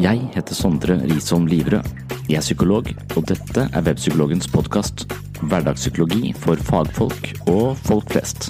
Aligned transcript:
Jeg 0.00 0.30
heter 0.32 0.56
Sondre 0.56 0.94
Risholm 1.04 1.44
Livrød. 1.44 1.84
Jeg 2.24 2.38
er 2.38 2.40
psykolog, 2.40 2.86
og 3.18 3.24
dette 3.28 3.66
er 3.68 3.82
Webpsykologens 3.84 4.46
podkast. 4.48 5.04
Hverdagspsykologi 5.42 6.30
for 6.40 6.56
fagfolk 6.56 7.28
og 7.44 7.76
folk 7.84 8.08
flest. 8.08 8.48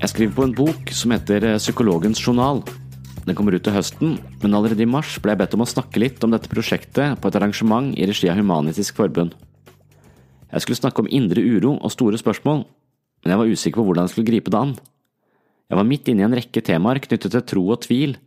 Jeg 0.00 0.08
skriver 0.08 0.32
på 0.32 0.48
en 0.48 0.56
bok 0.56 0.96
som 0.96 1.12
heter 1.12 1.50
Psykologens 1.60 2.24
journal. 2.24 2.64
Den 3.28 3.36
kommer 3.36 3.52
ut 3.52 3.68
til 3.68 3.76
høsten, 3.76 4.16
men 4.40 4.56
allerede 4.56 4.80
i 4.80 4.88
mars 4.88 5.20
ble 5.20 5.36
jeg 5.36 5.44
bedt 5.44 5.60
om 5.60 5.68
å 5.68 5.72
snakke 5.76 6.00
litt 6.00 6.24
om 6.24 6.32
dette 6.32 6.48
prosjektet 6.48 7.20
på 7.20 7.28
et 7.28 7.42
arrangement 7.42 7.92
i 7.92 8.08
regi 8.08 8.32
av 8.32 8.40
Human-Etisk 8.40 8.96
Forbund. 8.96 9.36
Jeg 10.52 10.64
skulle 10.64 10.80
snakke 10.80 11.00
om 11.00 11.08
indre 11.08 11.40
uro 11.40 11.78
og 11.80 11.92
store 11.94 12.18
spørsmål, 12.20 12.64
men 13.22 13.32
jeg 13.32 13.40
var 13.40 13.52
usikker 13.52 13.80
på 13.80 13.86
hvordan 13.88 14.04
jeg 14.04 14.12
skulle 14.12 14.28
gripe 14.28 14.52
det 14.52 14.58
an. 14.58 14.74
Jeg 15.70 15.78
var 15.78 15.88
midt 15.88 16.10
inne 16.12 16.20
i 16.20 16.26
en 16.26 16.36
rekke 16.36 16.60
temaer 16.60 17.00
knyttet 17.00 17.32
til 17.32 17.44
tro 17.48 17.62
og 17.72 17.80
tvil, 17.86 18.18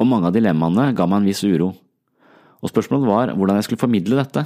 og 0.00 0.08
mange 0.10 0.26
av 0.26 0.34
dilemmaene 0.34 0.88
ga 0.98 1.06
meg 1.06 1.20
en 1.20 1.28
viss 1.30 1.44
uro. 1.46 1.70
Og 2.60 2.72
spørsmålet 2.72 3.06
var 3.06 3.34
hvordan 3.36 3.60
jeg 3.60 3.68
skulle 3.68 3.84
formidle 3.84 4.18
dette. 4.18 4.42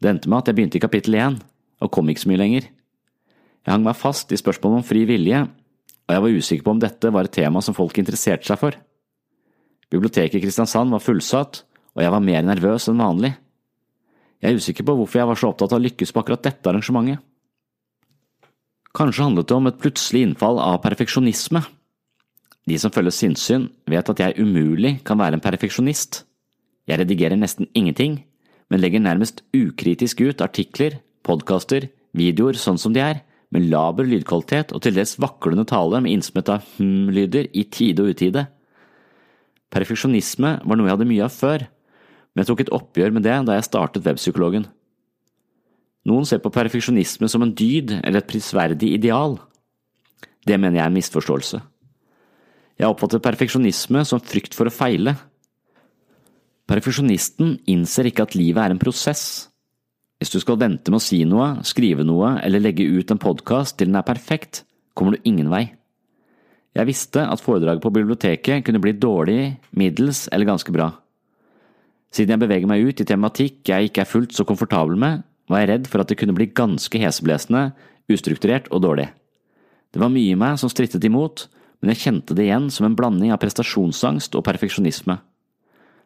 Det 0.00 0.10
endte 0.10 0.28
med 0.28 0.42
at 0.42 0.50
jeg 0.50 0.58
begynte 0.58 0.76
i 0.76 0.84
kapittel 0.84 1.16
én, 1.16 1.40
og 1.80 1.92
kom 1.94 2.10
ikke 2.12 2.26
så 2.26 2.30
mye 2.30 2.42
lenger. 2.42 2.68
Jeg 3.64 3.72
hang 3.72 3.84
meg 3.86 3.96
fast 3.96 4.32
i 4.32 4.40
spørsmålet 4.40 4.82
om 4.82 4.86
fri 4.86 5.06
vilje, 5.08 5.46
og 5.46 6.14
jeg 6.14 6.24
var 6.24 6.36
usikker 6.36 6.66
på 6.66 6.74
om 6.74 6.82
dette 6.82 7.12
var 7.14 7.28
et 7.28 7.36
tema 7.36 7.62
som 7.64 7.76
folk 7.76 7.96
interesserte 8.00 8.48
seg 8.48 8.60
for. 8.60 8.76
Biblioteket 9.90 10.36
i 10.38 10.44
Kristiansand 10.44 10.92
var 10.92 11.02
fullsatt, 11.02 11.62
og 11.96 12.04
jeg 12.04 12.12
var 12.12 12.24
mer 12.24 12.44
nervøs 12.46 12.88
enn 12.90 13.00
vanlig. 13.00 13.32
Jeg 14.40 14.54
er 14.54 14.60
usikker 14.60 14.86
på 14.88 14.94
hvorfor 14.96 15.20
jeg 15.20 15.28
var 15.28 15.38
så 15.38 15.50
opptatt 15.50 15.74
av 15.74 15.80
å 15.80 15.84
lykkes 15.84 16.14
på 16.14 16.22
akkurat 16.22 16.46
dette 16.46 16.70
arrangementet. 16.70 17.20
Kanskje 18.96 19.26
handlet 19.26 19.46
det 19.50 19.54
om 19.54 19.68
et 19.70 19.78
plutselig 19.78 20.24
innfall 20.26 20.58
av 20.58 20.80
perfeksjonisme. 20.82 21.60
De 22.66 22.78
som 22.80 22.92
følger 22.92 23.14
sinnssyn, 23.14 23.68
vet 23.88 24.10
at 24.10 24.20
jeg 24.20 24.40
umulig 24.40 24.98
kan 25.06 25.20
være 25.20 25.38
en 25.38 25.44
perfeksjonist. 25.44 26.24
Jeg 26.90 26.98
redigerer 26.98 27.38
nesten 27.38 27.68
ingenting, 27.76 28.18
men 28.70 28.82
legger 28.82 29.02
nærmest 29.02 29.44
ukritisk 29.54 30.22
ut 30.24 30.42
artikler, 30.42 30.98
podkaster, 31.26 31.88
videoer 32.16 32.58
sånn 32.58 32.80
som 32.80 32.94
de 32.96 33.02
er, 33.04 33.22
med 33.50 33.66
laber 33.70 34.06
lydkvalitet 34.06 34.72
og 34.74 34.82
til 34.84 34.94
dels 34.94 35.16
vaklende 35.22 35.66
tale 35.66 36.00
med 36.02 36.14
innsmett 36.14 36.50
av 36.52 36.66
hm-lyder 36.76 37.48
i 37.50 37.64
tide 37.70 38.04
og 38.04 38.14
utide. 38.14 38.46
Perfeksjonisme 39.70 40.56
var 40.62 40.78
noe 40.78 40.88
jeg 40.88 40.96
hadde 40.96 41.08
mye 41.10 41.26
av 41.26 41.34
før, 41.34 41.66
men 42.34 42.42
jeg 42.42 42.50
tok 42.50 42.62
et 42.64 42.74
oppgjør 42.74 43.16
med 43.16 43.26
det 43.26 43.36
da 43.46 43.56
jeg 43.56 43.66
startet 43.66 44.06
Webpsykologen. 44.06 44.68
Noen 46.08 46.26
ser 46.28 46.40
på 46.40 46.52
perfeksjonisme 46.54 47.28
som 47.28 47.42
en 47.44 47.52
dyd 47.56 47.92
eller 47.98 48.22
et 48.22 48.30
prisverdig 48.30 48.94
ideal. 48.96 49.36
Det 50.46 50.56
mener 50.56 50.78
jeg 50.78 50.84
er 50.86 50.92
en 50.92 50.96
misforståelse. 50.96 51.60
Jeg 52.80 52.88
oppfatter 52.88 53.20
perfeksjonisme 53.20 54.06
som 54.08 54.22
frykt 54.24 54.56
for 54.56 54.70
å 54.70 54.72
feile. 54.72 55.18
Perfeksjonisten 56.70 57.58
innser 57.68 58.08
ikke 58.08 58.24
at 58.24 58.36
livet 58.38 58.62
er 58.62 58.72
en 58.72 58.80
prosess. 58.80 59.24
Hvis 60.20 60.32
du 60.32 60.38
skal 60.40 60.60
vente 60.60 60.92
med 60.92 61.00
å 61.00 61.04
si 61.04 61.20
noe, 61.28 61.58
skrive 61.66 62.06
noe 62.06 62.38
eller 62.44 62.62
legge 62.62 62.86
ut 62.88 63.12
en 63.12 63.20
podkast 63.20 63.76
til 63.76 63.90
den 63.90 64.00
er 64.00 64.06
perfekt, 64.06 64.62
kommer 64.96 65.16
du 65.16 65.28
ingen 65.28 65.50
vei. 65.52 65.66
Jeg 66.76 66.86
visste 66.86 67.24
at 67.26 67.42
foredraget 67.42 67.82
på 67.82 67.92
biblioteket 67.92 68.64
kunne 68.64 68.80
bli 68.80 68.94
dårlig, 68.94 69.56
middels 69.76 70.28
eller 70.30 70.48
ganske 70.52 70.72
bra. 70.72 70.92
Siden 72.10 72.34
jeg 72.34 72.42
beveger 72.42 72.70
meg 72.70 72.82
ut 72.82 73.00
i 73.00 73.06
tematikk 73.06 73.70
jeg 73.70 73.90
ikke 73.90 74.02
er 74.02 74.10
fullt 74.10 74.34
så 74.34 74.46
komfortabel 74.46 74.98
med, 74.98 75.22
var 75.50 75.62
jeg 75.62 75.70
redd 75.70 75.88
for 75.90 76.02
at 76.02 76.10
det 76.10 76.18
kunne 76.18 76.34
bli 76.34 76.50
ganske 76.54 77.00
heseblesende, 77.02 77.70
ustrukturert 78.10 78.68
og 78.74 78.82
dårlig. 78.86 79.08
Det 79.90 80.02
var 80.02 80.10
mye 80.12 80.34
i 80.34 80.38
meg 80.38 80.58
som 80.58 80.70
strittet 80.70 81.04
imot, 81.06 81.46
men 81.80 81.92
jeg 81.92 82.02
kjente 82.04 82.36
det 82.36 82.46
igjen 82.46 82.68
som 82.70 82.86
en 82.86 82.96
blanding 82.98 83.32
av 83.34 83.40
prestasjonsangst 83.42 84.34
og 84.38 84.44
perfeksjonisme. 84.46 85.16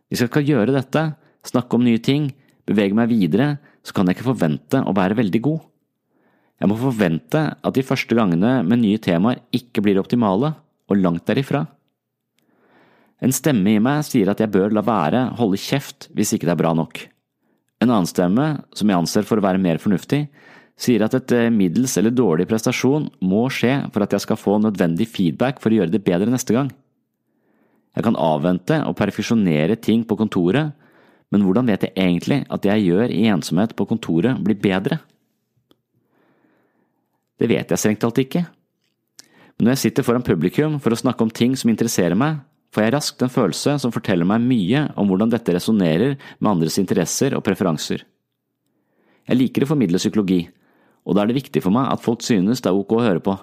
Hvis 0.09 0.23
jeg 0.23 0.31
skal 0.31 0.49
gjøre 0.49 0.77
dette, 0.77 1.05
snakke 1.45 1.77
om 1.77 1.85
nye 1.85 2.01
ting, 2.01 2.31
bevege 2.69 2.97
meg 2.97 3.11
videre, 3.13 3.57
så 3.85 3.97
kan 3.97 4.09
jeg 4.09 4.19
ikke 4.19 4.31
forvente 4.31 4.81
å 4.81 4.95
være 4.97 5.17
veldig 5.19 5.41
god. 5.45 5.65
Jeg 6.61 6.71
må 6.71 6.77
forvente 6.81 7.41
at 7.57 7.77
de 7.77 7.85
første 7.85 8.17
gangene 8.17 8.61
med 8.65 8.81
nye 8.81 9.01
temaer 9.03 9.43
ikke 9.57 9.83
blir 9.85 10.01
optimale, 10.01 10.55
og 10.85 11.01
langt 11.01 11.25
derifra. 11.25 11.65
En 13.23 13.33
stemme 13.33 13.77
i 13.77 13.83
meg 13.83 14.03
sier 14.07 14.31
at 14.31 14.41
jeg 14.43 14.53
bør 14.53 14.75
la 14.75 14.83
være, 14.85 15.29
holde 15.39 15.61
kjeft 15.61 16.09
hvis 16.17 16.35
ikke 16.35 16.49
det 16.49 16.55
er 16.57 16.63
bra 16.63 16.73
nok. 16.77 17.05
En 17.83 17.91
annen 17.91 18.09
stemme, 18.09 18.47
som 18.75 18.91
jeg 18.91 18.99
anser 18.99 19.27
for 19.29 19.41
å 19.41 19.45
være 19.45 19.61
mer 19.63 19.81
fornuftig, 19.83 20.25
sier 20.75 21.05
at 21.07 21.15
et 21.15 21.35
eh, 21.37 21.51
middels 21.55 21.95
eller 22.01 22.15
dårlig 22.15 22.49
prestasjon 22.51 23.07
må 23.23 23.45
skje 23.53 23.77
for 23.95 24.05
at 24.05 24.15
jeg 24.15 24.25
skal 24.25 24.41
få 24.41 24.57
nødvendig 24.63 25.07
feedback 25.11 25.61
for 25.63 25.71
å 25.71 25.79
gjøre 25.79 25.95
det 25.95 26.03
bedre 26.07 26.33
neste 26.33 26.57
gang. 26.57 26.73
Jeg 27.95 28.07
kan 28.07 28.19
avvente 28.19 28.81
og 28.89 28.97
perfeksjonere 28.99 29.77
ting 29.79 30.03
på 30.09 30.19
kontoret, 30.19 30.73
men 31.31 31.45
hvordan 31.47 31.71
vet 31.71 31.87
jeg 31.87 31.95
egentlig 31.95 32.41
at 32.51 32.63
det 32.63 32.73
jeg 32.73 32.89
gjør 32.89 33.13
i 33.15 33.27
ensomhet 33.31 33.75
på 33.79 33.87
kontoret 33.91 34.41
blir 34.43 34.59
bedre? 34.59 34.99
Det 37.39 37.51
vet 37.51 37.71
jeg 37.71 37.81
strengt 37.81 38.03
talt 38.03 38.19
ikke. 38.23 38.45
Men 39.55 39.69
når 39.69 39.77
jeg 39.77 39.83
sitter 39.85 40.07
foran 40.07 40.27
publikum 40.27 40.81
for 40.83 40.95
å 40.95 40.99
snakke 40.99 41.27
om 41.27 41.31
ting 41.31 41.55
som 41.59 41.71
interesserer 41.71 42.19
meg, 42.19 42.43
får 42.75 42.85
jeg 42.85 42.95
raskt 42.97 43.23
en 43.23 43.31
følelse 43.31 43.77
som 43.83 43.93
forteller 43.95 44.27
meg 44.27 44.43
mye 44.43 44.89
om 44.99 45.09
hvordan 45.09 45.31
dette 45.31 45.55
resonnerer 45.55 46.17
med 46.41 46.51
andres 46.51 46.81
interesser 46.83 47.37
og 47.39 47.45
preferanser. 47.47 48.03
Jeg 49.25 49.39
liker 49.39 49.65
å 49.65 49.71
formidle 49.71 50.01
psykologi, 50.03 50.43
og 51.07 51.17
da 51.17 51.23
er 51.23 51.31
det 51.31 51.39
viktig 51.39 51.63
for 51.65 51.75
meg 51.75 51.93
at 51.93 52.03
folk 52.05 52.25
synes 52.27 52.65
det 52.65 52.71
er 52.73 52.77
ok 52.77 52.97
å 52.99 53.05
høre 53.05 53.23
på. 53.25 53.37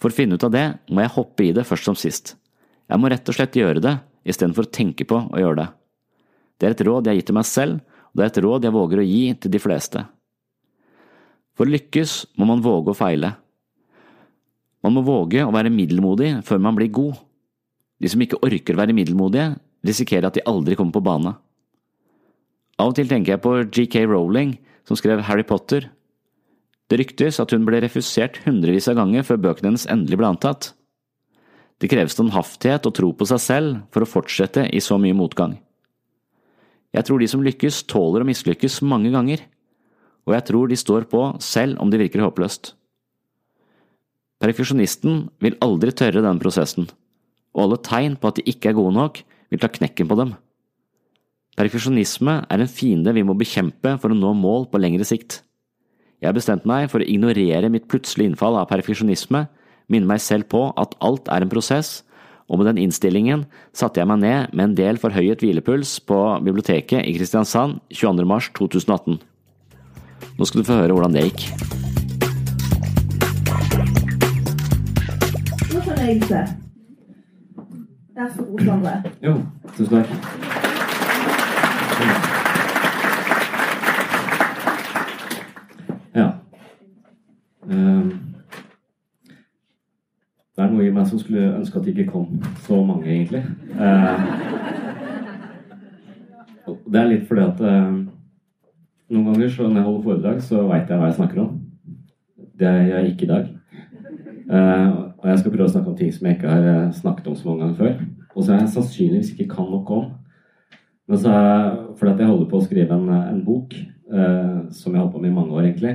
For 0.00 0.12
å 0.12 0.16
finne 0.16 0.38
ut 0.38 0.46
av 0.46 0.52
det 0.54 0.66
må 0.90 1.02
jeg 1.02 1.14
hoppe 1.16 1.46
i 1.46 1.52
det 1.56 1.66
først 1.66 1.90
som 1.90 1.98
sist. 1.98 2.34
Jeg 2.88 3.00
må 3.00 3.10
rett 3.10 3.28
og 3.28 3.36
slett 3.36 3.56
gjøre 3.58 3.82
det 3.82 3.98
istedenfor 4.28 4.68
å 4.68 4.72
tenke 4.72 5.06
på 5.08 5.18
å 5.26 5.40
gjøre 5.40 5.62
det. 5.62 5.68
Det 6.58 6.68
er 6.68 6.76
et 6.76 6.84
råd 6.86 7.06
jeg 7.06 7.14
har 7.14 7.20
gitt 7.20 7.30
til 7.32 7.38
meg 7.38 7.48
selv, 7.48 7.80
og 8.12 8.20
det 8.20 8.24
er 8.24 8.32
et 8.32 8.42
råd 8.44 8.66
jeg 8.66 8.76
våger 8.76 9.00
å 9.00 9.06
gi 9.08 9.22
til 9.40 9.54
de 9.54 9.60
fleste. 9.60 10.04
For 11.54 11.66
å 11.66 11.74
lykkes 11.74 12.14
må 12.38 12.48
man 12.48 12.62
våge 12.64 12.92
å 12.92 12.98
feile. 12.98 13.34
Man 14.84 14.96
må 14.96 15.04
våge 15.06 15.44
å 15.44 15.52
være 15.54 15.72
middelmodig 15.72 16.30
før 16.46 16.60
man 16.62 16.76
blir 16.76 16.92
god. 16.92 17.16
De 18.04 18.10
som 18.12 18.20
ikke 18.20 18.42
orker 18.44 18.76
å 18.76 18.82
være 18.82 18.92
middelmodige, 18.92 19.54
risikerer 19.88 20.28
at 20.28 20.36
de 20.36 20.44
aldri 20.44 20.76
kommer 20.76 20.92
på 20.92 21.00
bane. 21.06 21.32
Av 22.76 22.90
og 22.90 22.96
til 22.98 23.08
tenker 23.08 23.32
jeg 23.32 23.40
på 23.40 23.52
GK 23.72 24.02
Rowling, 24.10 24.58
som 24.84 24.98
skrev 24.98 25.22
Harry 25.24 25.44
Potter. 25.48 25.86
Det 26.92 26.98
ryktes 27.00 27.38
at 27.40 27.54
hun 27.54 27.64
ble 27.64 27.80
refusert 27.80 28.42
hundrevis 28.44 28.90
av 28.92 28.98
ganger 28.98 29.24
før 29.24 29.40
bøkene 29.40 29.70
hennes 29.70 29.86
endelig 29.88 30.18
ble 30.20 30.28
antatt. 30.34 30.74
Det 31.80 31.88
kreves 31.88 32.12
standhaftighet 32.18 32.84
og 32.90 32.94
tro 32.98 33.08
på 33.16 33.28
seg 33.30 33.40
selv 33.40 33.78
for 33.94 34.04
å 34.04 34.08
fortsette 34.10 34.66
i 34.68 34.82
så 34.84 34.98
mye 35.00 35.16
motgang. 35.16 35.56
Jeg 36.94 37.08
tror 37.08 37.22
de 37.22 37.28
som 37.30 37.42
lykkes, 37.42 37.86
tåler 37.90 38.22
å 38.22 38.28
mislykkes 38.28 38.82
mange 38.84 39.14
ganger, 39.14 39.40
og 40.28 40.36
jeg 40.36 40.46
tror 40.50 40.68
de 40.68 40.78
står 40.78 41.08
på 41.08 41.22
selv 41.42 41.80
om 41.80 41.88
det 41.88 42.02
virker 42.04 42.22
håpløst. 42.22 42.74
Perfeksjonisten 44.44 45.24
vil 45.40 45.56
aldri 45.64 45.94
tørre 45.96 46.20
den 46.24 46.42
prosessen 46.42 46.90
og 47.54 47.66
alle 47.66 47.80
tegn 47.86 48.18
på 48.18 48.30
at 48.30 48.40
de 48.40 48.48
ikke 48.50 48.72
er 48.72 48.78
gode 48.78 48.94
nok, 48.96 49.20
vil 49.50 49.62
ta 49.62 49.70
knekken 49.70 50.10
på 50.10 50.18
dem. 50.18 50.34
Perfeksjonisme 51.54 52.40
er 52.50 52.62
en 52.62 52.70
fiende 52.70 53.14
vi 53.14 53.22
må 53.26 53.36
bekjempe 53.38 53.94
for 54.02 54.10
å 54.10 54.18
nå 54.18 54.32
mål 54.34 54.66
på 54.72 54.80
lengre 54.82 55.06
sikt. 55.06 55.38
Jeg 56.18 56.30
har 56.30 56.34
bestemt 56.34 56.66
meg 56.66 56.88
for 56.90 57.02
å 57.02 57.06
ignorere 57.06 57.70
mitt 57.70 57.86
plutselige 57.90 58.32
innfall 58.32 58.58
av 58.58 58.66
perfeksjonisme, 58.70 59.44
minne 59.92 60.08
meg 60.08 60.22
selv 60.24 60.48
på 60.50 60.66
at 60.80 60.96
alt 61.04 61.30
er 61.30 61.44
en 61.44 61.52
prosess, 61.52 62.00
og 62.50 62.60
med 62.60 62.68
den 62.68 62.80
innstillingen 62.82 63.44
satte 63.76 64.00
jeg 64.00 64.08
meg 64.10 64.20
ned 64.24 64.56
med 64.56 64.64
en 64.66 64.74
del 64.80 64.98
forhøyet 65.00 65.44
hvilepuls 65.44 65.96
på 66.08 66.18
biblioteket 66.44 67.06
i 67.06 67.14
Kristiansand 67.16 67.78
22. 67.94 68.26
mars 68.28 68.50
2018. 68.58 69.20
Nå 70.34 70.48
skal 70.48 70.60
du 70.60 70.68
få 70.68 70.80
høre 70.82 70.96
hvordan 70.96 71.14
det 71.14 71.28
gikk. 71.28 71.46
Nå 75.70 75.86
kan 75.86 76.04
jeg 76.04 76.20
se. 76.28 76.44
Vær 78.16 78.28
så 78.36 78.44
god, 78.44 78.60
Sondre. 78.60 79.02
Jo, 79.22 79.32
tusen 79.76 79.96
takk. 79.96 80.08
Ja. 86.14 86.28
Um, 87.62 88.12
det 90.56 90.62
er 90.62 90.70
noe 90.70 90.86
i 90.86 90.92
meg 90.94 91.08
som 91.10 91.18
skulle 91.18 91.56
ønske 91.56 91.80
at 91.80 91.88
det 91.88 91.96
ikke 91.96 92.12
kom 92.12 92.38
så 92.62 92.78
mange, 92.86 93.10
egentlig. 93.10 93.42
Uh, 93.74 94.22
det 96.86 97.00
er 97.00 97.10
litt 97.10 97.26
fordi 97.26 97.48
at 97.48 97.64
uh, 97.66 97.98
noen 99.10 99.26
ganger 99.32 99.50
så 99.56 99.66
når 99.66 99.80
jeg 99.80 99.88
holder 99.88 100.06
foredrag, 100.06 100.38
så 100.42 100.62
veit 100.70 100.86
jeg 100.86 101.02
hva 101.02 101.10
jeg 101.10 101.18
snakker 101.18 101.42
om. 101.48 101.58
Det 102.62 102.70
gjør 102.70 102.94
jeg 102.94 103.10
ikke 103.10 103.26
i 103.26 103.32
dag. 103.34 103.50
Og 105.24 105.30
jeg 105.30 105.40
skal 105.40 105.54
prøve 105.54 105.66
å 105.70 105.72
snakke 105.72 105.88
om 105.88 105.96
ting 105.96 106.10
som 106.12 106.26
jeg 106.28 106.36
ikke 106.36 106.52
har 106.52 106.66
eh, 106.68 106.92
snakket 106.92 107.28
om 107.30 107.36
så 107.38 107.48
mange 107.48 107.64
ganger 107.64 107.78
før. 107.78 107.94
Og 108.34 108.44
så 108.44 108.58
jeg 108.58 108.72
sannsynligvis 108.74 109.30
ikke 109.32 109.46
kan 109.54 109.70
noe 109.72 109.96
om. 109.96 110.10
Men 111.08 111.20
så 111.20 111.32
er 111.32 111.70
fordi 111.96 112.10
at 112.12 112.20
jeg 112.20 112.28
holder 112.28 112.50
på 112.50 112.58
å 112.60 112.64
skrive 112.64 112.98
en, 112.98 113.08
en 113.08 113.40
bok 113.46 113.72
eh, 113.78 114.58
som 114.68 114.92
jeg 114.92 115.00
har 115.00 115.06
holdt 115.06 115.14
på 115.16 115.22
med 115.22 115.32
i 115.32 115.38
mange 115.38 115.56
år, 115.56 115.70
egentlig. 115.70 115.94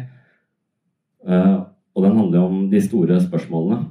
Eh, 1.29 1.57
og 1.93 2.05
den 2.07 2.17
handler 2.17 2.47
om 2.47 2.65
de 2.71 2.81
store 2.81 3.19
spørsmålene. 3.21 3.83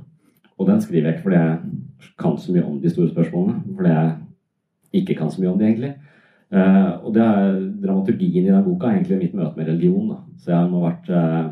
Og 0.59 0.67
den 0.67 0.83
skriver 0.83 1.07
jeg 1.07 1.17
ikke 1.17 1.29
fordi 1.29 1.41
jeg 1.45 2.13
kan 2.19 2.35
så 2.43 2.55
mye 2.57 2.67
om 2.67 2.83
de 2.83 2.91
store 2.91 3.13
spørsmålene, 3.13 3.77
fordi 3.79 3.95
jeg 3.95 5.03
ikke 5.03 5.21
kan 5.21 5.31
så 5.31 5.43
mye 5.43 5.53
om 5.53 5.63
de, 5.63 5.71
egentlig. 5.71 5.95
Eh, 6.49 6.93
og 7.05 7.15
det 7.15 7.23
er 7.23 7.59
dramaturgien 7.85 8.47
i 8.47 8.51
den 8.51 8.65
boka 8.67 8.89
er 8.89 8.99
egentlig 8.99 9.23
mitt 9.23 9.39
møte 9.39 9.55
med 9.55 9.71
religion. 9.71 10.11
Da. 10.15 10.21
Så 10.41 10.51
jeg 10.51 10.59
har 10.59 10.87
vært 10.87 11.11
uh, 11.13 11.51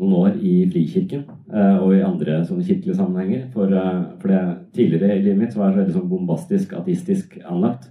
noen 0.00 0.16
år 0.16 0.36
i 0.40 0.54
Frikirken 0.70 1.26
uh, 1.52 1.80
og 1.82 1.94
i 1.94 2.04
andre 2.04 2.40
sånne 2.48 2.64
kirkelige 2.64 2.96
sammenhenger. 2.98 3.46
For, 3.54 3.74
for 4.22 4.32
det, 4.32 4.44
tidligere 4.76 5.18
i 5.18 5.24
livet 5.24 5.42
mitt 5.42 5.56
var 5.58 5.70
jeg 5.70 5.82
veldig 5.82 5.96
sånn 5.98 6.08
bombastisk, 6.12 6.72
ateistisk 6.78 7.36
anlagt. 7.44 7.90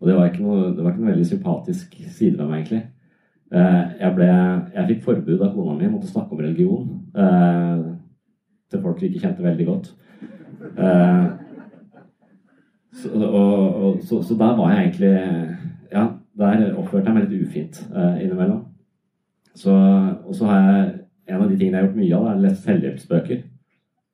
Og 0.00 0.08
det 0.08 0.16
var 0.16 0.40
noe, 0.40 0.70
det 0.72 0.84
var 0.84 0.94
ikke 0.94 1.04
noe 1.04 1.12
veldig 1.12 1.28
sympatisk 1.28 1.98
side 2.08 2.38
ved 2.38 2.46
meg, 2.48 2.62
egentlig. 2.62 2.86
jeg, 3.52 4.12
ble, 4.16 4.28
jeg 4.76 4.86
fikk 4.88 5.02
forbud 5.04 5.42
av 5.44 5.50
kona 5.52 5.74
mi 5.76 5.90
mot 5.92 6.06
å 6.06 6.08
snakke 6.08 6.32
om 6.32 6.40
religion 6.40 6.86
til 8.70 8.80
folk 8.80 9.02
vi 9.02 9.10
ikke 9.10 9.26
kjente 9.26 9.44
veldig 9.44 9.66
godt. 9.68 9.90
Så, 12.92 13.10
og, 13.14 13.74
og, 13.74 14.00
så, 14.02 14.22
så, 14.22 14.34
der 14.34 14.56
var 14.56 14.72
jeg 14.72 14.80
egentlig 14.86 15.12
Ja, 15.92 16.06
der 16.38 16.74
oppførte 16.78 17.10
jeg 17.10 17.14
meg 17.14 17.28
litt 17.28 17.46
ufint 17.46 17.80
innimellom. 17.92 18.64
Så, 19.54 19.74
og 20.24 20.34
så 20.34 20.46
har 20.46 20.60
jeg 20.60 20.99
En 21.30 21.42
av 21.44 21.48
de 21.50 21.56
tingene 21.56 21.78
jeg 21.78 21.84
har 21.84 21.88
gjort 21.88 22.00
mye 22.00 22.18
av, 22.18 22.26
er 22.26 22.38
å 22.38 22.44
lese 22.44 22.62
selvhjelpsbøker. 22.64 23.42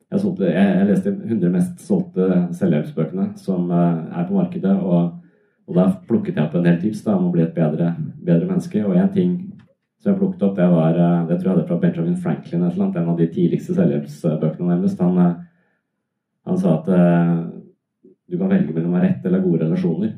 Jeg, 0.07 0.19
solgte, 0.21 0.47
jeg, 0.47 0.67
jeg, 0.77 0.87
leste 0.87 1.11
100 1.17 1.51
mest 1.51 1.81
solgte 1.83 2.27
selvhjelpsbøkene 2.55 3.25
som 3.41 3.71
uh, 3.73 4.05
er 4.15 4.27
på 4.29 4.37
markedet. 4.37 4.75
Og, 4.77 5.17
og 5.67 5.79
da 5.79 5.89
plukket 6.07 6.37
jeg 6.37 6.45
opp 6.45 6.55
en 6.55 6.67
del 6.67 6.79
tips 6.83 7.03
da, 7.07 7.17
om 7.17 7.27
å 7.27 7.33
bli 7.33 7.43
et 7.43 7.55
bedre, 7.57 7.91
bedre 8.29 8.47
menneske. 8.47 8.83
Og 8.85 8.95
en 8.95 9.11
ting 9.11 9.35
som 9.97 10.13
jeg 10.13 10.19
plukket 10.21 10.47
opp, 10.47 10.55
det 10.59 10.69
var 10.71 11.01
uh, 11.01 11.25
det 11.27 11.41
tror 11.41 11.51
jeg 11.51 11.61
det 11.63 11.67
fra 11.71 11.81
Benjamin 11.81 12.21
Franklin, 12.23 12.63
eller 12.63 12.85
annet, 12.85 13.01
en 13.01 13.11
av 13.11 13.19
de 13.19 13.29
tidligste 13.33 13.75
selvhjelpsbøkene 13.75 14.71
nærmest. 14.71 15.03
Han, 15.03 15.43
han 16.47 16.61
sa 16.61 16.77
at 16.77 16.91
du 18.27 18.35
kan 18.37 18.51
velge 18.51 18.71
mellom 18.75 18.93
å 18.93 19.01
ha 19.01 19.07
rett 19.07 19.25
eller 19.27 19.43
gode 19.43 19.65
relasjoner. 19.65 20.15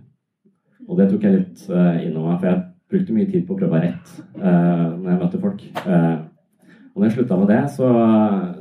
Og 0.90 0.98
det 0.98 1.08
tok 1.10 1.26
jeg 1.26 1.38
litt 1.38 1.70
uh, 1.72 1.96
innom 2.04 2.28
meg, 2.30 2.42
for 2.42 2.52
jeg 2.52 2.66
brukte 2.90 3.16
mye 3.16 3.30
tid 3.30 3.48
på 3.48 3.56
å 3.56 3.58
prøve 3.58 3.74
å 3.74 3.78
være 3.78 3.90
rett 3.92 4.14
når 4.40 5.10
jeg 5.12 5.20
møtte 5.20 5.42
folk. 5.42 5.66
Og 6.94 7.02
når 7.02 7.06
jeg 7.08 7.16
slutta 7.16 7.38
med 7.40 7.52
det, 7.52 7.60
så, 7.76 7.90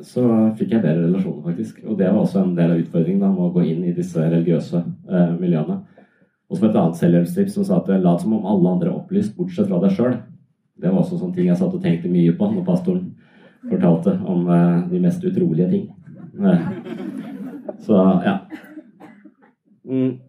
så, 0.05 0.25
fikk 0.59 0.75
jeg 0.75 0.85
bedre 0.85 1.07
relasjoner, 1.07 1.43
faktisk. 1.49 1.79
Og 1.87 1.99
det 1.99 2.09
var 2.11 2.21
også 2.21 2.43
en 2.43 2.57
del 2.59 2.75
av 2.75 2.83
utfordringen 2.83 3.23
da, 3.25 3.31
med 3.33 3.47
å 3.47 3.53
gå 3.55 3.65
inn 3.67 3.87
i 3.89 3.95
disse 3.97 4.21
religiøse 4.21 4.83
eh, 4.85 5.33
miljøene. 5.41 5.79
Og 6.49 6.57
så 6.59 6.69
et 6.69 6.79
annet 6.81 7.01
selvhjelpstips 7.01 7.57
som 7.59 7.67
sa 7.67 7.81
at 7.81 7.91
lat 8.03 8.23
som 8.23 8.37
om 8.37 8.47
alle 8.49 8.75
andre 8.77 8.93
er 8.93 8.99
opplyst, 9.01 9.35
bortsett 9.37 9.69
fra 9.71 9.81
deg 9.83 9.97
sjøl. 9.97 10.15
Det 10.79 10.93
var 10.93 11.01
også 11.03 11.19
sånne 11.19 11.35
ting 11.37 11.49
jeg 11.51 11.59
satt 11.61 11.75
og 11.75 11.83
tenkte 11.83 12.13
mye 12.13 12.37
på 12.39 12.51
når 12.53 12.67
pastoren 12.69 13.09
fortalte 13.69 14.15
om 14.31 14.47
de 14.89 15.01
mest 15.03 15.25
utrolige 15.27 15.69
ting. 15.73 15.89
så 17.85 17.99
ja. 18.25 18.37
Mm. 19.89 20.21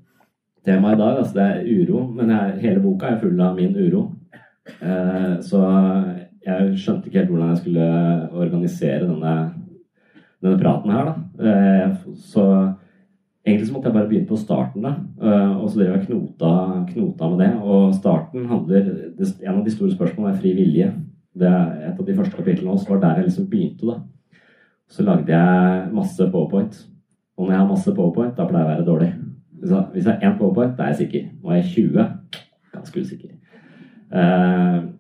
Temaet 0.65 0.97
i 0.97 0.99
dag 0.99 1.19
altså 1.21 1.37
det 1.37 1.45
er 1.45 1.67
uro, 1.67 2.01
men 2.15 2.33
jeg, 2.33 2.57
hele 2.63 2.81
boka 2.83 3.13
er 3.13 3.21
full 3.21 3.39
av 3.41 3.55
min 3.59 3.77
uro. 3.77 4.09
Eh, 4.81 5.39
så 5.45 5.61
jeg 6.49 6.75
skjønte 6.81 7.09
ikke 7.09 7.21
helt 7.21 7.31
hvordan 7.33 7.53
jeg 7.53 7.61
skulle 7.63 7.87
organisere 8.43 9.07
denne, 9.07 9.33
denne 10.43 10.59
praten 10.61 10.93
her. 10.93 11.09
Da. 11.09 11.49
Eh, 11.49 12.13
så 12.19 12.45
egentlig 13.45 13.67
så 13.69 13.75
måtte 13.75 13.89
jeg 13.89 13.97
bare 13.97 14.09
begynne 14.09 14.29
på 14.29 14.39
starten, 14.39 14.85
da. 14.85 14.95
Eh, 15.21 15.55
og 15.57 15.69
så 15.69 15.81
drev 15.81 15.95
jeg 15.95 16.07
knota, 16.07 16.51
knota 16.91 17.31
med 17.31 17.43
det. 17.45 17.51
Og 17.63 17.95
starten 17.97 18.45
handler 18.49 18.91
En 19.19 19.55
av 19.55 19.63
de 19.65 19.71
store 19.71 19.95
spørsmålene 19.95 20.35
er 20.35 20.41
fri 20.41 20.53
vilje. 20.57 20.91
Det 21.39 21.47
er 21.47 21.89
et 21.89 21.99
av 21.99 22.05
de 22.05 22.15
første 22.15 22.35
kapitlene 22.35 22.73
også 22.73 22.89
var 22.93 23.01
der 23.03 23.21
jeg 23.21 23.29
liksom 23.29 23.49
begynte. 23.49 23.85
da. 23.85 23.99
Så 24.89 25.03
lagde 25.03 25.31
jeg 25.31 25.93
masse 25.93 26.31
powerpoint. 26.31 26.85
Og 27.37 27.45
når 27.45 27.51
jeg 27.51 27.59
har 27.59 27.67
masse 27.67 27.95
powerpoint, 27.95 28.37
da 28.37 28.45
pleier 28.47 28.65
jeg 28.65 28.69
å 28.69 28.75
være 28.75 28.85
dårlig. 28.85 29.11
Så 29.63 29.83
hvis 29.93 30.05
jeg 30.05 30.13
har 30.13 30.31
én 30.31 30.37
powerpoint, 30.37 30.77
da 30.77 30.83
er 30.83 30.87
jeg 30.87 31.03
sikker. 31.03 31.27
Nå 31.43 31.51
er 31.51 31.61
jeg 31.61 31.65
20. 31.65 32.07
Ganske 32.73 32.99
usikker. 32.99 33.35
Uh, 34.09 34.98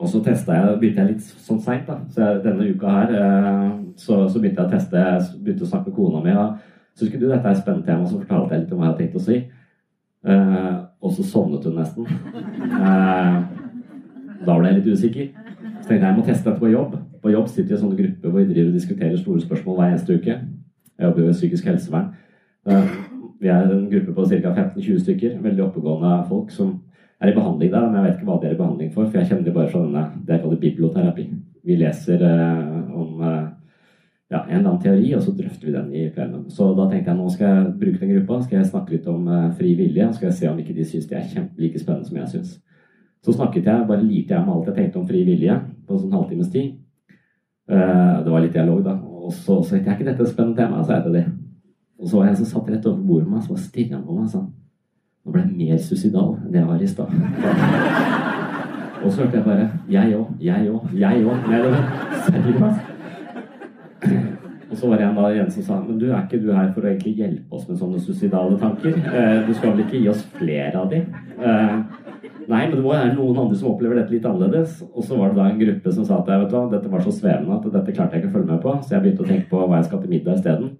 og 0.00 0.08
så 0.08 0.22
jeg, 0.24 0.78
begynte 0.80 1.02
jeg 1.02 1.10
litt 1.10 1.24
sånn 1.44 1.60
seint. 1.60 1.88
Så 2.14 2.28
denne 2.44 2.70
uka 2.72 2.92
her 2.94 3.10
uh, 3.12 3.72
så, 4.00 4.22
så, 4.32 4.40
begynte 4.40 4.62
jeg 4.62 4.70
å 4.70 4.72
teste. 4.72 5.02
Begynte 5.44 5.66
å 5.66 5.68
snakke 5.68 5.90
med 5.90 5.96
kona 5.98 6.22
mi. 6.24 6.36
Så 6.96 7.04
skulle 7.04 7.26
du 7.26 7.28
dette 7.28 7.44
er 7.44 7.52
et 7.52 7.60
spennende 7.60 7.84
tema, 7.84 8.08
så 8.08 8.20
fortalte 8.22 8.56
jeg 8.56 8.64
litt 8.64 8.72
om 8.72 8.80
hva 8.80 8.88
jeg 8.88 8.94
hadde 8.94 9.02
tenkt 9.04 9.20
å 9.20 9.24
si. 9.26 9.42
Uh, 10.24 10.88
og 11.04 11.14
så 11.16 11.26
sovnet 11.28 11.68
hun 11.68 11.76
nesten. 11.76 12.08
da 14.40 14.56
ble 14.56 14.72
jeg 14.72 14.80
litt 14.80 14.90
usikker. 14.96 15.30
Så 15.60 15.84
tenkte 15.84 16.00
jeg 16.00 16.08
jeg 16.08 16.16
må 16.16 16.26
teste 16.26 16.48
dette 16.48 16.64
på 16.64 16.72
jobb. 16.72 16.96
På 17.20 17.32
jobb 17.34 17.52
sitter 17.52 17.68
vi 17.68 17.76
i 17.76 17.78
en 17.78 17.84
sånn 17.84 17.96
gruppe 18.00 18.32
hvor 18.32 18.40
vi 18.40 18.48
driver 18.54 18.72
og 18.72 18.80
diskuterer 18.80 19.20
store 19.20 19.44
spørsmål 19.44 19.80
hver 19.80 19.92
eneste 19.92 20.16
uke. 20.16 20.38
Jeg 20.96 21.08
jobber 21.08 21.26
jo 21.26 21.32
i 21.32 21.36
psykisk 21.36 21.68
helsevern. 21.68 22.12
Vi 23.40 23.48
er 23.48 23.68
en 23.68 23.88
gruppe 23.88 24.16
på 24.16 24.24
ca. 24.32 24.52
15-20 24.52 25.04
stykker. 25.04 25.36
Veldig 25.44 25.64
oppegående 25.64 26.18
folk 26.28 26.52
som 26.56 26.78
er 27.20 27.30
i 27.30 27.36
behandling 27.36 27.72
der. 27.72 27.86
Men 27.86 27.96
jeg 27.98 28.06
vet 28.06 28.18
ikke 28.18 28.28
hva 28.30 28.40
de 28.40 28.48
er 28.48 28.54
i 28.54 28.60
behandling 28.60 28.92
for, 28.94 29.06
for 29.06 29.20
jeg 29.20 29.30
kjenner 29.30 29.46
de 29.46 29.56
bare 29.56 29.70
fra 29.72 29.84
denne 29.84 30.04
det 30.26 30.36
jeg 30.36 30.44
kaller 30.44 30.62
biblioterapi. 30.64 31.26
Vi 31.68 31.76
leser 31.76 32.24
eh, 32.24 32.94
om 32.96 33.20
eh, 33.20 33.48
ja, 34.30 34.44
en 34.44 34.58
eller 34.60 34.70
annen 34.70 34.82
teori, 34.82 35.12
og 35.16 35.22
så 35.24 35.34
drøfter 35.36 35.68
vi 35.68 35.74
den 35.74 35.92
i 35.92 36.06
plenum. 36.14 36.46
Så 36.54 36.70
da 36.78 36.86
tenkte 36.88 37.12
jeg 37.12 37.20
nå 37.20 37.28
skal 37.34 37.54
jeg 37.56 37.74
bruke 37.82 38.00
den 38.00 38.12
gruppa, 38.14 38.40
skal 38.44 38.60
jeg 38.60 38.70
snakke 38.70 38.96
litt 38.96 39.08
om 39.10 39.28
eh, 39.28 39.48
fri 39.58 39.74
vilje. 39.78 40.08
og 40.08 40.16
Skal 40.16 40.30
jeg 40.30 40.38
se 40.38 40.50
om 40.50 40.62
ikke 40.62 40.76
de 40.76 40.86
syns 40.88 41.08
det 41.10 41.18
er 41.18 41.32
kjempelike 41.34 41.82
spennende 41.82 42.08
som 42.08 42.20
jeg 42.22 42.32
syns. 42.34 42.54
Så 43.20 43.36
snakket 43.36 43.68
jeg, 43.68 43.88
bare 43.88 44.06
lite 44.06 44.32
jeg 44.32 44.46
med 44.46 44.54
alt 44.54 44.70
jeg 44.70 44.78
tenkte 44.78 45.02
om 45.02 45.08
fri 45.08 45.26
vilje 45.26 45.58
på 45.86 45.92
en 45.92 46.00
sånn 46.00 46.16
halvtimes 46.16 46.48
tid. 46.54 46.78
det 47.70 48.32
var 48.32 48.40
litt 48.40 48.54
dialog, 48.56 48.80
da. 48.82 48.94
Og 48.96 49.34
så 49.36 49.58
sa 49.62 49.76
jeg 49.76 49.84
ikke 49.84 50.06
dette 50.08 50.24
et 50.24 50.32
spennende 50.32 50.56
tema, 50.58 50.80
sa 50.82 50.96
jeg 50.96 51.04
til 51.04 51.18
de. 51.18 51.24
Og 52.00 52.08
så 52.08 52.16
var 52.16 52.24
jeg 52.26 52.32
en 52.32 52.38
som 52.40 52.48
satt 52.48 52.70
rett 52.72 52.86
over 52.88 53.02
bordet 53.04 53.28
med 53.28 53.36
meg, 53.36 53.44
så 53.44 53.58
stirra 53.60 53.98
han 53.98 54.06
på 54.06 54.16
meg 54.16 54.30
sånn. 54.32 54.48
Nå 55.20 55.34
ble 55.34 55.42
jeg 55.44 55.52
mer 55.52 55.80
suicidal 55.84 56.30
enn 56.46 56.54
jeg 56.56 56.64
var 56.64 56.80
i 56.80 56.86
stad. 56.88 57.10
Og 59.00 59.10
så 59.12 59.22
hørte 59.22 59.36
jeg 59.36 59.44
bare 59.44 59.66
Jeg 59.92 60.14
òg, 60.16 60.30
jeg 60.40 60.70
òg, 60.72 60.94
jeg 60.96 61.24
òg. 61.28 61.36
Og 64.70 64.76
så 64.78 64.88
var 64.88 64.96
det 64.96 65.04
en 65.04 65.18
da 65.18 65.26
igjen 65.28 65.50
som 65.52 65.66
sa 65.66 65.80
Men 65.82 65.98
du, 66.00 66.06
er 66.08 66.22
ikke 66.22 66.40
du 66.40 66.48
her 66.54 66.70
for 66.72 66.86
å 66.86 66.88
egentlig 66.92 67.18
hjelpe 67.18 67.56
oss 67.56 67.66
med 67.68 67.80
sånne 67.82 68.00
suicidale 68.00 68.56
tanker? 68.60 68.96
Eh, 68.96 69.38
du 69.44 69.52
skal 69.58 69.74
vel 69.74 69.84
ikke 69.84 70.00
gi 70.00 70.08
oss 70.12 70.22
flere 70.38 70.72
av 70.80 70.88
de? 70.92 71.02
Eh, 71.36 71.76
nei, 72.46 72.62
men 72.62 72.76
det 72.78 72.84
må 72.84 72.94
være 72.94 73.12
noen 73.16 73.42
andre 73.44 73.58
som 73.60 73.74
opplever 73.74 74.00
dette 74.00 74.14
litt 74.14 74.28
annerledes. 74.30 74.78
Og 74.94 75.04
så 75.04 75.18
var 75.20 75.34
det 75.34 75.40
da 75.42 75.50
en 75.50 75.60
gruppe 75.60 75.92
som 75.98 76.06
sa 76.06 76.22
at 76.22 76.32
vet 76.32 76.48
du 76.54 76.76
dette 76.78 76.94
var 76.94 77.04
så 77.04 77.12
svevende 77.12 77.58
at 77.58 77.68
dette 77.76 77.96
klarte 77.96 78.16
jeg 78.16 78.24
ikke 78.24 78.32
å 78.32 78.36
følge 78.38 78.52
med 78.54 78.64
på, 78.64 78.76
så 78.80 78.96
jeg 78.96 79.04
begynte 79.04 79.26
å 79.26 79.30
tenke 79.34 79.50
på 79.52 79.60
hva 79.66 79.82
jeg 79.82 79.90
skal 79.90 80.00
til 80.00 80.14
middag 80.14 80.40
isteden. 80.40 80.72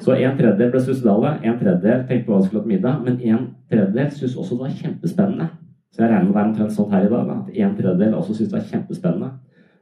Så 0.00 0.14
en 0.14 0.36
tredjedel 0.38 0.70
ble 0.72 0.80
suicidale, 0.82 1.32
en 1.44 1.58
tredjedel 1.58 2.04
tenkte 2.08 2.26
på 2.26 2.32
hva 2.32 2.40
de 2.40 2.46
skulle 2.46 2.62
ha 2.62 2.66
til 2.66 2.74
middag, 2.74 3.00
men 3.04 3.18
en 3.20 3.46
tredjedel 3.70 4.12
syntes 4.14 4.36
også 4.36 4.56
det 4.56 4.64
var 4.64 4.76
kjempespennende. 4.82 5.48
Så 5.90 6.02
jeg 6.02 6.10
regner 6.10 6.26
med 6.28 6.32
å 6.32 6.38
være 6.38 6.50
omtrent 6.50 6.74
sånn 6.76 6.92
her 6.94 7.06
i 7.06 7.10
dag, 7.10 7.32
at 7.34 7.48
en 7.64 7.76
tredjedel 7.78 8.14
også 8.18 8.36
syntes 8.36 8.52
det 8.52 8.58
var 8.58 8.68
kjempespennende. 8.70 9.30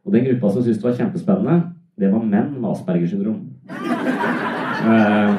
Og 0.04 0.14
den 0.14 0.24
gruppa 0.24 0.52
som 0.54 0.64
syntes 0.64 0.80
det 0.80 0.88
var 0.88 0.96
kjempespennende, 1.02 1.56
det 1.98 2.12
var 2.12 2.24
menn 2.24 2.54
med 2.56 2.70
Aspergers 2.70 3.10
syndrom. 3.12 3.40
Uh, 4.88 5.34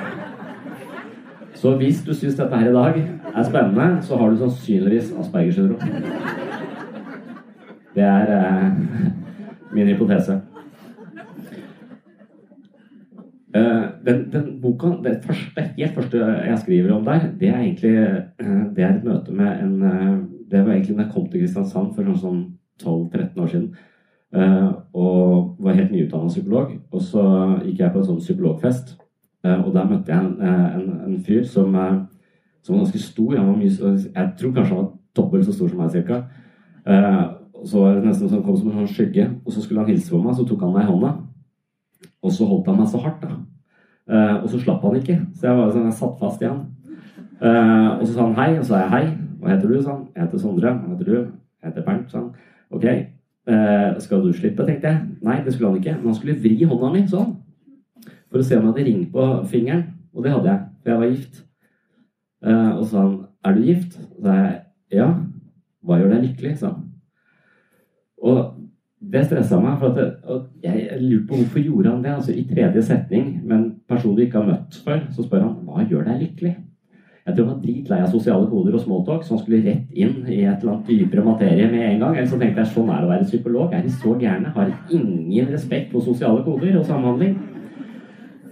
så 1.55 1.73
hvis 1.79 2.03
du 2.05 2.13
syns 2.13 2.37
dette 2.37 2.59
her 2.59 2.69
i 2.69 2.75
dag 2.75 2.99
er 3.35 3.47
spennende, 3.47 3.87
så 4.05 4.19
har 4.19 4.29
du 4.29 4.37
sannsynligvis 4.43 5.13
Aspergers 5.19 5.55
syndrom. 5.55 5.79
Det 7.95 8.05
er 8.05 8.25
uh, 8.35 8.69
min 9.73 9.87
hypotese. 9.87 10.33
Eh, 10.33 10.41
den, 13.53 14.31
den, 14.31 14.61
boka, 14.61 14.87
det 15.03 15.23
første, 15.25 15.61
helt 15.77 15.95
første 15.95 16.17
jeg 16.17 16.57
skriver 16.59 16.91
om 16.93 17.05
der, 17.05 17.19
det 17.39 17.49
er 17.49 17.59
egentlig 17.59 17.95
eh, 17.97 18.75
det 18.75 18.83
er 18.83 18.91
et 18.93 19.03
møte 19.03 19.33
med 19.33 19.63
en 19.63 19.83
eh, 19.83 20.17
Det 20.51 20.65
var 20.65 20.73
egentlig 20.73 20.97
da 20.97 21.03
jeg 21.03 21.11
kom 21.13 21.25
til 21.29 21.41
Kristiansand 21.41 21.95
for 21.95 22.15
sånn 22.17 22.39
12-13 22.81 23.41
år 23.41 23.49
siden. 23.51 23.67
Og 24.97 25.59
var 25.61 25.75
helt 25.77 25.91
nyutdanna 25.93 26.31
psykolog. 26.31 26.71
Og 26.89 27.03
så 27.05 27.25
gikk 27.67 27.83
jeg 27.83 27.91
på 27.93 27.99
en 27.99 28.07
sånn 28.07 28.23
psykologfest. 28.23 28.95
Og 29.45 29.69
der 29.75 29.85
møtte 29.91 30.09
jeg 30.09 30.25
en, 30.25 30.41
en, 30.41 30.87
en 31.05 31.19
fyr 31.21 31.45
som, 31.45 31.77
som, 32.63 32.73
var 32.73 32.81
ganske 32.81 33.03
stor. 33.03 33.37
Han 33.37 33.51
var 33.51 33.59
mye, 33.59 33.93
jeg 34.07 34.33
tror 34.41 34.55
kanskje 34.57 34.73
han 34.73 34.81
var 34.81 34.89
dobbelt 35.21 35.45
så 35.45 35.53
stor 35.53 35.69
som 35.69 35.83
meg, 35.83 35.93
cirka. 35.93 36.19
Så 37.61 37.85
var 37.85 37.99
det 37.99 38.07
nesten 38.07 38.33
sånn, 38.33 38.41
kom 38.47 38.57
som 38.57 38.73
en 38.73 38.81
sånn 38.81 38.93
skygge. 38.95 39.29
Og 39.45 39.53
så 39.53 39.61
skulle 39.61 39.85
han 39.85 39.93
hilse 39.93 40.09
på 40.09 40.23
meg, 40.23 40.33
så 40.33 40.49
tok 40.49 40.65
han 40.65 40.73
meg 40.79 40.87
i 40.87 40.89
hånda. 40.89 41.13
Og 42.23 42.33
så 42.35 42.47
holdt 42.47 42.67
han 42.67 42.79
meg 42.81 42.89
så 42.91 42.99
hardt, 43.03 43.23
da. 43.23 43.37
Uh, 44.09 44.43
og 44.43 44.49
så 44.49 44.59
slapp 44.59 44.81
han 44.81 44.97
ikke. 44.97 45.19
Så 45.37 45.47
jeg 45.47 45.57
var 45.57 45.71
sånn, 45.73 45.85
jeg 45.85 45.97
satt 45.99 46.15
fast 46.19 46.41
i 46.41 46.49
han. 46.49 46.63
Uh, 47.39 47.99
og 47.99 48.07
så 48.07 48.13
sa 48.15 48.23
han 48.25 48.39
hei, 48.39 48.49
og 48.57 48.63
så 48.63 48.73
sa 48.73 48.79
jeg 48.81 48.93
hei. 48.95 49.03
Hva 49.39 49.51
heter 49.53 49.71
du? 49.71 49.75
sa 49.83 49.91
han. 49.93 50.07
Jeg 50.15 50.23
heter 50.25 50.41
Sondre. 50.41 50.73
Hva 50.75 50.95
heter 50.95 51.09
du? 51.11 51.17
Jeg 51.59 51.69
heter 51.69 51.85
Bernt, 51.85 52.09
sa 52.11 52.23
han. 52.23 52.31
Ok. 52.73 52.87
Uh, 53.49 53.99
skal 54.03 54.25
du 54.25 54.33
slippe, 54.33 54.65
tenkte 54.65 54.91
jeg. 54.91 55.05
Nei, 55.25 55.37
det 55.45 55.53
skulle 55.53 55.71
han 55.71 55.79
ikke. 55.79 55.95
Men 55.99 56.11
han 56.11 56.17
skulle 56.17 56.39
vri 56.41 56.57
hånda 56.63 56.91
mi 56.95 57.05
sånn. 57.11 57.37
For 58.29 58.41
å 58.41 58.45
se 58.45 58.57
om 58.57 58.65
jeg 58.65 58.73
hadde 58.73 58.87
ring 58.89 59.05
på 59.13 59.29
fingeren. 59.51 59.85
Og 60.17 60.25
det 60.25 60.33
hadde 60.33 60.49
jeg, 60.51 60.65
for 60.81 60.91
jeg 60.91 60.99
var 60.99 61.13
gift. 61.13 61.43
og 62.41 62.79
så 62.81 62.89
sa 62.89 63.01
han 63.03 63.17
er 63.45 63.55
du 63.55 63.65
gift? 63.67 63.93
Så 63.93 64.23
sa 64.25 64.37
jeg 64.39 64.55
ja. 64.97 65.09
Hva 65.85 65.99
gjør 65.99 66.15
deg 66.15 66.25
lykkelig? 66.25 66.55
sa 66.59 66.73
han. 66.73 66.87
Og 68.25 68.58
det 69.11 69.25
stressa 69.25 69.59
meg. 69.61 69.77
for 69.81 69.91
at 69.91 70.47
jeg, 70.63 70.87
jeg 70.91 71.01
lurte 71.01 71.27
på 71.27 71.41
hvorfor 71.41 71.63
gjorde 71.65 71.91
han 71.91 72.03
det. 72.03 72.15
altså 72.15 72.33
I 72.33 72.47
tredje 72.49 72.83
setning 72.85 73.29
med 73.43 73.55
en 73.57 73.69
person 73.89 74.15
du 74.15 74.21
ikke 74.23 74.41
har 74.41 74.49
møtt 74.49 74.81
før, 74.85 75.05
så 75.15 75.25
spør 75.25 75.45
han 75.47 75.55
hva 75.65 75.85
gjør 75.89 76.09
deg 76.09 76.25
lykkelig? 76.25 76.55
Jeg 77.29 77.35
tror 77.35 77.45
han 77.45 77.53
var 77.53 77.61
dritlei 77.61 77.99
av 78.01 78.09
sosiale 78.09 78.47
koder 78.49 78.73
og 78.73 78.81
smalltalk, 78.81 79.25
så 79.25 79.35
han 79.35 79.41
skulle 79.43 79.61
rett 79.61 79.91
inn 79.93 80.23
i 80.25 80.39
et 80.49 80.63
eller 80.63 80.71
annet 80.73 80.87
dypere 80.89 81.25
materie 81.25 81.67
med 81.69 81.85
en 81.85 81.99
gang. 82.01 82.15
Eller 82.17 82.29
så 82.31 82.39
tenkte 82.41 82.63
jeg 82.63 82.73
sånn 82.73 82.89
er 82.89 83.03
det 83.03 83.09
å 83.09 83.11
være 83.11 83.27
psykolog. 83.29 83.73
Er 83.75 83.83
de 83.85 83.93
så 83.93 84.15
gærne? 84.17 84.53
Har 84.55 84.71
ingen 84.89 85.51
respekt 85.53 85.91
for 85.93 86.05
sosiale 86.05 86.41
koder 86.47 86.79
og 86.79 86.87
samhandling? 86.87 87.35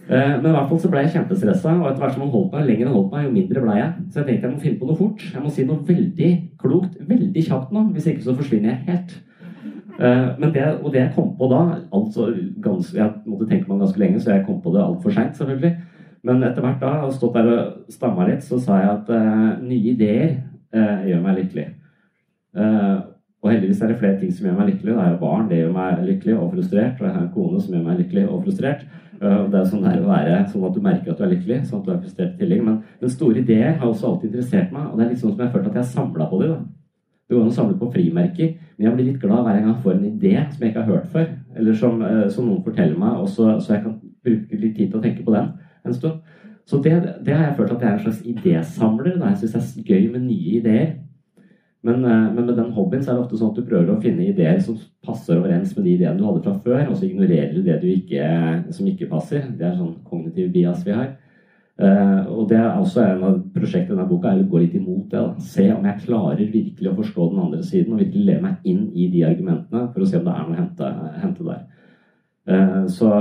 Eh, 0.08 0.36
men 0.38 0.46
i 0.46 0.54
hvert 0.54 0.70
fall 0.70 0.80
så 0.80 0.92
ble 0.92 1.02
jeg 1.04 1.16
kjempestressa, 1.16 1.74
og 1.74 1.90
etter 1.90 2.04
hvert 2.04 2.14
som 2.16 2.24
han 2.24 2.36
holdt 2.36 2.54
meg, 2.54 2.68
lenger 2.70 2.88
han 2.88 2.96
holdt 2.96 3.16
meg, 3.16 3.26
jo 3.26 3.34
mindre 3.34 3.64
ble 3.66 3.80
jeg. 3.80 3.90
Så 4.12 4.22
jeg 4.22 4.28
tenkte 4.30 4.48
jeg 4.48 4.54
må 4.54 4.62
finne 4.68 4.82
på 4.82 4.92
noe 4.92 5.00
fort. 5.02 5.26
Jeg 5.34 5.44
må 5.44 5.54
si 5.56 5.66
noe 5.68 5.88
veldig 5.88 6.30
klokt 6.62 7.02
veldig 7.10 7.48
kjapt 7.50 7.74
nå. 7.76 7.88
Hvis 7.96 8.12
ikke 8.14 8.28
så 8.28 8.38
forsvinner 8.38 8.76
jeg 8.76 8.86
helt. 8.92 9.18
Eh, 10.00 10.28
men 10.38 10.54
det, 10.54 10.66
og 10.84 10.92
det 10.94 11.02
jeg 11.02 11.14
kom 11.16 11.32
på 11.38 11.48
da 11.50 11.62
altså 11.94 12.30
gans, 12.62 12.94
Jeg 12.94 13.14
måtte 13.26 13.48
tenke 13.50 13.70
meg 13.70 13.82
ganske 13.82 14.00
lenge, 14.00 14.22
så 14.22 14.36
jeg 14.36 14.46
kom 14.46 14.62
på 14.62 14.74
det 14.76 14.84
altfor 14.84 15.14
seint, 15.14 15.38
selvfølgelig. 15.38 15.74
Men 16.24 16.44
etter 16.44 16.62
hvert 16.62 16.82
da, 16.82 16.92
og 17.08 17.14
stått 17.14 17.38
der 17.38 17.50
og 17.54 17.94
stamma 17.94 18.28
litt, 18.28 18.44
så 18.46 18.60
sa 18.62 18.82
jeg 18.82 18.90
at 18.92 19.10
uh, 19.10 19.64
nye 19.64 19.94
ideer 19.94 20.36
uh, 20.76 21.06
gjør 21.08 21.22
meg 21.24 21.38
lykkelig. 21.42 21.68
Uh, 22.58 22.98
og 23.42 23.52
heldigvis 23.54 23.82
er 23.82 23.94
det 23.94 24.00
flere 24.02 24.20
ting 24.20 24.34
som 24.34 24.48
gjør 24.48 24.58
meg 24.58 24.72
lykkelig. 24.74 24.96
Da 24.98 25.04
er 25.04 25.12
jeg 25.14 25.20
barn, 25.22 25.50
det 25.50 25.60
gjør 25.62 25.76
meg 25.78 26.02
lykkelig 26.10 26.38
og 26.38 26.54
frustrert. 26.54 26.98
Og 27.00 27.06
jeg 27.08 27.16
har 27.16 27.22
en 27.22 27.34
kone 27.34 27.62
som 27.62 27.78
gjør 27.78 27.86
meg 27.86 28.02
lykkelig 28.02 28.26
og 28.28 28.42
frustrert. 28.48 28.88
Det 29.18 29.60
er 29.60 29.70
sånn 29.70 29.86
det 29.86 29.94
er 29.94 30.02
å 30.04 30.10
være 30.10 30.42
sånn 30.52 30.66
at 30.68 30.76
du 30.76 30.82
merker 30.84 31.14
at 31.14 31.22
du 31.22 31.24
er 31.26 31.32
lykkelig, 31.32 31.62
sånn 31.70 31.80
at 31.80 31.88
du 31.88 31.94
er 31.94 32.02
frustrert 32.02 32.34
i 32.36 32.42
tillegg. 32.42 32.66
Men, 32.66 32.82
men 33.00 33.14
store 33.14 33.42
ideer 33.42 33.78
har 33.78 33.88
også 33.88 34.10
alltid 34.10 34.34
interessert 34.34 34.74
meg, 34.74 34.90
og 34.90 34.98
det 34.98 35.06
er 35.06 35.14
litt 35.14 35.22
sånn 35.22 35.32
som 35.32 35.42
jeg 35.42 35.48
har 35.48 35.56
følt 35.56 35.70
at 35.70 35.80
jeg 35.80 35.86
har 35.86 35.94
samla 35.94 36.28
på 36.34 36.42
dem. 36.44 36.58
Det 37.28 37.36
går 37.36 37.44
an 37.44 37.52
å 37.52 37.56
samle 37.58 37.76
på 37.76 37.92
frimerker, 37.92 38.54
men 38.78 38.88
jeg 38.88 38.96
blir 38.96 39.08
litt 39.10 39.22
glad 39.22 39.44
hver 39.44 39.58
gang 39.60 39.70
jeg 39.74 39.84
får 39.84 39.96
en 39.98 40.06
idé 40.08 40.34
som 40.40 40.62
jeg 40.64 40.72
ikke 40.72 40.84
har 40.86 40.94
hørt 40.94 41.10
før, 41.12 41.26
eller 41.60 41.76
som, 41.76 42.04
som 42.32 42.48
noen 42.48 42.64
forteller 42.64 42.96
meg, 43.02 43.18
også, 43.26 43.58
så 43.60 43.74
jeg 43.74 43.84
kan 43.84 43.98
bruke 44.24 44.60
litt 44.62 44.78
tid 44.78 44.94
til 44.94 45.00
å 45.00 45.04
tenke 45.04 45.26
på 45.26 45.36
den 45.36 45.50
en 45.88 45.98
stund. 45.98 46.22
Så 46.68 46.80
det, 46.84 46.94
det, 47.26 47.34
har 47.34 47.46
jeg 47.46 47.58
følt 47.58 47.72
at 47.72 47.84
jeg 47.84 47.90
er 47.90 47.94
en 47.98 48.06
slags 48.06 48.24
idésamler. 48.28 49.14
Da. 49.20 49.30
Jeg 49.32 49.52
syns 49.52 49.76
det 49.76 49.84
er 49.86 49.94
gøy 49.94 50.10
med 50.12 50.26
nye 50.28 50.56
ideer. 50.60 50.90
Men, 51.88 52.04
eh, 52.04 52.26
men, 52.34 52.46
med 52.46 52.58
den 52.58 52.74
hobbyen 52.76 53.04
så 53.04 53.14
er 53.14 53.16
det 53.16 53.24
ofte 53.24 53.40
sånn 53.40 53.54
at 53.54 53.60
du 53.62 53.70
prøver 53.70 53.94
å 53.94 54.02
finne 54.04 54.26
ideer 54.28 54.60
som 54.64 54.80
passer 55.06 55.38
overens 55.38 55.72
med 55.78 55.86
de 55.88 55.94
ideene 55.96 56.20
du 56.20 56.26
hadde 56.28 56.44
fra 56.44 56.58
før, 56.66 56.90
og 56.90 56.98
så 56.98 57.08
ignorerer 57.08 57.54
du 57.56 57.62
det 57.64 57.78
du 57.80 57.88
ikke, 57.94 58.26
som 58.76 58.90
ikke 58.90 59.08
passer. 59.12 59.46
Det 59.56 59.64
er 59.64 59.78
sånn 59.78 59.96
kognitiv 60.10 60.52
bias 60.56 60.84
vi 60.84 60.98
har. 60.98 61.14
Uh, 61.78 62.26
og 62.34 62.48
det 62.50 62.58
er 62.58 62.72
også 62.74 63.04
en 63.04 63.20
av 63.28 63.34
prosjektene 63.54 63.94
i 63.94 63.98
denne 64.00 64.10
boka 64.10 64.32
er 64.32 64.40
å 64.42 64.50
gå 64.50 64.64
litt 64.64 64.74
imot 64.80 65.12
det. 65.12 65.20
Da. 65.22 65.46
Se 65.46 65.68
om 65.70 65.84
jeg 65.86 66.02
klarer 66.08 66.40
virkelig 66.42 66.90
å 66.90 66.96
forstå 66.98 67.28
den 67.30 67.42
andre 67.44 67.60
siden, 67.66 67.94
og 67.94 68.02
virkelig 68.02 68.24
leve 68.26 68.46
meg 68.48 68.66
inn 68.72 68.88
i 68.98 69.06
de 69.14 69.22
argumentene 69.28 69.84
for 69.92 70.02
å 70.02 70.08
se 70.10 70.18
om 70.18 70.26
det 70.26 70.34
er 70.34 70.48
noe 70.48 70.56
å 70.56 70.62
hente, 70.64 70.90
hente 71.22 71.46
der. 71.46 71.62
Uh, 72.48 72.82
så 72.90 73.12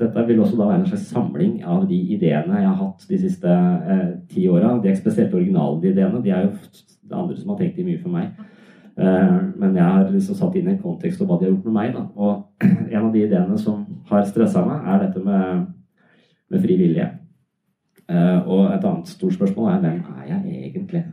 dette 0.00 0.26
vil 0.26 0.42
også 0.42 0.58
da 0.58 0.66
være 0.72 0.80
en 0.80 0.88
slags 0.90 1.06
samling 1.12 1.54
av 1.68 1.86
de 1.86 2.00
ideene 2.16 2.64
jeg 2.64 2.70
har 2.70 2.80
hatt 2.80 3.06
de 3.06 3.20
siste 3.22 3.54
uh, 3.54 4.10
ti 4.32 4.48
åra. 4.50 4.74
De 4.82 4.96
spesielt 4.98 5.38
originale 5.38 5.78
de 5.84 5.94
ideene. 5.94 6.24
De 6.26 6.34
er 6.34 6.48
jo 6.48 6.52
det 6.58 7.20
andre 7.22 7.38
som 7.38 7.54
har 7.54 7.62
tenkt 7.62 7.78
de 7.78 7.86
mye 7.86 8.02
for 8.02 8.16
meg. 8.16 8.34
Men 8.92 9.72
jeg 9.72 9.88
har 9.88 10.10
liksom 10.12 10.36
satt 10.36 10.56
inn 10.58 10.66
en 10.68 10.82
kontekst 10.82 11.22
og 11.24 11.30
hva 11.30 11.38
de 11.40 11.46
har 11.46 11.54
gjort 11.54 11.70
med 11.70 11.76
meg. 11.78 11.94
Da. 11.94 12.02
Og 12.12 12.66
en 12.92 13.06
av 13.06 13.08
de 13.14 13.22
ideene 13.24 13.56
som 13.58 13.86
har 14.10 14.26
stressa 14.28 14.66
meg, 14.66 14.84
er 14.84 15.06
dette 15.06 15.22
med, 15.24 15.62
med 16.52 16.64
fri 16.66 16.76
vilje. 16.76 17.06
Eh, 18.12 18.48
og 18.48 18.74
et 18.74 18.84
annet 18.84 19.08
stort 19.08 19.36
spørsmål 19.38 19.70
er 19.70 19.80
hvem 19.80 20.00
er 20.18 20.26
jeg 20.28 20.64
egentlig? 20.68 21.04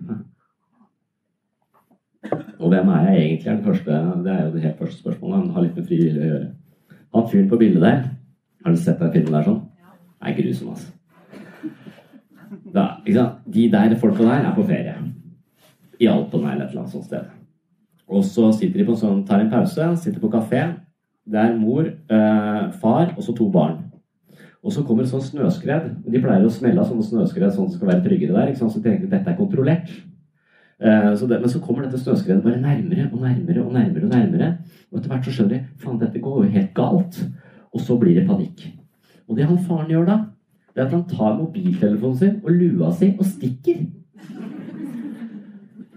Og 2.59 2.69
hvem 2.69 2.89
er 2.91 3.05
jeg 3.07 3.17
egentlig? 3.23 3.47
er 3.47 3.55
Det 3.55 3.65
første, 3.65 3.91
det 4.23 4.31
er 4.33 4.45
jo 4.45 4.53
det 4.53 4.61
helt 4.61 4.79
første 4.79 4.99
spørsmålet. 4.99 5.37
Han 5.37 5.49
har 5.49 5.61
litt 5.61 5.75
med 5.77 5.87
fri 5.87 5.99
vilje 6.01 6.21
å 6.21 6.31
gjøre. 6.31 6.49
Han 7.15 7.29
fyren 7.31 7.49
på 7.49 7.59
bildet 7.61 7.81
der, 7.81 8.01
har 8.65 8.75
du 8.75 8.77
sett 8.77 8.99
den 8.99 9.13
filmen 9.13 9.37
der 9.37 9.47
sånn? 9.47 9.61
Det 10.19 10.31
er 10.31 10.41
grusom, 10.41 10.73
altså. 10.75 10.91
Da, 12.73 12.83
De 13.47 13.69
der 13.71 13.95
folka 13.97 14.23
der 14.23 14.49
er 14.49 14.55
på 14.55 14.67
ferie. 14.67 14.95
I 15.99 16.07
Alpen 16.07 16.43
eller 16.43 16.65
et 16.65 16.71
eller 16.71 16.81
annet 16.83 16.91
sånt 16.91 17.07
sted. 17.07 17.25
Og 18.09 18.23
så 18.25 18.51
sitter 18.51 18.79
de 18.81 18.85
på 18.85 18.95
en 18.97 18.99
sånn, 18.99 19.25
tar 19.25 19.39
en 19.39 19.51
pause, 19.51 19.87
sitter 20.03 20.19
på 20.19 20.31
kafé. 20.33 20.65
Det 21.29 21.39
er 21.39 21.55
mor, 21.55 21.85
øh, 21.85 22.71
far 22.81 23.13
og 23.15 23.23
så 23.23 23.35
to 23.37 23.49
barn. 23.51 23.88
Og 24.59 24.73
så 24.75 24.83
kommer 24.83 25.05
et 25.05 25.11
sånn 25.11 25.23
snøskred. 25.23 25.91
De 26.03 26.21
pleier 26.21 26.45
å 26.45 26.51
smelle 26.51 26.81
av 26.81 26.89
sånne 26.89 27.05
snøskred 27.07 27.53
sånn 27.55 27.69
at 27.69 27.73
det 27.73 27.79
skal 27.79 27.91
være 27.93 28.05
tryggere 28.05 28.35
der. 28.35 28.55
Så 28.59 28.81
tenker 28.81 29.05
de 29.05 29.11
dette 29.13 29.31
er 29.31 29.37
kontrollert. 29.37 29.93
Eh, 30.79 31.13
så 31.19 31.27
det, 31.27 31.39
men 31.39 31.51
så 31.51 31.61
kommer 31.63 31.85
dette 31.85 32.01
snøskredet 32.01 32.43
bare 32.43 32.59
nærmere 32.59 33.07
og 33.13 33.23
nærmere 33.23 33.63
og 33.63 33.71
nærmere. 33.75 34.03
Og 34.07 34.11
nærmere. 34.11 34.49
Og 34.91 34.99
etter 34.99 35.13
hvert 35.13 35.29
så 35.29 35.35
skjønner 35.37 35.55
de 35.55 35.79
faen, 35.79 36.01
dette 36.01 36.23
går 36.23 36.43
jo 36.43 36.51
helt 36.57 36.75
galt. 36.75 37.21
Og 37.71 37.85
så 37.85 37.95
blir 38.01 38.19
det 38.19 38.27
panikk. 38.27 38.67
Og 39.29 39.37
det 39.37 39.47
han 39.47 39.63
faren 39.63 39.93
gjør 39.93 40.09
da, 40.09 40.19
det 40.73 40.83
er 40.83 40.87
at 40.87 40.95
han 40.97 41.07
tar 41.09 41.37
mobiltelefonen 41.37 42.17
sin 42.17 42.37
og 42.43 42.51
lua 42.55 42.91
si 42.97 43.13
og 43.15 43.25
stikker. 43.27 43.83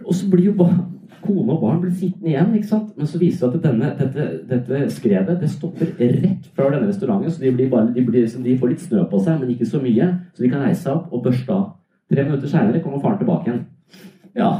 Og 0.03 0.15
så 0.15 0.29
blir 0.31 0.51
jo 0.51 0.57
bare 0.59 0.92
kone 1.23 1.55
og 1.55 1.63
barn 1.63 1.81
blir 1.83 1.93
sittende 1.95 2.33
igjen. 2.33 2.55
ikke 2.59 2.71
sant? 2.71 2.91
Men 2.99 3.09
så 3.11 3.21
viser 3.21 3.53
det 3.53 3.61
at 3.61 3.69
denne, 3.69 3.93
dette, 3.99 4.27
dette, 4.51 4.83
skredet 4.95 5.39
det 5.41 5.51
stopper 5.51 5.95
rett 5.99 6.49
før 6.57 6.75
denne 6.75 6.91
restauranten. 6.91 7.33
Så 7.33 7.45
de, 7.45 7.69
bare, 7.71 7.93
de, 7.95 8.05
blir, 8.07 8.27
de, 8.27 8.59
får 8.59 8.75
litt 8.75 8.85
snø 8.85 9.07
på 9.11 9.23
seg, 9.23 9.41
men 9.41 9.55
ikke 9.55 9.69
så 9.69 9.81
mye. 9.83 10.11
Så 10.35 10.45
de 10.45 10.51
kan 10.53 10.67
reise 10.67 10.85
seg 10.85 10.97
opp 10.97 11.15
og 11.15 11.25
børste 11.27 11.55
av. 11.55 11.65
Tre 12.13 12.27
minutter 12.27 12.51
seinere 12.51 12.83
kommer 12.85 13.01
faren 13.01 13.23
tilbake 13.23 13.49
igjen. 13.49 13.65
Ja, 14.37 14.53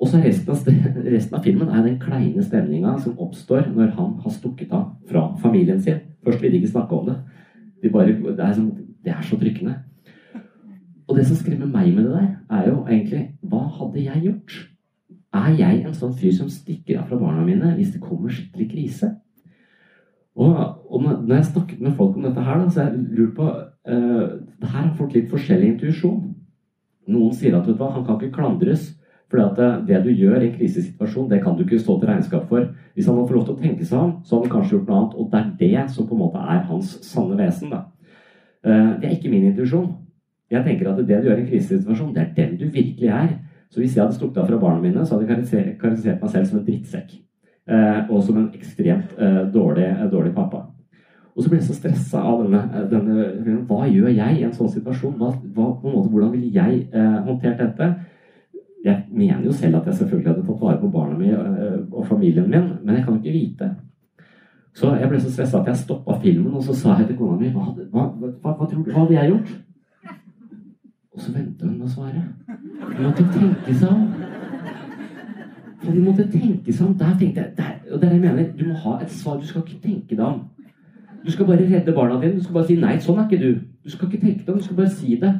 og 0.00 0.08
så 0.08 0.20
resten 0.22 0.54
av, 0.54 0.68
resten 1.16 1.36
av 1.36 1.44
filmen 1.44 1.68
er 1.68 1.84
den 1.84 1.98
kleine 2.00 2.42
stemninga 2.44 2.94
som 3.02 3.18
oppstår 3.20 3.68
når 3.74 3.92
han 3.98 4.14
har 4.22 4.32
stukket 4.32 4.72
av 4.72 4.86
fra 5.10 5.26
familien 5.42 5.80
sin. 5.84 6.00
Først 6.24 6.40
vil 6.42 6.54
de 6.54 6.60
ikke 6.62 6.72
snakke 6.72 6.96
om 6.96 7.10
det. 7.10 7.18
De 7.82 7.92
bare, 7.92 8.14
det, 8.14 8.40
er 8.40 8.56
som, 8.56 8.70
det 9.04 9.12
er 9.12 9.22
så 9.26 9.36
trykkende. 9.40 9.76
Og 11.10 11.16
det 11.18 11.26
som 11.26 11.36
skremmer 11.36 11.68
meg 11.68 11.90
med 11.92 12.06
det 12.06 12.14
der, 12.14 12.28
er 12.54 12.68
jo 12.70 12.84
egentlig 12.86 13.22
Hva 13.42 13.64
hadde 13.76 14.04
jeg 14.04 14.22
gjort? 14.28 14.58
Er 15.30 15.50
jeg 15.54 15.82
en 15.84 15.94
sånn 15.94 16.14
fyr 16.18 16.32
som 16.34 16.48
stikker 16.50 16.98
av 16.98 17.10
fra 17.10 17.18
barna 17.20 17.44
mine 17.46 17.74
hvis 17.76 17.92
det 17.94 18.02
kommer 18.02 18.32
skikkelig 18.34 18.70
krise? 18.72 19.12
Og, 20.40 20.56
og 20.90 21.02
når 21.04 21.34
jeg 21.36 21.50
snakket 21.50 21.82
med 21.84 21.94
folk 21.98 22.16
om 22.16 22.24
dette 22.24 22.42
her, 22.42 22.62
da, 22.62 22.70
så 22.70 22.86
jeg 22.86 23.02
lurer 23.18 23.32
på 23.36 23.48
uh, 23.50 24.24
Her 24.62 24.86
har 24.86 24.94
folk 24.96 25.14
litt 25.14 25.30
forskjellig 25.30 25.74
intuisjon. 25.74 26.22
Noen 27.10 27.34
sier 27.36 27.56
at 27.58 27.66
vet 27.66 27.76
du 27.76 27.82
hva, 27.82 27.92
han 27.96 28.06
kan 28.06 28.18
ikke 28.18 28.38
klandres 28.38 28.88
fordi 29.30 29.44
at 29.44 29.58
det, 29.58 29.66
det, 29.86 29.98
du 30.02 30.10
gjør 30.10 30.40
i 30.40 30.46
en 30.48 30.54
krisesituasjon, 30.58 31.28
det 31.30 31.38
kan 31.44 31.54
du 31.54 31.60
ikke 31.62 31.78
stå 31.78 31.94
til 32.00 32.08
regnskap 32.10 32.48
for. 32.50 32.64
Hvis 32.94 33.06
han 33.06 33.14
hadde 33.14 33.28
fått 33.28 33.36
lov 33.36 33.44
til 33.46 33.54
å 33.54 33.60
tenke 33.60 33.84
seg 33.86 34.00
om, 34.02 34.08
så 34.26 34.34
hadde 34.34 34.48
han 34.48 34.54
kanskje 34.56 34.74
gjort 34.74 34.88
noe 34.88 34.96
annet. 34.98 35.12
Og 35.14 35.28
det 35.30 35.38
er 35.38 35.52
det 35.60 35.84
som 35.94 36.08
på 36.08 36.16
en 36.16 36.22
måte 36.24 36.42
er 36.42 36.64
hans 36.66 36.96
sanne 37.06 37.36
vesen. 37.38 37.70
Da. 37.70 37.84
Eh, 38.66 38.88
det 38.98 39.06
er 39.06 39.14
ikke 39.14 39.30
min 39.30 39.46
intuisjon. 39.52 39.86
Jeg 40.50 40.66
tenker 40.66 40.90
at 40.90 40.98
det 40.98 41.20
du 41.22 41.28
gjør 41.28 41.38
i 41.38 41.44
en 41.44 41.46
krisesituasjon, 41.52 42.10
det 42.16 42.24
er 42.24 42.34
den 42.40 42.56
du 42.58 42.66
virkelig 42.74 43.12
er. 43.20 43.30
Så 43.70 43.80
hvis 43.80 43.96
jeg 43.96 44.02
hadde 44.02 44.16
stukket 44.16 44.42
av 44.42 44.48
fra 44.50 44.58
barna 44.58 44.82
mine, 44.82 45.06
så 45.06 45.16
hadde 45.16 45.28
jeg 45.30 45.76
karakterisert 45.78 46.22
meg 46.22 46.32
selv 46.32 46.48
som 46.48 46.58
en 46.58 46.66
drittsekk. 46.66 47.12
Eh, 47.70 47.98
og 48.10 48.22
som 48.26 48.38
en 48.40 48.48
ekstremt 48.56 49.12
eh, 49.18 49.42
dårlig, 49.54 49.86
dårlig 50.10 50.32
pappa. 50.34 50.64
Og 51.36 51.44
så 51.44 51.50
ble 51.50 51.60
jeg 51.60 51.68
så 51.68 51.76
stressa 51.76 52.22
av 52.26 52.42
denne, 52.42 52.86
denne, 52.90 53.58
Hva 53.68 53.84
gjør 53.86 54.10
jeg 54.10 54.40
i 54.40 54.46
en 54.46 54.56
sånn 54.56 54.72
situasjon? 54.72 55.14
Hva, 55.20 55.30
hva, 55.54 55.68
måte, 55.84 56.10
hvordan 56.10 56.32
ville 56.34 56.50
jeg 56.54 56.88
eh, 56.90 57.20
håndtert 57.26 57.62
dette? 57.62 57.92
jeg 58.80 58.96
mener 59.12 59.42
jo 59.44 59.52
selv 59.52 59.76
at 59.76 59.90
jeg 59.90 59.98
selvfølgelig 59.98 60.30
hadde 60.30 60.42
tatt 60.46 60.60
vare 60.62 60.78
på 60.80 60.88
barna 60.88 61.18
mine 61.18 61.66
og 61.92 62.06
familien 62.08 62.46
min, 62.48 62.70
men 62.80 62.96
jeg 62.96 63.02
kan 63.04 63.18
ikke 63.18 63.34
vite. 63.34 63.66
Så 64.72 64.94
jeg 64.96 65.10
ble 65.10 65.18
så 65.20 65.32
stressa 65.34 65.60
at 65.60 65.68
jeg 65.68 65.82
stoppa 65.82 66.16
filmen, 66.22 66.54
og 66.56 66.64
så 66.64 66.72
sa 66.72 66.94
jeg 66.96 67.10
til 67.10 67.18
kona 67.18 67.36
mi 67.36 67.50
hva, 67.52 67.66
hva, 67.76 68.06
hva, 68.16 68.54
hva, 68.54 68.68
hva 68.70 68.94
hadde 69.02 69.18
jeg 69.18 69.34
gjort? 69.34 69.50
Og 71.20 71.24
så 71.24 71.32
venta 71.34 71.66
hun 71.66 71.74
med 71.76 71.84
å 71.84 71.90
svare. 71.92 72.20
Hun 72.80 73.02
måtte 73.04 73.24
tenke 73.28 73.74
seg 73.76 73.90
om. 73.92 74.06
For 75.82 75.92
de 75.92 76.04
måtte 76.04 76.24
tenke 76.32 76.72
seg 76.72 76.86
om. 76.86 76.94
Der 76.96 77.18
tenkte 77.20 77.42
jeg, 77.42 77.50
der, 77.58 77.74
og 77.90 77.98
er 77.98 78.06
det 78.06 78.14
jeg 78.14 78.22
mener. 78.22 78.46
Du 78.56 78.62
må 78.70 78.76
ha 78.86 78.94
et 79.04 79.12
svar. 79.12 79.36
Du 79.36 79.44
skal 79.44 79.66
ikke 79.66 79.82
tenke 79.82 80.16
deg 80.16 80.24
om. 80.24 80.38
Du 81.20 81.28
skal 81.34 81.50
bare 81.50 81.66
redde 81.68 81.92
barna 81.92 82.16
dine. 82.22 82.38
Du 82.38 82.46
skal 82.46 82.56
bare 82.56 82.70
si 82.70 82.78
'nei, 82.80 82.94
sånn 83.04 83.20
er 83.20 83.28
ikke 83.28 83.42
du'. 83.42 83.60
Du 83.84 83.90
skal 83.90 84.08
ikke 84.08 84.22
tenke 84.24 84.46
deg 84.46 84.54
om, 84.54 84.58
du 84.58 84.64
skal 84.64 84.76
bare 84.76 84.96
si 84.96 85.18
det. 85.20 85.34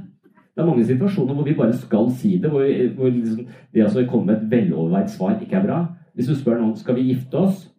Det 0.52 0.60
er 0.60 0.66
mange 0.66 0.84
situasjoner 0.84 1.34
hvor 1.34 1.48
vi 1.48 1.56
bare 1.56 1.72
skal 1.72 2.10
si 2.10 2.36
det, 2.36 2.50
hvor, 2.50 2.64
hvor 2.96 3.08
liksom, 3.08 3.46
det 3.74 3.86
å 3.86 4.06
komme 4.10 4.26
med 4.26 4.36
et 4.36 4.50
veloverveid 4.50 5.08
svar 5.08 5.40
ikke 5.40 5.56
er 5.56 5.64
bra. 5.64 5.80
Hvis 6.14 6.26
du 6.26 6.34
spør 6.34 6.60
noen 6.60 6.76
skal 6.76 6.94
vi 6.94 7.08
gifte 7.08 7.38
oss, 7.38 7.70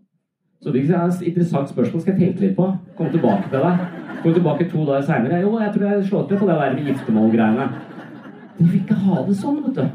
så 0.61 0.71
det 0.71 0.89
er 0.89 1.05
et 1.05 1.21
interessant 1.21 1.69
spørsmål 1.69 2.01
skal 2.01 2.13
jeg 2.17 2.21
tenke 2.21 2.41
litt 2.47 2.55
på. 2.55 2.65
Komme 2.97 3.11
tilbake 3.11 3.49
til 3.49 3.59
deg. 3.59 3.85
Kom 4.23 4.33
tilbake 4.33 4.69
to 4.69 4.85
dager 4.85 5.01
seinere. 5.01 5.41
Jo, 5.41 5.59
jeg 5.59 5.73
tror 5.73 5.87
jeg 5.87 6.05
slår 6.05 6.27
til 6.27 6.37
på 6.37 6.47
det 6.49 6.57
der 6.57 6.73
med 6.73 6.85
giftermålgreiene. 6.85 7.69
Du 8.61 8.67
vil 8.69 8.81
ikke 8.83 8.97
ha 9.07 9.23
det 9.25 9.35
sånn, 9.39 9.61
vet 9.65 9.79
du. 9.79 9.85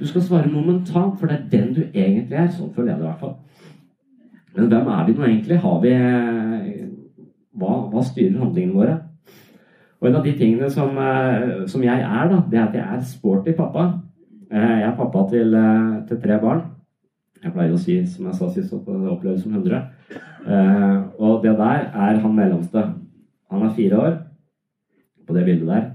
Du 0.00 0.06
skal 0.08 0.22
svare 0.24 0.48
momentant, 0.48 1.18
for 1.18 1.28
det 1.28 1.36
er 1.36 1.50
den 1.52 1.74
du 1.76 1.82
egentlig 1.84 2.38
er. 2.40 2.48
Sånn 2.52 2.72
føler 2.72 2.94
jeg 2.94 3.00
det 3.00 3.04
i 3.04 3.08
hvert 3.10 3.20
fall. 3.20 3.34
Men 4.56 4.70
hvem 4.70 4.88
er 4.94 5.02
vi 5.04 5.16
nå 5.16 5.26
egentlig? 5.26 5.58
Har 5.60 5.82
vi 5.82 5.92
Hva, 7.56 7.74
hva 7.92 8.02
styrer 8.04 8.40
handlingene 8.40 8.76
våre? 8.76 8.94
Og 10.00 10.08
en 10.08 10.16
av 10.18 10.24
de 10.26 10.32
tingene 10.36 10.68
som, 10.72 10.96
eh, 11.00 11.62
som, 11.72 11.84
jeg 11.84 12.02
er, 12.04 12.28
da, 12.28 12.42
det 12.50 12.58
er 12.58 12.66
at 12.66 12.74
jeg 12.76 12.96
er 12.96 13.06
sporty 13.08 13.54
pappa. 13.56 13.86
Eh, 14.50 14.74
jeg 14.82 14.88
er 14.90 14.96
pappa 14.96 15.22
til, 15.30 15.54
eh, 15.56 15.94
til 16.08 16.20
tre 16.20 16.36
barn. 16.40 16.62
Jeg 17.42 17.52
pleier 17.54 17.72
å 17.72 17.80
si, 17.80 17.96
som 18.04 18.26
jeg 18.26 18.34
sa 18.36 18.50
sist, 18.52 18.72
at 18.72 18.84
det 18.84 19.08
oppleves 19.08 19.42
som 19.42 19.56
100. 19.56 19.88
Eh, 20.46 21.02
og 21.18 21.42
det 21.42 21.56
der 21.56 21.88
er 21.92 22.20
han 22.20 22.36
mellomste. 22.36 22.84
Han 23.50 23.62
er 23.62 23.76
fire 23.76 24.02
år 24.04 24.18
på 25.26 25.34
det 25.34 25.44
bildet 25.48 25.68
der. 25.68 25.90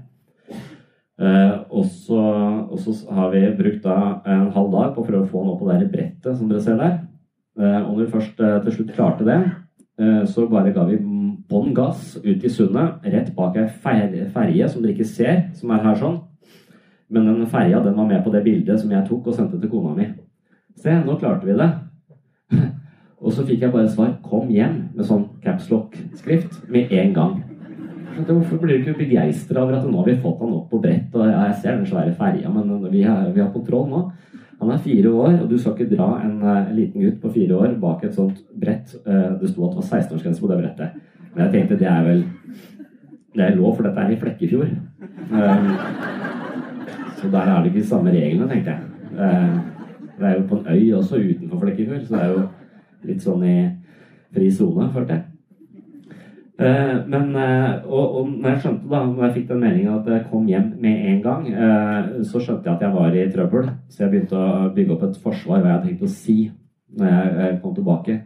Eh, 1.22 1.61
og, 1.72 1.86
så, 1.86 2.20
og 2.68 2.78
så 2.80 2.92
har 3.16 3.30
vi 3.32 3.42
brukt 3.56 3.82
da 3.84 3.96
en 4.28 4.50
halv 4.52 4.72
dag 4.74 4.92
på 4.94 5.02
å 5.02 5.06
prøve 5.06 5.24
å 5.24 5.30
få 5.30 5.42
han 5.42 5.52
opp 5.54 5.62
på 5.62 5.70
det 5.70 5.90
brettet 5.92 6.36
som 6.36 6.50
dere 6.50 6.64
ser 6.64 6.80
der. 6.80 6.98
Eh, 7.60 7.78
og 7.80 7.94
når 7.94 8.02
vi 8.02 8.10
først 8.12 8.40
eh, 8.40 8.58
til 8.64 8.76
slutt 8.76 8.92
klarte 8.96 9.28
det, 9.28 9.38
eh, 10.00 10.22
så 10.28 10.44
bare 10.50 10.72
ga 10.74 10.84
vi 10.88 10.98
bånn 11.48 11.72
gass 11.76 12.18
ut 12.20 12.44
i 12.44 12.50
sundet, 12.52 13.06
rett 13.14 13.32
bak 13.36 13.56
ei 13.60 13.68
ferje 13.72 14.68
som 14.68 14.82
dere 14.82 14.94
ikke 14.94 15.08
ser, 15.08 15.46
som 15.56 15.72
er 15.72 15.84
her 15.84 15.96
sånn. 16.00 16.20
Men 17.12 17.28
den 17.28 17.48
ferja 17.52 17.82
den 17.84 17.96
var 17.96 18.08
med 18.08 18.22
på 18.24 18.32
det 18.32 18.44
bildet 18.44 18.80
som 18.80 18.92
jeg 18.92 19.04
tok 19.08 19.28
og 19.28 19.36
sendte 19.36 19.60
til 19.60 19.72
kona 19.72 19.92
mi. 19.96 20.08
Se, 20.80 20.92
nå 20.92 21.18
klarte 21.20 21.48
vi 21.48 21.56
det. 21.56 21.70
og 23.22 23.32
så 23.32 23.44
fikk 23.48 23.64
jeg 23.64 23.72
bare 23.72 23.88
svar 23.88 24.16
'Kom 24.24 24.48
hjem' 24.48 24.94
med 24.96 25.04
sånn 25.08 25.28
capslock-skrift 25.44 26.68
med 26.68 26.92
en 26.92 27.12
gang. 27.14 27.34
Hvorfor 28.12 28.58
blir 28.60 28.78
du 28.78 28.90
ikke 28.90 29.06
begeistra 29.06 29.62
over 29.62 29.78
at 29.78 29.86
nå 29.88 30.02
har 30.02 30.08
vi 30.10 30.20
fått 30.20 30.40
han 30.42 30.52
opp 30.52 30.68
på 30.70 30.80
brett? 30.82 31.14
og 31.14 31.28
Jeg 31.28 31.54
ser 31.62 31.76
den 31.78 31.86
svære 31.88 32.14
ferja, 32.18 32.50
men 32.52 32.90
vi 32.92 33.02
har, 33.02 33.30
vi 33.32 33.40
har, 33.40 33.50
kontroll 33.52 33.88
nå. 33.88 34.02
Han 34.60 34.70
er 34.70 34.82
fire 34.84 35.10
år, 35.10 35.38
og 35.42 35.48
du 35.50 35.56
skal 35.58 35.74
ikke 35.74 35.96
dra 35.96 36.08
en, 36.22 36.36
en 36.42 36.68
eh, 36.68 36.74
liten 36.76 37.02
gutt 37.02 37.18
på 37.22 37.32
fire 37.34 37.56
år 37.56 37.74
bak 37.82 38.04
et 38.04 38.14
sånt 38.14 38.38
brett. 38.54 38.92
Uh, 39.06 39.32
det 39.40 39.50
sto 39.50 39.64
at 39.66 39.74
det 39.74 39.80
var 39.80 39.88
16-årsgrense 39.88 40.44
på 40.44 40.50
det 40.52 40.60
brettet. 40.60 41.00
Men 41.32 41.44
jeg 41.44 41.54
tenkte 41.54 41.80
det 41.80 41.88
er 41.88 42.06
vel 42.06 42.22
Det 43.32 43.44
er 43.46 43.56
lov, 43.56 43.76
for 43.76 43.88
dette 43.88 44.04
er 44.04 44.12
i 44.12 44.20
Flekkefjord. 44.20 44.74
Uh, 45.32 45.72
så 47.16 47.32
der 47.32 47.48
er 47.48 47.58
det 47.62 47.72
ikke 47.72 47.80
de 47.80 47.88
samme 47.88 48.12
reglene, 48.12 48.48
tenkte 48.50 48.76
jeg. 48.76 49.60
Det 50.18 50.28
er 50.28 50.36
jo 50.36 50.46
på 50.50 50.60
en 50.60 50.66
øy 50.68 50.94
også 51.00 51.16
utenfor 51.16 51.64
Flekkefjord, 51.64 52.06
så 52.06 52.14
det 52.14 52.22
er 52.22 52.32
jo 52.36 52.42
litt 53.08 53.24
sånn 53.24 53.44
i 53.48 53.58
fri 54.36 54.50
sone, 54.52 54.90
følte 54.92 55.16
jeg. 55.16 55.31
Eh, 56.62 56.96
men, 57.08 57.36
eh, 57.36 57.84
og, 57.86 58.16
og 58.16 58.28
når 58.30 58.48
jeg 58.50 58.60
skjønte 58.62 58.90
da, 58.90 59.00
når 59.06 59.24
jeg 59.26 59.34
fikk 59.36 59.48
den 59.48 59.62
meldinga 59.64 59.94
at 59.96 60.10
jeg 60.12 60.26
kom 60.30 60.44
hjem 60.50 60.68
med 60.84 61.06
en 61.10 61.22
gang, 61.24 61.48
eh, 61.48 62.10
så 62.28 62.42
skjønte 62.42 62.68
jeg 62.68 62.76
at 62.76 62.84
jeg 62.86 62.94
var 62.94 63.16
i 63.16 63.24
trøbbel. 63.32 63.70
Så 63.90 64.04
jeg 64.04 64.12
begynte 64.12 64.38
å 64.38 64.68
bygge 64.76 64.94
opp 64.94 65.06
et 65.08 65.18
forsvar 65.24 65.58
hva 65.58 65.70
jeg 65.70 65.76
hadde 65.76 65.88
tenkt 65.88 66.06
å 66.06 66.12
si 66.12 66.36
når 67.00 67.40
jeg 67.40 67.58
kom 67.64 67.74
tilbake. 67.74 68.18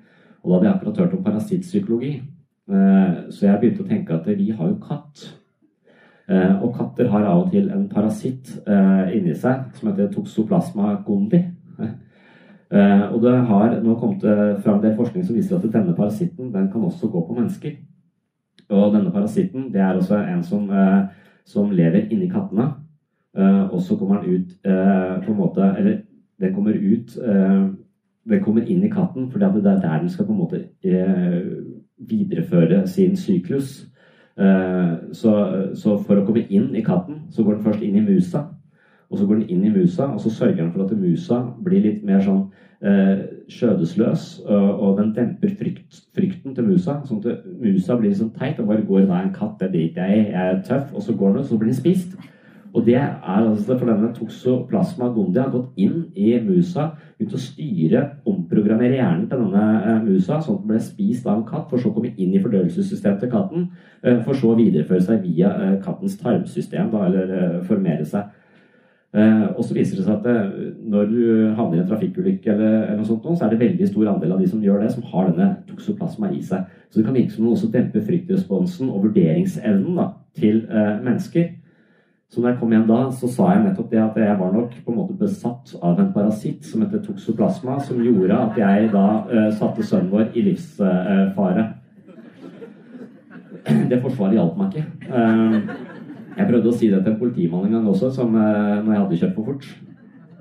Og 0.42 0.50
da 0.50 0.56
hadde 0.56 0.68
jeg 0.68 0.74
akkurat 0.74 1.02
hørt 1.04 1.16
om 1.16 1.24
parasittpsykologi. 1.26 2.12
Så 3.30 3.44
jeg 3.46 3.60
begynte 3.62 3.84
å 3.84 3.88
tenke 3.88 4.16
at 4.16 4.26
vi 4.26 4.48
har 4.50 4.72
jo 4.72 4.78
katt. 4.82 5.22
Og 6.58 6.72
katter 6.74 7.12
har 7.12 7.28
av 7.30 7.44
og 7.44 7.52
til 7.54 7.68
en 7.70 7.84
parasitt 7.86 8.50
inni 9.14 9.36
seg 9.38 9.68
som 9.78 9.92
heter 9.92 10.10
toxoplasma 10.10 10.96
gondi. 11.06 11.44
Og 13.14 13.20
det 13.22 13.36
har 13.52 13.76
nå 13.84 13.94
kommet 14.02 14.26
fram 14.64 14.80
en 14.80 14.82
del 14.82 14.98
forskning 14.98 15.28
som 15.28 15.38
viser 15.38 15.60
at 15.60 15.68
denne 15.70 15.94
parasitten 15.94 16.50
den 16.54 16.66
kan 16.72 16.90
også 16.90 17.06
gå 17.12 17.22
på 17.28 17.38
mennesker. 17.38 17.78
Og 18.70 18.94
denne 18.94 19.12
parasitten 19.14 19.70
det 19.72 19.80
er 19.80 19.94
også 19.94 20.18
en 20.18 20.42
som, 20.42 20.70
eh, 20.70 21.06
som 21.44 21.70
lever 21.70 22.08
inni 22.10 22.28
kattene. 22.30 22.72
Eh, 23.36 23.64
og 23.72 23.80
så 23.80 23.96
kommer 23.96 24.22
den 24.22 24.34
ut 24.34 24.50
eh, 24.64 25.24
på 25.24 25.32
en 25.32 25.36
måte 25.38 25.74
Eller 25.78 25.98
den 26.40 26.54
kommer 26.54 26.72
ut 26.72 27.16
Den 28.26 28.42
kommer 28.42 28.62
inn 28.62 28.82
i 28.84 28.90
katten 28.90 29.30
fordi 29.30 29.44
det 29.62 29.72
er 29.72 29.80
der 29.80 29.98
den 30.00 30.08
skal 30.08 30.26
på 30.26 30.32
en 30.32 30.38
måte 30.38 30.64
videreføre 31.98 32.86
sin 32.86 33.16
syklus. 33.16 33.86
Så, 35.12 35.32
så 35.74 35.98
for 36.02 36.16
å 36.16 36.24
komme 36.26 36.42
inn 36.50 36.74
i 36.74 36.82
katten, 36.82 37.22
så 37.30 37.44
går 37.44 37.54
den 37.54 37.62
først 37.62 37.82
inn 37.82 37.96
i 37.96 38.02
musa. 38.04 38.42
Og 39.10 39.18
så 39.18 39.26
går 39.26 39.42
den 39.42 39.50
inn 39.54 39.66
i 39.68 39.74
musa, 39.74 40.08
og 40.10 40.20
så 40.20 40.32
sørger 40.34 40.64
den 40.64 40.72
for 40.74 40.84
at 40.84 40.96
musa 40.98 41.40
blir 41.62 41.84
litt 41.84 42.04
mer 42.06 42.24
sånn 42.24 42.46
eh, 42.82 43.20
skjødesløs, 43.52 44.24
og, 44.50 44.96
den 44.98 45.12
demper 45.14 45.52
frykt, 45.58 46.00
frykten 46.16 46.56
til 46.56 46.66
musa. 46.66 46.98
Sånn 47.06 47.22
at 47.22 47.44
musa 47.62 47.98
blir 48.00 48.16
sånn 48.18 48.34
teit 48.34 48.58
og 48.60 48.72
bare 48.72 48.86
går 48.86 49.06
'Nei, 49.06 49.22
en 49.28 49.34
katt, 49.34 49.60
det 49.60 49.70
driter 49.74 50.10
jeg 50.10 50.24
i, 50.24 50.30
jeg 50.32 50.54
er 50.54 50.64
tøff, 50.66 50.90
og 50.94 51.02
så 51.02 51.14
går 51.14 51.36
den, 51.36 51.44
og 51.44 51.46
så 51.46 51.58
blir 51.58 51.70
den 51.70 51.78
spist. 51.82 52.16
Og 52.76 52.84
det 52.84 52.96
er 52.98 53.14
altså 53.24 53.78
for 53.78 53.88
denne 53.88 54.10
toxoplasma 54.12 55.08
gondi 55.14 55.40
har 55.40 55.52
gått 55.52 55.78
inn 55.80 56.10
i 56.12 56.34
musa, 56.44 56.90
begynt 57.16 57.36
å 57.36 57.40
styre, 57.40 58.02
omprogrammere 58.28 58.98
hjernen 58.98 59.28
til 59.30 59.44
denne 59.46 59.62
eh, 59.80 60.02
musa, 60.04 60.42
sånn 60.44 60.58
at 60.58 60.64
den 60.64 60.72
ble 60.74 60.80
spist 60.84 61.28
av 61.28 61.38
en 61.38 61.46
katt, 61.48 61.70
for 61.70 61.80
så 61.80 61.88
å 61.88 61.94
komme 61.96 62.12
inn 62.18 62.34
i 62.34 62.42
fordøyelsessystemet 62.42 63.22
til 63.22 63.32
katten, 63.32 63.70
eh, 64.02 64.18
for 64.26 64.36
så 64.36 64.50
å 64.52 64.58
videreføre 64.58 65.06
seg 65.06 65.24
via 65.24 65.54
kattens 65.86 66.18
tarmsystem, 66.20 66.90
da, 66.92 67.06
eller 67.06 67.62
formere 67.70 68.04
seg. 68.04 68.28
Eh, 69.16 69.44
og 69.56 69.64
så 69.64 69.72
viser 69.72 69.96
det 69.96 70.04
seg 70.04 70.18
at 70.18 70.26
eh, 70.28 70.72
når 70.92 71.06
du 71.08 71.20
havner 71.56 71.78
i 71.78 71.80
en 71.80 71.88
trafikkulykke, 71.88 72.52
eller, 72.52 72.90
noe 72.98 73.06
sånt, 73.08 73.24
så 73.38 73.46
er 73.46 73.54
det 73.54 73.62
veldig 73.62 73.86
stor 73.88 74.10
andel 74.12 74.34
av 74.34 74.42
de 74.42 74.48
som 74.50 74.60
gjør 74.60 74.82
det, 74.82 74.90
som 74.92 75.06
har 75.08 75.30
denne 75.30 75.46
toksoplasma 75.70 76.28
i 76.36 76.42
seg. 76.44 76.66
Så 76.90 77.00
det 77.00 77.06
kan 77.06 77.16
virke 77.16 77.32
som 77.32 77.46
noe 77.46 77.56
som 77.56 77.72
demper 77.72 78.04
fryktresponsen 78.04 78.90
og 78.90 79.06
vurderingsevnen 79.06 79.96
da, 79.96 80.10
til 80.36 80.66
eh, 80.68 80.98
mennesker. 81.06 81.48
Så 82.28 82.42
når 82.42 82.50
jeg 82.50 82.60
kom 82.60 82.76
hjem 82.76 82.86
da, 82.90 83.00
så 83.16 83.30
sa 83.32 83.48
jeg 83.54 83.64
nettopp 83.64 83.90
det 83.94 84.02
at 84.02 84.20
jeg 84.20 84.36
var 84.42 84.52
nok 84.52 84.76
på 84.84 84.92
en 84.92 85.00
måte 85.00 85.16
besatt 85.16 85.72
av 85.80 86.02
en 86.02 86.12
parasitt 86.12 86.68
som 86.68 86.84
heter 86.84 87.04
toksoplasma, 87.06 87.80
som 87.88 88.04
gjorde 88.04 88.36
at 88.50 88.60
jeg 88.60 88.92
da 88.92 89.08
eh, 89.30 89.50
satte 89.56 89.86
sønnen 89.86 90.12
vår 90.12 90.28
i 90.36 90.44
livsfare. 90.50 91.70
Det 93.64 94.04
forsvaret 94.04 94.36
hjalp 94.36 94.60
meg 94.60 94.76
ikke. 94.76 95.85
Eh, 96.36 96.42
jeg 96.42 96.50
prøvde 96.50 96.68
å 96.68 96.76
si 96.76 96.88
det 96.92 97.02
til 97.02 97.14
en 97.14 97.20
politimann 97.20 97.66
en 97.66 97.78
gang 97.78 97.86
også, 97.88 98.10
som, 98.12 98.34
uh, 98.36 98.82
når 98.84 98.92
jeg 98.92 99.02
hadde 99.02 99.20
kjørt 99.20 99.36
for 99.36 99.44
fort. 99.50 99.68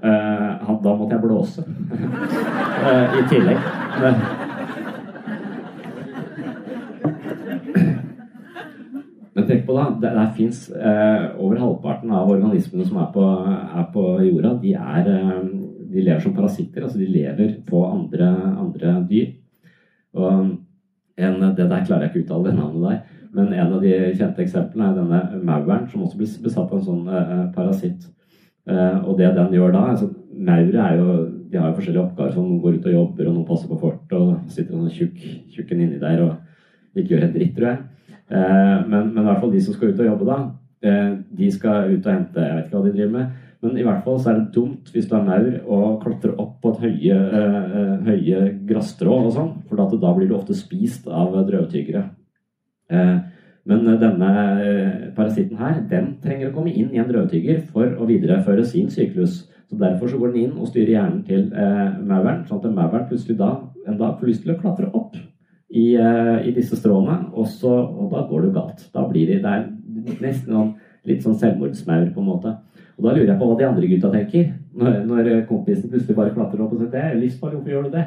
Uh, 0.04 0.82
da 0.84 0.96
måtte 0.96 1.16
jeg 1.16 1.24
blåse. 1.24 1.64
uh, 2.84 3.16
I 3.20 3.22
tillegg. 3.32 3.58
Men 9.36 9.48
tenk 9.48 9.66
på 9.68 9.76
da, 9.76 9.90
det 10.00 10.12
der 10.16 10.30
fins 10.36 10.60
over 10.72 11.60
halvparten 11.60 12.12
av 12.16 12.30
organismene 12.32 12.86
som 12.88 13.02
er 13.04 13.10
på, 13.12 13.24
er 13.52 13.90
på 13.92 14.04
jorda, 14.24 14.54
de, 14.62 14.72
er, 14.80 15.10
de, 15.92 16.00
lever 16.00 16.22
som 16.24 16.36
parasitter. 16.36 16.86
Altså 16.86 17.02
de 17.02 17.10
lever 17.12 17.58
på 17.68 17.82
andre, 17.88 18.30
andre 18.62 18.94
dyr. 19.10 19.34
Og 20.16 20.32
en, 20.32 21.44
det 21.56 21.68
der 21.68 21.84
klarer 21.84 22.08
jeg 22.08 22.14
ikke 22.14 22.22
å 22.22 22.24
uttale, 22.24 22.48
det 22.48 22.56
navnet 22.62 22.88
der. 22.88 23.15
Men 23.36 23.54
en 23.54 23.74
av 23.76 23.82
de 23.84 23.94
kjente 24.16 24.44
eksemplene 24.46 24.92
er 24.92 25.00
denne 25.00 25.42
mauren, 25.44 25.88
som 25.92 26.06
også 26.06 26.20
blir 26.20 26.36
besatt 26.46 26.70
av 26.72 26.80
en 26.80 26.86
sånn 26.86 27.08
eh, 27.12 27.42
parasitt. 27.56 28.06
Eh, 28.70 29.00
og 29.04 29.18
det 29.20 29.34
den 29.36 29.54
gjør 29.54 29.76
da 29.76 29.88
altså, 29.92 30.10
Maure 30.36 30.82
er 30.84 31.00
jo 31.00 31.18
de 31.56 31.62
har 31.62 31.70
jo 31.72 31.78
forskjellige 31.78 32.04
oppgaver. 32.04 32.34
som 32.34 32.48
Noen 32.48 32.62
går 32.62 32.78
ut 32.78 32.88
og 32.90 32.98
jobber, 32.98 33.28
og 33.30 33.36
noen 33.36 33.48
passer 33.48 33.72
på 33.72 33.80
fortet. 33.80 34.16
Og 34.18 34.52
sitter 34.52 34.76
en 34.76 34.86
sånn 34.86 34.98
tjukk, 34.98 35.24
tjukken 35.56 35.84
inni 35.86 36.02
der 36.02 36.24
og 36.26 37.00
ikke 37.00 37.16
gjør 37.16 37.26
en 37.28 37.34
dritt, 37.36 37.56
tror 37.56 37.72
jeg. 37.72 38.14
Eh, 38.26 38.78
men, 38.90 39.10
men, 39.14 39.24
i 39.24 39.28
hvert 39.30 39.42
fall 39.44 39.54
de 39.54 39.64
som 39.64 39.76
skal 39.76 39.92
ut 39.92 40.04
og 40.04 40.10
jobbe, 40.10 40.30
da. 40.30 40.40
Eh, 40.86 41.12
de 41.40 41.50
skal 41.54 41.92
ut 41.94 42.06
og 42.06 42.12
hente 42.12 42.42
Jeg 42.44 42.56
vet 42.58 42.68
ikke 42.68 42.78
hva 42.78 42.86
de 42.86 42.96
driver 42.98 43.14
med. 43.16 43.42
Men 43.66 43.80
i 43.80 43.86
hvert 43.86 44.04
fall 44.06 44.20
så 44.22 44.30
er 44.30 44.40
det 44.40 44.54
dumt 44.54 44.92
hvis 44.94 45.08
du 45.10 45.16
er 45.18 45.24
maur 45.26 45.48
og 45.74 46.04
klatrer 46.04 46.36
opp 46.42 46.60
på 46.62 46.74
et 46.74 46.84
høye, 46.84 47.16
eh, 47.40 47.78
eh, 47.80 47.96
høye 48.10 48.44
grasstrå 48.68 49.16
og 49.24 49.32
sånn. 49.34 49.54
For 49.70 49.80
da 49.80 50.14
blir 50.18 50.30
du 50.30 50.36
ofte 50.38 50.58
spist 50.58 51.08
av 51.08 51.38
drøvtyggere. 51.48 52.04
Eh, 52.92 53.18
men 53.66 53.86
denne 53.98 54.32
eh, 54.62 55.06
parasitten 55.18 55.58
her, 55.58 55.80
den 55.90 56.16
trenger 56.22 56.52
å 56.52 56.56
komme 56.56 56.74
inn 56.74 56.92
i 56.94 57.00
en 57.02 57.10
drøvtygger 57.10 57.64
for 57.74 57.96
å 57.98 58.06
videreføre 58.10 58.66
sin 58.68 58.92
syklus. 58.94 59.46
Så 59.66 59.78
Derfor 59.82 60.12
så 60.12 60.20
går 60.22 60.36
den 60.36 60.44
inn 60.44 60.60
og 60.60 60.70
styrer 60.70 60.92
hjernen 60.94 61.24
til 61.26 61.48
eh, 61.50 61.96
mauren, 62.06 62.44
sånn 62.46 62.62
at 62.62 62.76
mauren 62.76 63.08
plutselig 63.10 63.40
da, 63.40 63.56
en 63.90 63.98
dag 63.98 64.20
får 64.20 64.30
lyst 64.30 64.46
til 64.46 64.54
å 64.54 64.60
klatre 64.60 64.92
opp 64.94 65.18
i, 65.18 65.96
eh, 65.98 66.46
i 66.46 66.54
disse 66.54 66.78
stråene, 66.78 67.18
og, 67.34 67.50
så, 67.50 67.74
og, 67.74 68.12
da 68.14 68.22
går 68.30 68.46
det 68.46 68.52
jo 68.52 68.58
galt. 68.60 68.86
Da 68.94 69.08
blir 69.10 69.34
det, 69.34 69.42
det 69.42 70.22
nesten 70.22 70.54
noen, 70.54 70.76
litt 71.06 71.26
sånn 71.26 71.38
selvmordsmaur, 71.42 72.12
på 72.14 72.22
en 72.22 72.30
måte. 72.30 72.54
Og 72.96 73.04
da 73.06 73.16
lurer 73.16 73.34
jeg 73.34 73.40
på 73.42 73.50
hva 73.50 73.58
de 73.60 73.68
andre 73.68 73.90
gutta 73.90 74.14
tenker, 74.14 74.54
når, 74.78 75.02
når 75.10 75.32
kompisen 75.50 75.90
plutselig 75.90 76.16
bare 76.18 76.34
klatrer 76.38 76.62
opp 76.64 76.78
og 76.78 76.80
sier 76.80 76.94
det 76.94 77.02
er 77.02 77.18
livsfarlig, 77.20 77.60
hvorfor 77.60 77.74
gjør 77.74 77.90
du 77.90 77.98
det? 77.98 78.06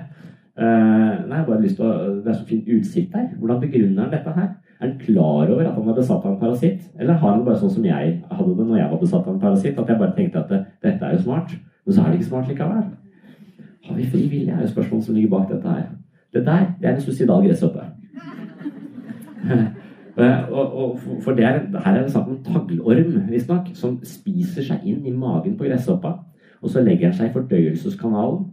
Eh, 0.58 1.18
nei, 1.30 1.42
bare 1.46 1.60
lyst 1.62 1.78
til 1.78 1.86
å, 1.86 2.16
Det 2.22 2.32
er 2.32 2.38
så 2.38 2.46
fin 2.46 2.64
utsikt 2.78 3.14
her. 3.14 3.28
Hvordan 3.38 3.60
begrunner 3.62 4.06
han 4.06 4.14
dette 4.14 4.38
her? 4.38 4.48
Er 4.78 4.86
han 4.86 4.98
klar 4.98 5.50
over 5.50 5.66
at 5.66 5.74
han 5.74 5.88
er 5.88 5.94
besatt 5.94 6.24
av 6.24 6.32
en 6.32 6.40
parasitt? 6.40 6.84
Eller 6.98 7.18
har 7.18 7.32
han 7.32 7.44
bare 7.44 7.58
sånn 7.58 7.72
som 7.74 7.84
jeg 7.84 8.12
hadde 8.30 8.54
det 8.54 8.66
når 8.66 8.78
jeg 8.78 8.90
var 8.92 9.00
besatt 9.00 9.26
av 9.26 9.34
en 9.34 9.40
parasitt, 9.42 9.78
at 9.78 9.88
jeg 9.90 9.98
bare 9.98 10.14
tenkte 10.14 10.38
at 10.38 10.52
det, 10.52 10.60
dette 10.84 11.04
er 11.04 11.16
jo 11.16 11.24
smart, 11.24 11.54
men 11.84 11.94
så 11.94 12.02
er 12.02 12.10
det 12.12 12.20
ikke 12.20 12.28
smart 12.28 12.52
likevel? 12.52 12.84
Har 13.88 13.96
vi 13.96 14.06
fri 14.12 14.22
vilje, 14.28 14.54
er 14.54 14.62
jo 14.62 14.70
spørsmålet 14.70 15.04
som 15.08 15.16
ligger 15.16 15.32
bak 15.34 15.50
dette 15.50 15.74
her. 15.74 15.88
Det 16.34 16.44
der 16.46 16.64
det 16.80 16.88
er 16.88 16.94
en 16.94 17.00
suicidal 17.00 17.42
gresshoppe. 17.46 17.88
og, 20.50 20.76
og, 20.82 20.98
for 21.24 21.32
det 21.32 21.44
er, 21.44 21.60
her 21.84 21.94
er 21.94 22.02
det 22.02 22.12
snakk 22.12 22.28
om 22.28 22.42
taglorm, 22.44 23.30
visstnok, 23.30 23.70
som 23.74 23.98
spiser 24.04 24.62
seg 24.62 24.84
inn 24.84 25.06
i 25.06 25.14
magen 25.14 25.56
på 25.58 25.66
gresshoppa. 25.66 26.18
Og 26.62 26.70
så 26.70 26.82
legger 26.82 27.08
den 27.08 27.18
seg 27.18 27.30
i 27.30 27.34
fordøyelseskanalen. 27.34 28.44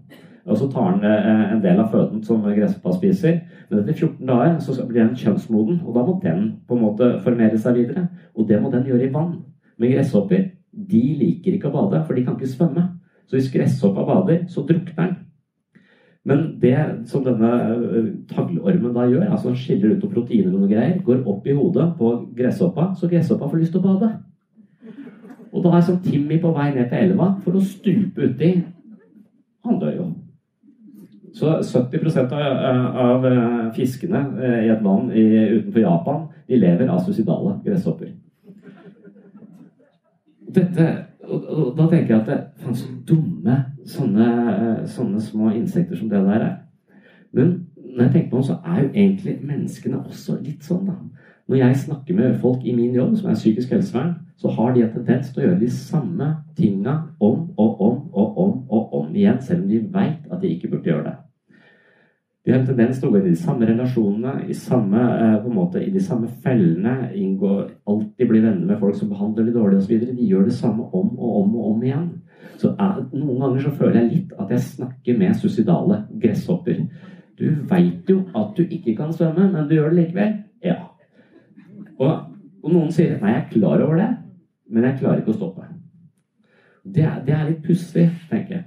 Og 0.45 0.57
så 0.57 0.69
tar 0.69 0.91
den 0.93 1.05
eh, 1.09 1.53
en 1.53 1.61
del 1.63 1.79
av 1.81 1.91
føden 1.93 2.23
som 2.23 2.45
gresshoppa 2.45 2.93
spiser. 2.97 3.39
Men 3.69 3.81
etter 3.81 3.97
14 3.97 4.27
dager 4.29 4.59
så 4.61 4.75
blir 4.85 5.01
den 5.01 5.17
kjønnsmoden, 5.17 5.81
og 5.85 5.95
da 5.95 6.03
må 6.05 6.19
den 6.23 6.45
på 6.67 6.77
en 6.77 6.83
måte 6.85 7.09
formere 7.25 7.57
seg 7.61 7.79
videre. 7.79 8.07
Og 8.35 8.47
det 8.49 8.61
må 8.61 8.71
den 8.73 8.85
gjøre 8.85 9.07
i 9.07 9.13
vann. 9.13 9.39
Men 9.77 9.95
gresshopper 9.95 10.51
de 10.75 11.03
liker 11.19 11.55
ikke 11.55 11.71
å 11.71 11.75
bade, 11.75 12.03
for 12.05 12.15
de 12.17 12.25
kan 12.25 12.35
ikke 12.37 12.51
svømme. 12.51 12.89
Så 13.25 13.37
hvis 13.37 13.51
gresshoppa 13.53 14.05
bader, 14.05 14.43
så 14.51 14.65
drukner 14.67 14.99
den. 15.01 15.15
Men 16.25 16.45
det 16.61 16.77
som 17.05 17.23
denne 17.25 17.49
eh, 17.69 18.07
taglormen 18.29 18.93
da 18.95 19.05
gjør, 19.09 19.27
altså 19.29 19.53
skiller 19.53 19.93
ut 19.93 20.01
noen 20.01 20.13
proteiner 20.13 20.53
og 20.53 20.63
noe 20.63 20.69
greier, 20.71 20.97
går 21.05 21.21
opp 21.29 21.45
i 21.45 21.53
hodet 21.53 21.85
på 21.99 22.13
gresshoppa, 22.37 22.89
så 22.97 23.09
gresshoppa 23.09 23.49
får 23.49 23.61
lyst 23.61 23.75
til 23.75 23.83
å 23.83 23.91
bade. 23.91 24.09
Og 25.55 25.63
da 25.63 25.75
er 25.77 25.85
sånn 25.87 26.01
Timmy 26.03 26.39
på 26.41 26.51
vei 26.55 26.71
ned 26.73 26.89
til 26.89 27.11
elva 27.11 27.29
for 27.45 27.55
å 27.55 27.63
stupe 27.63 28.31
uti. 28.31 28.55
Han 29.65 29.77
dør 29.81 29.93
jo. 29.99 30.07
Så 31.35 31.63
70 31.63 32.17
av, 32.17 32.97
av 32.97 33.25
eh, 33.27 33.71
fiskene 33.75 34.21
eh, 34.39 34.61
i 34.65 34.69
et 34.71 34.83
vann 34.83 35.09
i, 35.11 35.23
utenfor 35.57 35.81
Japan 35.83 36.21
de 36.47 36.59
lever 36.61 36.87
av 36.87 37.01
suicidale 37.03 37.57
gresshopper. 37.65 38.13
Dette, 40.55 40.85
og, 41.25 41.41
og, 41.43 41.73
da 41.75 41.89
tenker 41.91 42.13
jeg 42.13 42.21
at 42.21 42.29
det, 42.29 42.37
faen, 42.63 42.77
så 42.79 42.87
dumme 43.09 43.57
sånne, 43.83 44.29
eh, 44.53 44.85
sånne, 44.87 45.23
små 45.25 45.51
insekter 45.51 45.99
som 45.99 46.13
det 46.13 46.23
der 46.23 46.45
er. 46.47 46.55
Men 47.35 47.51
når 47.83 48.05
jeg 48.05 48.13
tenker 48.13 48.31
på 48.31 48.39
det, 48.39 48.47
så 48.53 48.57
er 48.63 48.79
jo 48.85 48.93
egentlig 48.93 49.35
menneskene 49.41 50.01
også 50.05 50.37
litt 50.39 50.63
sånn, 50.63 50.87
da. 50.87 50.95
Når 51.51 51.59
jeg 51.59 51.81
snakker 51.83 52.15
med 52.17 52.39
folk 52.41 52.63
i 52.65 52.73
min 52.73 52.95
jobb, 52.95 53.11
som 53.19 53.29
er 53.29 53.35
psykisk 53.37 53.75
helsevern, 53.75 54.15
så 54.39 54.55
har 54.55 54.71
de 54.73 54.87
en 54.87 54.95
tendens 54.95 55.27
til 55.33 55.43
å 55.43 55.49
gjøre 55.49 55.59
de 55.61 55.69
samme 55.69 56.31
tinga 56.57 56.95
om 57.19 57.51
og 57.59 57.83
om 57.85 58.01
og 58.15 58.39
om 58.41 58.57
og 58.71 58.97
om 59.01 59.13
igjen, 59.13 59.43
selv 59.43 59.65
om 59.65 59.69
de 59.69 59.83
veit 59.93 60.31
at 60.31 60.41
de 60.41 60.55
ikke 60.55 60.71
burde 60.71 60.89
gjøre 60.89 61.09
det. 61.11 61.15
De 62.45 62.51
har 62.51 62.59
en 62.59 62.67
tendens 62.67 62.99
til 63.01 63.09
å 63.09 63.11
gå 63.11 63.17
inn 63.19 63.31
i 63.31 63.33
de 63.33 63.41
samme 63.41 63.65
relasjonene, 63.65 64.33
i, 64.45 64.53
samme, 64.53 65.01
eh, 65.17 65.47
måte, 65.49 65.81
i 65.81 65.89
de 65.89 66.01
samme 66.03 66.27
fellene, 66.43 67.09
inngå, 67.17 67.53
alltid 67.89 68.29
bli 68.29 68.41
venner 68.43 68.67
med 68.69 68.77
folk 68.83 68.99
som 68.99 69.09
behandler 69.09 69.47
de 69.47 69.55
dårlig 69.55 69.79
osv. 69.79 69.95
De 70.03 70.27
gjør 70.29 70.45
det 70.45 70.53
samme 70.53 70.85
om 70.85 71.07
og 71.17 71.39
om 71.39 71.55
og 71.55 71.71
om 71.71 71.81
igjen. 71.87 72.05
Så 72.61 72.75
er, 72.77 72.99
Noen 73.15 73.41
ganger 73.41 73.65
så 73.65 73.73
føler 73.79 73.97
jeg 74.03 74.11
litt 74.11 74.35
at 74.37 74.53
jeg 74.53 74.67
snakker 74.67 75.17
med 75.17 75.39
suicidale 75.39 76.03
gresshopper. 76.21 76.85
Du 77.35 77.47
veit 77.71 78.13
jo 78.13 78.21
at 78.37 78.53
du 78.53 78.61
ikke 78.63 78.93
kan 78.99 79.13
svømme, 79.13 79.49
men 79.51 79.65
du 79.65 79.73
gjør 79.79 79.89
det 79.89 80.03
likevel. 80.03 80.37
Ja. 80.63 80.77
Og, 81.97 82.13
og 82.61 82.69
noen 82.69 82.93
sier 82.93 83.17
'nei, 83.17 83.33
jeg 83.33 83.41
er 83.41 83.51
klar 83.57 83.81
over 83.81 83.97
det, 84.03 84.11
men 84.69 84.85
jeg 84.85 84.99
klarer 85.01 85.23
ikke 85.23 85.33
å 85.33 85.39
stoppe'. 85.39 85.71
Det 86.85 87.03
er, 87.03 87.21
det 87.25 87.33
er 87.33 87.49
litt 87.49 87.65
pussig, 87.65 88.05
tenker 88.29 88.59
jeg. 88.59 88.65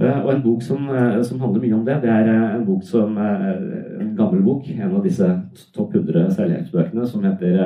Eh, 0.00 0.20
og 0.24 0.30
en 0.32 0.42
bok 0.42 0.62
som, 0.64 0.88
eh, 0.88 1.22
som, 1.22 1.40
handler 1.40 1.60
mye 1.60 1.76
om 1.76 1.84
det, 1.84 1.98
det 2.02 2.08
er 2.08 2.28
eh, 2.32 2.54
en 2.56 2.64
bok 2.64 2.84
som 2.88 3.18
en 3.20 4.14
gammel 4.16 4.40
bok, 4.42 4.68
en 4.72 4.94
av 4.96 5.02
disse 5.04 5.26
topp 5.74 5.94
100 5.94 6.30
særlighetsbøkene, 6.38 7.04
som 7.06 7.24
heter 7.24 7.58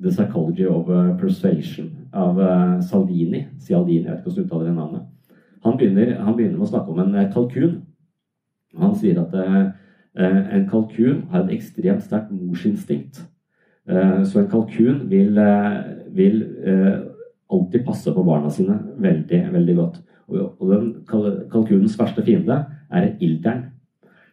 The 0.00 0.12
Psychology 0.14 0.64
of 0.66 0.88
Persuasion 1.20 1.90
av 2.14 2.40
Saldini. 2.80 3.44
Cialdini, 3.60 4.06
jeg 4.06 4.14
vet 4.14 4.22
ikke 4.22 4.30
hvordan 4.30 4.38
du 4.38 4.46
uttaler 4.46 4.70
det 4.70 4.76
navnet. 4.78 5.06
Han 5.66 5.76
begynner, 5.76 6.14
han 6.22 6.36
begynner, 6.36 6.56
med 6.56 6.68
å 6.68 6.70
snakke 6.70 6.94
om 6.94 7.02
en 7.02 7.32
kalkun. 7.34 7.76
Han 8.78 8.94
sier 8.96 9.20
at 9.20 9.34
en 10.14 10.68
kalkun 10.70 11.24
har 11.32 11.44
et 11.44 11.56
ekstremt 11.58 12.06
sterkt 12.06 12.30
morsinstinkt. 12.32 13.20
Så 13.88 14.38
en 14.38 14.48
kalkun 14.52 15.02
vil, 15.10 15.40
vil 16.14 16.44
alltid 17.50 17.84
passe 17.84 18.14
på 18.14 18.24
barna 18.24 18.52
sine 18.54 18.78
veldig, 19.02 19.42
veldig 19.52 19.76
godt. 19.82 19.98
Og 20.28 20.68
den 20.68 20.92
kalkunens 21.08 21.96
verste 21.98 22.24
fiende 22.24 22.64
er 22.90 23.10
ilderen. 23.20 23.64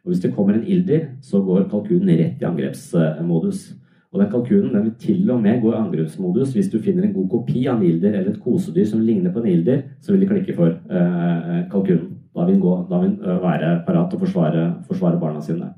Og 0.05 0.11
Hvis 0.11 0.21
det 0.21 0.33
kommer 0.35 0.53
en 0.53 0.67
ilder, 0.67 1.07
så 1.21 1.41
går 1.41 1.69
kalkunen 1.69 2.17
rett 2.19 2.41
i 2.41 2.45
angrepsmodus. 2.45 3.73
Og 4.13 4.21
den 4.21 4.29
kalkunen 4.31 4.73
den 4.73 4.83
vil 4.83 4.93
til 4.99 5.31
og 5.31 5.41
med 5.41 5.61
gå 5.61 5.71
i 5.73 5.79
angrepsmodus 5.79 6.53
hvis 6.55 6.69
du 6.71 6.77
finner 6.79 7.03
en 7.03 7.13
god 7.13 7.29
kopi 7.29 7.65
av 7.67 7.81
en 7.81 7.87
ilder 7.87 8.13
eller 8.13 8.31
et 8.31 8.43
kosedyr 8.43 8.85
som 8.87 9.01
ligner 9.03 9.33
på 9.33 9.41
en 9.41 9.49
ilder, 9.51 9.81
så 9.99 10.13
vil 10.13 10.21
de 10.23 10.29
klikke 10.29 10.55
for 10.55 10.71
eh, 10.71 11.65
kalkunen. 11.71 12.13
Da 12.35 12.45
vil 12.45 12.61
den, 12.61 13.17
eh, 13.23 13.41
være 13.43 13.73
parat 13.87 14.11
til 14.11 14.19
å 14.19 14.23
forsvare, 14.23 14.63
forsvare 14.87 15.19
barna 15.19 15.41
sine. 15.41 15.73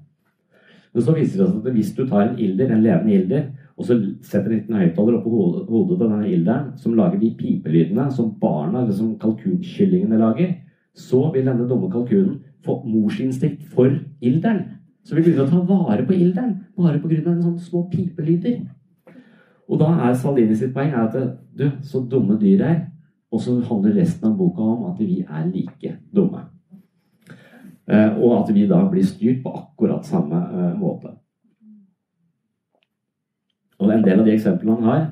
Men 0.97 1.05
så 1.05 1.13
viser 1.13 1.43
det 1.43 1.45
seg 1.51 1.57
at 1.61 1.75
hvis 1.75 1.89
du 1.93 1.99
tar 2.09 2.23
en 2.23 2.39
ilder, 2.41 2.71
en 2.73 2.81
levende 2.81 3.13
ilder, 3.13 3.41
og 3.77 3.85
så 3.85 3.99
setter 4.25 4.47
en 4.49 4.55
liten 4.55 4.79
høyttaler 4.79 5.19
oppå 5.19 5.29
hodet, 5.29 5.67
til 5.91 5.99
denne 5.99 6.29
ilderen, 6.31 6.71
som 6.81 6.95
lager 6.97 7.19
de 7.21 7.29
pipelydene 7.37 8.07
som 8.15 8.31
barna, 8.41 8.81
eller 8.81 8.97
som 8.97 9.11
kalkunkyllingene 9.21 10.17
lager, 10.17 10.55
så 10.97 11.19
vil 11.35 11.45
denne 11.45 11.67
dumme 11.69 11.91
kalkunen 11.93 12.39
få 12.65 12.79
morsinstinkt 12.89 13.69
for 13.75 13.93
ilderen. 14.25 14.63
Så 15.05 15.13
vi 15.13 15.27
begynner 15.27 15.45
å 15.45 15.51
ta 15.53 15.61
vare 15.69 16.07
på 16.09 16.17
ilderen 16.17 16.57
bare 16.73 16.97
pga. 16.97 17.21
en 17.29 17.45
sånn 17.45 17.61
små 17.61 17.85
pipelyder. 17.93 18.57
Og 19.69 19.77
da 19.77 19.93
er 20.09 20.17
Salini 20.17 20.55
sitt 20.55 20.73
poeng 20.73 20.97
at 20.97 21.13
du, 21.53 21.69
så 21.83 22.01
dumme 22.01 22.41
dyr 22.41 22.65
er. 22.65 22.85
Og 23.31 23.45
så 23.45 23.61
handler 23.61 24.01
resten 24.01 24.31
av 24.31 24.37
boka 24.37 24.65
om 24.65 24.89
at 24.89 24.97
vi 24.99 25.21
er 25.21 25.45
like 25.53 25.97
dumme. 26.09 26.56
Eh, 27.87 28.17
og 28.19 28.41
at 28.41 28.49
vi 28.51 28.65
da 28.67 28.81
blir 28.91 29.05
styrt 29.07 29.39
på 29.45 29.53
akkurat 29.55 30.07
samme 30.07 30.41
eh, 30.51 30.73
måte. 30.75 31.13
Og 33.79 33.93
en 33.93 34.03
del 34.03 34.19
av 34.19 34.27
de 34.27 34.33
eksemplene 34.33 34.81
han 34.81 34.89
har 34.89 35.05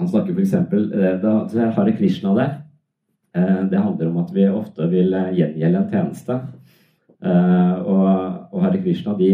Han 0.00 0.08
snakker 0.10 0.34
f.eks. 0.34 0.54
Eh, 0.74 1.20
da 1.22 1.70
Hare 1.76 1.96
Krishna 1.96 2.34
der. 2.34 2.60
Det 3.70 3.78
handler 3.78 4.08
om 4.08 4.18
at 4.22 4.28
vi 4.34 4.44
ofte 4.46 4.86
vil 4.90 5.10
gjengjelde 5.34 5.78
en 5.78 5.88
tjeneste. 5.90 6.34
Og, 7.90 8.60
Hare 8.62 8.78
Krishna 8.82 9.14
de, 9.18 9.30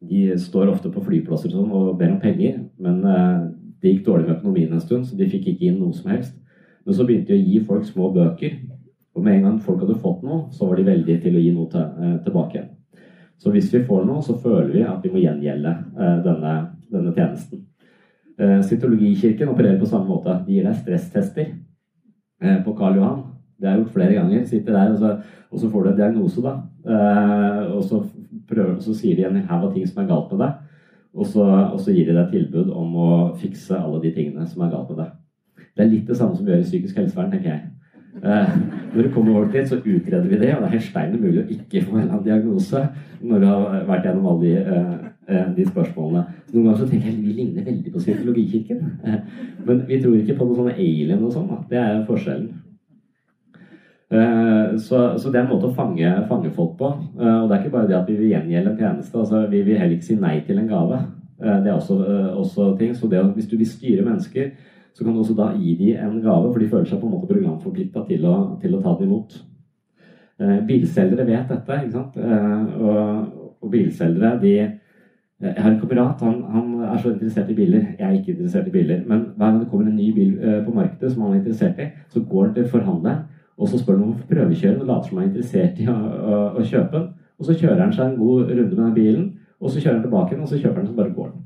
de, 0.00 0.20
står 0.40 0.70
ofte 0.72 0.88
på 0.88 1.02
flyplasser 1.04 1.52
og, 1.52 1.66
sånn 1.68 1.98
ber 2.00 2.14
om 2.14 2.20
penger. 2.20 2.62
Men 2.80 3.02
det 3.82 3.92
gikk 3.92 4.06
dårlig 4.06 4.28
med 4.28 4.38
økonomien 4.38 4.72
en 4.72 4.80
stund, 4.80 5.04
så 5.04 5.16
de 5.16 5.28
fikk 5.28 5.50
ikke 5.52 5.68
inn 5.68 5.76
noe 5.82 5.92
som 5.92 6.08
helst. 6.14 6.32
Men 6.86 6.96
så 6.96 7.04
begynte 7.04 7.34
de 7.34 7.36
å 7.36 7.44
gi 7.44 7.60
folk 7.68 7.84
små 7.84 8.08
bøker. 8.14 8.56
Og 9.16 9.24
med 9.24 9.38
en 9.38 9.46
gang 9.46 9.60
folk 9.64 9.80
hadde 9.84 10.00
fått 10.02 10.24
noe, 10.26 10.50
så 10.52 10.68
var 10.68 10.76
de 10.76 10.88
veldige 10.90 11.22
til 11.24 11.38
å 11.38 11.42
gi 11.42 11.52
noe 11.56 11.70
til, 11.72 12.18
tilbake. 12.26 12.66
Så 13.40 13.52
hvis 13.52 13.70
vi 13.72 13.84
får 13.84 14.04
noe, 14.04 14.24
så 14.24 14.36
føler 14.40 14.74
vi 14.74 14.84
at 14.84 15.00
vi 15.04 15.12
må 15.12 15.22
gjengjelde 15.22 15.72
denne, 16.24 16.52
denne 16.92 17.14
tjenesten. 17.16 17.64
Eh, 18.38 18.62
Cytologikirken 18.62 19.48
opererer 19.48 19.78
på 19.80 19.86
samme 19.86 20.08
måte. 20.08 20.34
De 20.46 20.56
gir 20.56 20.66
deg 20.66 20.76
stresstester 20.76 21.46
eh, 22.42 22.58
på 22.64 22.74
Karl 22.76 22.98
Johan. 23.00 23.22
Det 23.56 23.70
jeg 23.70 23.80
gjort 23.80 23.94
flere 23.94 24.16
ganger. 24.18 24.44
Sitter 24.44 24.76
der, 24.76 24.92
og 24.92 24.98
så, 25.00 25.12
og 25.50 25.62
så 25.62 25.70
får 25.72 25.84
du 25.84 25.90
en 25.90 26.00
diagnose, 26.00 26.44
da. 26.44 26.54
Eh, 26.84 27.62
og 27.72 27.84
så, 27.84 28.02
prøver, 28.48 28.76
så 28.84 28.96
sier 28.96 29.16
de 29.16 29.24
en 29.28 29.40
haug 29.48 29.70
av 29.70 29.72
ting 29.72 29.86
som 29.88 30.02
er 30.02 30.10
galt 30.10 30.34
med 30.34 30.44
deg. 30.44 30.82
Og 31.16 31.30
så, 31.32 31.46
og 31.46 31.78
så, 31.80 31.94
gir 31.96 32.10
de 32.10 32.18
deg 32.18 32.34
tilbud 32.34 32.74
om 32.76 32.98
å 33.00 33.08
fikse 33.40 33.78
alle 33.78 34.02
de 34.02 34.12
tingene 34.12 34.44
som 34.50 34.66
er 34.66 34.74
galt 34.74 34.92
med 34.92 35.00
deg. 35.00 35.14
Det 35.76 35.84
er 35.84 35.92
litt 35.92 36.10
det 36.10 36.18
samme 36.18 36.36
som 36.36 36.44
vi 36.44 36.52
gjør 36.52 36.64
i 36.64 36.68
psykisk 36.68 37.00
helsevern, 37.00 37.32
tenker 37.32 37.54
jeg. 37.54 37.62
Når 38.22 39.02
det 39.02 39.10
kommer 39.12 39.34
over 39.36 39.50
dit, 39.52 39.68
så 39.68 39.76
utreder 39.76 40.28
vi 40.30 40.38
det, 40.40 40.54
og 40.54 40.62
det 40.62 40.68
er 40.70 40.78
helt 40.78 41.18
umulig 41.18 41.42
å 41.42 41.50
ikke 41.52 41.82
få 41.84 41.98
en 42.00 42.14
diagnose 42.24 42.80
når 43.20 43.42
du 43.42 43.46
har 43.46 43.84
vært 43.90 44.08
gjennom 44.08 44.30
alle 44.30 44.46
de 44.46 45.12
Eh, 45.28 45.46
de 45.56 45.64
spørsmålene. 45.66 46.20
Noen 46.52 46.68
ganger 46.68 46.78
så 46.78 46.86
tenker 46.86 47.08
jeg 47.08 47.18
vi 47.18 47.32
ligner 47.34 47.64
veldig 47.66 47.90
på 47.92 47.98
psykologikirken. 47.98 48.84
Eh, 49.02 49.16
men 49.66 49.80
vi 49.88 49.98
tror 49.98 50.14
ikke 50.20 50.36
på 50.38 50.46
noe 50.46 50.58
sånne 50.60 50.74
alien 50.76 51.24
og 51.26 51.32
sånn. 51.34 51.48
Det 51.66 51.80
er 51.80 52.04
forskjellen. 52.06 52.52
Eh, 54.06 54.76
så, 54.78 55.00
så, 55.18 55.32
det 55.32 55.40
er 55.40 55.42
en 55.42 55.50
måte 55.50 55.66
å 55.66 55.74
fange, 55.74 56.12
fange, 56.30 56.52
folk 56.54 56.76
på. 56.78 56.92
Og 57.18 57.48
det 57.48 57.56
er 57.56 57.64
ikke 57.64 57.74
bare 57.74 57.90
det 57.90 57.98
at 57.98 58.06
vi 58.06 58.20
vil 58.20 58.36
gjengjelde 58.36 58.76
en 58.76 58.78
tjeneste. 58.84 59.18
Altså, 59.18 59.42
vi 59.50 59.64
vil 59.66 59.80
heller 59.80 59.96
ikke 59.96 60.10
si 60.12 60.20
nei 60.22 60.36
til 60.46 60.62
en 60.62 60.70
gave. 60.70 61.02
Det 61.42 61.72
er 61.72 61.74
også, 61.74 61.98
også 62.44 62.70
ting. 62.78 62.94
Så 62.94 63.10
det, 63.10 63.24
hvis 63.34 63.50
du 63.50 63.58
vil 63.58 63.72
styre 63.72 64.06
mennesker, 64.06 64.54
så 64.96 65.04
kan 65.04 65.12
du 65.12 65.20
også 65.20 65.36
da 65.36 65.50
gi 65.58 65.74
dem 65.76 66.00
en 66.00 66.22
gave, 66.24 66.48
for 66.48 66.62
de 66.62 66.70
føler 66.72 66.88
seg 66.88 67.02
på 67.02 67.08
en 67.08 67.12
måte 67.12 67.28
programforplikta 67.28 68.06
til, 68.08 68.24
til, 68.62 68.74
å 68.76 68.80
ta 68.80 68.94
det 68.96 69.04
imot. 69.04 69.36
Bilselgere 70.68 71.26
vet 71.28 71.52
dette, 71.52 71.78
ikke 71.82 71.92
sant. 71.92 72.16
Og, 72.16 73.52
og 73.60 73.70
bilselgere 73.72 74.32
de 74.40 74.56
jeg 75.44 75.52
har 75.60 75.68
en 75.68 75.80
kamerat 75.82 76.22
han, 76.24 76.36
han, 76.48 76.68
er 76.80 77.00
så 77.02 77.10
interessert 77.12 77.50
i 77.52 77.58
biler. 77.58 77.82
Jeg 77.98 78.06
er 78.06 78.14
ikke 78.16 78.32
interessert 78.32 78.70
i 78.70 78.72
biler. 78.72 79.02
Men 79.04 79.26
hver 79.36 79.50
gang 79.50 79.58
det 79.60 79.68
kommer 79.68 79.90
en 79.90 79.98
ny 79.98 80.06
bil 80.16 80.30
eh, 80.40 80.62
på 80.64 80.72
markedet 80.72 81.10
som 81.12 81.26
han 81.26 81.34
er 81.34 81.42
interessert 81.42 81.82
i, 81.84 81.90
så 82.08 82.22
går 82.24 82.46
han 82.46 82.54
til 82.56 82.70
forhandleren 82.72 83.26
og 83.56 83.68
så 83.68 83.80
spør 83.80 83.96
han 83.96 84.04
om 84.04 84.12
å 84.12 84.20
få 84.20 84.28
prøvekjøre 84.30 84.82
og 84.82 84.88
later 84.90 85.08
som 85.08 85.18
han 85.18 85.24
er 85.24 85.30
interessert 85.30 85.78
i 85.80 85.88
å, 85.88 85.96
å, 85.96 86.40
å, 86.60 86.64
kjøpe 86.64 86.92
den. 86.98 87.06
Og 87.36 87.48
så 87.48 87.56
kjører 87.56 87.82
han 87.82 87.94
seg 87.96 88.04
en 88.04 88.18
god 88.20 88.50
runde 88.50 88.72
med 88.72 88.82
den 88.82 88.96
bilen, 88.96 89.26
og 89.60 89.72
så 89.72 89.80
kjører 89.80 89.96
han 89.96 90.04
tilbake 90.04 90.32
igjen, 90.32 90.42
og 90.44 90.50
så 90.50 90.60
kjøper 90.60 90.80
han, 90.80 90.88
så 90.90 90.96
bare 90.96 91.14
går 91.16 91.30
den. 91.30 91.44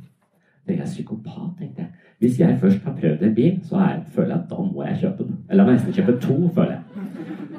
Det 0.67 0.77
er 0.77 0.91
psykopat, 0.91 1.53
tenkte 1.59 1.85
jeg. 1.85 2.00
Hvis 2.21 2.41
jeg 2.41 2.59
først 2.61 2.83
har 2.85 2.97
prøvd 3.01 3.23
en 3.23 3.35
bil, 3.35 3.61
så 3.65 3.77
jeg, 3.77 4.01
føler 4.15 4.29
jeg 4.29 4.39
at 4.39 4.51
da 4.51 4.57
må 4.63 4.83
jeg 4.85 4.99
kjøpe 5.01 5.25
den. 5.25 5.37
Eller 5.51 5.63
jeg 5.63 5.69
må 5.69 5.77
nesten 5.77 5.95
kjøpe 5.97 6.17
to, 6.21 6.35
føler 6.55 6.71
jeg. 6.71 6.83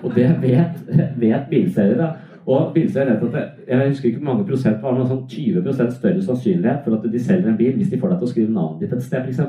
Og 0.03 0.11
det 0.15 0.27
vet, 0.41 0.75
vet 1.17 1.47
bilselgere. 1.49 2.09
Og 2.45 2.73
bilselger 2.73 3.19
vet 3.19 3.23
at 3.27 3.33
det, 3.33 3.45
jeg 3.67 3.89
husker 3.89 4.09
ikke 4.09 4.19
hvor 4.19 4.33
mange 4.33 4.45
prosent 4.45 4.83
men 4.83 5.07
sånn 5.09 5.23
20% 5.29 5.95
større 5.97 6.25
sannsynlighet 6.25 6.85
for 6.85 6.97
at 6.97 7.07
de 7.13 7.21
selger 7.21 7.49
en 7.49 7.57
bil 7.57 7.73
hvis 7.77 7.89
de 7.89 7.99
får 8.01 8.13
deg 8.13 8.21
til 8.21 8.29
å 8.29 8.31
skrive 8.33 8.53
navnet 8.53 8.83
ditt 8.85 8.93
et 8.97 9.05
sted, 9.05 9.25
f.eks. 9.25 9.41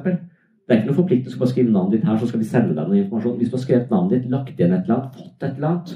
Det 0.63 0.75
er 0.75 0.81
ikke 0.81 0.91
noe 0.93 1.01
forplikt 1.01 1.37
på 1.37 1.45
å 1.45 1.51
skrive 1.51 1.73
navnet 1.75 1.99
ditt 1.99 2.09
her, 2.09 2.17
så 2.17 2.29
skal 2.31 2.41
de 2.41 2.49
sende 2.49 2.77
deg 2.77 2.89
noe 2.89 3.01
informasjon. 3.03 3.37
Hvis 3.41 3.53
du 3.53 3.57
har 3.59 3.65
skrevet 3.67 3.93
navnet 3.93 4.15
ditt, 4.15 4.33
lagt 4.33 4.53
igjen 4.57 4.73
et 4.77 4.85
eller 4.87 4.97
annet, 4.97 5.17
fått 5.19 5.47
et 5.49 5.57
eller 5.59 5.71
annet, 5.73 5.95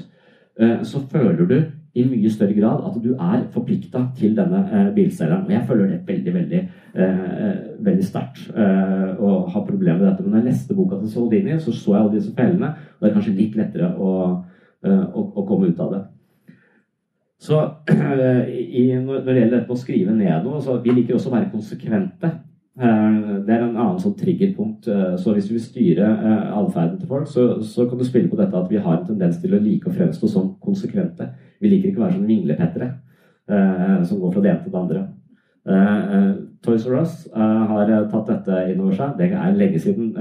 så 0.57 0.99
føler 1.11 1.45
du 1.45 1.57
i 1.97 2.03
mye 2.05 2.29
større 2.29 2.55
grad 2.57 2.83
at 2.85 2.97
du 3.01 3.13
er 3.13 3.45
forplikta 3.53 4.03
til 4.17 4.35
denne 4.37 4.59
eh, 4.69 4.89
bilselgeren. 4.95 5.45
Og 5.47 5.53
jeg 5.53 5.65
føler 5.67 5.93
det 5.93 5.99
veldig, 6.07 6.33
veldig, 6.33 6.59
eh, 6.93 7.55
veldig 7.87 8.05
sterkt 8.05 8.51
og 8.53 9.49
har 9.53 9.65
problemer 9.65 9.99
med 9.99 10.07
dette. 10.11 10.23
Men 10.23 10.35
da 10.35 10.41
jeg 10.41 10.51
leste 10.51 10.77
boka 10.77 10.99
til 10.99 11.11
Soldini, 11.11 11.57
så 11.59 11.73
så 11.73 11.95
jeg 11.95 12.03
alle 12.03 12.13
disse 12.17 12.35
fellene, 12.37 12.67
og 12.67 13.01
det 13.01 13.09
er 13.09 13.15
kanskje 13.15 13.37
litt 13.37 13.57
lettere 13.57 13.89
å, 13.95 14.11
å, 14.83 15.23
å 15.41 15.45
komme 15.47 15.71
ut 15.71 15.81
av 15.81 15.95
det. 15.95 16.03
Så 17.41 17.61
i, 18.81 18.85
når 18.97 19.25
det 19.25 19.39
gjelder 19.39 19.55
dette 19.57 19.67
med 19.67 19.77
å 19.77 19.81
skrive 19.81 20.17
ned 20.17 20.45
noe, 20.45 20.61
så 20.61 20.77
vi 20.83 20.93
liker 20.93 21.17
også 21.17 21.31
å 21.31 21.37
være 21.37 21.51
konsekvente. 21.53 22.33
Det 22.77 23.53
er 23.53 23.63
en 23.63 23.73
annen 23.73 23.97
sånn 24.01 24.13
triggerpunkt. 24.19 24.85
Så 25.17 25.33
hvis 25.33 25.47
du 25.49 25.55
vil 25.55 25.63
styre 25.63 26.07
atferden 26.53 26.99
til 26.99 27.09
folk, 27.09 27.25
så, 27.31 27.47
så, 27.65 27.87
kan 27.89 27.97
du 27.97 28.05
spille 28.05 28.29
på 28.29 28.37
dette 28.37 28.53
at 28.53 28.69
vi 28.69 28.77
har 28.77 28.99
en 28.99 29.07
tendens 29.07 29.39
til 29.41 29.55
å 29.57 29.61
like 29.61 29.89
å 29.89 29.95
fremstå 29.95 30.29
som 30.29 30.51
konsekvente. 30.61 31.31
Vi 31.57 31.71
liker 31.71 31.89
ikke 31.89 32.03
å 32.03 32.05
være 32.05 32.19
sånn 32.19 32.29
vinglepettere 32.29 32.91
som 34.05 34.19
går 34.21 34.35
fra 34.35 34.43
det 34.43 34.51
ene 34.51 34.61
til 34.61 34.75
det 34.75 34.81
andre. 34.83 35.01
Toys 36.67 36.85
R 36.85 36.99
Us 37.01 37.15
har 37.33 37.93
tatt 38.11 38.29
dette 38.29 38.59
inn 38.69 38.83
over 38.83 38.93
seg. 38.99 39.17
Det 39.17 39.31
er 39.31 39.57
lenge 39.57 39.81
siden 39.81 40.11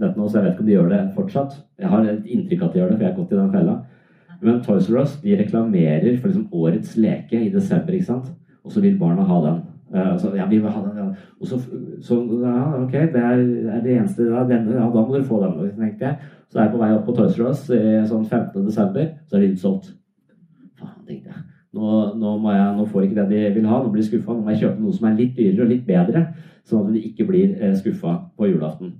dette 0.00 0.16
nå, 0.16 0.26
så 0.26 0.40
jeg 0.40 0.44
vet 0.44 0.52
ikke 0.54 0.64
om 0.64 0.68
de 0.68 0.76
gjør 0.76 0.92
det 0.92 1.00
fortsatt. 1.16 1.56
Jeg 1.80 1.92
har 1.92 2.10
et 2.10 2.28
inntrykk 2.34 2.62
av 2.62 2.68
at 2.68 2.76
de 2.76 2.82
gjør 2.82 2.92
det, 2.92 2.98
for 2.98 3.06
jeg 3.06 3.12
har 3.12 3.18
gått 3.22 3.32
i 3.32 3.40
den 3.40 3.54
fella. 3.54 3.78
Men 4.40 4.60
Toys 4.64 4.88
R 4.92 5.00
Us 5.02 5.16
de 5.24 5.36
reklamerer 5.36 6.20
for 6.20 6.30
liksom 6.30 6.48
årets 6.56 6.94
leke 7.00 7.40
i 7.40 7.50
desember, 7.52 7.96
ikke 7.96 8.12
sant? 8.12 8.30
og 8.60 8.72
så 8.74 8.82
vil 8.84 8.98
barna 9.00 9.24
ha 9.24 9.38
den. 9.44 9.60
Uh, 9.90 10.12
så, 10.22 10.30
ja, 10.38 10.46
vi 10.46 10.60
vil 10.62 10.70
ha 10.70 10.82
den. 10.84 11.14
Og 11.40 11.46
så, 11.50 11.58
så 12.06 12.20
ja, 12.44 12.56
ok, 12.78 12.92
det 13.14 13.22
er, 13.26 13.40
er 13.74 13.80
det 13.84 13.96
eneste 13.96 14.28
ja, 14.28 14.44
denne, 14.46 14.76
ja, 14.78 14.86
da 14.86 15.02
må 15.02 15.16
dere 15.16 15.26
få 15.26 15.40
den. 15.42 15.72
tenkte 15.78 16.06
jeg. 16.06 16.34
Så 16.50 16.58
er 16.58 16.68
jeg 16.68 16.74
på 16.74 16.82
vei 16.82 16.90
opp 16.94 17.06
på 17.06 17.14
Toys 17.16 17.38
R 17.38 17.48
Us 17.50 17.64
sånn 18.10 18.26
15. 18.26 18.66
desember, 18.66 19.08
så 19.26 19.38
er 19.38 19.44
det 19.44 19.54
utsolgt. 19.56 19.92
Faen, 20.78 21.00
tenkte 21.08 21.34
jeg. 21.34 21.42
Nå, 21.70 21.90
nå, 22.18 22.32
jeg, 22.50 22.70
nå, 22.78 22.86
får 22.90 23.04
ikke 23.06 23.20
det 23.20 23.28
de 23.30 23.52
vil 23.60 23.68
ha, 23.70 23.78
nå 23.78 23.92
blir 23.92 24.02
de 24.02 24.08
skuffa. 24.08 24.34
Nå 24.34 24.42
må 24.42 24.54
jeg 24.54 24.64
kjøpe 24.64 24.82
noe 24.82 24.96
som 24.96 25.06
er 25.06 25.20
litt 25.20 25.36
dyrere 25.36 25.66
og 25.66 25.70
litt 25.70 25.84
bedre, 25.86 26.24
sånn 26.66 26.82
at 26.82 26.96
de 26.96 27.04
ikke 27.10 27.26
blir 27.28 27.52
eh, 27.60 27.76
skuffa 27.78 28.16
på 28.34 28.50
julaften. 28.50 28.96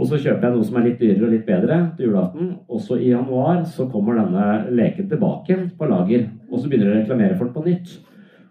Og 0.00 0.08
så 0.08 0.20
kjøper 0.20 0.46
jeg 0.46 0.56
noe 0.56 0.66
som 0.66 0.76
er 0.80 0.86
litt 0.86 1.00
dyrere 1.00 1.26
og 1.26 1.32
litt 1.32 1.48
bedre 1.48 1.78
til 1.96 2.10
julaften. 2.10 2.52
Også 2.72 2.98
i 3.00 3.10
januar 3.10 3.64
så 3.68 3.88
kommer 3.90 4.20
denne 4.20 4.44
leken 4.76 5.08
tilbake 5.08 5.56
på 5.76 5.88
lager. 5.88 6.28
Og 6.50 6.60
så 6.60 6.68
begynner 6.68 6.90
de 6.90 6.94
å 6.94 7.00
reklamere 7.00 7.36
for 7.36 7.48
den 7.48 7.56
på 7.56 7.64
nytt. 7.66 7.96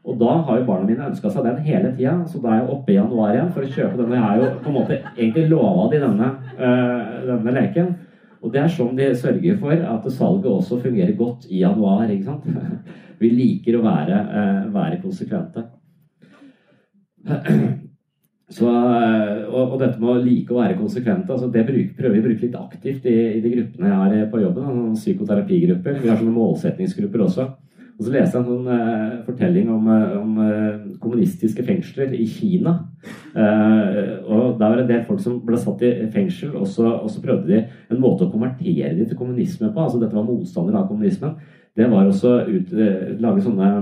Og 0.07 0.15
da 0.19 0.35
har 0.47 0.59
jo 0.59 0.67
barna 0.67 0.87
mine 0.87 1.07
ønska 1.09 1.31
seg 1.31 1.43
den 1.45 1.57
hele 1.65 1.91
tida, 1.97 2.13
så 2.29 2.39
da 2.41 2.53
er 2.53 2.61
jeg 2.61 2.69
oppe 2.75 2.93
i 2.93 2.95
januar 2.95 3.33
igjen 3.33 3.49
for 3.55 3.65
å 3.65 3.71
kjøpe 3.73 3.99
denne. 3.99 4.15
Jeg 4.15 4.25
har 4.25 4.37
jo 4.39 4.51
på 4.63 4.71
en 4.71 4.77
måte 4.77 4.99
egentlig 5.09 5.49
lova 5.51 5.89
de 5.91 5.99
denne, 6.05 6.29
øh, 6.55 7.01
denne 7.27 7.55
leken. 7.57 7.91
Og 8.39 8.53
det 8.53 8.61
er 8.61 8.71
sånn 8.71 8.95
de 8.95 9.09
sørger 9.19 9.59
for 9.59 9.75
at 9.75 10.07
salget 10.15 10.47
også 10.47 10.79
fungerer 10.85 11.17
godt 11.19 11.49
i 11.49 11.59
januar. 11.65 12.07
ikke 12.07 12.29
sant? 12.31 12.47
Vi 13.19 13.33
liker 13.33 13.75
å 13.75 13.83
være, 13.83 14.23
øh, 14.39 14.73
være 14.73 15.01
konsekvente. 15.03 15.67
Så, 18.49 18.65
eh, 18.65 19.43
og, 19.45 19.75
og, 19.75 19.77
dette 19.77 19.99
med 20.01 20.09
å 20.09 20.21
like 20.23 20.53
å 20.53 20.57
være 20.57 20.77
konsekvente, 20.79 21.29
altså 21.29 21.51
det 21.53 21.67
bruk, 21.67 21.91
prøver 21.99 22.15
vi 22.15 22.21
å 22.23 22.25
bruke 22.25 22.47
litt 22.47 22.55
aktivt 22.57 23.03
i, 23.05 23.17
i, 23.35 23.41
de 23.43 23.51
gruppene 23.53 23.91
jeg 23.91 23.99
har 23.99 24.31
på 24.31 24.41
jobben. 24.41 24.65
Sånn 24.65 24.95
psykoterapigrupper. 24.97 25.99
Vi 26.01 26.09
har 26.09 26.17
sånne 26.17 26.33
målsettingsgrupper 26.33 27.25
også. 27.27 27.45
Og 27.99 28.05
så 28.05 28.13
leste 28.13 28.37
jeg 28.37 28.45
en 28.45 28.47
sånn 28.47 28.67
uh, 28.71 29.17
fortelling 29.25 29.67
om, 29.73 29.87
eh, 29.91 30.13
om 30.15 30.37
uh, 30.39 30.83
kommunistiske 31.03 31.65
fengsler 31.67 32.13
i 32.15 32.23
Kina. 32.31 32.77
Uh, 33.35 34.23
og 34.23 34.55
Der 34.55 34.63
var 34.63 34.77
det 34.77 34.85
en 34.85 34.91
del 34.93 35.03
folk 35.03 35.19
som 35.19 35.41
ble 35.43 35.59
satt 35.59 35.83
i 35.83 35.91
fengsel, 36.13 36.53
og 36.55 36.63
så, 36.71 36.87
og 37.03 37.11
så 37.11 37.19
prøvde 37.23 37.51
de 37.51 37.59
en 37.91 37.99
måte 37.99 38.23
å 38.23 38.31
konvertere 38.31 38.93
dem 38.95 39.03
til 39.03 39.19
kommunisme 39.19 39.73
på. 39.73 39.83
altså 39.83 39.99
Dette 39.99 40.15
var 40.15 40.27
motstandere 40.29 40.79
av 40.79 40.87
kommunismen. 40.87 41.35
Det 41.75 41.91
var 41.91 42.07
også 42.07 42.37
å 42.39 42.87
lage 43.19 43.43
sånne 43.43 43.73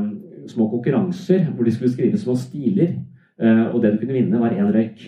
små 0.50 0.68
konkurranser 0.72 1.48
hvor 1.54 1.66
de 1.66 1.72
skulle 1.76 1.94
skrive 1.94 2.18
små 2.18 2.36
stiler. 2.40 2.98
Eh, 3.42 3.66
og 3.70 3.82
det 3.82 3.94
du 3.94 4.02
kunne 4.02 4.18
vinne, 4.18 4.40
var 4.42 4.56
én 4.56 4.74
røyk. 4.74 5.04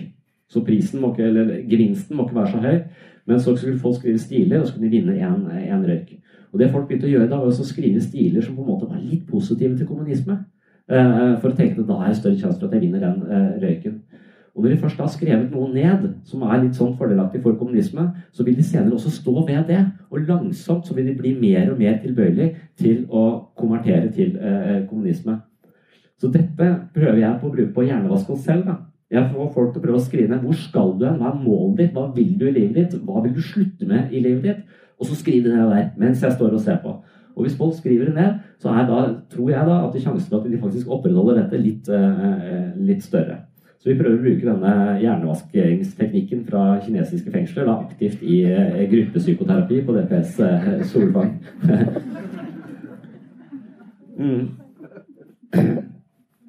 Så 0.50 0.63
prisen 0.65 1.02
må 1.02 1.13
ikke, 1.13 1.28
eller 1.30 1.54
gevinsten 1.69 2.17
må 2.17 2.26
ikke 2.26 2.39
være 2.39 2.52
så 2.52 2.63
høy. 2.63 2.80
Men 3.30 3.39
så 3.39 3.56
skulle 3.56 3.82
folk 3.82 4.00
skrive 4.00 4.22
stiler, 4.22 4.62
og 4.62 4.67
så 4.67 4.76
kunne 4.76 4.89
de 4.89 4.98
vinne 4.98 5.17
én 5.17 5.86
røyk. 5.86 6.15
Og 6.53 6.62
det 6.62 6.71
folk 6.73 6.88
begynte 6.89 7.07
å 7.09 7.12
gjøre 7.12 7.29
da, 7.29 7.41
var 7.41 7.51
å 7.51 7.67
skrive 7.67 8.01
stiler 8.01 8.45
som 8.45 8.55
på 8.57 8.63
en 8.63 8.71
måte 8.71 8.89
var 8.89 9.01
litt 9.01 9.27
positive 9.29 9.77
til 9.77 9.89
kommunisme. 9.89 10.39
Eh, 10.89 11.35
for 11.41 11.51
å 11.51 11.57
tenke 11.57 11.83
at 11.83 11.89
da 11.89 11.99
er 12.01 12.09
det 12.09 12.17
større 12.17 12.39
sjanse 12.39 12.57
for 12.57 12.69
at 12.69 12.77
jeg 12.77 12.88
vinner 12.88 13.03
den 13.03 13.19
eh, 13.29 13.51
røyken. 13.62 13.99
Og 14.55 14.63
når 14.63 14.73
de 14.73 14.79
først 14.81 14.99
har 14.99 15.12
skrevet 15.13 15.53
noe 15.53 15.69
ned 15.71 16.07
som 16.27 16.41
er 16.47 16.63
litt 16.63 16.75
sånn 16.75 16.95
fordelaktig 16.97 17.43
for 17.43 17.55
kommunisme, 17.59 18.07
så 18.33 18.43
vil 18.43 18.57
de 18.57 18.65
senere 18.65 18.97
også 18.97 19.13
stå 19.13 19.35
ved 19.45 19.69
det. 19.69 19.83
Og 20.09 20.25
langsomt 20.25 20.89
så 20.89 20.97
vil 20.97 21.12
de 21.12 21.15
bli 21.19 21.35
mer 21.38 21.69
og 21.71 21.77
mer 21.79 22.01
tilbøyelig 22.01 22.49
til 22.81 23.05
å 23.13 23.53
konvertere 23.55 24.09
til 24.12 24.33
kommunisme. 24.89 25.38
Så 26.19 26.27
dette 26.33 26.73
prøver 26.91 27.21
jeg 27.21 27.39
på 27.39 27.47
å 27.47 27.53
bruke 27.53 27.71
på 27.77 27.85
å 27.85 27.88
hjernevaske 27.88 28.33
oss 28.35 28.43
selv. 28.49 28.65
da. 28.67 28.75
Jeg 29.09 29.29
får 29.31 29.53
folk 29.53 29.71
til 29.73 29.81
å 29.81 29.85
prøve 29.85 29.97
å 30.01 30.05
skrive 30.05 30.29
ned 30.29 30.43
hvor 30.45 30.57
skal 30.57 30.91
du 30.99 31.05
hen, 31.07 31.21
hva 31.21 31.31
er 31.31 31.39
målet 31.41 31.79
ditt, 31.79 31.95
hva 31.95 32.09
vil 32.13 32.35
du 32.38 32.45
i 32.45 32.53
livet 32.53 32.75
ditt, 32.77 32.99
hva 33.05 33.23
vil 33.23 33.33
du 33.33 33.41
slutte 33.41 33.88
med 33.89 34.12
i 34.13 34.21
livet 34.21 34.43
ditt? 34.45 34.78
Og 34.99 35.07
så 35.07 35.15
skriv 35.15 35.43
det 35.43 35.55
ned 35.55 35.71
der 35.71 35.89
mens 35.97 36.23
jeg 36.23 36.35
står 36.35 36.53
og 36.53 36.62
ser 36.62 36.81
på. 36.83 36.97
Og 37.35 37.45
hvis 37.45 37.57
folk 37.57 37.75
skriver 37.77 38.05
det 38.05 38.15
ned, 38.15 38.39
så 38.59 38.69
er 38.69 38.88
da, 38.88 39.03
tror 39.31 39.49
jeg 39.49 39.67
da 39.67 39.77
at 39.85 40.01
sjansen 40.01 40.29
for 40.29 40.41
at 40.41 40.51
de 40.51 40.59
faktisk 40.59 40.89
opprettholder 40.91 41.43
dette 41.43 41.62
litt, 41.62 41.88
uh, 41.88 42.73
litt 42.75 43.03
større. 43.05 43.38
Så 43.79 43.93
vi 43.93 43.95
prøver 43.95 44.17
å 44.17 44.23
bruke 44.25 44.43
denne 44.43 44.97
hjernevaskingsteknikken 44.99 46.41
fra 46.49 46.63
kinesiske 46.83 47.31
fengsler 47.31 47.69
da, 47.69 47.77
aktivt 47.85 48.25
i 48.27 48.41
uh, 48.51 48.81
gruppepsykoterapi 48.91 49.79
på 49.88 49.95
DPS 49.95 50.39
eh, 50.43 50.81
Solvang. 50.91 51.38
mm. 54.19 54.41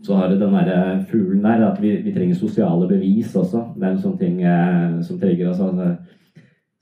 Så 0.03 0.17
har 0.17 0.29
du 0.29 0.41
den 0.41 0.59
der 0.59 1.05
fuglen 1.11 1.45
der, 1.45 1.69
at 1.71 1.79
vi, 1.83 1.95
vi, 2.03 2.13
trenger 2.13 2.35
sosiale 2.35 2.89
bevis 2.89 3.37
også. 3.37 3.63
Det 3.77 3.87
er 3.87 3.93
en 3.93 4.03
sånn 4.03 4.19
ting 4.19 4.43
eh, 4.43 4.99
som 5.07 5.21
trigger 5.21 5.53
oss. 5.53 5.61
Altså, 5.63 6.19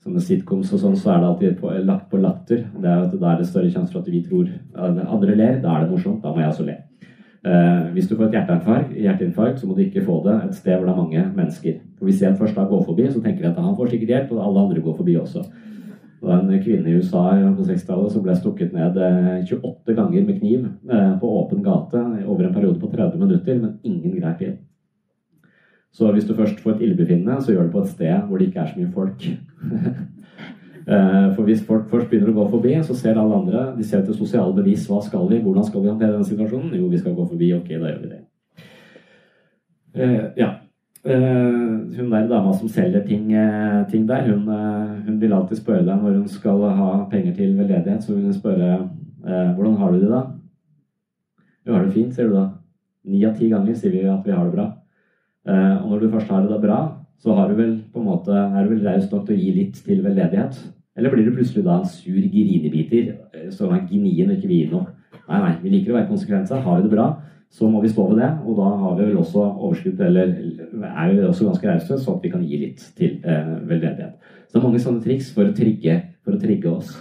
sånne 0.09 0.25
sitcoms 0.25 0.73
og 0.73 0.81
sånn, 0.81 0.97
så 0.97 1.13
er 1.13 1.21
det 1.21 1.29
alltid 1.29 1.57
på, 1.61 1.71
lagt 1.85 2.09
på 2.09 2.19
latter. 2.19 2.65
Det 2.73 2.89
er 2.89 3.07
Da 3.13 3.31
er 3.33 3.37
det 3.39 3.47
større 3.47 3.71
sjanse 3.71 3.93
for 3.93 4.01
at 4.01 4.09
vi 4.09 4.23
tror 4.25 4.49
andre 4.75 5.35
ler. 5.35 5.59
Da 5.61 5.75
er 5.75 5.85
det 5.85 5.91
morsomt. 5.91 6.21
Da 6.23 6.33
må 6.33 6.41
jeg 6.41 6.49
også 6.49 6.65
le. 6.65 6.77
Eh, 7.39 7.91
hvis 7.95 8.07
du 8.09 8.17
får 8.17 8.25
et 8.27 8.33
hjerteinfarkt, 8.35 8.95
hjerteinfarkt, 8.99 9.59
så 9.59 9.67
må 9.67 9.75
du 9.75 9.85
ikke 9.85 10.03
få 10.03 10.19
det 10.25 10.35
et 10.43 10.55
sted 10.55 10.75
hvor 10.75 10.89
det 10.89 10.91
er 10.91 10.99
mange 10.99 11.21
mennesker. 11.35 11.79
For 11.97 12.05
Hvis 12.05 12.21
en 12.21 12.35
først 12.35 12.55
da 12.55 12.65
går 12.67 12.83
forbi, 12.83 13.07
så 13.07 13.21
tenker 13.21 13.45
vi 13.45 13.47
at 13.47 13.57
han 13.57 13.75
får 13.77 13.93
sikkert 13.93 14.09
hjelp, 14.09 14.31
og 14.31 14.45
alle 14.45 14.59
andre 14.59 14.81
går 14.81 14.95
forbi 14.97 15.15
også. 15.15 15.43
Det 16.19 16.27
var 16.27 16.41
en 16.41 16.63
kvinne 16.63 16.89
i 16.89 16.97
USA 16.99 17.29
på 17.55 17.63
60-tallet 17.63 18.11
som 18.11 18.23
ble 18.23 18.35
stukket 18.35 18.73
ned 18.73 18.97
28 19.47 19.71
eh, 19.87 19.95
ganger 19.95 20.25
med 20.25 20.39
kniv 20.41 20.65
eh, 20.67 21.13
på 21.19 21.31
åpen 21.39 21.63
gate 21.63 22.01
over 22.25 22.43
en 22.43 22.53
periode 22.53 22.79
på 22.79 22.91
30 22.91 23.19
minutter, 23.19 23.55
men 23.55 23.79
ingen 23.83 24.19
grep 24.19 24.41
inn. 24.41 24.57
Så 25.91 26.11
hvis 26.13 26.27
du 26.27 26.35
først 26.37 26.59
får 26.61 26.75
et 26.75 26.81
illebefinnende, 26.85 27.41
så 27.41 27.53
gjør 27.53 27.67
det 27.67 27.73
på 27.73 27.83
et 27.83 27.91
sted 27.93 28.27
hvor 28.27 28.37
det 28.37 28.47
ikke 28.49 28.63
er 28.63 28.71
så 28.71 28.79
mye 28.79 28.93
folk. 28.93 29.29
Eh, 30.89 31.35
for 31.35 31.45
hvis 31.45 31.59
folk 31.67 31.83
først 31.91 32.07
begynner 32.09 32.31
å 32.31 32.37
gå 32.39 32.43
forbi, 32.49 32.71
så 32.81 32.95
ser 32.97 33.17
alle 33.19 33.35
andre 33.37 33.59
de 33.77 33.83
ser 33.85 33.99
etter 33.99 34.15
sosiale 34.17 34.55
bevis. 34.55 34.87
Hva 34.89 35.03
skal 35.05 35.27
vi? 35.29 35.37
Hvordan 35.43 35.67
skal 35.67 35.83
vi 35.83 35.91
håndtere 35.91 36.15
denne 36.15 36.25
situasjonen? 36.25 36.71
Jo, 36.79 36.87
vi 36.89 36.97
skal 36.97 37.13
gå 37.13 37.25
forbi. 37.29 37.51
Ok, 37.53 37.67
da 37.75 37.91
gjør 37.91 37.99
vi 37.99 38.09
det. 38.09 38.21
Ja. 40.39 40.47
Uh, 41.05 41.85
hun 41.93 42.09
der 42.09 42.25
dama 42.31 42.55
som 42.57 42.71
selger 42.73 43.05
ting, 43.05 43.29
ting 43.91 44.09
der, 44.09 44.25
hun, 44.31 44.49
hun, 45.05 45.21
vil 45.21 45.35
alltid 45.37 45.61
spørre 45.61 45.85
deg 45.85 46.01
når 46.01 46.17
hun 46.17 46.27
skal 46.31 46.65
ha 46.81 46.89
penger 47.11 47.37
til 47.37 47.53
veldedighet. 47.59 48.01
Så 48.01 48.15
vil 48.15 48.25
hun 48.25 48.39
spørre 48.39 48.81
hvordan 49.21 49.77
har 49.77 49.93
du 49.93 50.01
det 50.01 50.09
da? 50.09 50.25
Jo, 51.67 51.75
har 51.75 51.85
det 51.85 51.93
fint, 51.93 52.17
sier 52.17 52.33
du 52.33 52.39
da. 52.39 52.47
Ni 53.05 53.21
av 53.29 53.37
ti 53.37 53.53
ganger 53.53 53.77
sier 53.77 53.93
vi 53.93 54.07
at 54.09 54.25
vi 54.25 54.33
har 54.33 54.49
det 54.49 54.57
bra. 54.57 54.71
Og 55.47 55.85
når 55.89 56.01
du 56.01 56.09
først 56.11 56.31
har 56.33 56.43
det 56.43 56.51
da 56.51 56.59
bra, 56.61 56.79
så 57.19 57.35
du 57.49 58.01
måte, 58.03 58.31
er 58.31 58.63
du 58.63 58.73
vel 58.73 58.85
raus 58.85 59.09
nok 59.11 59.25
til 59.27 59.35
å 59.35 59.39
gi 59.39 59.53
litt 59.55 59.79
til 59.83 60.03
veldedighet? 60.03 60.59
Eller 60.99 61.11
blir 61.13 61.25
du 61.27 61.35
plutselig 61.35 61.65
da 61.65 61.79
en 61.79 61.87
sur 61.87 62.19
grinebiter 62.19 63.51
som 63.55 63.73
er 63.75 63.85
gnien 63.87 64.29
og 64.29 64.37
ikke 64.37 64.51
vil 64.51 64.61
gi 64.63 64.69
noe? 64.71 64.85
Nei, 65.29 65.39
nei, 65.43 65.51
vi 65.63 65.73
liker 65.73 65.93
å 65.93 65.97
være 65.99 66.09
konsekvenser. 66.09 66.63
Har 66.63 66.79
vi 66.79 66.87
det 66.87 66.93
bra, 66.93 67.09
så 67.53 67.69
må 67.69 67.81
vi 67.83 67.91
stå 67.91 68.07
ved 68.09 68.21
det. 68.21 68.29
Og 68.45 68.57
da 68.59 68.69
har 68.83 68.95
vi 68.97 69.09
vel 69.09 69.19
også 69.21 69.43
overskudd, 69.45 70.01
eller 70.05 70.31
er 70.89 71.11
vi 71.13 71.27
også 71.27 71.49
ganske 71.49 71.69
rause, 71.69 71.99
så 71.99 72.15
at 72.15 72.25
vi 72.25 72.31
kan 72.33 72.45
gi 72.45 72.61
litt 72.63 72.83
til 72.97 73.19
eh, 73.23 73.53
veldedighet. 73.69 74.33
Så 74.47 74.55
det 74.55 74.61
er 74.61 74.65
mange 74.65 74.81
sånne 74.83 75.03
triks 75.05 75.29
for 75.35 75.49
å 75.49 75.55
trigge, 75.55 75.99
for 76.25 76.35
å 76.35 76.41
trigge 76.41 76.71
oss. 76.71 76.95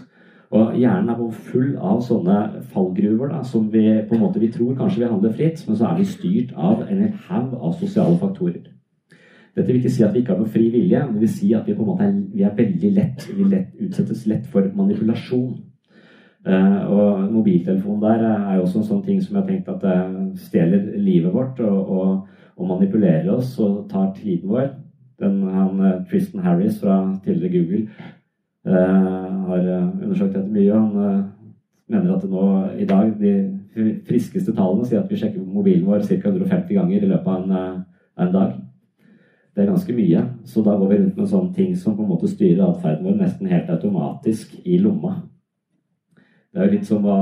Og 0.48 0.78
hjernen 0.80 1.10
er 1.12 1.40
full 1.50 1.74
av 1.76 2.00
sånne 2.06 2.38
fallgruver 2.72 3.34
da, 3.34 3.42
som 3.44 3.66
vi 3.72 3.84
på 4.08 4.16
en 4.16 4.22
måte 4.22 4.40
vi 4.40 4.48
tror 4.52 4.78
kanskje 4.78 5.02
vi 5.02 5.10
handler 5.10 5.34
fritt, 5.36 5.60
men 5.68 5.76
så 5.76 5.90
er 5.90 5.98
vi 5.98 6.08
styrt 6.08 6.54
av 6.56 6.86
en 6.88 7.02
haug 7.28 7.54
av 7.58 7.74
sosiale 7.76 8.16
faktorer. 8.20 8.62
Dette 9.58 9.66
vil 9.68 9.80
ikke 9.82 9.92
si 9.92 10.04
at 10.06 10.14
vi 10.14 10.22
ikke 10.22 10.32
har 10.32 10.40
noe 10.40 10.52
fri 10.54 10.68
vilje, 10.72 11.02
men 11.04 11.16
det 11.16 11.24
vil 11.26 11.34
si 11.34 11.50
at 11.56 11.68
vi 11.68 11.74
på 11.76 11.84
en 11.84 11.90
måte 11.90 12.06
er, 12.06 12.16
vi 12.32 12.46
er 12.46 12.56
veldig 12.56 12.92
lett, 12.96 13.28
vi 13.34 13.44
lett, 13.50 13.72
utsettes 13.84 14.24
lett 14.30 14.46
for 14.48 14.70
manipulasjon. 14.78 15.56
Uh, 16.48 16.82
og 16.94 17.32
mobiltelefonen 17.34 18.04
der 18.04 18.22
er 18.24 18.52
jo 18.56 18.62
også 18.64 18.78
en 18.80 18.86
sånn 18.88 19.00
ting 19.04 19.18
som 19.20 19.34
jeg 19.34 19.42
har 19.42 19.48
tenkt 19.50 19.72
at 19.72 19.82
uh, 19.84 20.36
stjeler 20.38 20.94
livet 21.02 21.34
vårt 21.34 21.58
og, 21.60 21.90
og, 21.90 22.12
og, 22.54 22.68
manipulerer 22.70 23.26
oss 23.34 23.50
og 23.60 23.88
tar 23.90 24.14
tiden 24.16 24.48
vår. 24.48 24.70
Den, 25.20 25.42
han, 25.50 25.82
uh, 25.82 25.98
Tristan 26.08 26.46
Harris 26.46 26.78
fra 26.80 27.02
tidligere 27.26 27.58
Google 27.58 28.14
har 28.68 29.66
undersøkt 29.68 30.34
dette 30.34 30.52
mye. 30.52 30.74
Han 30.74 31.24
mener 31.88 32.14
at 32.14 32.24
nå 32.28 32.44
i 32.78 32.86
dag 32.88 33.12
de 33.20 33.32
friskeste 34.08 34.54
tallene 34.56 34.86
sier 34.86 35.02
at 35.02 35.10
vi 35.10 35.18
sjekker 35.18 35.44
mobilen 35.44 35.86
vår 35.86 36.04
ca. 36.06 36.16
150 36.30 36.74
ganger 36.74 37.04
i 37.04 37.10
løpet 37.10 37.28
av 37.28 37.42
en, 37.42 37.84
en, 38.18 38.32
dag. 38.32 38.56
Det 39.54 39.64
er 39.64 39.70
ganske 39.70 39.94
mye. 39.94 40.24
Så 40.44 40.62
da 40.66 40.76
går 40.78 40.90
vi 40.90 40.98
rundt 41.02 41.20
med 41.20 41.30
sånne 41.30 41.54
ting 41.54 41.76
som 41.76 41.96
på 41.96 42.04
en 42.04 42.12
måte 42.12 42.30
styrer 42.30 42.66
atferden 42.68 43.06
vår 43.06 43.20
nesten 43.22 43.50
helt 43.50 43.70
automatisk 43.74 44.56
i 44.64 44.80
lomma. 44.82 45.20
Det 46.52 46.60
er 46.60 46.68
jo 46.68 46.76
litt 46.76 46.90
som 46.90 47.06
å 47.06 47.20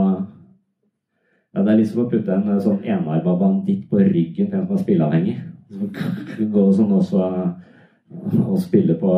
Ja, 1.57 1.63
det 1.65 1.71
er 1.73 1.79
litt 1.79 1.89
som 1.89 2.03
å 2.03 2.11
putte 2.11 2.35
en 2.35 2.59
sånn 2.61 2.83
enarma 2.85 3.33
banditt 3.41 3.87
på 3.89 3.97
ryggen 3.97 4.51
til 4.51 4.59
en 4.59 4.67
som 4.67 4.77
er 4.77 4.83
spilleavhengig. 4.83 5.37
Som 5.73 5.89
kan 5.95 6.51
gå 6.53 6.65
sånn 6.77 6.93
også 6.93 7.23
og 8.43 8.59
spille 8.61 8.95
på, 9.01 9.13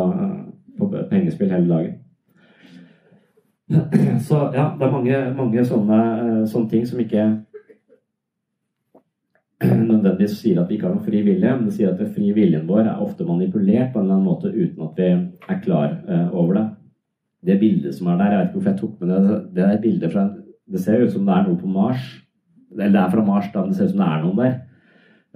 på 0.79 0.89
pengespill 1.11 1.51
hele 1.51 1.67
dagen. 1.67 1.98
Så 4.29 4.39
ja, 4.55 4.71
det 4.79 4.87
er 4.87 4.93
mange, 4.93 5.19
mange 5.37 5.65
sånne, 5.69 6.01
sånne 6.49 6.71
ting 6.71 6.87
som 6.89 7.01
ikke 7.03 7.27
nødvendigvis 9.65 10.39
sier 10.39 10.61
at 10.63 10.71
vi 10.71 10.79
ikke 10.79 10.87
har 10.87 10.95
noen 10.95 11.07
fri 11.07 11.21
vilje, 11.27 11.51
men 11.51 11.67
det 11.67 11.75
sier 11.77 11.91
at 11.93 12.15
fri 12.15 12.31
viljen 12.37 12.69
vår 12.69 12.85
er 12.87 13.03
ofte 13.05 13.27
manipulert 13.29 13.93
på 13.93 14.01
en 14.01 14.07
eller 14.07 14.17
annen 14.17 14.29
måte 14.29 14.53
uten 14.55 14.87
at 14.87 15.01
vi 15.01 15.09
er 15.11 15.61
klar 15.65 15.97
uh, 16.09 16.29
over 16.33 16.61
det. 16.61 16.67
Det 17.49 17.59
bildet 17.61 17.95
som 17.95 18.09
er 18.13 18.21
der, 18.21 18.33
jeg 18.33 18.39
vet 18.39 18.49
ikke 18.49 18.59
hvorfor 18.59 18.71
jeg 18.71 18.81
tok 18.81 18.95
med 19.01 19.11
det, 19.13 19.41
det 19.57 19.65
er 19.65 19.83
bildet 19.83 20.15
fra 20.15 20.29
Det 20.69 20.81
ser 20.85 21.01
ut 21.01 21.13
som 21.13 21.25
det 21.25 21.33
er 21.35 21.45
noe 21.47 21.57
på 21.57 21.67
Mars. 21.73 22.03
Eller 22.73 22.91
det 22.93 23.01
er 23.01 23.13
fra 23.13 23.25
Mars, 23.25 23.47
da, 23.55 23.63
men 23.63 23.71
det 23.71 23.79
ser 23.79 23.89
ut 23.89 23.95
som 23.95 24.03
det 24.03 24.09
er 24.09 24.25
noen 24.25 24.41
der. 24.43 24.57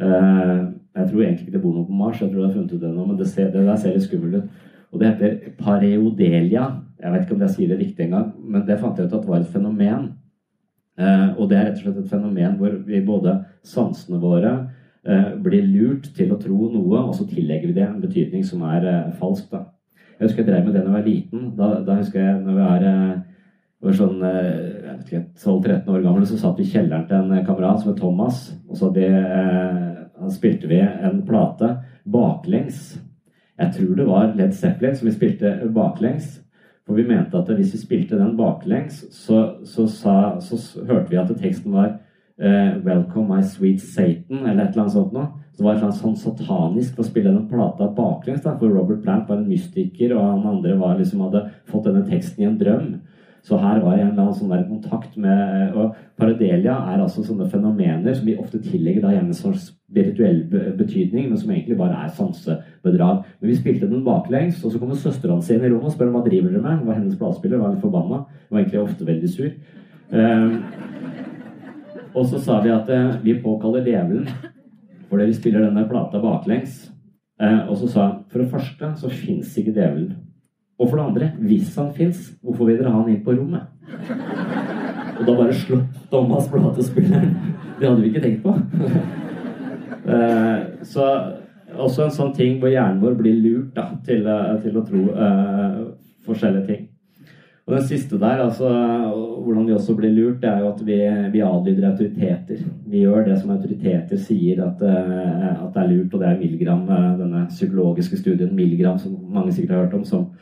Uh, 0.03 0.59
jeg 0.93 1.09
tror 1.09 1.23
egentlig 1.23 1.47
ikke 1.47 1.55
det 1.57 1.63
bor 1.63 1.73
noen 1.73 1.89
på 1.89 2.01
Mars, 2.01 2.21
jeg 2.21 2.31
tror 2.31 2.43
de 2.43 2.47
har 2.47 2.57
funnet 2.57 2.75
ut 2.75 2.83
det 2.83 2.93
nå, 2.93 3.07
men 3.07 3.19
det, 3.19 3.29
ser, 3.31 3.49
det 3.53 3.65
der 3.67 3.81
ser 3.81 3.97
litt 3.97 4.05
skummelt 4.07 4.43
ut. 4.43 4.69
Og 4.93 5.01
det 5.01 5.13
heter 5.13 5.55
pareodelia. 5.59 6.67
Jeg 7.03 7.13
vet 7.13 7.25
ikke 7.25 7.37
om 7.37 7.47
jeg 7.47 7.55
sier 7.57 7.71
det 7.73 7.81
riktig 7.81 8.07
engang, 8.07 8.33
men 8.39 8.67
det 8.67 8.79
fant 8.79 8.99
jeg 8.99 9.09
ut 9.09 9.17
at 9.17 9.29
var 9.29 9.41
et 9.41 9.55
fenomen 9.55 10.11
Eh, 11.01 11.29
og 11.41 11.49
det 11.49 11.57
er 11.57 11.69
rett 11.71 11.79
og 11.79 11.85
slett 11.87 12.01
et 12.03 12.11
fenomen 12.13 12.57
hvor 12.61 12.75
vi 12.85 12.99
både 13.05 13.39
sansene 13.65 14.19
våre 14.21 14.51
eh, 15.09 15.31
blir 15.41 15.65
lurt 15.65 16.11
til 16.17 16.35
å 16.35 16.41
tro 16.41 16.69
noe, 16.69 17.07
og 17.07 17.15
så 17.17 17.25
tillegger 17.29 17.71
vi 17.71 17.77
det 17.79 17.87
en 17.87 18.03
betydning 18.03 18.45
som 18.45 18.65
er 18.69 18.89
eh, 18.91 19.13
falsk. 19.21 19.49
da. 19.55 19.65
Jeg 20.19 20.27
husker 20.27 20.43
jeg 20.43 20.51
drev 20.51 20.67
med 20.67 20.77
det 20.77 20.83
da 20.83 20.91
jeg 20.91 20.99
var 20.99 21.07
liten. 21.09 21.47
Da, 21.57 21.71
da 21.87 21.97
husker 22.01 22.21
jeg 22.21 22.43
når 22.43 22.59
vi 22.59 22.67
er 22.71 22.91
var 23.83 23.97
sånn 23.99 24.21
12-13 24.23 25.89
år 25.91 26.05
gammel, 26.05 26.27
så 26.29 26.37
satt 26.39 26.61
vi 26.61 26.69
i 26.69 26.71
kjelleren 26.71 27.09
til 27.09 27.33
en 27.35 27.47
kamerat 27.49 27.81
som 27.81 27.91
het 27.91 27.99
Thomas. 27.99 28.45
Og 28.71 28.79
så 28.79 28.93
vi, 28.95 29.09
eh, 29.09 30.29
spilte 30.31 30.71
vi 30.71 30.79
en 30.79 31.25
plate 31.27 31.73
baklengs. 32.07 32.93
Jeg 33.59 33.75
tror 33.77 33.95
det 33.97 34.07
var 34.07 34.33
Led 34.37 34.53
Zeppelin 34.57 34.97
som 34.97 35.09
vi 35.09 35.15
spilte 35.15 35.53
baklengs. 35.75 36.41
For 36.87 36.99
vi 36.99 37.07
mente 37.07 37.39
at 37.39 37.51
hvis 37.55 37.75
vi 37.77 37.79
spilte 37.79 38.19
den 38.19 38.37
baklengs, 38.37 39.05
så, 39.15 39.43
så, 39.65 39.87
sa, 39.87 40.15
så 40.41 40.59
hørte 40.87 41.11
vi 41.11 41.21
at 41.21 41.31
teksten 41.39 41.73
var 41.73 41.93
uh, 42.43 42.73
'Welcome 42.83 43.29
my 43.37 43.43
sweet 43.43 43.81
Satan', 43.81 44.43
eller 44.49 44.65
et 44.65 44.73
eller 44.73 44.83
annet 44.83 44.97
sånt 44.97 45.13
noe. 45.15 45.29
Så 45.53 45.61
det 45.61 45.67
var 45.67 45.75
et 45.77 45.83
eller 45.85 45.99
sånn 46.01 46.17
satanisk 46.17 46.99
å 46.99 47.07
spille 47.07 47.31
den 47.31 47.49
plata 47.49 47.87
baklengs. 47.87 48.43
da, 48.43 48.57
For 48.59 48.73
Robert 48.73 49.03
Plant 49.03 49.29
var 49.29 49.39
en 49.39 49.49
mystiker, 49.49 50.17
og 50.17 50.25
han 50.25 50.47
andre 50.57 50.79
var 50.81 50.99
liksom 50.99 51.21
hadde 51.21 51.45
fått 51.71 51.87
denne 51.87 52.07
teksten 52.09 52.43
i 52.43 52.49
en 52.49 52.59
drøm. 52.59 52.89
Så 53.43 53.59
her 53.59 53.81
var 53.83 53.97
jeg 53.97 54.07
en 54.07 54.13
eller 54.13 54.23
annen 54.23 54.37
sånn 54.39 54.53
der 54.53 54.69
kontakt 54.69 55.17
med 55.19 55.75
Og 55.75 55.97
paradelia 56.21 56.77
er 56.93 57.01
altså 57.03 57.25
sånne 57.27 57.49
fenomener 57.51 58.15
som 58.15 58.29
vi 58.29 58.37
ofte 58.39 58.61
tillegger 58.63 59.03
da 59.03 59.17
en 59.19 59.33
slags 59.35 59.73
spirituell 59.93 60.45
betydning, 60.79 61.29
men 61.29 61.41
som 61.41 61.51
egentlig 61.51 61.77
bare 61.77 62.05
er 62.05 62.13
sansebedrag. 62.17 63.27
Men 63.41 63.51
vi 63.51 63.59
spilte 63.59 63.91
den 63.91 64.05
baklengs, 64.07 64.63
og 64.65 64.73
så 64.73 64.79
kommer 64.81 64.97
søstera 64.97 65.35
hans 65.35 65.51
inn 65.51 65.61
i 65.61 65.69
rommet 65.69 65.91
og 65.91 65.97
spør 65.97 66.09
om 66.09 66.17
hva 66.17 66.25
driver 66.25 66.55
dere 66.55 66.63
med. 66.63 66.79
Hun 66.79 66.89
var 66.89 67.01
hennes 67.01 67.19
platespiller, 67.21 67.61
var 67.61 67.75
litt 67.75 67.85
forbanna. 67.85 68.23
Var 68.49 68.63
egentlig 68.63 68.81
ofte 68.81 69.09
veldig 69.11 69.33
sur. 69.35 69.51
Um, 70.13 70.57
og 72.15 72.27
så 72.29 72.41
sa 72.41 72.59
vi 72.65 72.73
at 72.73 72.89
uh, 72.93 73.19
vi 73.25 73.39
påkaller 73.41 73.87
djevelen 73.87 74.27
fordi 75.09 75.27
vi 75.29 75.37
spiller 75.37 75.65
denne 75.67 75.85
plata 75.89 76.21
baklengs. 76.21 76.87
Uh, 77.43 77.69
og 77.69 77.77
så 77.81 77.89
sa 77.91 78.05
han 78.07 78.21
for 78.33 78.41
det 78.41 78.53
første 78.53 78.95
så 79.03 79.13
fins 79.13 79.57
ikke 79.61 79.75
djevelen. 79.77 80.15
Og 80.81 80.89
for 80.89 80.99
det 80.99 81.05
andre, 81.05 81.31
hvis 81.45 81.75
han 81.77 81.93
fins, 81.97 82.33
hvorfor 82.43 82.69
vil 82.69 82.79
dere 82.81 82.93
ha 82.93 83.03
han 83.03 83.11
inn 83.13 83.25
på 83.25 83.37
rommet? 83.37 83.69
Og 85.19 85.27
da 85.27 85.35
bare 85.37 85.55
slått 85.55 85.99
Thomas 86.11 86.49
platespilleren. 86.51 87.37
Det 87.79 87.89
hadde 87.89 88.03
vi 88.03 88.11
ikke 88.11 88.25
tenkt 88.25 88.43
på. 88.43 88.57
Eh, 90.03 90.63
så 90.83 91.09
også 91.79 92.07
en 92.07 92.15
sånn 92.15 92.33
ting 92.37 92.57
hvor 92.61 92.73
hjernen 92.73 93.03
vår 93.03 93.15
blir 93.21 93.37
lurt 93.39 93.77
da, 93.77 93.93
til, 94.07 94.25
eh, 94.27 94.57
til, 94.65 94.79
å 94.79 94.83
tro 94.87 95.03
uh, 95.15 95.77
forskjellige 96.27 96.67
ting. 96.69 96.89
Og 97.63 97.77
den 97.77 97.85
siste 97.87 98.19
der, 98.19 98.43
altså 98.43 98.67
hvordan 98.67 99.69
vi 99.69 99.75
også 99.77 99.95
blir 99.95 100.11
lurt, 100.11 100.41
det 100.43 100.51
er 100.51 100.65
jo 100.65 100.73
at 100.73 100.81
vi, 100.83 100.99
vi 101.33 101.45
adlyder 101.47 101.93
autoriteter. 101.93 102.65
Vi 102.91 103.05
gjør 103.05 103.29
det 103.29 103.37
som 103.39 103.53
autoriteter 103.55 104.19
sier 104.19 104.65
at, 104.67 104.83
uh, 104.83 105.53
at 105.63 105.69
det 105.77 105.85
er 105.85 105.93
lurt, 105.93 106.15
og 106.15 106.25
det 106.25 106.31
er 106.33 106.41
Milgram, 106.41 106.87
denne 107.21 107.47
psykologiske 107.53 108.19
studien 108.21 108.57
Milgram, 108.59 108.99
som 108.99 109.15
mange 109.31 109.55
sikkert 109.55 109.77
har 109.77 109.87
hørt 109.87 110.01
om, 110.01 110.09
som 110.09 110.33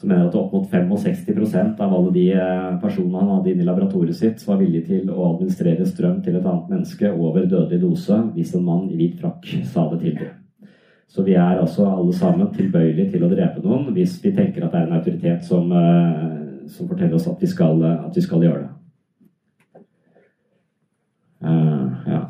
som 0.00 0.08
gjør 0.08 0.28
at 0.30 0.36
opp 0.38 0.52
mot 0.54 0.68
65% 0.72 1.80
av 1.84 1.92
alle 1.92 2.10
de 2.14 2.22
eh, 2.32 2.68
personene 2.80 3.20
han 3.20 3.32
hadde 3.34 3.50
inne 3.52 3.64
i 3.66 3.68
laboratoriet 3.68 4.16
sitt, 4.16 4.44
var 4.48 4.56
villige 4.56 4.86
til 4.86 5.10
å 5.12 5.26
administrere 5.34 5.84
strøm 5.84 6.22
til 6.24 6.38
et 6.38 6.46
annet 6.46 6.70
menneske 6.72 7.10
over 7.10 7.44
dødelig 7.44 7.82
dose 7.82 8.16
hvis 8.32 8.54
en 8.56 8.64
mann 8.64 8.86
i 8.88 8.96
hvit 8.96 9.18
frakk 9.20 9.50
sa 9.68 9.84
det 9.90 9.98
til 10.00 10.14
dem. 10.16 10.30
Så 11.10 11.24
vi 11.26 11.34
er 11.34 11.58
altså 11.58 11.84
alle 11.90 12.14
sammen 12.16 12.48
tilbøyelige 12.54 13.12
til 13.12 13.26
å 13.26 13.28
drepe 13.28 13.60
noen 13.60 13.90
hvis 13.92 14.14
vi 14.22 14.32
tenker 14.32 14.64
at 14.64 14.72
det 14.72 14.80
er 14.80 14.86
en 14.88 14.96
autoritet 14.96 15.44
som, 15.44 15.68
eh, 15.68 16.64
som 16.70 16.88
forteller 16.88 17.18
oss 17.18 17.28
at 17.28 17.42
vi 17.42 17.50
skal, 17.50 17.84
at 17.90 18.16
vi 18.16 18.24
skal 18.24 18.46
gjøre 18.46 18.62
det. 18.62 18.76
Uh, 21.40 21.92
ja. 22.04 22.22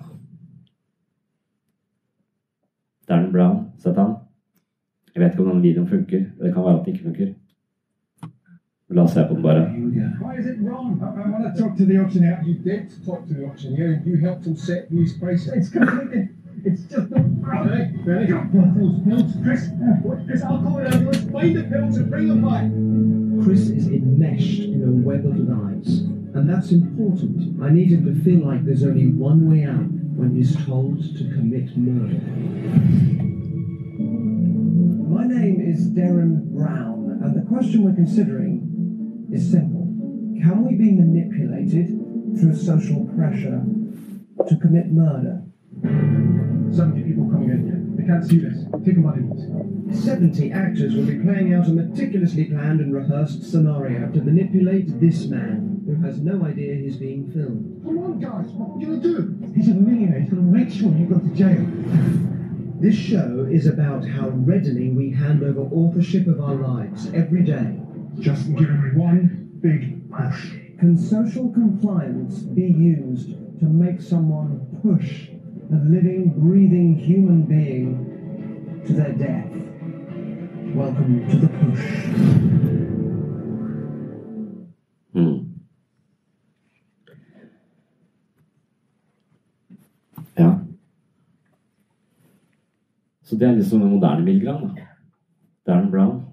Darren 3.10 3.30
Brown, 3.34 3.62
sett 3.82 3.98
han. 3.98 4.16
Jeg 5.14 5.22
vet 5.22 5.34
ikke 5.34 5.42
om 5.42 5.50
denne 5.50 5.64
videoen 5.64 5.90
funker. 5.90 6.26
Det 6.38 6.52
kan 6.54 6.66
være 6.66 6.78
at 6.78 6.84
den 6.86 6.94
ikke 6.94 7.08
funker. 7.08 7.32
La 8.92 9.02
oss 9.02 9.12
se 9.14 9.24
på 9.28 9.34
den 9.34 9.42
bare. 9.42 9.70
Why 10.20 10.38
is 10.38 10.46
it 10.46 10.58
wrong? 10.60 11.00
I, 11.00 11.22
I 11.22 11.30
want 11.30 11.44
to 11.56 11.62
talk 11.62 11.76
to 11.76 11.84
the 11.86 11.98
auctioneer. 11.98 12.42
You 12.44 12.54
did 12.54 12.90
talk 13.06 13.26
to 13.28 13.34
the 13.34 13.44
auctioneer. 13.46 14.02
You 14.04 14.16
helped 14.16 14.46
him 14.46 14.56
set 14.56 14.90
these 14.90 15.16
prices. 15.18 15.52
It's 15.54 15.68
completely. 15.70 16.28
It's 16.64 16.82
just 16.82 17.08
not 17.10 17.24
right. 17.40 17.92
Ready? 18.04 18.32
Those 18.32 19.00
pills, 19.06 19.32
Chris. 19.44 19.70
Chris, 20.26 20.42
I'll 20.42 20.60
call 20.60 20.78
it 20.78 20.92
ambulance. 20.92 21.30
Find 21.30 21.56
the 21.56 21.62
pills 21.62 21.96
and 21.98 22.10
bring 22.10 22.28
them 22.28 22.42
back. 22.42 22.66
Chris 23.44 23.68
is 23.68 23.86
enmeshed 23.86 24.60
in 24.60 24.82
a 24.82 24.90
web 24.90 25.24
of 25.24 25.36
lies, 25.38 26.00
and 26.34 26.50
that's 26.50 26.72
important. 26.72 27.62
I 27.62 27.70
need 27.70 27.92
him 27.92 28.04
to 28.04 28.24
feel 28.24 28.44
like 28.44 28.64
there's 28.64 28.82
only 28.82 29.06
one 29.06 29.48
way 29.48 29.64
out 29.64 29.88
when 30.18 30.34
he's 30.34 30.56
told 30.66 30.98
to 31.16 31.24
commit 31.32 31.76
murder. 31.76 32.20
My 35.08 35.26
name 35.26 35.60
is 35.60 35.88
Darren 35.90 36.50
Brown, 36.50 37.20
and 37.22 37.34
the 37.34 37.46
question 37.48 37.84
we're 37.84 37.94
considering 37.94 38.59
is 39.32 39.50
simple. 39.50 39.86
Can 40.42 40.66
we 40.66 40.74
be 40.74 40.92
manipulated 40.92 41.88
through 42.38 42.56
social 42.56 43.06
pressure 43.16 43.62
to 44.48 44.56
commit 44.56 44.90
murder? 44.90 45.42
70 45.82 47.02
people 47.02 47.28
coming 47.30 47.50
in 47.50 47.66
here. 47.66 47.80
They 47.96 48.06
can't 48.06 48.24
see 48.24 48.38
this. 48.38 48.64
Take 48.84 48.94
them 48.94 49.02
by 49.02 49.16
the 49.16 49.94
70 49.94 50.52
actors 50.52 50.94
will 50.94 51.04
be 51.04 51.18
playing 51.18 51.52
out 51.52 51.66
a 51.66 51.70
meticulously 51.70 52.44
planned 52.44 52.80
and 52.80 52.94
rehearsed 52.94 53.50
scenario 53.50 54.10
to 54.12 54.22
manipulate 54.22 55.00
this 55.00 55.26
man 55.26 55.82
who 55.84 55.94
has 56.06 56.20
no 56.20 56.44
idea 56.44 56.76
he's 56.76 56.96
being 56.96 57.30
filmed. 57.32 57.82
Come 57.84 57.98
on, 57.98 58.20
guys. 58.20 58.50
What 58.52 58.76
are 58.76 58.80
you 58.80 58.86
going 58.86 59.02
to 59.02 59.08
do? 59.08 59.52
He's 59.54 59.68
a 59.68 59.74
millionaire. 59.74 60.20
He's 60.20 60.30
going 60.30 60.44
to 60.44 60.58
make 60.58 60.70
sure 60.70 60.92
you 60.92 61.06
go 61.06 61.18
to 61.18 61.34
jail. 61.34 61.66
This 62.80 62.94
show 62.94 63.48
is 63.50 63.66
about 63.66 64.06
how 64.06 64.28
readily 64.30 64.90
we 64.90 65.10
hand 65.10 65.42
over 65.42 65.62
authorship 65.62 66.26
of 66.28 66.40
our 66.40 66.54
lives 66.54 67.08
every 67.12 67.42
day 67.42 67.76
just 68.18 68.46
give 68.56 68.70
me 68.70 68.90
one 68.94 69.50
big 69.60 70.10
push. 70.10 70.50
Can 70.78 70.96
social 70.96 71.52
compliance 71.52 72.38
be 72.38 72.62
used 72.62 73.30
to 73.60 73.66
make 73.66 74.00
someone 74.00 74.66
push 74.82 75.28
a 75.72 75.76
living, 75.76 76.32
breathing 76.36 76.96
human 76.96 77.42
being 77.42 78.82
to 78.86 78.92
their 78.92 79.12
death? 79.12 79.50
Welcome 80.74 81.28
to 81.30 81.36
the 81.36 81.48
push. 81.48 81.80
Mm. 85.12 85.46
Ja. 90.34 90.58
Så 93.22 93.36
det 93.36 93.48
er 93.48 93.54
liksom 93.56 93.82
en 93.82 93.90
moderne 93.90 94.24
Milgram, 94.24 94.62
da. 94.62 94.82
Darren 95.66 95.90
Brown 95.90 96.29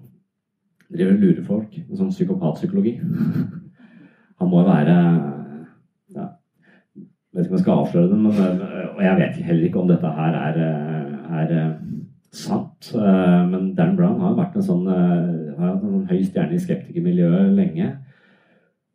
driver 0.92 1.14
og 1.14 1.22
lurer 1.22 1.44
folk 1.44 1.76
med 1.78 1.98
sånn 1.98 2.12
psykopatpsykologi. 2.14 2.94
Han 4.38 4.50
må 4.50 4.62
jo 4.62 4.68
være 4.68 4.96
ja, 6.14 6.26
vet 7.34 7.44
ikke 7.44 7.52
om 7.52 7.56
jeg 7.58 7.64
skal 7.64 7.80
avsløre 7.82 8.10
det, 8.12 8.18
men, 8.22 8.62
og 8.96 9.00
jeg 9.04 9.20
vet 9.20 9.40
heller 9.48 9.68
ikke 9.68 9.80
om 9.82 9.90
dette 9.90 10.12
her 10.18 10.36
er, 10.38 10.60
er 11.42 11.54
sant. 12.34 12.92
Men 12.94 13.72
Dan 13.76 13.96
Brown 13.98 14.20
har 14.22 14.36
vært 14.38 14.58
en 14.58 14.68
sånn, 14.68 14.84
har 14.88 15.74
hatt 15.74 15.82
en 15.82 15.96
sånn 15.96 16.06
høy 16.10 16.22
stjerne 16.22 16.56
i 16.56 16.62
skeptikermiljøet 16.62 17.50
lenge. 17.56 17.90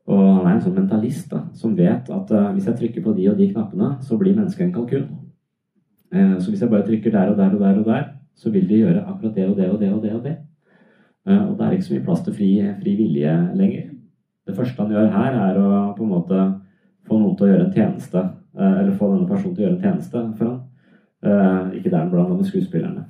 Og 0.09 0.23
han 0.23 0.47
er 0.47 0.55
en 0.55 0.63
sånn 0.63 0.75
mentalist 0.75 1.29
da, 1.31 1.45
som 1.55 1.75
vet 1.77 2.09
at 2.11 2.31
hvis 2.55 2.65
jeg 2.67 2.79
trykker 2.79 3.05
på 3.05 3.13
de 3.15 3.29
og 3.31 3.37
de 3.39 3.51
knappene, 3.51 3.93
så 4.03 4.17
blir 4.19 4.35
mennesket 4.35 4.65
en 4.67 4.73
kalkun. 4.75 5.05
Så 6.13 6.49
hvis 6.49 6.61
jeg 6.61 6.71
bare 6.71 6.85
trykker 6.87 7.13
der 7.13 7.31
og 7.31 7.37
der 7.39 7.53
og 7.55 7.61
der 7.61 7.79
og 7.79 7.87
der, 7.87 8.09
så 8.35 8.51
vil 8.53 8.67
de 8.67 8.81
gjøre 8.81 9.05
akkurat 9.05 9.37
det 9.37 9.47
og 9.49 9.55
det 9.57 9.69
og 9.69 9.79
det 9.79 9.93
og 9.93 10.03
det. 10.03 10.13
og 10.17 10.23
det. 10.25 10.35
Eh, 11.27 11.43
og 11.49 11.57
det 11.57 11.65
er 11.65 11.75
ikke 11.77 11.87
så 11.87 11.95
mye 11.95 12.05
plass 12.05 12.23
til 12.25 12.35
fri, 12.35 12.49
fri 12.81 12.95
vilje 12.99 13.33
lenger. 13.55 13.89
Det 14.47 14.55
første 14.57 14.83
han 14.83 14.91
gjør 14.91 15.11
her, 15.13 15.37
er 15.47 15.59
å 15.59 15.73
på 15.97 16.03
en 16.03 16.11
måte 16.11 16.39
få 17.07 17.19
noen 17.19 17.35
til 17.37 17.47
å 17.47 17.51
gjøre 17.51 17.67
en 17.67 17.75
tjeneste, 17.75 18.23
eh, 18.57 18.79
eller 18.81 18.97
få 18.97 19.11
denne 19.11 19.29
personen 19.29 19.55
til 19.55 19.63
å 19.63 19.67
gjøre 19.67 19.77
en 19.77 19.85
tjeneste 19.85 20.23
for 20.37 20.49
ham. 20.49 20.61
Eh, 21.23 21.77
ikke 21.79 21.91
der 21.91 22.09
blant 22.11 22.35
med 22.35 22.45
skuespillerne. 22.45 23.09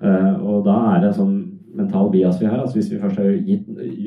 Og 0.00 0.64
da 0.64 0.74
er 0.94 1.00
det 1.02 1.14
sånn 1.16 1.34
mental 1.76 2.10
bias 2.10 2.38
vi 2.40 2.46
har. 2.46 2.58
altså 2.58 2.78
Hvis 2.78 2.90
vi 2.90 2.98
først 2.98 3.16
har 3.16 3.24
gitt, 3.24 3.66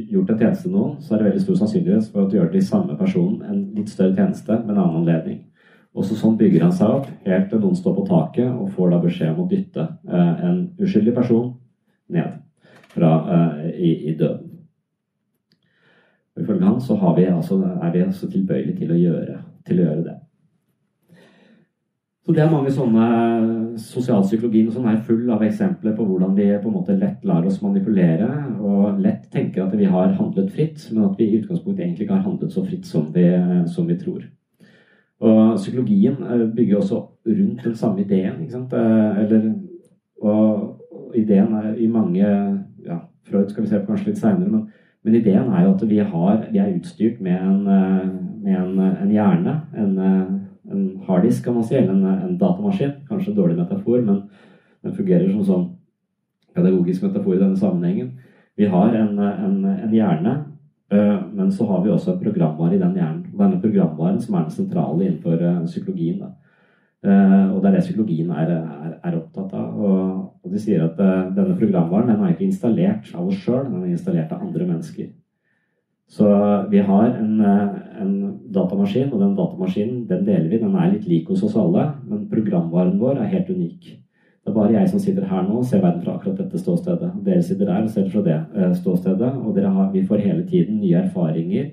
gjort 0.09 0.29
en 0.29 0.39
tjeneste 0.39 0.63
til 0.63 0.71
noen, 0.71 0.95
så 0.99 1.13
er 1.13 1.17
det 1.17 1.25
veldig 1.27 1.41
stor 1.41 1.55
sannsynlighet 1.55 2.11
for 2.11 2.23
at 2.23 2.31
du 2.31 2.37
gjør 2.37 2.49
det 2.49 2.59
til 2.59 2.67
samme 2.67 2.97
personen 2.97 3.41
en 3.45 3.59
litt 3.75 3.89
større 3.89 4.15
tjeneste 4.15 4.57
med 4.65 4.71
en 4.71 4.81
annen 4.81 4.95
anledning. 5.01 5.39
Og 5.93 6.05
så 6.05 6.17
sånn 6.17 6.37
bygger 6.37 6.65
han 6.65 6.73
seg 6.73 6.89
opp 6.89 7.07
helt 7.25 7.49
til 7.49 7.61
noen 7.61 7.75
står 7.75 7.95
på 7.95 8.07
taket 8.07 8.49
og 8.49 8.73
får 8.73 8.89
da 8.89 9.01
beskjed 9.05 9.35
om 9.35 9.45
å 9.45 9.49
dytte 9.49 9.87
en 10.09 10.69
uskyldig 10.81 11.13
person 11.13 11.53
ned 12.09 12.42
fra, 12.93 13.13
eh, 13.35 13.69
i, 13.77 13.93
i, 14.09 14.17
døden. 14.17 14.49
Ifølge 16.39 16.65
han 16.65 16.81
så 16.81 16.97
vi 17.17 17.25
altså, 17.29 17.59
er 17.61 17.91
vi 17.93 18.05
altså 18.05 18.29
tilbøyelige 18.29 18.77
til 18.77 18.93
å 18.93 18.99
gjøre, 18.99 19.39
til 19.67 19.81
å 19.81 19.87
gjøre 19.87 20.05
det. 20.07 20.15
Så 22.23 22.31
det 22.31 22.39
er 22.39 22.51
mange 22.51 22.71
sånne 22.71 23.05
Sosialpsykologien 23.83 24.69
sånn 24.71 24.85
er 24.87 25.01
full 25.03 25.25
av 25.33 25.41
eksempler 25.43 25.95
på 25.97 26.05
hvordan 26.07 26.35
vi 26.37 26.45
på 26.61 26.69
en 26.69 26.75
måte 26.77 26.95
lett 26.95 27.25
lar 27.27 27.43
oss 27.49 27.57
manipulere 27.61 28.29
og 28.61 29.01
lett 29.01 29.25
tenker 29.33 29.65
at 29.65 29.73
vi 29.75 29.89
har 29.89 30.13
handlet 30.15 30.53
fritt, 30.53 30.85
men 30.93 31.09
at 31.09 31.17
vi 31.19 31.27
i 31.27 31.41
utgangspunktet 31.41 31.83
egentlig 31.83 32.05
ikke 32.05 32.19
har 32.19 32.27
handlet 32.27 32.53
så 32.53 32.63
fritt 32.63 32.87
som 32.87 33.09
vi, 33.13 33.25
som 33.73 33.89
vi 33.89 33.97
tror. 33.99 34.23
Og 35.23 35.57
psykologien 35.57 36.15
eh, 36.23 36.47
bygger 36.55 36.77
også 36.77 37.01
rundt 37.25 37.63
den 37.63 37.75
samme 37.75 38.01
ideen. 38.01 38.43
Eh, 38.43 39.23
eller, 39.23 39.53
og 40.21 41.15
ideen 41.15 41.53
er 41.53 41.73
i 41.75 41.87
mange 41.87 42.29
Freud 43.29 43.51
skal 43.51 43.63
vi 43.63 43.71
se 43.71 43.79
på 43.81 43.91
kanskje 43.91 44.11
litt 44.11 44.21
seinere, 44.21 44.49
men, 44.51 44.65
men, 45.03 45.17
ideen 45.19 45.51
er 45.51 45.65
jo 45.65 45.73
at 45.75 45.85
vi, 45.89 45.99
har, 45.99 46.41
vi 46.51 46.61
er 46.61 46.73
utstyrt 46.75 47.21
med 47.23 47.39
en, 47.39 47.67
eh, 47.67 48.07
med 48.43 48.57
en, 48.59 48.79
en 49.03 49.13
hjerne. 49.13 49.55
En, 49.77 49.93
en 50.73 50.83
harddisk, 51.07 51.43
kan 51.45 51.57
man 51.57 51.67
si, 51.67 51.77
eller 51.79 51.95
en, 51.95 52.37
datamaskin. 52.39 52.97
Kanskje 53.09 53.31
en 53.33 53.39
dårlig 53.39 53.59
metafor, 53.59 54.01
men 54.01 54.23
den 54.83 54.95
fungerer 54.95 55.29
som 55.31 55.47
sånn 55.47 55.69
pedagogisk 56.53 57.03
metafor 57.05 57.35
i 57.37 57.41
denne 57.41 57.59
sammenhengen. 57.59 58.13
Vi 58.59 58.67
har 58.69 58.93
en, 58.95 59.15
hjerne 59.91 60.35
Eh, 60.93 61.21
men 61.33 61.51
så 61.51 61.65
har 61.65 61.83
vi 61.83 61.89
også 61.89 62.11
en 62.11 62.19
programvare 62.19 62.75
i 62.75 62.79
den 62.79 62.95
hjernen. 62.97 63.25
Denne 63.33 63.59
programvaren 63.61 64.19
som 64.21 64.35
er 64.35 64.45
den 64.45 64.57
sentrale 64.57 65.07
innenfor 65.07 65.41
eh, 65.41 65.61
psykologien. 65.65 66.19
Da. 66.21 66.33
Eh, 67.03 67.47
og 67.51 67.57
det 67.59 67.69
er 67.69 67.75
det 67.77 67.83
psykologien 67.83 68.29
er, 68.31 68.53
er, 68.55 68.93
er 69.03 69.17
opptatt 69.17 69.55
av. 69.59 69.73
Og, 69.79 70.21
og, 70.43 70.53
de 70.53 70.61
sier 70.61 70.85
at 70.85 70.99
denne 71.35 71.57
programvaren 71.59 72.11
den 72.11 72.23
er 72.23 72.35
ikke 72.35 72.47
installert 72.47 73.11
av 73.15 73.27
oss 73.27 73.41
sjøl, 73.43 73.65
den 73.67 73.83
er 73.83 73.91
installert 73.95 74.31
av 74.35 74.45
andre 74.45 74.69
mennesker. 74.69 75.11
Så 76.13 76.27
vi 76.69 76.81
har 76.83 77.05
en, 77.17 77.39
en, 77.41 78.13
datamaskin, 78.53 79.09
og 79.09 79.21
den 79.23 79.35
datamaskinen 79.37 80.03
den 80.09 80.25
deler 80.27 80.49
vi. 80.51 80.59
Den 80.61 80.75
er 80.77 80.91
litt 80.91 81.07
lik 81.09 81.31
hos 81.31 81.41
oss 81.47 81.55
alle, 81.57 81.87
men 82.05 82.27
programvaren 82.29 82.99
vår 83.01 83.23
er 83.23 83.31
helt 83.31 83.49
unik. 83.49 83.87
Det 84.43 84.51
er 84.51 84.57
bare 84.57 84.73
jeg 84.75 84.89
som 84.91 84.99
sitter 84.99 85.23
her 85.23 85.45
nå 85.47 85.61
og 85.61 85.65
ser 85.65 85.79
verden 85.79 86.03
fra 86.03 86.17
akkurat 86.17 86.41
dette 86.41 86.59
ståstedet. 86.59 87.13
Dere 87.23 87.43
sitter 87.47 87.69
der 87.69 87.85
og 87.85 87.91
ser 87.93 88.09
fra 88.11 88.23
det 88.25 88.35
eh, 88.35 88.73
ståstedet. 88.75 89.29
Og 89.39 89.57
har, 89.63 89.91
vi 89.93 90.03
får 90.03 90.19
hele 90.19 90.43
tiden 90.47 90.81
nye 90.81 90.99
erfaringer. 90.99 91.69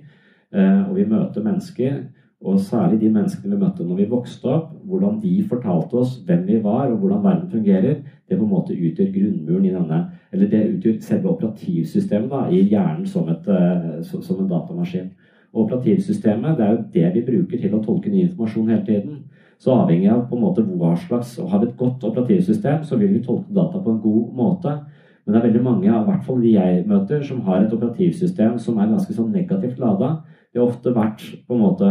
Eh, 0.54 0.82
og 0.86 0.94
vi 0.94 1.06
møter 1.10 1.42
mennesker, 1.42 1.96
og 2.40 2.60
særlig 2.64 3.02
de 3.02 3.10
menneskene 3.12 3.52
vi 3.52 3.60
møtte 3.60 3.84
når 3.84 3.98
vi 3.98 4.06
vokste 4.08 4.48
opp, 4.48 4.70
hvordan 4.88 5.18
de 5.20 5.32
fortalte 5.48 5.98
oss 6.00 6.14
hvem 6.24 6.46
vi 6.46 6.60
var 6.64 6.88
og 6.88 7.02
hvordan 7.02 7.24
verden 7.24 7.50
fungerer, 7.52 7.98
det 8.00 8.38
på 8.38 8.46
en 8.46 8.52
måte 8.52 8.76
utgjør 8.76 9.10
grunnmuren 9.12 9.66
i 9.68 9.74
denne 9.74 9.98
Eller 10.32 10.48
det 10.48 10.60
utgjør 10.76 11.00
selve 11.04 11.34
operativsystemet 11.34 12.30
da, 12.30 12.46
i 12.48 12.62
hjernen 12.70 13.04
som, 13.06 13.28
et, 13.28 13.48
eh, 13.50 14.00
som 14.06 14.38
en 14.38 14.48
datamaskin. 14.48 15.10
Og 15.52 15.64
operativsystemet 15.64 16.56
det 16.56 16.64
er 16.64 16.72
jo 16.72 16.84
det 16.94 17.10
vi 17.16 17.24
bruker 17.26 17.60
til 17.60 17.74
å 17.74 17.82
tolke 17.84 18.12
ny 18.12 18.22
informasjon 18.22 18.70
hele 18.70 18.86
tiden. 18.86 19.18
Så 19.60 19.74
avhengig 19.74 20.08
av 20.08 20.22
på 20.30 20.38
en 20.38 20.44
måte 20.46 20.64
hva 20.64 20.94
slags 20.96 21.34
Har 21.36 21.60
vi 21.60 21.66
et 21.66 21.76
godt 21.76 22.04
operativsystem, 22.08 22.84
så 22.84 22.96
vil 22.96 23.12
vi 23.18 23.24
tolke 23.24 23.52
data 23.52 23.82
på 23.82 23.90
en 23.90 24.00
god 24.00 24.32
måte. 24.32 24.78
Men 25.26 25.34
det 25.34 25.40
er 25.40 25.48
veldig 25.50 25.64
mange, 25.64 25.90
i 25.90 26.06
hvert 26.06 26.24
fall 26.24 26.40
de 26.40 26.54
jeg 26.54 26.86
møter, 26.86 27.22
som 27.22 27.42
har 27.44 27.60
et 27.60 27.74
operativsystem 27.74 28.56
som 28.58 28.78
er 28.78 28.88
ganske 28.88 29.12
sånn 29.12 29.34
negativt 29.34 29.78
lada. 29.78 30.22
Det 30.52 30.62
har 30.62 30.70
ofte 30.70 30.94
vært 30.94 31.26
på 31.46 31.54
en 31.54 31.60
måte 31.60 31.90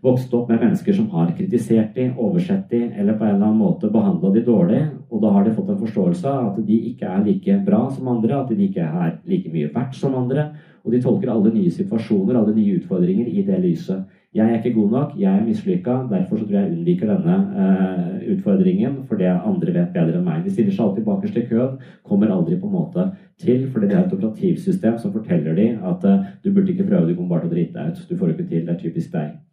vokst 0.00 0.32
opp 0.34 0.48
med 0.48 0.62
mennesker 0.62 0.96
som 0.96 1.10
har 1.12 1.32
kritisert 1.36 1.94
de, 1.94 2.08
oversett 2.16 2.70
de, 2.70 2.82
eller 2.96 3.18
på 3.18 3.26
en 3.26 3.34
eller 3.34 3.46
annen 3.50 3.60
måte 3.60 3.90
behandla 3.92 4.32
de 4.34 4.44
dårlig. 4.46 4.80
Og 5.10 5.22
da 5.22 5.32
har 5.34 5.44
de 5.44 5.54
fått 5.56 5.72
en 5.72 5.82
forståelse 5.82 6.30
av 6.30 6.52
at 6.52 6.62
de 6.66 6.78
ikke 6.92 7.08
er 7.08 7.24
like 7.26 7.58
bra 7.66 7.82
som 7.92 8.08
andre, 8.12 8.40
at 8.40 8.52
de 8.52 8.68
ikke 8.68 8.86
er 8.86 9.18
like 9.28 9.52
mye 9.52 9.72
verdt 9.74 9.98
som 9.98 10.16
andre. 10.18 10.50
Og 10.84 10.94
de 10.94 11.02
tolker 11.04 11.28
alle 11.28 11.52
nye 11.52 11.72
situasjoner, 11.74 12.38
alle 12.38 12.56
nye 12.56 12.78
utfordringer 12.80 13.28
i 13.28 13.44
det 13.44 13.60
lyset. 13.60 14.08
Jeg 14.30 14.46
er 14.46 14.60
ikke 14.60 14.76
god 14.76 14.92
nok, 14.94 15.14
jeg 15.18 15.26
er 15.26 15.42
mislykka, 15.42 15.94
derfor 16.10 16.38
så 16.38 16.44
tror 16.46 16.54
jeg 16.54 16.68
jeg 16.68 16.76
unnviker 16.76 17.08
denne 17.10 17.38
eh, 17.64 18.28
utfordringen, 18.36 19.00
for 19.08 19.18
det 19.18 19.26
andre 19.26 19.74
vet 19.74 19.90
bedre 19.96 20.20
enn 20.20 20.28
meg. 20.28 20.44
De 20.44 20.52
stiller 20.54 20.70
seg 20.70 20.84
alltid 20.84 21.08
bakerst 21.08 21.40
i 21.40 21.44
køen, 21.48 21.80
kommer 22.06 22.30
aldri 22.30 22.60
på 22.60 22.70
en 22.70 22.76
måte 22.76 23.08
til, 23.42 23.66
For 23.72 23.82
det 23.82 23.90
er 23.90 24.04
et 24.04 24.14
operativsystem 24.14 24.98
som 25.02 25.12
forteller 25.12 25.58
dem 25.58 25.82
at 25.82 26.06
eh, 26.06 26.26
du 26.44 26.52
burde 26.52 26.70
ikke 26.70 26.86
prøve, 26.86 27.10
du 27.10 27.16
kommer 27.18 27.34
bare 27.40 27.48
til 27.48 27.50
å 27.50 27.56
drite 27.56 27.74
deg 27.74 27.90
ut. 27.90 28.06
Du 28.06 28.16
får 28.16 28.36
ikke 28.36 28.50
til, 28.52 28.66
det 28.68 28.76
er 28.76 28.82
typisk 28.86 29.12
deg. 29.18 29.49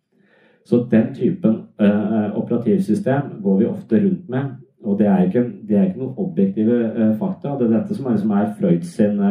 Så 0.67 0.81
den 0.91 1.13
typen 1.15 1.61
uh, 1.79 2.29
operativsystem 2.35 3.37
går 3.43 3.59
vi 3.61 3.69
ofte 3.69 4.01
rundt 4.03 4.29
med, 4.29 4.57
og 4.83 4.99
det 4.99 5.07
er 5.07 5.23
ikke, 5.23 5.45
det 5.67 5.77
er 5.77 5.85
ikke 5.87 6.01
noen 6.01 6.19
objektive 6.21 6.81
fakta. 7.19 7.55
Det 7.55 7.69
er 7.69 7.77
dette 7.77 7.95
som 7.95 8.09
er, 8.11 8.17
som 8.19 8.33
er 8.35 8.51
Freud 8.59 8.83
sin 8.87 9.21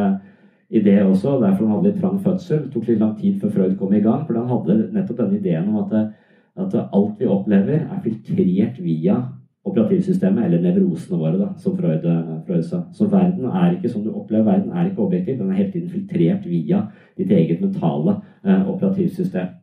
idé 0.70 0.96
det 0.96 1.02
også. 1.02 1.40
Derfor 1.40 1.66
han 1.66 1.74
hadde 1.76 1.90
litt 1.90 2.00
trang 2.00 2.20
fødsel. 2.22 2.64
Det 2.64 2.72
tok 2.74 2.88
litt 2.90 3.00
lang 3.00 3.16
tid 3.20 3.40
før 3.40 3.54
Freud 3.54 3.76
kom 3.78 3.94
i 3.94 4.02
gang. 4.04 4.24
For 4.26 4.38
han 4.38 4.50
hadde 4.50 4.78
nettopp 4.94 5.22
denne 5.22 5.40
ideen 5.40 5.68
om 5.70 5.82
at, 5.84 6.12
at 6.64 6.78
alt 6.84 7.20
vi 7.20 7.30
opplever, 7.30 7.84
er 7.86 8.04
filtrert 8.04 8.80
via 8.82 9.20
operativsystemet, 9.66 10.44
eller 10.46 10.62
nevrosene 10.62 11.18
våre, 11.18 11.38
da, 11.40 11.48
som 11.58 11.74
Freud, 11.78 12.04
Freud, 12.46 12.62
sa. 12.68 12.84
Så 12.94 13.08
verden 13.10 13.48
er 13.50 13.74
ikke 13.74 13.90
som 13.90 14.04
du 14.04 14.12
opplever 14.14 14.46
verden, 14.46 14.72
er 14.72 14.90
ikke 14.90 15.02
objektiv. 15.02 15.40
Den 15.40 15.50
er 15.50 15.60
hele 15.60 15.72
tiden 15.72 15.90
filtrert 15.90 16.46
via 16.46 16.84
ditt 17.18 17.32
eget 17.34 17.62
mentale 17.64 18.20
eh, 18.44 18.68
operativsystem. 18.68 19.54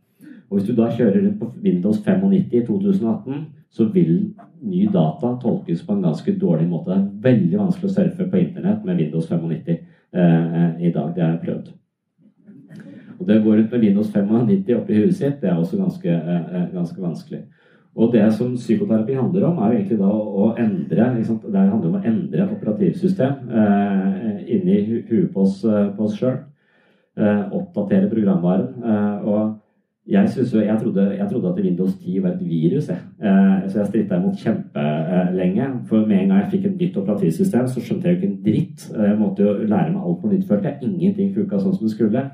Og 0.53 0.59
Hvis 0.59 0.67
du 0.69 0.75
da 0.77 0.85
kjører 0.93 1.31
på 1.39 1.47
Windows 1.63 1.97
95 2.05 2.33
i 2.53 2.59
2018, 2.61 3.45
så 3.73 3.87
vil 3.89 4.35
ny 4.61 4.83
data 4.93 5.31
tolkes 5.41 5.81
på 5.81 5.95
en 5.95 6.03
ganske 6.05 6.35
dårlig 6.37 6.67
måte. 6.69 6.91
Det 6.93 6.99
er 6.99 7.23
veldig 7.23 7.57
vanskelig 7.57 7.89
å 7.89 7.93
surfe 7.95 8.27
på 8.29 8.37
internett 8.37 8.85
med 8.85 9.01
Windows 9.01 9.25
95. 9.31 9.79
Eh, 10.13 10.85
i 10.85 10.91
dag. 10.93 11.09
Det 11.15 11.23
har 11.23 11.31
jeg 11.31 11.41
prøvd. 11.41 11.71
Og 13.17 13.25
det 13.25 13.39
å 13.39 13.43
gå 13.47 13.55
rundt 13.55 13.71
med 13.73 13.81
Windows 13.81 14.11
95 14.13 14.75
oppi 14.77 14.99
huet 14.99 15.15
sitt, 15.17 15.41
det 15.41 15.49
er 15.49 15.57
også 15.57 15.79
ganske, 15.79 16.05
eh, 16.05 16.53
eh, 16.53 16.69
ganske 16.69 17.01
vanskelig. 17.01 17.41
Og 17.95 18.13
det 18.13 18.33
som 18.33 18.53
psykoterapi 18.53 19.15
handler 19.17 19.47
om, 19.47 19.57
er 19.57 19.71
jo 19.71 19.79
egentlig 19.79 19.97
da 19.97 20.11
å 20.11 20.55
endre 20.57 21.15
Det 21.15 21.69
handler 21.69 21.89
om 21.89 21.95
å 21.95 22.05
endre 22.05 22.49
operativsystem 22.51 23.49
eh, 23.49 24.53
inni 24.53 25.01
huet 25.09 25.33
på 25.33 25.41
oss, 25.41 25.65
oss 25.65 26.19
sjøl. 26.19 26.43
Eh, 27.13 27.41
oppdatere 27.53 28.09
programvaren. 28.09 28.73
Eh, 28.83 29.27
og 29.29 29.59
jeg, 30.07 30.29
synes, 30.29 30.53
jeg, 30.53 30.79
trodde, 30.83 31.15
jeg, 31.17 31.27
trodde, 31.31 31.49
at 31.49 31.63
Windows 31.65 31.93
10 31.93 32.23
var 32.23 32.29
et 32.29 32.49
virus, 32.49 32.89
jeg. 32.89 32.97
Eh, 33.23 33.69
så 33.69 33.79
jeg 33.79 33.87
stritta 33.87 34.17
imot 34.19 34.39
kjempelenge. 34.39 35.67
For 35.87 36.05
med 36.07 36.17
en 36.17 36.27
gang 36.27 36.39
jeg 36.41 36.49
fikk 36.51 36.65
et 36.65 36.79
nytt 36.81 36.97
operativsystem, 36.97 37.67
så 37.67 37.81
skjønte 37.81 38.07
jeg 38.07 38.15
jo 38.15 38.21
ikke 38.21 38.31
en 38.31 38.41
dritt. 38.43 38.87
Eh, 38.95 39.03
jeg 39.09 39.19
måtte 39.19 39.43
jo 39.43 39.53
lære 39.53 39.93
meg 39.93 40.01
alt 40.03 40.21
på 40.21 40.31
nytt, 40.31 40.47
følte 40.47 40.73
jeg. 40.73 40.89
Ingenting 40.89 41.31
funka 41.35 41.59
sånn 41.59 41.77
som 41.77 41.87
det 41.87 41.95
skulle. 41.95 42.25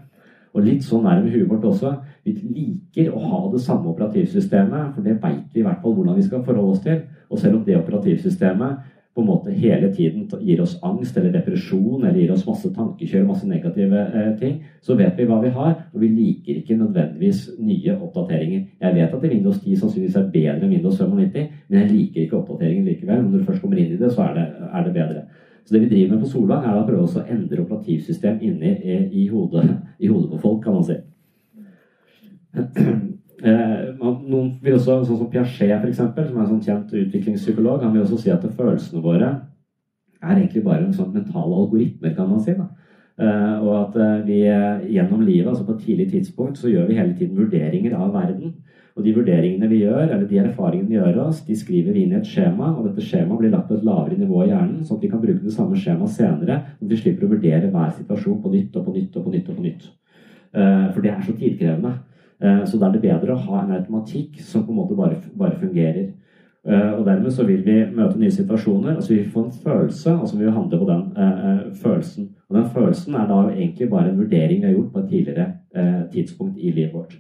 Og 0.54 0.66
litt 0.66 0.82
sånn 0.86 1.06
er 1.06 1.20
det 1.20 1.28
med 1.28 1.36
huet 1.38 1.50
vårt 1.52 1.68
også. 1.70 1.94
Vi 2.26 2.34
liker 2.42 3.14
å 3.14 3.22
ha 3.22 3.42
det 3.54 3.62
samme 3.62 3.92
operativsystemet, 3.94 4.96
for 4.96 5.06
det 5.06 5.20
veit 5.22 5.54
vi 5.54 5.62
i 5.62 5.66
hvert 5.68 5.84
fall 5.84 5.94
hvordan 5.94 6.18
vi 6.18 6.26
skal 6.26 6.42
forholde 6.48 6.74
oss 6.74 6.82
til. 6.86 7.04
Og 7.30 7.38
selv 7.38 7.60
om 7.60 7.66
det 7.68 7.78
operativsystemet 7.78 8.98
på 9.16 9.22
en 9.22 9.28
måte 9.28 9.52
hele 9.52 9.90
tiden 9.94 10.28
gir 10.46 10.62
oss 10.62 10.78
angst 10.86 11.18
eller 11.18 11.34
depresjon 11.34 12.04
eller 12.04 12.20
gir 12.20 12.32
oss 12.32 12.46
masse 12.48 12.70
tankekjør, 12.76 13.26
masse 13.28 13.48
negative 13.50 14.04
eh, 14.06 14.30
ting, 14.40 14.60
så 14.86 14.96
vet 15.00 15.18
vi 15.18 15.26
hva 15.28 15.40
vi 15.44 15.52
har, 15.56 15.76
og 15.94 16.00
vi 16.04 16.12
liker 16.14 16.62
ikke 16.62 16.78
nødvendigvis 16.78 17.50
nye 17.58 17.98
oppdateringer. 17.98 18.64
Jeg 18.80 18.96
vet 18.96 19.18
at 19.18 19.28
Windows 19.34 19.60
10 19.64 19.76
sannsynligvis 19.82 20.20
er 20.22 20.32
bedre 20.32 20.56
enn 20.62 20.76
Windows 20.76 21.02
95, 21.02 21.52
men 21.68 21.82
jeg 21.82 21.92
liker 21.92 22.24
ikke 22.24 22.40
oppdateringen 22.40 22.88
likevel. 22.88 23.24
Men 23.24 23.32
når 23.34 23.42
du 23.42 23.50
først 23.50 23.66
kommer 23.66 23.82
inn 23.82 23.94
i 23.98 24.00
det, 24.00 24.14
så 24.14 24.30
er 24.30 24.34
det, 24.38 24.48
er 24.70 24.88
det 24.88 24.96
bedre. 25.02 25.28
Så 25.66 25.76
det 25.76 25.84
vi 25.84 25.92
driver 25.92 26.16
med 26.16 26.24
på 26.24 26.32
Solvang, 26.32 26.66
er 26.66 26.80
å 26.80 26.88
prøve 26.88 27.06
å 27.06 27.28
endre 27.30 27.66
operativsystem 27.66 28.40
inni 28.46 28.76
i, 28.80 29.00
i, 29.24 29.28
hodet, 29.30 29.66
i 30.04 30.08
hodet 30.12 30.32
på 30.36 30.44
folk, 30.46 30.64
kan 30.64 30.78
man 30.78 30.88
si. 30.88 31.00
Eh, 33.40 33.84
noen 34.02 34.50
vil 34.60 34.76
også, 34.76 34.98
sånn 35.08 35.20
som 35.22 35.30
Piaget, 35.32 35.80
for 35.80 35.88
eksempel, 35.88 36.26
som 36.28 36.40
er 36.40 36.44
en 36.44 36.50
sånn 36.50 36.66
kjent 36.66 36.96
utviklingspsykolog, 37.06 37.86
han 37.86 37.94
vil 37.96 38.04
også 38.04 38.20
si 38.20 38.34
at 38.34 38.44
følelsene 38.44 39.04
våre 39.04 39.30
er 40.20 40.34
egentlig 40.34 40.66
bare 40.66 40.84
en 40.84 40.96
sånn 40.96 41.14
mentale 41.14 41.56
algoritmer, 41.62 42.16
kan 42.18 42.28
man 42.28 42.42
si. 42.44 42.56
da. 42.58 42.68
Eh, 43.20 43.56
og 43.64 43.72
at 43.78 43.96
eh, 44.00 44.26
vi 44.28 44.40
gjennom 44.96 45.24
livet, 45.24 45.48
altså 45.48 45.64
på 45.68 45.78
et 45.78 45.86
tidlig 45.86 46.10
tidspunkt, 46.12 46.60
så 46.60 46.72
gjør 46.72 46.90
vi 46.90 47.00
hele 47.00 47.16
tiden 47.16 47.40
vurderinger 47.40 47.96
av 47.96 48.12
verden. 48.16 48.58
Og 48.98 49.06
de 49.06 49.14
vurderingene 49.16 49.70
vi 49.72 49.86
gjør, 49.86 50.10
eller 50.10 50.28
de 50.28 50.42
erfaringene 50.42 50.90
vi 50.90 50.98
gjør 50.98 51.22
oss, 51.30 51.40
de 51.48 51.56
skriver 51.56 51.96
vi 51.96 52.04
inn 52.04 52.12
i 52.12 52.20
et 52.20 52.28
skjema. 52.28 52.74
Og 52.74 52.90
dette 52.90 53.06
skjemaet 53.06 53.40
blir 53.40 53.54
lagt 53.54 53.70
på 53.70 53.78
et 53.78 53.88
lavere 53.88 54.20
nivå 54.20 54.44
i 54.44 54.50
hjernen, 54.50 54.84
sånn 54.84 55.00
at 55.00 55.06
vi 55.06 55.12
kan 55.14 55.24
bruke 55.24 55.46
det 55.46 55.56
samme 55.56 55.80
skjemaet 55.80 56.12
senere. 56.18 56.60
Sånn 56.82 56.92
vi 56.92 57.00
slipper 57.00 57.30
å 57.30 57.32
vurdere 57.32 57.72
hver 57.72 57.96
situasjon 58.02 58.42
på 58.44 58.52
nytt 58.58 58.76
og 58.76 58.90
på 58.90 58.98
nytt 58.98 59.16
og 59.16 59.24
på 59.30 59.36
nytt. 59.38 59.48
og 59.48 59.62
på 59.62 59.68
nytt. 59.70 59.90
For 60.52 61.06
det 61.06 61.12
er 61.14 61.24
så 61.24 61.36
tidkrevende. 61.38 61.94
Eh, 62.44 62.64
så 62.66 62.80
da 62.80 62.88
er 62.88 62.96
det 62.96 63.04
bedre 63.04 63.36
å 63.36 63.44
ha 63.50 63.64
en 63.64 63.76
automatikk 63.78 64.40
som 64.46 64.66
på 64.66 64.74
en 64.74 64.80
måte 64.80 64.98
bare, 64.98 65.20
bare 65.38 65.60
fungerer. 65.60 66.10
Eh, 66.68 66.92
og 66.92 67.06
dermed 67.06 67.32
så 67.32 67.46
vil 67.48 67.62
vi 67.64 67.78
møte 67.96 68.20
nye 68.20 68.34
situasjoner, 68.36 68.98
altså 68.98 69.14
vi 69.14 69.22
vil 69.22 69.32
få 69.32 69.46
en 69.46 69.56
følelse, 69.64 70.12
og 70.16 70.28
så 70.28 70.38
vil 70.38 70.50
vi 70.50 70.56
handle 70.58 70.80
på 70.82 70.90
den 70.90 71.06
eh, 71.16 71.62
følelsen. 71.82 72.30
Og 72.50 72.58
den 72.58 72.68
følelsen 72.74 73.16
er 73.16 73.30
da 73.30 73.40
egentlig 73.48 73.90
bare 73.90 74.12
en 74.12 74.20
vurdering 74.20 74.60
vi 74.60 74.68
har 74.68 74.76
gjort 74.76 74.92
på 74.94 75.00
et 75.00 75.10
tidligere 75.14 75.48
eh, 75.76 76.02
tidspunkt 76.12 76.60
i 76.60 76.74
livet 76.76 76.94
vårt. 76.94 77.16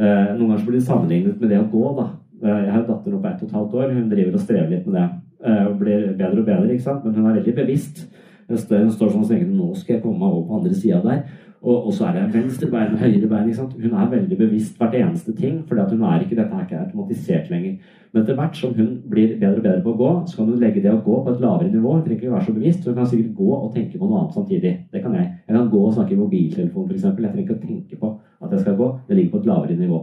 Eh, 0.00 0.30
noen 0.36 0.46
ganger 0.46 0.62
så 0.62 0.68
blir 0.68 0.78
det 0.78 0.86
sammenlignet 0.86 1.42
med 1.42 1.50
det 1.50 1.58
å 1.58 1.68
gå, 1.72 1.84
da. 1.98 2.06
jeg 2.46 2.70
har 2.70 2.80
en 2.80 2.88
datter 2.88 3.12
nå 3.12 3.20
på 3.20 3.28
ett 3.28 3.42
og 3.42 3.48
et 3.48 3.58
halvt 3.58 3.76
år, 3.80 3.92
hun 3.98 4.08
driver 4.14 4.38
og 4.38 4.46
strever 4.46 4.70
litt 4.70 4.86
med 4.86 5.00
det. 5.00 5.08
og 5.40 5.76
blir 5.80 6.02
bedre 6.16 6.40
og 6.40 6.46
bedre, 6.46 6.72
ikke 6.72 6.84
sant? 6.84 7.04
men 7.04 7.14
hun 7.16 7.26
er 7.26 7.38
veldig 7.40 7.54
bevisst. 7.56 8.02
Hun 8.48 8.58
står 8.58 9.10
sånn 9.10 9.22
og 9.22 9.28
tenker 9.28 9.46
nå 9.48 9.70
skal 9.78 9.94
jeg 9.96 10.02
komme 10.02 10.20
meg 10.20 10.34
over 10.34 10.46
på 10.48 10.56
andre 10.58 10.74
sida 10.76 11.00
der. 11.04 11.22
Og, 11.60 11.90
så 11.92 12.06
er 12.08 12.14
det 12.16 12.28
venstre 12.32 12.70
bein, 12.72 12.94
høyre 12.96 13.28
bein. 13.28 13.48
Hun 13.52 13.92
er 13.92 14.12
veldig 14.14 14.36
bevisst 14.38 14.78
hvert 14.80 14.94
eneste 14.96 15.34
ting. 15.36 15.58
For 15.68 15.76
hun 15.76 16.04
er 16.08 16.22
ikke, 16.24 16.38
dette 16.38 16.56
er 16.56 16.62
ikke 16.64 16.78
automatisert 16.80 17.50
lenger. 17.52 17.96
Men 18.12 18.22
etter 18.22 18.38
hvert 18.38 18.56
som 18.56 18.72
hun 18.74 18.94
blir 19.10 19.34
bedre 19.36 19.60
og 19.60 19.66
bedre 19.66 19.82
på 19.84 19.92
å 19.92 19.98
gå, 19.98 20.12
så 20.30 20.38
kan 20.38 20.48
hun 20.48 20.62
legge 20.62 20.80
det 20.80 20.94
å 20.94 21.02
gå 21.04 21.18
på 21.26 21.34
et 21.34 21.42
lavere 21.44 21.68
nivå. 21.68 21.92
Hun 21.98 22.06
trenger 22.06 22.22
ikke 22.22 22.32
være 22.32 22.46
så 22.46 22.54
bevisst. 22.56 22.86
Hun 22.88 22.96
kan 22.96 23.10
sikkert 23.10 23.34
gå 23.42 23.50
og 23.58 23.74
tenke 23.74 24.00
på 24.00 24.08
noe 24.08 24.22
annet 24.22 24.38
samtidig. 24.38 24.72
Det 24.90 25.02
kan 25.04 25.18
jeg. 25.18 25.26
Jeg 25.44 25.58
kan 25.58 25.68
gå 25.74 25.82
og 25.84 25.92
snakke 25.98 26.16
i 26.16 26.22
mobiltelefon 26.22 26.88
f.eks. 26.88 27.04
Jeg 27.04 27.18
trenger 27.18 27.44
ikke 27.44 27.58
å 27.58 27.66
tenke 27.66 28.00
på 28.00 28.14
at 28.40 28.56
jeg 28.56 28.64
skal 28.64 28.80
gå. 28.80 28.88
Det 29.10 29.20
ligger 29.20 29.36
på 29.36 29.42
et 29.44 29.52
lavere 29.52 29.76
nivå. 29.82 30.00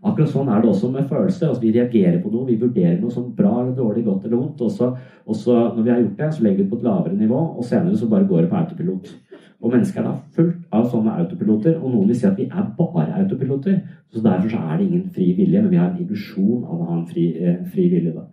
Akkurat 0.00 0.30
sånn 0.32 0.52
er 0.52 0.60
det 0.60 0.68
også 0.68 0.92
med 0.92 1.08
følelser. 1.08 1.48
Altså, 1.48 1.64
vi 1.64 1.72
reagerer 1.74 2.20
på 2.20 2.30
noe, 2.32 2.46
vi 2.48 2.60
vurderer 2.60 3.00
noe 3.00 3.12
som 3.12 3.32
bra 3.36 3.56
eller 3.62 3.72
dårlig, 3.76 4.04
godt 4.04 4.28
eller 4.28 4.36
vondt. 4.36 4.62
Og 4.68 5.36
så 5.36 5.56
når 5.64 5.82
vi 5.82 5.92
har 5.92 6.04
gjort 6.04 6.22
det, 6.22 6.30
så 6.36 6.44
legger 6.44 6.60
vi 6.60 6.68
det 6.68 6.70
på 6.70 6.80
et 6.80 6.86
lavere 6.86 7.16
nivå, 7.16 7.42
og 7.56 7.66
senere 7.68 7.96
så 7.96 8.08
bare 8.08 8.28
går 8.28 8.44
det 8.44 8.52
på 8.52 8.60
autopilot. 8.60 9.12
Og 9.60 9.72
mennesker 9.74 10.00
er 10.00 10.06
da 10.08 10.14
fullt 10.36 10.72
av 10.72 10.86
sånne 10.88 11.18
autopiloter, 11.20 11.76
og 11.76 11.92
noen 11.92 12.08
vil 12.08 12.16
si 12.16 12.26
at 12.28 12.38
vi 12.38 12.46
er 12.48 12.70
bare 12.78 13.18
autopiloter. 13.20 13.76
Så 14.08 14.22
derfor 14.24 14.48
så 14.48 14.62
er 14.64 14.78
det 14.78 14.86
ingen 14.86 15.10
fri 15.12 15.26
vilje, 15.36 15.60
men 15.60 15.70
vi 15.70 15.80
har 15.80 15.90
en 15.90 16.00
illusjon 16.00 16.64
av 16.64 16.78
å 16.78 16.88
ha 16.88 16.96
en 16.96 17.06
fri, 17.06 17.26
eh, 17.36 17.60
fri 17.68 17.88
vilje. 17.92 18.14
da. 18.14 18.24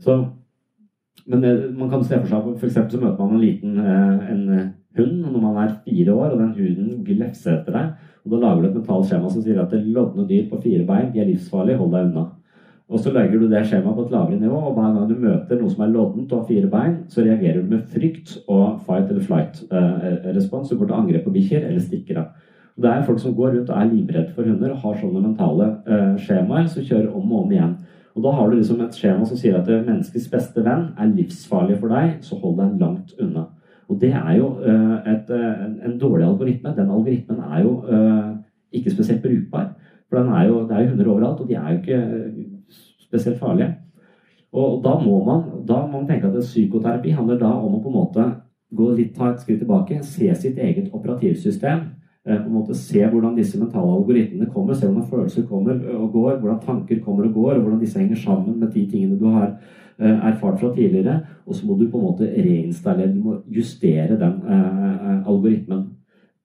Så, 0.00 0.16
men 1.26 1.42
det, 1.42 1.52
eh, 1.52 1.70
man 1.76 1.90
kan 1.90 2.04
se 2.04 2.18
for 2.18 2.26
seg 2.26 2.64
eksempel 2.70 2.90
så 2.90 3.02
møter 3.02 3.18
man 3.18 3.34
en 3.34 3.44
liten 3.44 3.78
eh, 3.78 4.30
en 4.32 4.72
hund 4.96 5.20
når 5.26 5.40
man 5.40 5.56
er 5.60 5.76
fire 5.84 6.14
år, 6.14 6.30
og 6.32 6.38
den 6.38 6.54
hunden 6.56 7.04
glefser 7.04 7.58
etter 7.58 7.72
deg. 7.72 7.92
og 8.24 8.30
Da 8.32 8.40
lager 8.40 8.62
du 8.62 8.68
et 8.68 8.78
mentalt 8.80 9.06
skjema 9.10 9.30
som 9.30 9.42
sier 9.42 9.60
at 9.60 9.72
lodne 9.72 10.26
dyr 10.28 10.48
på 10.50 10.60
fire 10.62 10.86
bein 10.86 11.12
de 11.12 11.20
er 11.20 11.28
livsfarlige, 11.30 11.76
hold 11.76 11.92
deg 11.92 12.08
unna. 12.10 12.26
Og 12.86 13.00
så 13.02 13.10
legger 13.10 13.40
du 13.42 13.48
det 13.50 13.64
skjemaet 13.66 13.96
på 13.96 14.04
et 14.06 14.12
lavere 14.14 14.38
nivå, 14.38 14.58
og 14.68 14.76
hver 14.76 14.92
gang 14.94 15.08
du 15.10 15.16
møter 15.18 15.58
noe 15.58 15.72
som 15.72 15.82
er 15.82 15.90
loddent 15.90 16.30
og 16.30 16.42
har 16.42 16.50
fire 16.50 16.68
bein, 16.70 17.00
så 17.10 17.24
reagerer 17.26 17.64
du 17.64 17.72
med 17.72 17.88
frykt 17.90 18.36
og 18.46 18.78
fight 18.86 19.10
eller 19.10 19.24
flight-respons 19.26 20.70
eh, 20.70 20.74
du 20.74 20.78
går 20.78 20.92
til 20.92 20.98
angrep 21.00 21.26
på 21.26 21.34
bikkjer 21.34 21.66
eller 21.66 21.82
stikker 21.82 22.20
av. 22.22 22.28
Og 22.76 22.84
Det 22.84 22.92
er 22.92 23.04
folk 23.08 23.18
som 23.18 23.34
går 23.34 23.56
rundt 23.56 23.72
og 23.72 23.80
er 23.80 23.90
livredde 23.90 24.36
for 24.36 24.46
hunder 24.46 24.70
og 24.70 24.82
har 24.84 25.00
sånne 25.00 25.24
mentale 25.24 25.68
eh, 25.88 26.14
skjemaer 26.22 26.70
som 26.70 26.86
kjører 26.86 27.10
om 27.10 27.32
og 27.32 27.42
om 27.42 27.56
igjen. 27.56 27.76
Og 28.14 28.22
Da 28.22 28.32
har 28.38 28.50
du 28.50 28.56
liksom 28.56 28.80
et 28.80 28.96
skjema 28.96 29.26
som 29.26 29.40
sier 29.40 29.58
at 29.58 29.68
menneskets 29.68 30.30
beste 30.32 30.62
venn 30.64 30.92
er 30.94 31.10
livsfarlig 31.10 31.80
for 31.80 31.92
deg, 31.92 32.20
så 32.24 32.38
hold 32.38 32.60
deg 32.60 32.78
langt 32.80 33.16
unna. 33.18 33.48
Og 33.88 33.98
det 34.00 34.12
er 34.14 34.32
jo 34.38 34.52
eh, 34.62 35.12
et, 35.12 35.30
eh, 35.30 35.64
en 35.86 35.98
dårlig 35.98 36.26
algoritme. 36.26 36.74
Den 36.76 36.90
algoritmen 36.90 37.42
er 37.50 37.62
jo 37.62 37.74
eh, 37.90 38.30
ikke 38.78 38.94
spesielt 38.94 39.22
brukbar. 39.22 39.72
For 40.08 40.18
er 40.22 40.46
jo, 40.46 40.62
det 40.68 40.76
er 40.76 40.84
jo 40.84 40.90
hunder 40.90 41.10
overalt, 41.10 41.40
og 41.40 41.48
de 41.48 41.54
er 41.54 41.72
jo 41.72 41.78
ikke 41.78 42.55
spesielt 43.16 43.40
farlige. 43.40 43.74
Og 44.56 44.82
da 44.84 44.94
må 45.02 45.24
man, 45.24 45.42
da 45.68 45.82
må 45.84 46.00
man 46.00 46.08
tenke 46.08 46.28
at 46.28 46.44
psykoterapi 46.44 47.14
handler 47.16 47.38
da 47.40 47.52
om 47.58 47.76
å 47.76 47.82
på 47.82 47.90
en 47.90 47.96
måte 47.96 48.26
gå 48.76 48.90
litt, 48.96 49.14
ta 49.16 49.30
et 49.30 49.40
skritt 49.42 49.60
tilbake, 49.62 50.02
se 50.04 50.34
sitt 50.34 50.58
eget 50.58 50.92
operativsystem. 50.94 51.80
Eh, 52.26 52.38
på 52.40 52.48
en 52.48 52.54
måte 52.56 52.74
Se 52.74 53.04
hvordan 53.06 53.36
disse 53.36 53.58
mentale 53.58 53.92
algoritmene 53.92 54.50
kommer, 54.50 54.74
se 54.74 54.86
hvordan 54.86 55.10
følelser 55.10 55.46
kommer 55.46 55.78
og 55.94 56.12
går, 56.12 56.38
hvordan 56.40 56.62
tanker 56.64 57.00
kommer 57.04 57.28
og 57.28 57.34
går, 57.34 57.52
og 57.56 57.62
hvordan 57.62 57.80
disse 57.80 57.98
henger 58.00 58.16
sammen 58.16 58.58
med 58.60 58.72
de 58.74 58.86
tingene 58.90 59.18
du 59.20 59.26
har 59.30 59.52
eh, 59.98 60.26
erfart 60.32 60.60
fra 60.60 60.72
tidligere. 60.74 61.20
Og 61.46 61.54
så 61.54 61.66
må 61.66 61.78
du 61.78 61.88
på 61.90 61.98
en 61.98 62.08
måte 62.08 62.32
reinstallere, 62.32 63.14
du 63.14 63.22
må 63.22 63.38
justere 63.46 64.18
den 64.18 64.42
eh, 64.42 65.28
algoritmen. 65.28 65.86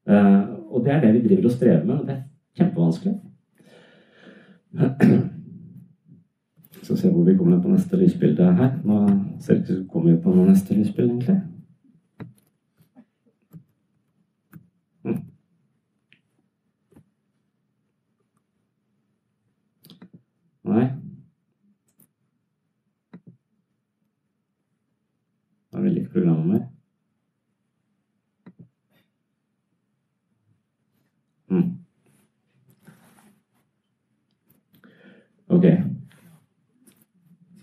Eh, 0.08 0.42
og 0.72 0.86
det 0.86 0.94
er 0.94 1.02
det 1.02 1.14
vi 1.14 1.28
driver 1.28 1.46
og 1.46 1.52
strever 1.52 1.86
med, 1.86 1.96
og 1.96 2.08
det 2.08 2.16
er 2.16 2.24
kjempevanskelig. 2.60 3.20
skal 6.84 6.98
se 6.98 7.10
hvor 7.10 7.24
vi 7.24 7.38
kommer 7.38 7.62
på 7.62 7.70
neste 7.70 7.98
lysbilde 7.98 8.54
her. 8.54 8.72
Nå 8.84 9.10
ser 9.40 9.54
det 9.54 9.62
ut 9.62 9.68
som 9.68 9.82
vi 9.82 9.88
kommer 9.90 10.18
på 10.22 10.34
noe 10.36 10.50
neste 10.50 10.76
lysbilde, 10.76 11.14
egentlig. 11.14 11.42
Hm. 15.04 15.22
Nei. 20.64 20.88
Da 25.72 25.80
vil 25.80 25.98
ikke 25.98 26.18
programmet 26.18 26.48
mer. 26.48 26.68
Mm. 31.52 31.72
Ok. 35.48 35.66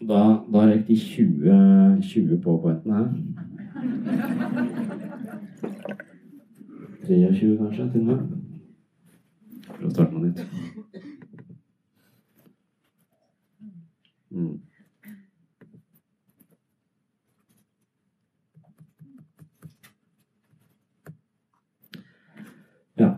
Da, 0.09 0.19
da 0.53 0.61
røyk 0.64 0.78
de 0.89 0.97
20, 0.97 2.03
20 2.03 2.41
på-pointene 2.41 2.95
her. 2.97 3.09
23 7.07 7.57
kanskje, 7.57 7.91
til 7.93 8.01
og 8.01 8.07
med. 8.07 8.18
Prøv 9.68 9.89
å 9.89 9.93
starte 9.93 10.12
på 10.12 10.18
nytt. 10.22 10.41
Mm. 14.30 14.61
Ja. 22.99 23.11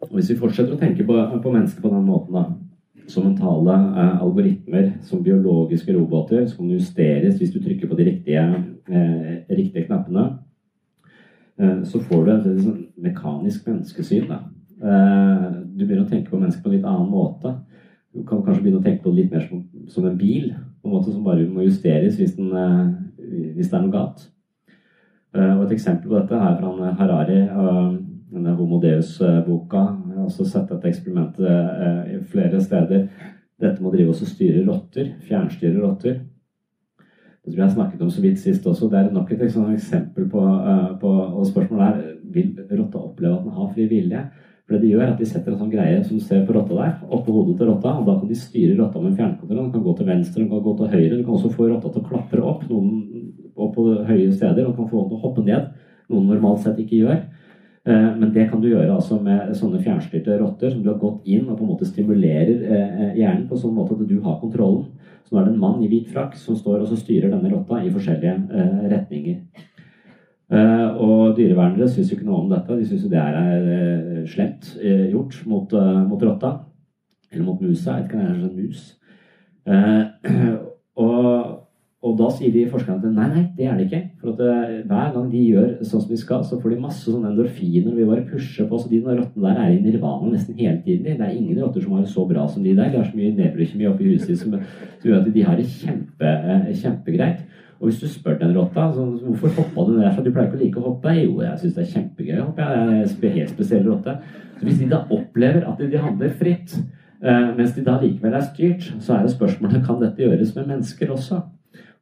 Og 0.00 0.14
Hvis 0.14 0.30
vi 0.30 0.38
fortsetter 0.38 0.74
å 0.74 0.78
tenke 0.80 1.04
på, 1.06 1.18
på 1.42 1.52
mennesket 1.52 1.82
på 1.82 1.90
den 1.90 2.04
måten, 2.06 2.34
da, 2.34 2.71
som 3.06 3.26
mentale 3.26 3.74
eh, 3.74 4.22
algoritmer, 4.22 4.92
som 5.02 5.22
biologiske 5.22 5.94
roboter, 5.96 6.46
som 6.50 6.70
justeres 6.70 7.38
hvis 7.38 7.52
du 7.54 7.60
trykker 7.62 7.90
på 7.90 7.98
de 7.98 8.06
riktige, 8.08 8.44
eh, 8.88 9.34
riktige 9.50 9.86
knappene, 9.86 10.38
eh, 11.58 11.82
så 11.88 12.00
får 12.00 12.24
du 12.24 12.32
et 12.32 12.48
sånn 12.62 12.80
mekanisk 13.02 13.68
menneskesyn. 13.68 14.30
Eh, 14.32 15.46
du 15.74 15.84
begynner 15.84 16.06
å 16.06 16.10
tenke 16.10 16.30
på 16.30 16.40
mennesker 16.40 16.62
på 16.62 16.70
en 16.70 16.76
litt 16.76 16.88
annen 16.88 17.10
måte. 17.10 17.54
Du 18.12 18.22
kan 18.28 18.42
kanskje 18.44 18.62
begynne 18.62 18.82
å 18.82 18.84
tenke 18.84 19.02
på 19.04 19.12
det 19.12 19.22
litt 19.22 19.32
mer 19.32 19.46
som, 19.48 19.64
som 19.88 20.06
en 20.06 20.18
bil, 20.18 20.52
på 20.82 20.88
en 20.88 20.94
måte 20.96 21.12
som 21.12 21.24
bare 21.24 21.48
må 21.48 21.64
justeres 21.66 22.18
hvis, 22.18 22.36
den, 22.36 22.52
eh, 22.52 23.52
hvis 23.56 23.70
det 23.70 23.78
er 23.78 23.86
noe 23.86 23.94
galt. 23.94 24.28
Eh, 25.34 25.52
og 25.56 25.64
Et 25.66 25.78
eksempel 25.78 26.10
på 26.10 26.18
dette 26.18 26.36
er 26.36 26.58
fra 26.60 26.92
Harari 26.98 27.40
denne 28.32 28.54
Homo 28.56 28.80
Deus-boka. 28.80 29.82
Jeg 30.12 30.18
har 30.20 30.26
også 30.28 30.44
sett 30.44 30.68
dette 30.68 30.90
eksperimentet 30.90 31.46
eh, 31.48 32.18
flere 32.28 32.60
steder. 32.60 33.06
Dette 33.62 33.80
med 33.80 33.88
å 33.88 33.94
drive 33.94 34.12
og 34.12 34.28
styre 34.28 34.66
rotter. 34.66 35.14
Fjernstyre 35.24 35.80
rotter. 35.80 36.18
Det 37.42 37.50
tror 37.50 37.56
jeg 37.56 37.64
jeg 37.64 37.76
snakket 37.78 38.02
om 38.04 38.10
så 38.12 38.22
vidt 38.22 38.38
sist 38.38 38.66
også. 38.68 38.90
Det 38.92 38.98
er 39.00 39.14
nok 39.14 39.32
et 39.32 39.40
eksempel 39.48 40.28
på, 40.30 40.42
eh, 40.44 40.90
på 41.00 41.08
Og 41.08 41.46
spørsmålet 41.48 41.86
er 41.88 42.18
vil 42.32 42.52
rotta 42.78 43.00
oppleve 43.00 43.38
at 43.38 43.44
den 43.46 43.56
har 43.56 43.72
fri 43.72 43.86
vilje. 43.88 44.22
For 44.62 44.76
det 44.76 44.82
de 44.84 44.92
gjør, 44.92 45.02
er 45.02 45.12
at 45.14 45.18
de 45.18 45.26
setter 45.26 45.52
en 45.52 45.62
sånn 45.64 45.72
greie 45.72 46.04
som 46.04 46.20
ser 46.22 46.44
på 46.46 46.54
rotta 46.54 46.76
der, 46.76 46.92
oppå 47.10 47.34
hodet 47.34 47.56
til 47.58 47.68
rotta. 47.72 47.96
og 47.98 48.06
Da 48.06 48.18
kan 48.18 48.28
de 48.28 48.38
styre 48.38 48.76
rotta 48.78 49.00
med 49.00 49.16
fjernkontroll. 49.16 49.64
Den 49.64 49.72
kan 49.72 49.82
gå 49.82 49.96
til 49.96 50.06
venstre, 50.06 50.42
den 50.42 50.50
kan 50.52 50.62
gå 50.62 50.76
til 50.76 50.92
høyre. 50.92 51.16
Du 51.16 51.24
kan 51.24 51.34
også 51.38 51.54
få 51.56 51.68
rotta 51.72 51.88
til 51.88 52.02
å 52.02 52.08
klatre 52.08 52.44
opp 52.52 52.68
noen 52.68 52.90
opp 53.56 53.74
på 53.74 53.88
høye 54.06 54.32
steder. 54.32 54.66
Og 54.66 54.76
kan 54.76 54.88
få 54.88 55.02
den 55.02 55.10
til 55.10 55.18
å 55.18 55.24
hoppe 55.24 55.44
ned, 55.44 55.72
noen 56.12 56.28
normalt 56.30 56.62
sett 56.62 56.78
ikke 56.78 57.02
gjør. 57.02 57.24
Eh, 57.88 58.16
men 58.16 58.30
det 58.30 58.44
kan 58.50 58.60
du 58.62 58.68
gjøre 58.70 58.94
altså 58.94 59.16
med 59.22 59.56
sånne 59.58 59.80
fjernstyrte 59.82 60.36
rotter 60.38 60.70
som 60.70 60.84
du 60.84 60.92
har 60.92 61.00
gått 61.02 61.26
inn 61.26 61.48
og 61.48 61.56
på 61.56 61.64
en 61.64 61.72
måte 61.72 61.88
stimulerer 61.88 62.60
eh, 62.62 63.08
hjernen 63.18 63.48
på 63.50 63.58
sånn 63.58 63.74
måte 63.74 63.96
at 63.96 64.04
du 64.06 64.20
har 64.22 64.38
kontrollen. 64.38 64.84
Så 65.26 65.34
nå 65.34 65.40
er 65.40 65.48
det 65.48 65.54
en 65.56 65.62
mann 65.64 65.82
i 65.82 65.90
hvit 65.90 66.10
frakk 66.12 66.36
som 66.38 66.54
står 66.58 66.84
og 66.84 66.92
styrer 66.94 67.32
denne 67.32 67.50
rotta 67.50 67.80
i 67.82 67.90
forskjellige 67.90 68.36
eh, 68.54 68.82
retninger. 68.94 69.68
Og 70.52 71.30
dyrevernere 71.38 71.86
syns 71.88 72.10
jo 72.10 72.16
ikke 72.18 72.26
noe 72.26 72.42
om 72.42 72.50
dette. 72.50 72.74
De 72.76 72.84
syns 72.84 73.06
jo 73.06 73.08
det 73.08 73.20
er 73.22 74.26
slemt 74.28 74.66
gjort 75.08 75.38
mot, 75.48 75.70
mot 76.10 76.24
rotta. 76.28 76.50
Eller 77.32 77.46
mot 77.46 77.62
musa. 77.64 77.94
Jeg 77.94 78.02
vet 78.02 78.10
ikke 78.10 78.18
om 78.18 78.26
det 78.26 78.34
er 78.34 78.50
en 78.50 78.58
mus. 78.58 78.82
Og 81.06 81.61
og 82.02 82.16
da 82.18 82.26
sier 82.34 82.50
de 82.50 82.64
forskerne 82.66 82.98
at 82.98 83.14
nei, 83.14 83.26
nei, 83.30 83.42
det 83.54 83.66
er 83.70 83.76
det 83.78 83.84
ikke. 83.86 84.00
For 84.18 84.32
at 84.32 84.40
eh, 84.42 84.78
hver 84.90 85.12
gang 85.14 85.28
de 85.30 85.42
gjør 85.52 85.68
sånn 85.86 86.02
som 86.02 86.08
de 86.10 86.16
skal, 86.18 86.40
så 86.42 86.56
får 86.58 86.72
de 86.72 86.78
masse 86.82 87.04
sånne 87.06 87.30
endorfiner. 87.30 87.94
Vi 87.94 88.06
bare 88.08 88.24
pusher 88.26 88.66
på. 88.66 88.80
Så 88.82 88.90
de 88.90 88.98
rottene 89.06 89.44
der 89.44 89.60
er 89.62 89.70
i 89.70 89.78
nirvana 89.84 90.32
nesten 90.32 90.58
hele 90.58 90.80
tiden. 90.82 91.06
Det 91.06 91.28
er 91.28 91.36
ingen 91.36 91.60
rotter 91.62 91.84
som 91.84 91.94
har 91.94 92.02
det 92.02 92.10
så 92.10 92.24
bra 92.26 92.48
som 92.50 92.66
de 92.66 92.74
der. 92.74 92.90
De 92.90 92.98
har 92.98 93.06
så 93.06 93.20
mye 93.20 93.36
nevrokjemi 93.36 93.86
oppi 93.86 94.10
huset 94.10 94.40
som, 94.40 94.56
som 94.56 95.12
gjør 95.12 95.22
at 95.22 95.30
de 95.36 95.46
har 95.46 95.62
det 95.62 95.68
kjempe, 95.76 96.34
eh, 96.56 96.66
kjempegreit. 96.82 97.46
Og 97.78 97.86
hvis 97.86 98.02
du 98.02 98.10
spør 98.10 98.42
den 98.42 98.58
rotta 98.58 98.88
så, 98.96 99.06
hvorfor 99.22 99.54
hoppa 99.60 99.86
du 99.86 99.94
ned 99.94 100.02
derfra, 100.08 100.26
du 100.26 100.34
pleier 100.34 100.50
ikke 100.50 100.58
å 100.58 100.64
like 100.64 100.82
å 100.82 100.86
hoppe. 100.88 101.16
Jo, 101.20 101.38
jeg 101.46 101.62
syns 101.62 101.78
det 101.78 101.86
er 101.86 101.94
kjempegøy 101.94 102.36
å 102.40 102.50
hoppe. 102.50 102.66
Jeg 102.66 102.82
er 102.82 103.30
en 103.30 103.38
helt 103.38 103.54
spesiell 103.54 103.86
rotte. 103.86 104.18
Så 104.58 104.66
hvis 104.66 104.82
de 104.82 104.90
da 104.90 105.04
opplever 105.06 105.70
at 105.70 105.86
de 105.86 106.04
handler 106.10 106.34
fritt, 106.42 106.78
eh, 107.22 107.48
mens 107.54 107.78
de 107.78 107.86
da 107.86 108.00
likevel 108.02 108.34
er 108.42 108.46
styrt, 108.50 108.90
så 108.98 109.20
er 109.20 109.26
det 109.26 109.38
spørsmålet 109.38 109.86
kan 109.86 110.02
dette 110.02 110.26
gjøres 110.26 110.56
med 110.58 110.74
mennesker 110.74 111.14
også. 111.14 111.44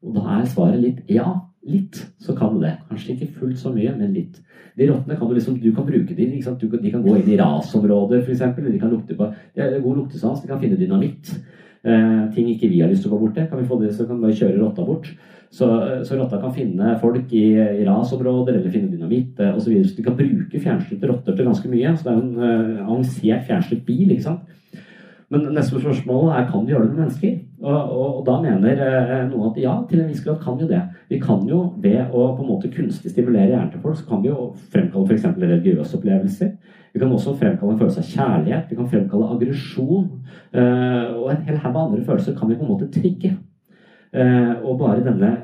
Og 0.04 0.16
da 0.16 0.38
er 0.38 0.50
svaret 0.50 0.82
litt 0.82 1.06
ja. 1.12 1.28
Litt 1.68 1.98
så 2.24 2.32
kan 2.32 2.54
det 2.56 2.70
det. 2.70 2.76
Kanskje 2.88 3.14
ikke 3.14 3.34
fullt 3.42 3.58
så 3.60 3.72
mye, 3.74 3.92
men 3.92 4.14
litt. 4.16 4.38
De 4.78 4.86
rottene 4.88 5.16
kan 5.18 5.28
du 5.28 5.34
liksom, 5.36 5.58
du 5.60 5.74
kan 5.76 5.84
bruke 5.84 6.14
de, 6.16 6.28
ikke 6.30 6.46
sant? 6.46 6.62
Du 6.62 6.72
de 6.72 6.92
kan 6.92 7.02
gå 7.04 7.16
inn 7.18 7.28
i 7.28 7.36
rasområder 7.36 8.22
f.eks. 8.22 8.44
De 8.56 8.80
kan 8.80 8.92
lukte 8.92 9.16
på, 9.18 9.28
de 9.54 9.60
har 9.60 9.74
god 9.84 9.98
luktesans, 9.98 10.40
de 10.40 10.48
kan 10.48 10.60
finne 10.62 10.78
dynamitt. 10.80 11.34
Eh, 11.80 12.22
ting 12.32 12.48
ikke 12.52 12.68
vi 12.68 12.80
har 12.80 12.88
lyst 12.92 13.04
til 13.04 13.12
å 13.12 13.16
gå 13.16 13.26
bort 13.26 13.36
til. 13.36 13.48
Kan 13.50 13.60
vi 13.60 13.68
få 13.68 13.76
det, 13.80 13.92
så 13.96 14.06
kan 14.08 14.16
vi 14.16 14.28
bare 14.28 14.38
kjøre 14.40 14.62
rotta 14.62 14.86
bort. 14.88 15.10
Så, 15.50 15.66
så 16.06 16.16
rotta 16.16 16.38
kan 16.40 16.54
finne 16.54 16.94
folk 17.02 17.32
i, 17.34 17.44
i 17.58 17.84
rasområder 17.88 18.56
eller 18.56 18.72
finne 18.72 18.92
dynamitt 18.92 19.40
eh, 19.42 19.52
osv. 19.52 19.74
Så, 19.82 19.90
så 19.90 19.98
de 19.98 20.06
kan 20.06 20.16
bruke 20.16 20.62
fjernstyrte 20.62 21.10
rotter 21.10 21.36
til 21.36 21.50
ganske 21.50 21.72
mye. 21.72 21.92
Så 21.96 22.06
det 22.06 22.14
er 22.14 22.22
en 22.22 22.48
eh, 22.48 22.82
avansert 22.86 23.46
fjernstyrt 23.50 23.84
bil. 23.88 24.14
ikke 24.14 24.30
sant? 24.30 24.48
Men 25.30 25.44
neste 25.54 25.78
spørsmål 25.78 26.32
er 26.34 26.48
kan 26.50 26.64
vi 26.66 26.72
gjøre 26.72 26.88
det 26.88 26.90
med 26.90 27.04
mennesker. 27.04 27.34
Og, 27.62 27.76
og, 27.76 28.06
og 28.18 28.22
da 28.26 28.38
mener 28.42 28.80
eh, 28.82 29.12
noen 29.28 29.52
at 29.52 29.60
ja, 29.62 29.76
til 29.86 30.00
en 30.02 30.08
viss 30.10 30.24
grad 30.24 30.40
kan 30.42 30.56
vi 30.58 30.66
det. 30.66 30.80
Vi 31.12 31.20
kan 31.22 31.44
jo 31.46 31.60
ved 31.84 32.10
å 32.10 32.24
på 32.34 32.42
en 32.42 32.48
måte 32.48 32.70
kunstig 32.74 33.12
stimulere 33.12 33.52
hjernen 33.52 33.70
til 33.70 33.82
folk, 33.84 34.00
så 34.00 34.08
kan 34.08 34.24
vi 34.24 34.32
jo 34.32 34.48
fremkalle 34.72 35.06
f.eks. 35.06 35.28
religiøse 35.38 36.00
opplevelser. 36.00 36.50
Vi 36.90 37.02
kan 37.02 37.14
også 37.14 37.36
fremkalle 37.38 37.76
en 37.76 37.78
følelse 37.78 38.02
av 38.02 38.10
kjærlighet. 38.10 38.66
Vi 38.72 38.80
kan 38.80 38.90
fremkalle 38.90 39.30
aggresjon. 39.36 40.10
Eh, 40.50 41.14
og 41.14 41.30
en 41.30 41.46
hel 41.46 41.62
haug 41.62 41.76
av 41.76 41.84
andre 41.84 42.02
følelser 42.10 42.34
kan 42.40 42.50
vi 42.50 42.58
på 42.58 42.66
en 42.66 42.74
måte 42.74 42.90
trigge. 42.90 43.36
Eh, 44.10 44.54
og 44.66 44.80
bare 44.80 45.04
denne 45.06 45.34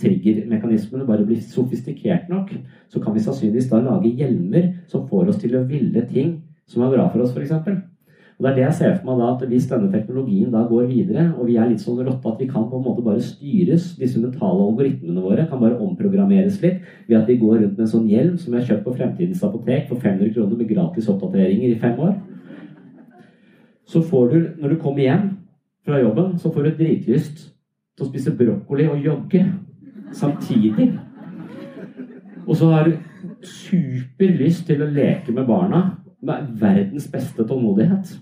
triggermekanismen 0.00 1.04
bare 1.04 1.28
blir 1.28 1.44
sofistikert 1.44 2.32
nok, 2.32 2.54
så 2.88 3.04
kan 3.04 3.12
vi 3.12 3.26
sannsynligvis 3.26 3.68
da 3.68 3.84
lage 3.84 4.16
hjelmer 4.16 4.72
som 4.88 5.04
får 5.10 5.34
oss 5.34 5.44
til 5.44 5.58
å 5.60 5.66
ville 5.68 6.08
ting 6.08 6.38
som 6.64 6.86
er 6.86 6.96
bra 6.96 7.10
for 7.12 7.26
oss, 7.26 7.36
f.eks. 7.36 7.92
Og 8.34 8.42
det 8.42 8.50
er 8.50 8.56
det 8.56 8.62
jeg 8.64 8.74
ser 8.78 8.94
for 8.98 9.06
meg 9.06 9.20
da, 9.20 9.26
at 9.30 9.42
Hvis 9.48 9.66
denne 9.70 9.90
teknologien 9.92 10.50
da 10.50 10.64
går 10.66 10.88
videre, 10.90 11.28
og 11.38 11.46
vi 11.46 11.54
er 11.56 11.68
litt 11.70 11.82
sånn 11.82 12.00
rotte 12.02 12.32
at 12.32 12.40
vi 12.42 12.48
kan 12.50 12.66
på 12.70 12.80
en 12.80 12.84
måte 12.84 13.04
bare 13.06 13.22
styres, 13.22 13.92
disse 13.98 14.18
mentale 14.18 14.64
algoritmene 14.64 15.22
våre 15.22 15.46
kan 15.46 15.62
bare 15.62 15.78
omprogrammeres 15.78 16.58
litt 16.64 16.82
ved 17.06 17.20
at 17.20 17.30
vi 17.30 17.38
går 17.38 17.60
rundt 17.60 17.76
med 17.78 17.84
en 17.86 17.92
sånn 17.92 18.10
hjelm 18.10 18.34
som 18.38 18.50
vi 18.50 18.58
har 18.58 18.66
kjøpt 18.66 18.84
på 18.88 18.96
Fremtidens 18.98 19.44
apotek 19.46 19.86
for 19.88 20.02
500 20.02 20.34
kroner 20.34 20.58
med 20.58 20.70
gratis 20.72 21.08
oppdateringer 21.12 21.70
i 21.70 21.78
fem 21.78 22.00
år. 22.02 22.14
Så 23.86 24.02
får 24.02 24.28
du, 24.32 24.38
når 24.58 24.74
du 24.74 24.82
kommer 24.82 25.04
hjem 25.04 25.30
fra 25.86 26.02
jobben, 26.02 26.34
så 26.38 26.50
får 26.50 26.66
du 26.66 26.76
dritlyst 26.82 27.48
til 27.94 28.06
å 28.06 28.10
spise 28.10 28.34
brokkoli 28.34 28.88
og 28.90 29.04
jogge 29.04 29.44
samtidig. 30.10 30.90
Og 32.48 32.56
så 32.58 32.70
har 32.72 32.88
du 32.88 32.96
superlyst 33.44 34.66
til 34.66 34.82
å 34.82 34.90
leke 34.90 35.32
med 35.32 35.46
barna 35.46 35.84
med 36.24 36.54
verdens 36.60 37.08
beste 37.12 37.46
tålmodighet. 37.46 38.14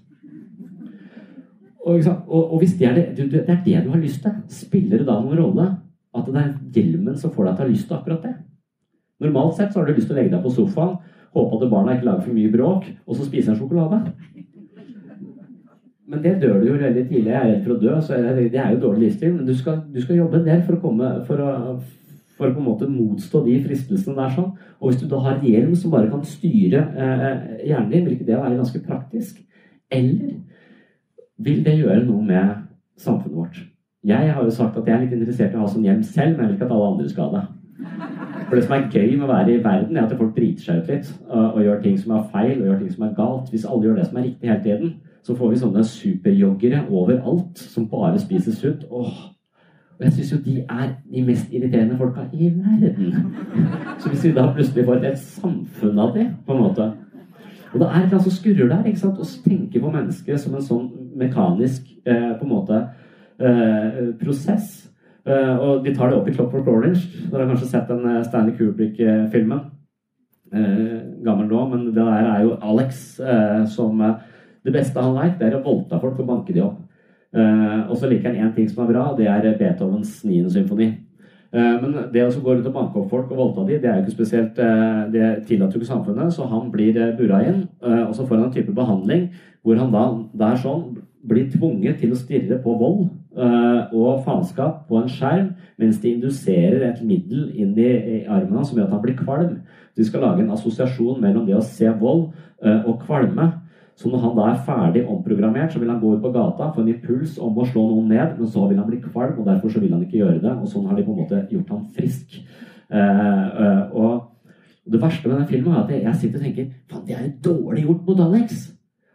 Og, 1.82 1.98
og, 2.28 2.52
og 2.52 2.58
hvis 2.62 2.76
det 2.78 2.86
er 2.88 2.94
det, 2.94 3.30
det 3.32 3.42
er 3.46 3.62
det 3.64 3.80
du 3.84 3.90
har 3.90 4.02
lyst 4.02 4.22
til, 4.22 4.36
spiller 4.54 5.02
det 5.02 5.08
da 5.08 5.18
noen 5.18 5.38
rolle 5.40 5.68
at 6.12 6.28
det 6.28 6.38
er 6.38 6.52
hjelmen 6.76 7.16
som 7.18 7.32
får 7.32 7.48
deg 7.48 7.56
til 7.56 7.64
å 7.64 7.66
ha 7.66 7.72
lyst 7.72 7.88
til 7.88 7.98
akkurat 7.98 8.26
det? 8.28 8.34
Normalt 9.22 9.56
sett 9.56 9.72
så 9.72 9.80
har 9.80 9.88
du 9.88 9.96
lyst 9.96 10.08
til 10.10 10.16
å 10.16 10.20
legge 10.20 10.34
deg 10.34 10.44
på 10.44 10.52
sofaen, 10.54 11.00
håpe 11.32 11.58
at 11.58 11.72
barna 11.72 11.96
ikke 11.96 12.08
lager 12.08 12.26
for 12.26 12.36
mye 12.36 12.52
bråk, 12.52 12.86
og 13.06 13.16
så 13.16 13.26
spise 13.26 13.52
en 13.52 13.58
sjokolade. 13.58 14.02
Men 16.12 16.22
det 16.22 16.34
dør 16.42 16.58
du 16.60 16.66
jo 16.68 16.76
veldig 16.76 17.06
tidlig. 17.08 17.30
Jeg 17.30 17.38
er 17.38 17.46
redd 17.48 17.62
for 17.64 17.74
å 17.74 17.80
dø, 17.80 17.92
så 18.04 18.18
det 18.36 18.58
er 18.60 18.74
jo 18.74 18.80
dårlig 18.82 19.06
livsstil. 19.06 19.30
Men 19.38 19.46
du 19.48 19.54
skal, 19.56 19.78
du 19.88 20.00
skal 20.02 20.18
jobbe 20.18 20.42
en 20.42 20.48
del 20.50 20.64
for 20.66 20.76
å, 20.76 20.80
komme, 20.82 21.12
for, 21.28 21.40
å, 21.40 21.76
for 22.42 22.50
å 22.50 22.56
på 22.56 22.62
en 22.62 22.68
måte 22.68 22.90
motstå 22.90 23.44
de 23.46 23.56
fristelsene 23.64 24.18
der. 24.18 24.34
sånn. 24.34 24.52
Og 24.80 24.90
hvis 24.90 25.00
du 25.00 25.06
da 25.10 25.20
har 25.22 25.42
hjelm 25.46 25.74
som 25.78 25.94
bare 25.94 26.10
kan 26.10 26.24
styre 26.26 26.82
eh, 26.92 27.42
hjernen 27.68 27.90
din, 27.92 28.06
vil 28.06 28.16
ikke 28.16 28.28
det 28.28 28.40
være 28.40 28.58
ganske 28.58 28.82
praktisk? 28.86 29.38
Eller 29.92 30.40
vil 31.38 31.62
det 31.64 31.78
gjøre 31.78 32.04
noe 32.06 32.26
med 32.26 32.66
samfunnet 33.00 33.38
vårt? 33.38 33.62
Jeg 34.02 34.32
har 34.34 34.42
jo 34.42 34.50
sagt 34.50 34.76
at 34.76 34.88
jeg 34.88 34.96
er 34.96 35.04
litt 35.04 35.14
interessert 35.14 35.54
i 35.54 35.58
å 35.60 35.62
ha 35.62 35.70
sånn 35.70 35.86
hjelm 35.86 36.02
selv, 36.02 36.34
men 36.34 36.48
jeg 36.48 36.52
vil 36.52 36.56
ikke 36.58 36.66
at 36.66 36.74
alle 36.74 36.88
andre 36.90 37.10
skal 37.10 37.28
ha 37.28 37.38
det. 37.38 37.44
For 38.48 38.58
det 38.58 38.64
som 38.66 38.74
er 38.76 38.88
gøy 38.90 39.14
med 39.14 39.24
å 39.26 39.30
være 39.30 39.52
i 39.54 39.60
verden, 39.62 39.96
er 39.96 40.04
at 40.04 40.18
folk 40.18 40.34
driter 40.36 40.66
seg 40.66 40.82
ut 40.82 40.90
litt 40.90 41.06
og, 41.28 41.44
og, 41.44 41.60
gjør 41.64 41.78
ting 41.84 41.94
som 42.00 42.16
er 42.16 42.26
feil, 42.34 42.56
og 42.58 42.66
gjør 42.68 42.80
ting 42.82 42.90
som 42.96 43.06
er 43.06 43.14
galt. 43.16 43.52
Hvis 43.52 43.64
alle 43.64 43.88
gjør 43.88 44.00
det 44.00 44.08
som 44.08 44.18
er 44.18 44.26
riktig 44.26 44.50
hele 44.50 44.64
tiden, 44.66 44.92
så 45.22 45.36
får 45.38 45.52
vi 45.52 45.60
sånne 45.62 45.84
superjoggere 45.86 46.82
overalt 46.90 47.62
som 47.62 47.86
bare 47.88 48.20
spiser 48.20 48.58
sunt. 48.58 48.84
Åh, 48.90 49.22
og 50.02 50.08
jeg 50.08 50.14
syns 50.16 50.32
jo 50.32 50.38
de 50.42 50.56
er 50.66 50.88
de 51.12 51.20
mest 51.22 51.52
irriterende 51.54 51.96
folka 51.98 52.24
i 52.34 52.48
verden. 52.50 53.12
Så 54.02 54.08
hvis 54.10 54.24
vi 54.24 54.32
da 54.34 54.48
plutselig 54.50 54.84
får 54.88 54.96
et 54.98 55.04
helt 55.06 55.20
samfunn 55.22 56.00
av 56.02 56.16
det, 56.16 56.24
på 56.46 56.56
en 56.56 56.62
måte 56.64 56.88
Og 57.72 57.80
det 57.80 57.88
er 57.88 58.08
det 58.10 58.18
som 58.20 58.34
skurrer 58.34 58.68
der, 58.68 58.82
ikke 58.84 59.00
sant? 59.00 59.20
Å 59.22 59.28
tenke 59.44 59.80
på 59.80 59.92
mennesket 59.94 60.40
som 60.42 60.56
en 60.58 60.64
sånn 60.66 60.88
mekanisk 61.16 61.86
eh, 62.04 62.34
på 62.36 62.44
en 62.44 62.50
måte 62.50 62.80
eh, 63.40 64.10
prosess. 64.20 64.90
Eh, 65.24 65.54
og 65.56 65.86
de 65.86 65.94
tar 65.94 66.10
det 66.10 66.18
opp 66.18 66.28
i 66.28 66.34
Clockwork 66.34 66.68
Orange. 66.68 67.06
Dere 67.30 67.46
har 67.46 67.54
kanskje 67.54 67.70
sett 67.70 67.88
den 67.88 68.04
eh, 68.10 68.18
Stanley 68.26 68.58
Kubrick-filmen. 68.58 69.62
Eh, 70.52 70.98
gammel 71.24 71.48
nå, 71.48 71.62
men 71.70 71.86
det 71.86 71.96
der 71.96 72.28
er 72.34 72.44
jo 72.44 72.58
Alex 72.60 73.20
eh, 73.24 73.62
som 73.72 74.04
Det 74.62 74.74
beste 74.76 75.00
han 75.00 75.16
veit, 75.16 75.40
er 75.40 75.56
å 75.56 75.64
voldta 75.64 76.02
folk 76.02 76.20
og 76.20 76.28
banke 76.28 76.52
de 76.52 76.66
opp. 76.66 76.76
Og 77.32 77.94
så 77.96 78.10
liker 78.10 78.28
han 78.28 78.48
én 78.48 78.54
ting 78.54 78.68
som 78.68 78.84
er 78.84 78.92
bra, 78.92 79.06
det 79.16 79.28
er 79.30 79.54
Beethovens 79.58 80.18
9. 80.24 80.50
symfoni. 80.52 80.90
Men 81.52 81.94
det 82.12 82.24
å 82.24 82.32
gå 82.40 82.54
rundt 82.54 82.68
og 82.68 82.74
banke 82.74 83.00
opp 83.00 83.10
folk 83.12 83.32
og 83.32 83.40
voldta 83.40 83.64
de, 83.68 83.78
det 83.80 83.88
er 83.88 83.98
jo 83.98 84.06
ikke 84.06 84.14
spesielt 84.14 84.60
Det 85.12 85.26
tillater 85.48 85.76
jo 85.76 85.82
ikke 85.82 85.90
samfunnet, 85.90 86.32
så 86.32 86.46
han 86.48 86.70
blir 86.72 86.96
bura 87.18 87.42
inn. 87.44 87.66
Og 87.82 88.14
så 88.16 88.24
får 88.24 88.38
han 88.38 88.46
en 88.46 88.54
type 88.54 88.72
behandling 88.76 89.26
hvor 89.62 89.76
han 89.78 89.92
da 89.92 90.06
der 90.40 90.56
sånn 90.60 90.86
blir 91.28 91.50
tvunget 91.52 92.00
til 92.00 92.14
å 92.14 92.18
stirre 92.18 92.56
på 92.64 92.72
vold 92.80 93.04
og 93.94 94.24
faenskap 94.26 94.86
på 94.88 94.98
en 94.98 95.12
skjerm 95.12 95.52
mens 95.80 96.00
de 96.02 96.16
induserer 96.16 96.82
et 96.88 97.02
middel 97.04 97.50
inn 97.54 97.76
i, 97.78 98.24
armen 98.26 98.58
hans 98.58 98.72
som 98.72 98.80
gjør 98.80 98.88
at 98.88 98.96
han 98.96 99.04
blir 99.04 99.20
kvalm. 99.20 99.54
De 99.96 100.04
skal 100.08 100.24
lage 100.24 100.42
en 100.42 100.52
assosiasjon 100.56 101.20
mellom 101.22 101.46
det 101.46 101.56
å 101.56 101.64
se 101.64 101.88
vold 102.00 102.30
og 102.62 102.96
kvalme. 103.04 103.50
Så 104.00 104.08
når 104.08 104.22
han 104.24 104.36
da 104.36 104.48
er 104.48 104.60
ferdig 104.66 105.04
omprogrammert, 105.10 105.72
så 105.72 105.80
vil 105.80 105.90
han 105.92 106.00
gå 106.00 106.14
ut 106.16 106.22
på 106.24 106.32
gata, 106.32 106.70
få 106.72 106.82
en 106.82 106.92
impuls 106.94 107.36
om 107.42 107.58
å 107.58 107.66
slå 107.68 107.84
noen 107.90 108.08
ned, 108.10 108.36
men 108.38 108.50
så 108.50 108.64
vil 108.66 108.80
han 108.80 108.88
bli 108.88 109.00
kvalm, 109.04 109.38
og 109.38 109.48
derfor 109.48 109.72
så 109.72 109.82
vil 109.82 109.92
han 109.92 110.02
ikke 110.06 110.22
gjøre 110.22 110.40
det. 110.42 110.52
Og 110.56 110.68
sånn 110.70 110.86
har 110.88 110.98
de 110.98 111.04
på 111.06 111.14
en 111.14 111.22
måte 111.22 111.42
gjort 111.52 111.74
han 111.74 111.88
frisk. 111.96 112.38
Eh, 112.92 113.82
og 113.92 114.92
det 114.92 115.00
verste 115.00 115.28
med 115.28 115.38
den 115.38 115.50
filmen 115.50 115.74
er 115.74 115.84
at 115.84 115.92
jeg 115.94 116.20
sitter 116.20 116.40
og 116.40 116.46
tenker 116.48 116.70
faen, 116.90 117.04
det 117.06 117.16
er 117.16 117.26
jo 117.26 117.34
dårlig 117.52 117.84
gjort 117.86 118.08
mot 118.08 118.24
Alex. 118.26 118.64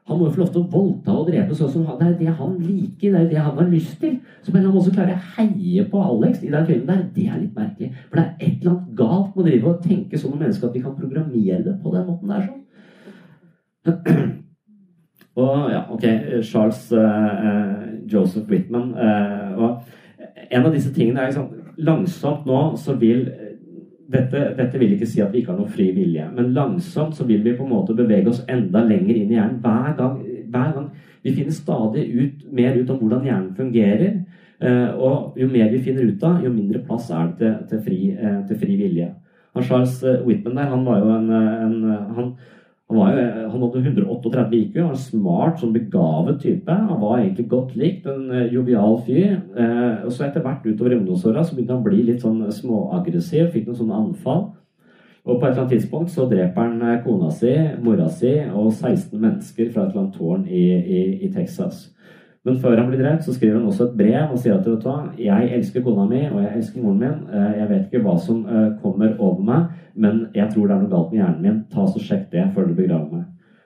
Han 0.08 0.22
må 0.22 0.30
jo 0.30 0.36
få 0.38 0.40
lov 0.40 0.52
til 0.54 0.62
å 0.62 0.70
voldta 0.72 1.14
og 1.20 1.28
drepe 1.28 1.56
sånn 1.58 1.72
som 1.74 1.88
han. 1.90 1.98
Det 2.00 2.08
er 2.08 2.16
det 2.22 2.36
han 2.38 2.54
liker, 2.64 3.12
det 3.12 3.20
er 3.20 3.28
det 3.34 3.42
han 3.42 3.58
har 3.58 3.68
lyst 3.68 3.98
til. 4.00 4.14
Så 4.40 4.54
på 4.54 4.62
han 4.62 4.70
også 4.72 4.94
klarer 4.96 5.18
å 5.18 5.26
heie 5.36 5.84
på 5.92 6.00
Alex 6.00 6.46
i 6.46 6.54
den 6.54 6.68
filmen 6.70 6.88
der. 6.88 7.04
Det 7.18 7.26
er 7.28 7.42
litt 7.42 7.60
merkelig. 7.60 7.92
For 8.08 8.16
det 8.16 8.24
er 8.24 8.48
et 8.48 8.62
eller 8.62 8.72
annet 8.78 8.96
galt 9.02 9.36
med 9.36 9.44
å 9.44 9.48
drive 9.50 9.74
og 9.74 9.84
tenke 9.84 10.22
sånn 10.22 10.38
om 10.38 10.40
mennesker 10.46 10.70
at 10.70 10.78
vi 10.80 10.86
kan 10.86 10.96
programmere 10.96 11.60
det 11.66 11.76
på 11.84 11.96
den 11.98 12.08
måten 12.08 12.32
der. 12.32 12.48
sånn. 12.48 14.36
Og 15.38 15.70
ja, 15.70 15.84
ok, 15.94 16.06
Charles 16.42 16.80
uh, 16.92 17.84
Joseph 18.10 18.50
Whitman. 18.50 18.94
Uh, 18.98 19.52
og 19.62 20.48
en 20.50 20.66
av 20.66 20.74
disse 20.74 20.94
tingene 20.96 21.22
er 21.22 21.32
liksom 21.32 21.54
Langsomt 21.78 22.48
nå 22.50 22.60
så 22.82 22.96
vil 22.98 23.28
dette, 24.10 24.40
dette, 24.58 24.80
vil 24.80 24.96
ikke 24.96 25.06
si 25.06 25.20
at 25.22 25.34
vi 25.34 25.44
ikke 25.44 25.52
har 25.52 25.60
noe 25.60 25.70
fri 25.70 25.92
vilje, 25.94 26.24
men 26.34 26.54
langsomt 26.56 27.14
så 27.14 27.26
vil 27.28 27.44
vi 27.46 27.54
på 27.58 27.66
en 27.66 27.74
måte 27.74 27.94
bevege 27.94 28.32
oss 28.32 28.40
enda 28.50 28.82
lenger 28.82 29.14
inn 29.14 29.34
i 29.34 29.38
hjernen. 29.38 29.60
Hver 29.62 29.94
gang, 30.00 30.18
hver 30.48 30.74
gang 30.78 30.90
Vi 31.22 31.34
finner 31.36 31.52
stadig 31.52 32.06
ut, 32.08 32.44
mer 32.56 32.78
ut 32.78 32.90
om 32.94 33.00
hvordan 33.02 33.26
hjernen 33.26 33.56
fungerer. 33.58 34.14
Eh, 34.64 34.92
og 34.96 35.36
jo 35.38 35.48
mer 35.52 35.70
vi 35.74 35.82
finner 35.84 36.08
ut 36.08 36.24
av, 36.24 36.38
jo 36.42 36.50
mindre 36.54 36.80
plass 36.86 37.10
er 37.12 37.28
det 37.28 37.36
til, 37.40 37.58
til, 37.68 37.82
fri, 37.84 37.98
eh, 38.16 38.38
til 38.48 38.60
fri, 38.62 38.78
vilje. 38.80 39.10
Og 39.54 39.66
Charles 39.66 39.98
eh, 40.08 40.22
Whitman 40.26 40.56
der, 40.56 40.70
han 40.72 40.86
var 40.86 41.02
jo 41.02 41.10
en, 41.18 41.28
en 41.34 41.76
han, 42.16 42.32
han, 42.88 43.00
jo, 43.00 43.50
han, 43.52 43.64
hadde 43.66 43.82
138 43.84 44.44
IQ, 44.56 44.78
var 44.78 44.94
en 44.94 45.02
smart, 45.02 45.58
sånn 45.60 45.74
begavet 45.76 46.38
type. 46.40 46.72
Han 46.72 47.02
var 47.02 47.18
egentlig 47.20 47.48
godt 47.52 47.74
likt, 47.76 48.08
en 48.08 48.30
uh, 48.32 48.46
jovial 48.54 49.02
fyr. 49.04 49.34
Eh, 49.60 50.06
og 50.08 50.14
så 50.16 50.28
etter 50.28 50.46
hvert 50.46 50.64
utover 50.64 50.96
ungdomsåra 50.96 51.44
så 51.44 51.58
begynte 51.58 51.76
han 51.76 51.84
å 51.84 51.88
bli 51.90 52.06
litt 52.08 52.24
sånn 52.24 52.46
småaggressiv, 52.48 53.50
fikk 53.52 53.68
noen 53.68 53.82
sånne 53.82 54.00
anfall. 54.06 54.46
Og 55.28 55.36
på 55.36 55.44
et 55.44 55.50
eller 55.50 55.66
annet 55.66 55.74
tidspunkt 55.76 56.14
så 56.14 56.30
dreper 56.32 56.64
han 56.64 57.02
kona 57.04 57.34
si, 57.36 57.52
mora 57.84 58.08
si 58.08 58.32
og 58.48 58.72
16 58.72 59.20
mennesker 59.20 59.74
fra 59.74 59.84
et 59.84 59.92
eller 59.92 60.06
annet 60.06 60.16
tårn 60.16 60.46
i, 60.48 60.66
i, 60.80 61.02
i 61.28 61.32
Texas. 61.34 61.90
Men 62.48 62.60
før 62.64 62.80
han 62.80 62.88
blir 62.88 63.02
drept, 63.02 63.26
så 63.26 63.34
skriver 63.36 63.58
han 63.58 63.66
også 63.68 63.90
et 63.90 63.96
brev 64.00 64.30
og 64.32 64.38
sier 64.40 64.54
at 64.56 64.64
vet 64.64 64.80
du 64.80 64.86
hva, 64.88 65.10
jeg 65.20 65.50
elsker 65.58 65.84
kona 65.84 66.06
mi 66.08 66.22
og 66.30 66.38
jeg 66.40 66.52
elsker 66.56 66.84
moren 66.84 67.02
min. 67.02 67.18
Eh, 67.28 67.58
jeg 67.60 67.68
vet 67.74 67.82
ikke 67.90 68.04
hva 68.06 68.14
som 68.24 68.46
eh, 68.48 68.70
kommer 68.80 69.18
over 69.18 69.42
meg, 69.50 69.74
men 70.00 70.22
jeg 70.36 70.48
tror 70.54 70.70
det 70.70 70.78
er 70.78 70.86
noe 70.86 70.94
galt 70.94 71.10
med 71.12 71.20
hjernen 71.20 71.44
min. 71.44 71.58
Ta 71.74 71.84
så 71.90 72.00
Sjekk 72.00 72.30
det 72.32 72.46
før 72.56 72.70
du 72.70 72.78
begraver 72.78 73.18
meg. 73.18 73.26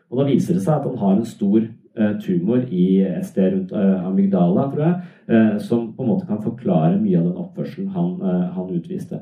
Og 0.09 0.17
Da 0.17 0.25
viser 0.31 0.57
det 0.57 0.63
seg 0.65 0.79
at 0.79 0.87
han 0.89 0.97
har 0.97 1.13
en 1.13 1.29
stor 1.29 1.59
eh, 1.61 2.15
tumor 2.23 2.63
i 2.73 2.87
et 3.05 3.27
sted 3.29 3.53
rundt 3.53 3.75
amygdala, 3.77 4.65
tror 4.71 4.87
jeg, 4.87 5.61
som 5.61 5.85
på 5.93 6.01
en 6.01 6.09
måte 6.09 6.25
kan 6.27 6.41
forklare 6.41 6.97
mye 6.97 7.19
av 7.21 7.29
den 7.29 7.37
oppførselen 7.37 7.93
han, 7.93 8.09
han 8.57 8.73
utviste. 8.73 9.21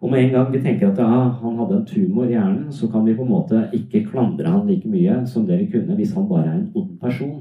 Og 0.00 0.10
med 0.10 0.24
en 0.24 0.34
gang 0.34 0.50
vi 0.50 0.64
tenker 0.64 0.90
at 0.90 0.98
ja, 0.98 1.22
han 1.38 1.62
hadde 1.62 1.78
en 1.78 1.86
tumor 1.86 2.26
i 2.26 2.34
hjernen, 2.34 2.66
så 2.74 2.90
kan 2.90 3.06
vi 3.06 3.14
på 3.14 3.22
en 3.22 3.32
måte 3.36 3.62
ikke 3.76 4.02
klandre 4.10 4.50
han 4.50 4.66
like 4.66 4.90
mye 4.90 5.22
som 5.30 5.46
det 5.46 5.62
vi 5.62 5.70
kunne 5.76 5.96
hvis 5.96 6.16
han 6.18 6.28
bare 6.28 6.48
er 6.48 6.58
en 6.58 6.70
ond 6.74 6.98
person. 7.00 7.38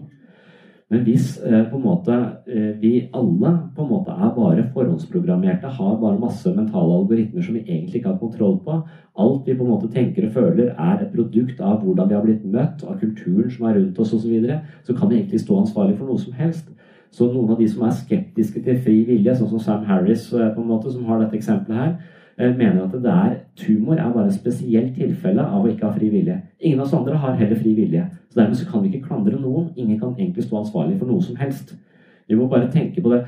Men 0.89 1.03
hvis 1.05 1.35
eh, 1.45 1.67
på 1.69 1.77
en 1.77 1.83
måte 1.85 2.15
eh, 2.49 2.71
vi 2.81 2.93
alle 3.13 3.51
på 3.75 3.83
en 3.83 3.91
måte 3.91 4.13
er 4.13 4.31
bare 4.33 4.63
forhåndsprogrammerte, 4.73 5.69
har 5.77 5.99
bare 6.01 6.21
masse 6.21 6.49
mentale 6.55 6.95
algoritmer 6.97 7.45
som 7.45 7.59
vi 7.59 7.61
egentlig 7.67 8.01
ikke 8.01 8.09
har 8.09 8.17
kontroll 8.17 8.57
på, 8.65 8.79
alt 9.21 9.45
vi 9.45 9.53
på 9.53 9.67
en 9.67 9.69
måte 9.69 9.91
tenker 9.93 10.25
og 10.25 10.33
føler 10.33 10.71
er 10.73 11.03
et 11.03 11.13
produkt 11.13 11.61
av 11.61 11.83
hvordan 11.83 12.09
vi 12.09 12.17
har 12.17 12.25
blitt 12.25 12.45
møtt, 12.45 12.81
av 12.89 12.97
kulturen 13.03 13.51
som 13.53 13.69
er 13.69 13.77
rundt 13.77 14.01
oss 14.01 14.15
osv., 14.15 14.25
så, 14.25 14.33
videre, 14.33 14.61
så 14.87 14.97
kan 14.97 15.11
vi 15.11 15.19
egentlig 15.19 15.43
stå 15.43 15.59
ansvarlig 15.61 15.99
for 15.99 16.09
noe 16.09 16.21
som 16.21 16.33
helst. 16.39 16.71
Så 17.13 17.29
noen 17.29 17.53
av 17.53 17.61
de 17.61 17.67
som 17.69 17.85
er 17.85 17.93
skeptiske 17.97 18.61
til 18.65 18.81
fri 18.81 18.99
vilje, 19.05 19.35
sånn 19.37 19.49
som 19.53 19.61
Sam 19.61 19.85
Harris, 19.85 20.25
eh, 20.33 20.49
på 20.55 20.63
en 20.63 20.71
måte, 20.73 20.89
som 20.93 21.05
har 21.05 21.21
dette 21.21 21.37
eksempelet 21.37 21.83
her, 21.83 22.17
mener 22.39 22.85
at 22.85 22.93
det 23.03 23.11
er 23.11 23.35
tumor 23.59 23.99
er 23.99 24.13
bare 24.13 24.29
et 24.29 24.37
spesielt 24.37 24.93
tilfelle 24.95 25.43
av 25.43 25.65
å 25.65 25.69
ikke 25.69 25.89
ha 25.89 25.91
fri 25.95 26.07
vilje. 26.13 26.37
Ingen 26.61 26.79
av 26.79 26.85
oss 26.85 26.95
andre 26.95 27.19
har 27.19 27.35
heller 27.35 27.59
fri 27.59 27.73
vilje. 27.75 28.05
Så 28.29 28.39
dermed 28.39 28.55
så 28.55 28.67
kan 28.69 28.83
vi 28.83 28.93
ikke 28.93 29.09
klandre 29.09 29.39
noen. 29.39 29.69
Ingen 29.75 29.99
kan 29.99 30.15
egentlig 30.17 30.45
stå 30.47 30.61
ansvarlig 30.61 30.97
for 30.99 31.11
noe 31.11 31.21
som 31.25 31.35
helst. 31.39 31.75
Vi 32.29 32.37
må 32.37 32.47
bare 32.47 32.69
tenke 32.71 33.01
på 33.01 33.11
det. 33.11 33.23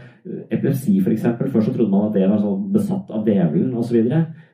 Epilepsi, 0.54 1.00
f.eks. 1.02 1.26
Først 1.42 1.68
så 1.68 1.74
trodde 1.74 1.92
man 1.92 2.08
at 2.08 2.16
det 2.16 2.28
var 2.30 2.40
sånn 2.40 2.68
besatt 2.72 3.10
av 3.12 3.28
djevelen 3.28 3.74
osv. 3.82 3.98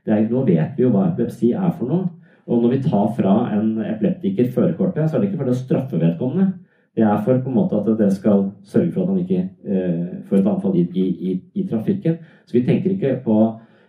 Nå 0.08 0.44
vet 0.48 0.78
vi 0.78 0.86
jo 0.86 0.94
hva 0.94 1.10
epilepsi 1.12 1.52
er 1.52 1.74
for 1.76 1.92
noe. 1.92 2.08
Og 2.48 2.64
når 2.64 2.78
vi 2.78 2.84
tar 2.86 3.10
fra 3.18 3.34
en 3.58 3.74
epileptiker 3.84 4.50
førerkortet, 4.56 5.10
så 5.10 5.18
er 5.18 5.22
det 5.22 5.30
ikke 5.30 5.42
for 5.42 5.50
det 5.50 5.58
å 5.58 5.62
straffe 5.62 6.00
vedkommende. 6.00 6.54
Det 6.98 7.04
er 7.06 7.20
for 7.22 7.38
på 7.44 7.52
en 7.52 7.58
måte 7.60 7.78
at 7.78 7.90
det 8.00 8.08
skal 8.16 8.48
sørge 8.66 8.92
for 8.96 9.04
at 9.04 9.12
han 9.12 9.20
ikke 9.22 9.42
eh, 9.70 10.14
får 10.26 10.40
et 10.40 10.48
anfall 10.50 10.78
i, 10.80 10.86
i, 10.98 11.34
i, 11.54 11.66
trafikken. 11.70 12.16
Så 12.48 12.58
vi 12.58 12.64
tenker 12.66 12.96
ikke 12.96 13.20
på 13.26 13.36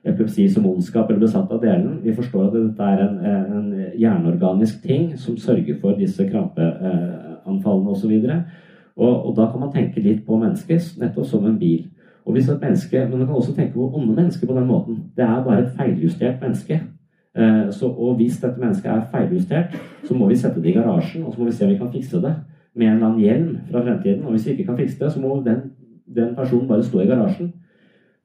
epilepsi 0.08 0.48
som 0.52 0.66
ondskap 0.66 1.10
eller 1.10 1.20
besatt 1.20 1.50
av 1.52 1.60
delen. 1.62 2.00
Vi 2.02 2.14
forstår 2.16 2.48
at 2.48 2.56
dette 2.56 2.88
er 2.92 3.04
en, 3.04 3.18
en 3.26 3.68
hjerneorganisk 3.98 4.82
ting 4.82 5.12
som 5.18 5.36
sørger 5.36 5.78
for 5.80 5.98
disse 5.98 6.26
krampeanfallene 6.28 7.94
osv. 7.94 8.14
Og, 8.98 9.12
og 9.26 9.36
da 9.36 9.46
kan 9.50 9.62
man 9.62 9.72
tenke 9.72 10.02
litt 10.02 10.24
på 10.26 10.38
mennesket 10.40 10.96
nettopp 11.00 11.28
som 11.30 11.46
en 11.46 11.58
bil. 11.58 11.86
Og 12.28 12.34
hvis 12.36 12.48
et 12.48 12.60
menneske, 12.60 13.06
Men 13.08 13.18
man 13.18 13.26
kan 13.26 13.36
også 13.36 13.54
tenke 13.54 13.72
på 13.72 13.90
onde 13.94 14.14
mennesker 14.14 14.46
på 14.46 14.54
den 14.54 14.66
måten. 14.66 14.96
Det 15.16 15.24
er 15.24 15.44
bare 15.44 15.62
et 15.62 15.72
feiljustert 15.76 16.42
menneske. 16.42 16.80
Eh, 17.38 17.70
så, 17.70 17.88
og 17.88 18.16
hvis 18.16 18.40
dette 18.40 18.60
mennesket 18.60 18.90
er 18.90 19.06
feiljustert, 19.12 19.76
så 20.04 20.14
må 20.14 20.28
vi 20.28 20.36
sette 20.36 20.62
det 20.62 20.68
i 20.68 20.72
garasjen 20.72 21.24
og 21.24 21.32
så 21.32 21.40
må 21.40 21.46
vi 21.46 21.52
se 21.52 21.64
om 21.64 21.70
vi 21.70 21.78
kan 21.78 21.92
fikse 21.92 22.20
det 22.20 22.34
med 22.74 22.86
en 22.86 22.92
eller 22.92 23.06
annen 23.06 23.20
hjelm 23.20 23.56
fra 23.70 23.82
fremtiden. 23.82 24.24
Og 24.24 24.30
hvis 24.30 24.46
vi 24.46 24.50
ikke 24.50 24.64
kan 24.64 24.76
fikse 24.76 25.04
det, 25.04 25.12
så 25.12 25.20
må 25.20 25.42
den, 25.46 25.60
den 26.16 26.34
personen 26.36 26.68
bare 26.68 26.82
stå 26.82 27.00
i 27.00 27.06
garasjen. 27.06 27.52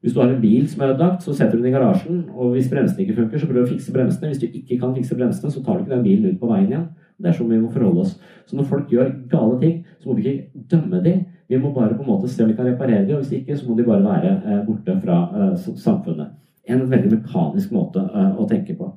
Hvis 0.04 0.12
du 0.12 0.18
har 0.20 0.28
en 0.28 0.40
bil 0.40 0.66
som 0.68 0.82
er 0.84 0.90
ødelagt, 0.92 1.22
så 1.24 1.32
setter 1.32 1.56
du 1.56 1.62
den 1.62 1.70
i 1.70 1.72
garasjen. 1.72 2.18
Og 2.36 2.50
hvis 2.52 2.66
bremsene 2.68 3.06
ikke 3.06 3.14
funker, 3.16 3.40
så 3.40 3.46
prøv 3.48 3.62
å 3.62 3.70
fikse 3.70 3.92
bremsene. 3.92 4.28
Hvis 4.28 4.42
du 4.42 4.50
ikke 4.50 4.76
kan 4.82 4.92
fikse 4.92 5.16
bremsene, 5.16 5.52
så 5.52 5.62
tar 5.64 5.78
du 5.78 5.86
ikke 5.86 5.94
den 5.94 6.02
bilen 6.04 6.34
ut 6.34 6.42
på 6.42 6.50
veien 6.50 6.66
igjen. 6.68 6.82
Det 7.16 7.30
er 7.30 7.36
sånn 7.38 7.48
vi 7.48 7.60
må 7.62 7.70
forholde 7.72 8.02
oss. 8.02 8.18
Så 8.44 8.58
når 8.58 8.66
folk 8.68 8.92
gjør 8.92 9.14
gale 9.32 9.56
ting, 9.62 9.78
så 10.02 10.10
må 10.10 10.16
vi 10.18 10.26
ikke 10.28 10.64
dømme 10.74 11.00
dem. 11.06 11.22
Vi 11.48 11.60
må 11.62 11.70
bare 11.72 11.96
på 11.96 12.04
en 12.04 12.10
måte 12.10 12.28
se 12.28 12.44
om 12.44 12.50
vi 12.50 12.56
kan 12.58 12.68
reparere 12.68 13.06
dem, 13.06 13.16
og 13.16 13.24
hvis 13.24 13.32
ikke, 13.38 13.56
så 13.56 13.68
må 13.68 13.78
de 13.78 13.86
bare 13.88 14.04
være 14.04 14.34
eh, 14.34 14.60
borte 14.66 14.98
fra 15.00 15.18
eh, 15.38 15.56
samfunnet. 15.86 16.36
En 16.68 16.84
veldig 16.90 17.14
mekanisk 17.14 17.72
måte 17.72 18.04
eh, 18.04 18.36
å 18.36 18.44
tenke 18.50 18.76
på. 18.76 18.90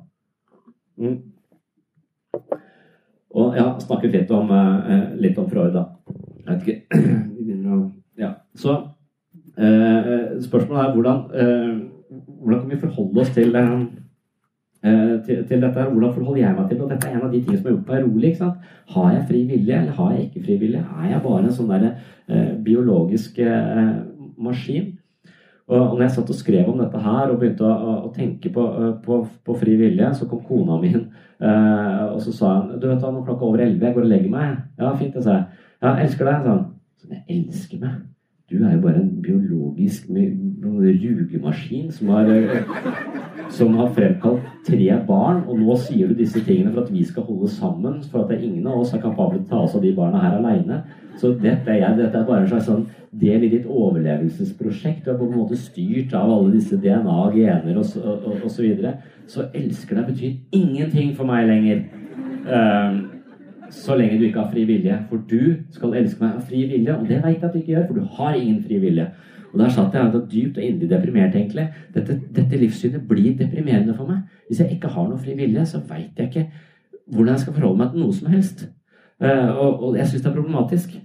Mm. 1.00 1.16
Og 3.38 3.56
ja, 3.56 3.70
snakket 3.80 4.12
litt 4.12 4.30
om, 4.34 4.52
litt 5.20 5.40
om 5.40 5.48
Freud, 5.48 5.72
da. 5.72 5.86
Jeg 6.44 6.52
vet 6.52 6.68
ikke 6.68 7.02
Vi 7.38 7.48
begynner 7.48 7.76
å 7.76 7.82
Ja. 8.18 8.32
Så 8.58 8.76
spørsmålet 9.58 10.82
er 10.84 10.92
hvordan, 10.94 11.22
eh, 11.34 12.18
hvordan 12.38 12.60
kan 12.60 12.70
vi 12.70 12.82
forholde 12.82 13.24
oss 13.24 13.32
til 13.34 13.56
eh, 13.58 13.72
Eh, 14.84 15.24
til, 15.26 15.46
til, 15.48 15.62
dette. 15.62 15.82
Hvordan 15.82 16.14
forholder 16.14 16.40
jeg 16.42 16.54
meg 16.54 16.68
til? 16.68 16.82
Og 16.82 16.90
dette 16.90 17.08
er 17.08 17.16
en 17.16 17.24
av 17.26 17.32
de 17.32 17.40
tingene 17.40 17.58
som 17.58 17.66
har 17.66 17.72
gjort 17.72 17.88
meg 17.88 18.04
rolig. 18.04 18.28
ikke 18.28 18.38
sant? 18.38 18.68
Har 18.94 19.08
jeg 19.12 19.24
fri 19.30 19.40
vilje, 19.48 19.80
eller 19.80 19.92
har 19.92 20.12
jeg 20.12 20.26
ikke 20.26 20.42
fri 20.44 20.58
vilje? 20.60 20.82
Er 21.02 21.08
jeg 21.10 21.22
bare 21.24 21.40
en 21.42 21.56
sånn 21.56 21.72
der, 21.72 21.88
eh, 22.28 22.52
biologisk 22.64 23.38
eh, 23.38 23.96
maskin? 24.38 24.92
Og, 25.68 25.96
når 25.96 26.02
jeg 26.02 26.10
satt 26.10 26.30
og 26.30 26.36
skrev 26.36 26.68
om 26.70 26.78
dette 26.78 26.98
her 26.98 27.32
og 27.32 27.40
begynte 27.40 27.66
å, 27.66 27.96
å, 28.06 28.12
tenke 28.14 28.52
på, 28.54 28.66
eh, 28.82 28.92
på, 29.02 29.18
på, 29.44 29.56
fri 29.58 29.74
vilje, 29.76 30.12
så 30.14 30.28
kom 30.30 30.44
kona 30.46 30.78
mi 30.80 30.92
inn 30.94 31.08
eh, 31.42 32.04
og 32.14 32.22
så 32.22 32.32
sa 32.32 32.54
hun, 32.60 32.78
du 32.78 32.86
vet 32.86 33.02
hva, 33.02 33.10
nå 33.12 33.24
klokka 33.26 33.44
over 33.44 33.64
elleve, 33.66 33.90
jeg 33.90 33.98
går 33.98 34.06
og 34.06 34.12
legger 34.14 34.30
meg. 34.30 34.62
Ja, 34.78 34.94
fint, 34.94 35.18
det 35.18 35.26
sa 35.26 35.34
jeg. 35.34 35.66
Ja, 35.82 35.96
jeg 35.98 36.06
elsker 36.06 36.30
deg, 36.30 36.46
sa 36.46 36.54
hun. 36.54 36.64
Sånn, 37.02 37.18
jeg 37.18 37.42
elsker 37.42 37.82
meg. 37.82 37.98
Du 38.50 38.64
er 38.64 38.74
jo 38.74 38.80
bare 38.80 39.00
en 39.02 39.22
biologisk 39.22 40.06
rugemaskin 40.08 41.90
som 41.92 42.08
har, 42.08 42.30
som 43.50 43.74
har 43.76 43.90
fremkalt 43.92 44.46
tre 44.64 44.86
barn, 45.06 45.42
og 45.44 45.58
nå 45.60 45.76
sier 45.76 46.08
du 46.08 46.14
disse 46.16 46.40
tingene 46.46 46.72
for 46.72 46.86
at 46.86 46.92
vi 46.92 47.04
skal 47.04 47.26
holde 47.26 47.50
sammen, 47.52 47.98
for 48.08 48.24
at 48.24 48.40
ingen 48.40 48.66
av 48.66 48.80
oss 48.80 48.94
er 48.96 49.02
kapable 49.02 49.42
til 49.42 49.44
å 49.44 49.50
ta 49.50 49.60
oss 49.66 49.76
av 49.76 49.84
de 49.84 49.92
barna 49.92 50.22
her 50.22 50.38
aleine. 50.38 50.80
Så 51.20 51.34
dette 51.34 51.74
er, 51.74 51.92
dette 51.98 52.16
er, 52.16 52.24
bare 52.24 52.46
en 52.46 52.48
slags 52.48 52.70
sånn 52.70 52.86
del 53.20 53.44
i 53.44 53.52
ditt 53.52 53.68
overlevelsesprosjekt. 53.68 55.04
Du 55.04 55.12
er 55.12 55.20
på 55.20 55.28
en 55.28 55.36
måte 55.42 55.60
styrt 55.60 56.16
av 56.16 56.32
alle 56.32 56.54
disse 56.56 56.80
DNA, 56.80 57.20
gener 57.36 57.82
osv. 57.82 58.00
Så, 58.00 58.16
og 58.32 58.48
så, 58.48 58.64
videre. 58.64 58.96
så 59.28 59.50
elsker 59.52 60.00
deg 60.00 60.08
betyr 60.14 60.58
ingenting 60.62 61.12
for 61.18 61.28
meg 61.28 61.50
lenger. 61.52 61.84
Um, 62.48 63.17
så 63.70 63.96
lenge 63.96 64.18
du 64.18 64.26
ikke 64.28 64.42
har 64.42 64.52
fri 64.52 64.64
vilje. 64.68 64.98
For 65.10 65.24
du 65.30 65.40
skal 65.74 65.96
elske 66.00 66.24
meg 66.24 66.36
av 66.36 66.46
fri 66.48 66.62
vilje, 66.70 66.94
og 66.94 67.08
det 67.08 67.22
veit 67.24 67.36
jeg 67.36 67.48
at 67.48 67.54
du 67.54 67.58
ikke 67.60 67.74
gjør, 67.74 67.88
for 67.88 67.98
du 67.98 68.14
har 68.18 68.38
ingen 68.38 68.62
fri 68.64 68.78
vilje. 68.82 69.08
Og 69.52 69.60
der 69.60 69.68
satt 69.72 69.94
jeg 69.96 70.22
dypt 70.30 70.58
og 70.58 70.64
inderlig 70.64 70.90
deprimert, 70.90 71.36
egentlig. 71.36 71.68
Dette, 71.94 72.18
dette, 72.36 72.60
livssynet 72.60 73.04
blir 73.08 73.36
deprimerende 73.36 73.94
for 73.96 74.08
meg. 74.10 74.26
Hvis 74.48 74.60
jeg 74.60 74.76
ikke 74.76 74.90
har 74.92 75.08
noe 75.08 75.20
fri 75.20 75.36
vilje, 75.38 75.64
så 75.66 75.80
veit 75.88 76.18
jeg 76.18 76.28
ikke 76.28 76.48
hvordan 77.08 77.32
jeg 77.32 77.40
skal 77.40 77.54
forholde 77.56 77.80
meg 77.80 77.92
til 77.92 78.02
noe 78.04 78.16
som 78.16 78.32
helst. 78.32 78.66
Uh, 79.18 79.48
og, 79.50 79.70
og, 79.82 79.96
jeg 79.98 80.06
syns 80.06 80.24
det 80.24 80.30
er 80.30 80.34
problematisk. 80.36 80.96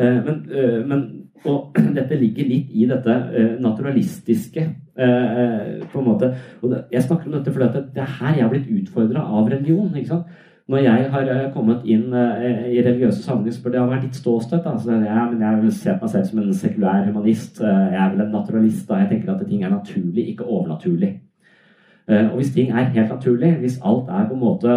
Uh, 0.00 0.18
men, 0.24 0.38
uh, 0.48 0.78
men, 0.88 1.02
og 1.44 1.76
dette 1.98 2.18
ligger 2.20 2.48
litt 2.48 2.72
i 2.72 2.86
dette 2.88 3.16
naturalistiske 3.60 4.68
på 5.00 6.00
en 6.00 6.04
måte. 6.04 6.28
Og 6.60 6.72
det, 6.74 6.82
jeg 6.92 7.06
snakker 7.06 7.30
om 7.30 7.36
dette 7.38 7.52
fordi 7.54 7.68
det, 7.72 7.80
det 7.94 8.02
er 8.02 8.16
her 8.18 8.34
jeg 8.34 8.42
har 8.44 8.50
blitt 8.52 8.72
utfordra 8.82 9.22
av 9.24 9.46
religion. 9.48 9.94
ikke 9.96 10.10
sant? 10.10 10.34
Når 10.70 10.84
jeg 10.84 11.06
har 11.10 11.30
eh, 11.32 11.46
kommet 11.54 11.86
inn 11.90 12.12
eh, 12.14 12.66
i 12.70 12.82
religiøse 12.84 13.24
sammenhenger, 13.24 13.56
så 13.56 13.62
bør 13.64 13.72
det 13.74 13.80
ha 13.80 13.88
vært 13.90 14.04
litt 14.06 14.18
ståsted. 14.20 14.66
Altså, 14.70 14.98
ja, 15.02 15.24
men 15.30 15.42
jeg 15.42 15.62
vil 15.64 15.72
se 15.74 15.94
på 15.96 16.06
meg 16.06 16.12
selv 16.12 16.28
som 16.28 16.42
en 16.42 16.60
sekulær 16.60 17.08
humanist. 17.08 17.58
Eh, 17.58 17.80
jeg 17.94 17.98
er 18.04 18.12
vel 18.12 18.22
en 18.26 18.36
naturalist. 18.36 18.84
da 18.88 19.00
Jeg 19.00 19.10
tenker 19.10 19.32
at 19.34 19.42
ting 19.48 19.64
er 19.64 19.74
naturlig, 19.74 20.28
ikke 20.30 20.46
overnaturlig. 20.46 21.16
Og 22.10 22.40
hvis 22.40 22.48
ting 22.50 22.72
er 22.74 22.88
helt 22.90 23.10
naturlig, 23.12 23.52
hvis 23.60 23.76
alt 23.86 24.08
er 24.10 24.24
på 24.26 24.34
en 24.34 24.40
måte 24.40 24.72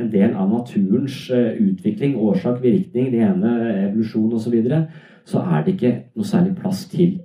en 0.00 0.08
del 0.10 0.32
av 0.34 0.48
naturens 0.50 1.28
utvikling, 1.30 2.16
årsak, 2.18 2.56
virkning, 2.62 3.12
det 3.12 3.20
ene, 3.22 3.52
evolusjon 3.84 4.32
osv., 4.34 4.42
så, 4.42 4.50
videre, 4.50 4.80
så 5.24 5.44
er 5.44 5.62
det 5.62 5.76
ikke 5.76 5.92
noe 6.16 6.26
særlig 6.26 6.56
plass 6.58 6.80
til 6.90 7.20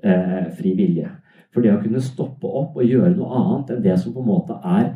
fri 0.59 0.75
vilje. 0.77 1.09
For 1.49 1.65
det 1.65 1.73
å 1.73 1.81
kunne 1.81 2.03
stoppe 2.05 2.45
opp 2.45 2.77
og 2.77 2.85
gjøre 2.85 3.15
noe 3.15 3.41
annet 3.41 3.73
enn 3.73 3.81
det 3.87 3.97
som 3.97 4.13
på 4.13 4.21
en 4.21 4.29
måte 4.29 4.59
er 4.61 4.91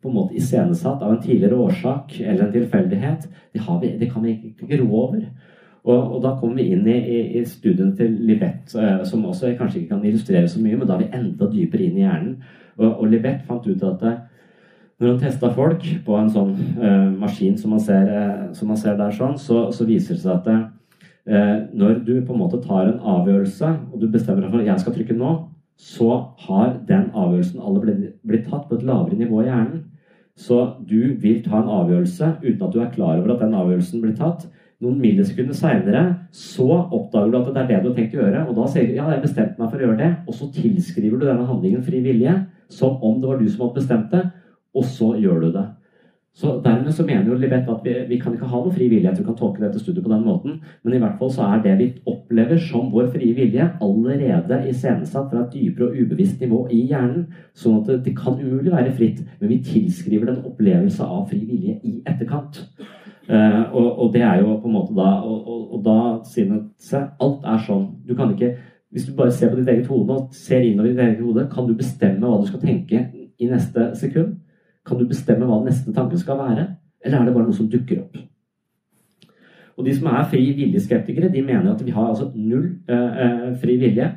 på 0.00 0.08
en 0.08 0.16
måte 0.16 0.36
iscenesatt 0.38 1.02
av 1.04 1.12
en 1.12 1.22
tidligere 1.22 1.58
årsak 1.60 2.16
eller 2.20 2.46
en 2.46 2.52
tilfeldighet, 2.54 3.26
det, 3.52 3.62
vi, 3.82 3.94
det 4.00 4.08
kan 4.12 4.24
vi 4.24 4.36
ikke 4.52 4.68
gro 4.70 4.88
over. 5.04 5.24
Og, 5.80 5.98
og, 5.98 6.16
da 6.24 6.34
kommer 6.36 6.60
vi 6.60 6.74
inn 6.74 6.88
i, 6.88 6.96
i, 6.96 7.20
i 7.40 7.44
studien 7.48 7.94
til 7.96 8.12
Libet, 8.28 8.72
eh, 8.76 8.98
som 9.08 9.24
også 9.24 9.54
kanskje 9.58 9.80
ikke 9.80 9.94
kan 9.94 10.04
illustrere 10.04 10.48
så 10.48 10.60
mye, 10.60 10.76
men 10.76 10.88
da 10.88 10.96
er 10.96 11.06
vi 11.06 11.12
enda 11.16 11.48
dypere 11.52 11.86
inn 11.86 12.00
i 12.00 12.04
hjernen. 12.04 12.34
Og, 12.76 12.90
og 12.90 13.06
Libet 13.08 13.46
fant 13.48 13.64
ut 13.68 13.86
at 13.88 14.04
eh, 14.08 14.18
når 15.00 15.14
han 15.14 15.22
testa 15.22 15.48
folk 15.56 15.84
på 16.04 16.16
en 16.18 16.28
sånn 16.28 16.50
uh, 16.76 17.08
maskin 17.16 17.54
som 17.56 17.72
man, 17.72 17.80
ser, 17.80 18.04
uh, 18.04 18.50
som 18.52 18.68
man, 18.68 18.76
ser, 18.76 18.98
der 18.98 19.14
sånn, 19.16 19.38
så, 19.40 19.70
så 19.72 19.86
viser 19.88 20.18
det 20.18 20.20
seg 20.20 20.34
at 20.34 20.50
uh, 20.50 21.54
når 21.72 22.02
du 22.04 22.18
på 22.18 22.34
en 22.34 22.42
måte 22.42 22.60
tar 22.60 22.90
en 22.90 22.98
avgjørelse, 23.14 23.70
og 23.88 24.02
du 24.02 24.10
bestemmer 24.12 24.44
deg 24.44 24.52
for 24.52 24.60
at 24.60 24.68
jeg 24.68 24.82
skal 24.82 24.96
trykke 24.98 25.16
nå, 25.16 25.30
så 25.80 26.10
har 26.44 26.74
den 26.84 27.08
avgjørelsen 27.16 27.64
alle 27.64 27.80
blitt, 27.80 28.02
blitt 28.28 28.44
tatt 28.50 28.68
på 28.68 28.76
et 28.76 28.84
lavere 28.84 29.16
nivå 29.16 29.40
i 29.40 29.48
hjernen. 29.48 29.86
Så 30.40 30.56
du 30.88 31.16
vil 31.20 31.42
ta 31.44 31.58
en 31.60 31.70
avgjørelse 31.80 32.32
uten 32.40 32.64
at 32.64 32.72
du 32.72 32.80
er 32.80 32.92
klar 32.94 33.18
over 33.18 33.34
at 33.34 33.42
den 33.44 33.56
avgjørelsen 33.58 34.00
blir 34.02 34.16
tatt. 34.16 34.46
Noen 34.80 35.00
millisekunder 35.02 35.56
seinere 35.56 36.04
så 36.32 36.68
oppdager 36.80 37.28
du 37.28 37.36
at 37.42 37.50
det 37.50 37.60
er 37.60 37.68
det 37.68 37.80
du 37.82 37.90
har 37.90 37.96
tenkt 37.98 38.16
å 38.16 38.22
gjøre. 38.22 38.44
Og 38.48 38.56
da 38.56 38.68
sier 38.72 38.88
du 38.88 38.94
ja, 38.96 39.10
jeg 39.12 39.24
bestemte 39.26 39.60
meg 39.60 39.68
for 39.68 39.76
å 39.76 39.84
gjøre 39.84 39.98
det. 40.00 40.10
Og 40.24 40.38
så 40.38 40.48
tilskriver 40.54 41.20
du 41.20 41.26
denne 41.28 41.48
handlingen 41.48 41.84
fri 41.84 42.00
vilje 42.04 42.38
som 42.72 42.96
om 43.04 43.18
det 43.20 43.28
var 43.28 43.42
du 43.42 43.50
som 43.50 43.66
hadde 43.66 43.80
bestemt 43.82 44.14
det. 44.14 44.22
Og 44.72 44.86
så 44.88 45.10
gjør 45.20 45.44
du 45.44 45.50
det. 45.58 45.66
Så 46.34 46.60
Dermed 46.64 46.92
så 46.94 47.02
mener 47.06 47.26
jo 47.26 47.34
Libet 47.34 47.66
at 47.68 47.80
vi, 47.84 47.92
vi, 48.08 48.18
kan 48.20 48.32
ikke 48.32 48.48
ha 48.48 48.60
noe 48.62 48.72
fri 48.72 48.86
vilje. 48.88 49.12
Du 49.18 49.24
kan 49.26 49.36
tolke 49.36 49.64
dette 49.64 49.80
studiet 49.82 50.04
på 50.04 50.12
den 50.12 50.22
måten, 50.24 50.60
men 50.84 50.94
i 50.94 51.00
hvert 51.02 51.18
fall 51.18 51.32
så 51.34 51.48
er 51.48 51.62
det 51.64 51.72
vi 51.80 51.88
opplever 52.06 52.60
som 52.62 52.92
vår 52.92 53.08
frie 53.16 53.34
vilje, 53.34 53.66
allerede 53.82 54.60
iscenesatt 54.70 55.32
fra 55.32 55.42
et 55.42 55.56
dypere 55.56 55.88
og 55.88 55.98
ubevisst 55.98 56.40
nivå 56.40 56.62
i 56.70 56.84
hjernen. 56.92 57.26
Sånn 57.58 57.80
at 57.82 58.04
det, 58.06 58.14
kan 58.16 58.38
umulig 58.38 58.70
være 58.70 58.94
fritt, 58.94 59.24
men 59.40 59.50
vi 59.50 59.58
tilskriver 59.66 60.30
det 60.30 60.36
en 60.36 60.46
opplevelse 60.52 61.04
av 61.04 61.26
fri 61.32 61.42
vilje 61.48 61.76
i 61.82 61.96
etterkant. 62.06 62.62
Eh, 63.30 63.62
og, 63.74 63.88
og, 63.90 64.06
det 64.14 64.22
er 64.26 64.40
jo 64.40 64.56
på 64.58 64.66
en 64.66 64.74
måte 64.74 64.94
da 64.96 65.10
Og, 65.22 65.36
og, 65.46 65.58
og 65.76 65.82
da 65.84 65.98
sier 66.26 66.48
alt 67.22 67.44
er 67.46 67.60
sånn. 67.62 67.84
Du 68.06 68.16
kan 68.18 68.32
ikke 68.34 68.56
Hvis 68.90 69.04
du 69.06 69.12
bare 69.14 69.30
ser 69.30 69.52
på 69.52 69.60
ditt 69.60 69.70
eget 69.70 69.86
hode 69.86 70.16
og 70.16 70.32
ser 70.34 70.64
innover 70.66 70.90
ditt 70.90 71.02
eget 71.04 71.20
hode, 71.22 71.44
kan 71.52 71.68
du 71.68 71.76
bestemme 71.78 72.26
hva 72.26 72.40
du 72.40 72.48
skal 72.48 72.62
tenke 72.64 73.04
i 73.38 73.50
neste 73.50 73.92
sekund? 73.98 74.40
Kan 74.86 74.98
du 74.98 75.06
bestemme 75.08 75.46
hva 75.48 75.60
neste 75.64 75.92
tanke 75.96 76.18
skal 76.18 76.38
være? 76.40 76.66
Eller 77.04 77.20
er 77.20 77.28
det 77.28 77.34
bare 77.34 77.48
noe 77.48 77.56
som 77.56 77.68
dukker 77.70 78.02
opp? 78.02 78.16
Og 79.78 79.86
De 79.86 79.94
som 79.96 80.10
er 80.12 80.26
fri 80.28 80.42
vilje-skeptikere, 80.56 81.30
de 81.32 81.42
mener 81.42 81.70
at 81.72 81.84
vi 81.84 81.92
har 81.94 82.10
altså 82.10 82.30
null 82.34 82.66
eh, 82.88 83.22
eh 83.24 83.46
fri 83.60 83.76
vilje. 83.80 84.10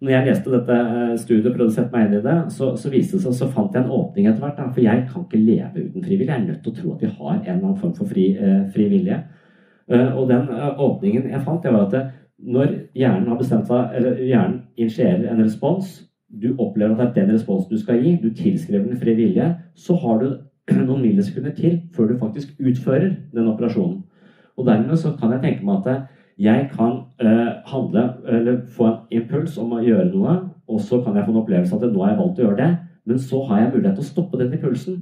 Når 0.00 0.10
jeg 0.10 0.26
leste 0.26 0.52
dette 0.52 0.76
eh, 0.76 1.16
studiet 1.18 1.48
og 1.50 1.56
prøvde 1.56 1.72
å 1.72 1.74
sette 1.74 1.92
meg 1.92 2.06
inn 2.06 2.20
i 2.20 2.22
det, 2.24 2.36
så, 2.54 2.70
så 2.76 2.92
det 2.92 3.02
seg, 3.04 3.26
så 3.26 3.48
fant 3.50 3.74
jeg 3.74 3.82
en 3.82 3.90
åpning 3.96 4.28
etter 4.30 4.44
hvert. 4.44 4.62
For 4.72 4.84
jeg 4.84 5.02
kan 5.10 5.26
ikke 5.26 5.42
leve 5.42 5.84
uten 5.88 6.06
frivillig. 6.06 6.30
Jeg 6.30 6.38
er 6.38 6.46
nødt 6.46 6.62
til 6.64 6.72
å 6.72 6.78
tro 6.78 6.94
at 6.94 7.02
vi 7.04 7.10
har 7.10 7.34
en 7.34 7.42
eller 7.42 7.58
annen 7.58 7.80
form 7.82 7.96
for 7.98 8.08
fri, 8.08 8.30
eh, 8.38 8.62
fri 8.72 8.86
vilje. 8.92 9.18
Uh, 9.90 10.14
og 10.20 10.28
den 10.30 10.46
uh, 10.46 10.78
åpningen 10.78 11.24
jeg 11.32 11.42
fant, 11.42 11.64
det 11.64 11.72
var 11.74 11.88
at 11.88 11.94
det, 11.96 12.04
når 12.54 12.74
hjernen 12.94 13.26
har 13.32 13.38
bestemt 13.40 13.66
seg, 13.66 13.96
eller 13.98 14.20
hjernen 14.22 14.60
initierer 14.78 15.32
en 15.32 15.42
respons, 15.42 15.96
du 16.30 16.54
opplever 16.58 16.94
at 16.94 17.14
det 17.14 17.22
er 17.22 17.26
den 17.26 17.34
responsen 17.34 17.72
du 17.72 17.80
skal 17.80 18.02
gi, 18.02 18.14
du 18.22 18.30
tilskriver 18.34 18.86
den 18.86 19.00
fri 19.00 19.14
vilje, 19.18 19.48
så 19.74 19.96
har 19.98 20.22
du 20.22 20.28
noen 20.86 21.02
millisekunder 21.02 21.54
til 21.56 21.80
før 21.96 22.10
du 22.10 22.18
faktisk 22.20 22.54
utfører 22.60 23.10
den 23.34 23.50
operasjonen. 23.50 24.02
Og 24.56 24.66
dermed 24.66 24.96
så 25.00 25.14
kan 25.18 25.32
jeg 25.34 25.42
tenke 25.42 25.66
meg 25.66 25.86
at 25.86 26.08
jeg 26.40 26.68
kan 26.72 26.92
eh, 27.20 27.52
handle, 27.68 28.04
eller 28.28 28.60
få 28.76 28.86
en 28.86 28.98
impuls 29.20 29.58
om 29.60 29.74
å 29.76 29.82
gjøre 29.84 30.10
noe, 30.12 30.36
og 30.70 30.80
så 30.80 31.00
kan 31.04 31.16
jeg 31.16 31.26
få 31.26 31.34
en 31.34 31.42
opplevelse 31.42 31.76
at 31.76 31.88
nå 31.90 32.04
har 32.04 32.12
jeg 32.12 32.20
valgt 32.20 32.40
å 32.40 32.44
gjøre 32.46 32.60
det, 32.60 32.70
men 33.08 33.18
så 33.18 33.40
har 33.48 33.60
jeg 33.60 33.72
mulighet 33.74 33.98
til 33.98 34.06
å 34.06 34.10
stoppe 34.10 34.40
den 34.40 34.54
impulsen. 34.56 35.00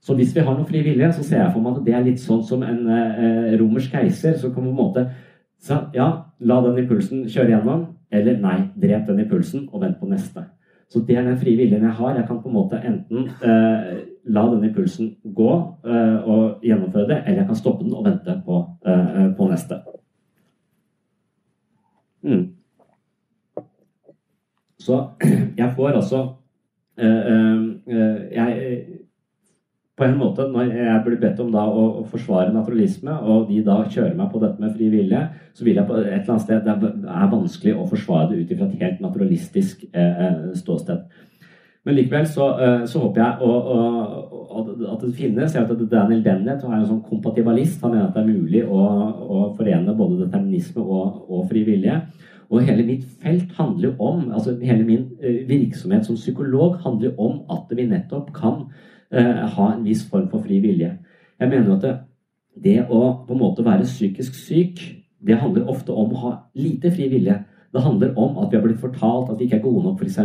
Så 0.00 0.14
hvis 0.14 0.34
vi 0.36 0.44
har 0.44 0.54
noe 0.54 0.68
fri 0.68 0.82
vilje, 0.86 1.10
så 1.16 1.24
ser 1.24 1.42
jeg 1.42 1.52
for 1.52 1.64
meg 1.64 1.80
at 1.80 1.86
det 1.88 1.94
er 1.96 2.04
litt 2.06 2.22
sånn 2.22 2.44
som 2.46 2.62
en 2.62 2.82
eh, 2.86 3.56
romersk 3.58 3.96
keiser 3.96 4.36
som 4.38 4.52
kan 4.54 4.62
på 4.62 4.70
en 4.70 4.78
måte 4.78 5.06
så, 5.66 5.80
ja, 5.96 6.08
la 6.40 6.60
den 6.64 6.78
impulsen 6.84 7.24
kjøre 7.32 7.54
gjennom, 7.54 7.86
eller 8.10 8.38
nei, 8.40 8.58
drep 8.76 9.06
den 9.08 9.24
impulsen 9.24 9.68
og 9.72 9.82
vent 9.82 9.98
på 10.00 10.08
neste. 10.10 10.44
Så 10.88 11.02
det 11.06 11.16
er 11.16 11.24
den 11.26 11.38
frie 11.38 11.58
viljen 11.58 11.82
jeg 11.82 11.96
har. 11.98 12.14
Jeg 12.14 12.26
kan 12.28 12.42
på 12.42 12.48
en 12.48 12.54
måte 12.54 12.78
enten 12.78 13.30
eh, 13.42 13.96
la 14.30 14.44
den 14.52 14.64
impulsen 14.68 15.16
gå 15.34 15.52
eh, 15.86 16.18
og 16.22 16.62
gjennomføre 16.62 17.08
det, 17.10 17.22
eller 17.24 17.40
jeg 17.42 17.48
kan 17.48 17.58
stoppe 17.58 17.84
den 17.84 17.94
og 17.94 18.04
vente 18.06 18.36
på, 18.46 18.60
eh, 18.86 19.24
på 19.36 19.48
neste. 19.50 19.80
Mm. 22.22 22.44
Så 24.78 25.08
jeg 25.60 25.72
får 25.76 25.88
altså 25.88 26.22
eh, 26.98 27.32
eh, 27.32 27.66
eh, 27.86 28.20
jeg, 28.32 28.84
På 29.96 30.04
en 30.04 30.18
måte, 30.20 30.44
når 30.52 30.74
jeg 30.76 31.02
blir 31.06 31.20
bedt 31.20 31.38
om 31.40 31.52
da 31.54 31.62
å, 31.72 32.04
forsvare 32.10 32.52
naturalisme, 32.52 33.14
og 33.24 33.46
de 33.48 33.62
da 33.64 33.78
kjører 33.88 34.16
meg 34.18 34.28
på 34.32 34.42
dette 34.42 34.60
med 34.60 34.74
fri 34.76 34.90
vilje, 34.92 35.22
så 35.56 35.64
vil 35.64 35.80
jeg 35.80 35.88
på 35.88 35.96
et 35.96 36.10
eller 36.10 36.34
annet 36.34 36.44
sted 36.44 36.66
Det 36.66 36.90
er 37.14 37.30
vanskelig 37.32 37.72
å 37.76 37.86
forsvare 37.88 38.28
det 38.32 38.42
ut 38.42 38.52
ifra 38.52 38.68
et 38.68 38.82
helt 38.82 39.00
naturalistisk 39.00 39.86
eh, 39.92 40.52
ståsted. 40.60 41.06
Men 41.86 41.94
likevel 41.94 42.26
så, 42.26 42.48
så 42.90 43.00
håper 43.04 43.22
jeg 43.22 43.46
å, 43.46 43.50
å, 43.72 44.62
at 44.90 45.04
det 45.04 45.12
finnes. 45.14 45.54
Jeg 45.54 45.68
vet 45.68 45.84
at 45.84 45.92
Daniel 45.92 46.24
Dennett 46.24 46.64
er 46.66 46.80
en 46.80 46.88
sånn 46.88 47.04
kompativalist, 47.06 47.78
Han 47.84 47.94
mener 47.94 48.08
at 48.08 48.16
det 48.16 48.24
er 48.24 48.32
mulig 48.32 48.64
å, 48.66 48.80
å 49.22 49.44
forene 49.54 49.94
både 49.94 50.24
determinisme 50.24 50.82
og, 50.82 51.20
og 51.30 51.46
fri 51.52 51.62
vilje. 51.68 52.00
Og 52.50 52.66
hele 52.66 52.84
mitt 52.86 53.06
felt 53.22 53.54
handler 53.58 53.88
jo 53.88 53.94
om, 54.02 54.26
altså 54.34 54.56
hele 54.62 54.84
min 54.86 55.06
eh, 55.22 55.40
virksomhet 55.48 56.06
som 56.06 56.18
psykolog 56.18 56.76
handler 56.84 57.14
om 57.22 57.40
at 57.54 57.70
vi 57.74 57.86
nettopp 57.86 58.32
kan 58.34 58.66
ha 59.12 59.66
en 59.72 59.84
viss 59.86 60.02
form 60.10 60.28
for 60.32 60.42
fri 60.42 60.58
vilje. 60.60 60.90
Jeg 61.40 61.48
mener 61.48 61.76
at 61.76 61.82
det, 61.84 61.96
det 62.64 62.78
å 62.88 63.02
på 63.26 63.34
en 63.34 63.42
måte 63.42 63.64
være 63.64 63.86
psykisk 63.86 64.34
syk, 64.38 64.80
det 65.26 65.38
handler 65.40 65.68
ofte 65.70 65.92
om 65.92 66.14
å 66.14 66.22
ha 66.22 66.32
lite 66.58 66.90
fri 66.94 67.08
vilje. 67.12 67.36
Det 67.76 67.82
handler 67.84 68.14
om 68.16 68.38
at 68.40 68.48
vi 68.48 68.56
har 68.56 68.62
blitt 68.64 68.80
fortalt 68.80 69.30
at 69.32 69.40
vi 69.40 69.48
ikke 69.48 69.58
er 69.58 69.64
gode 69.66 69.82
nok, 69.84 70.00
f.eks. 70.00 70.18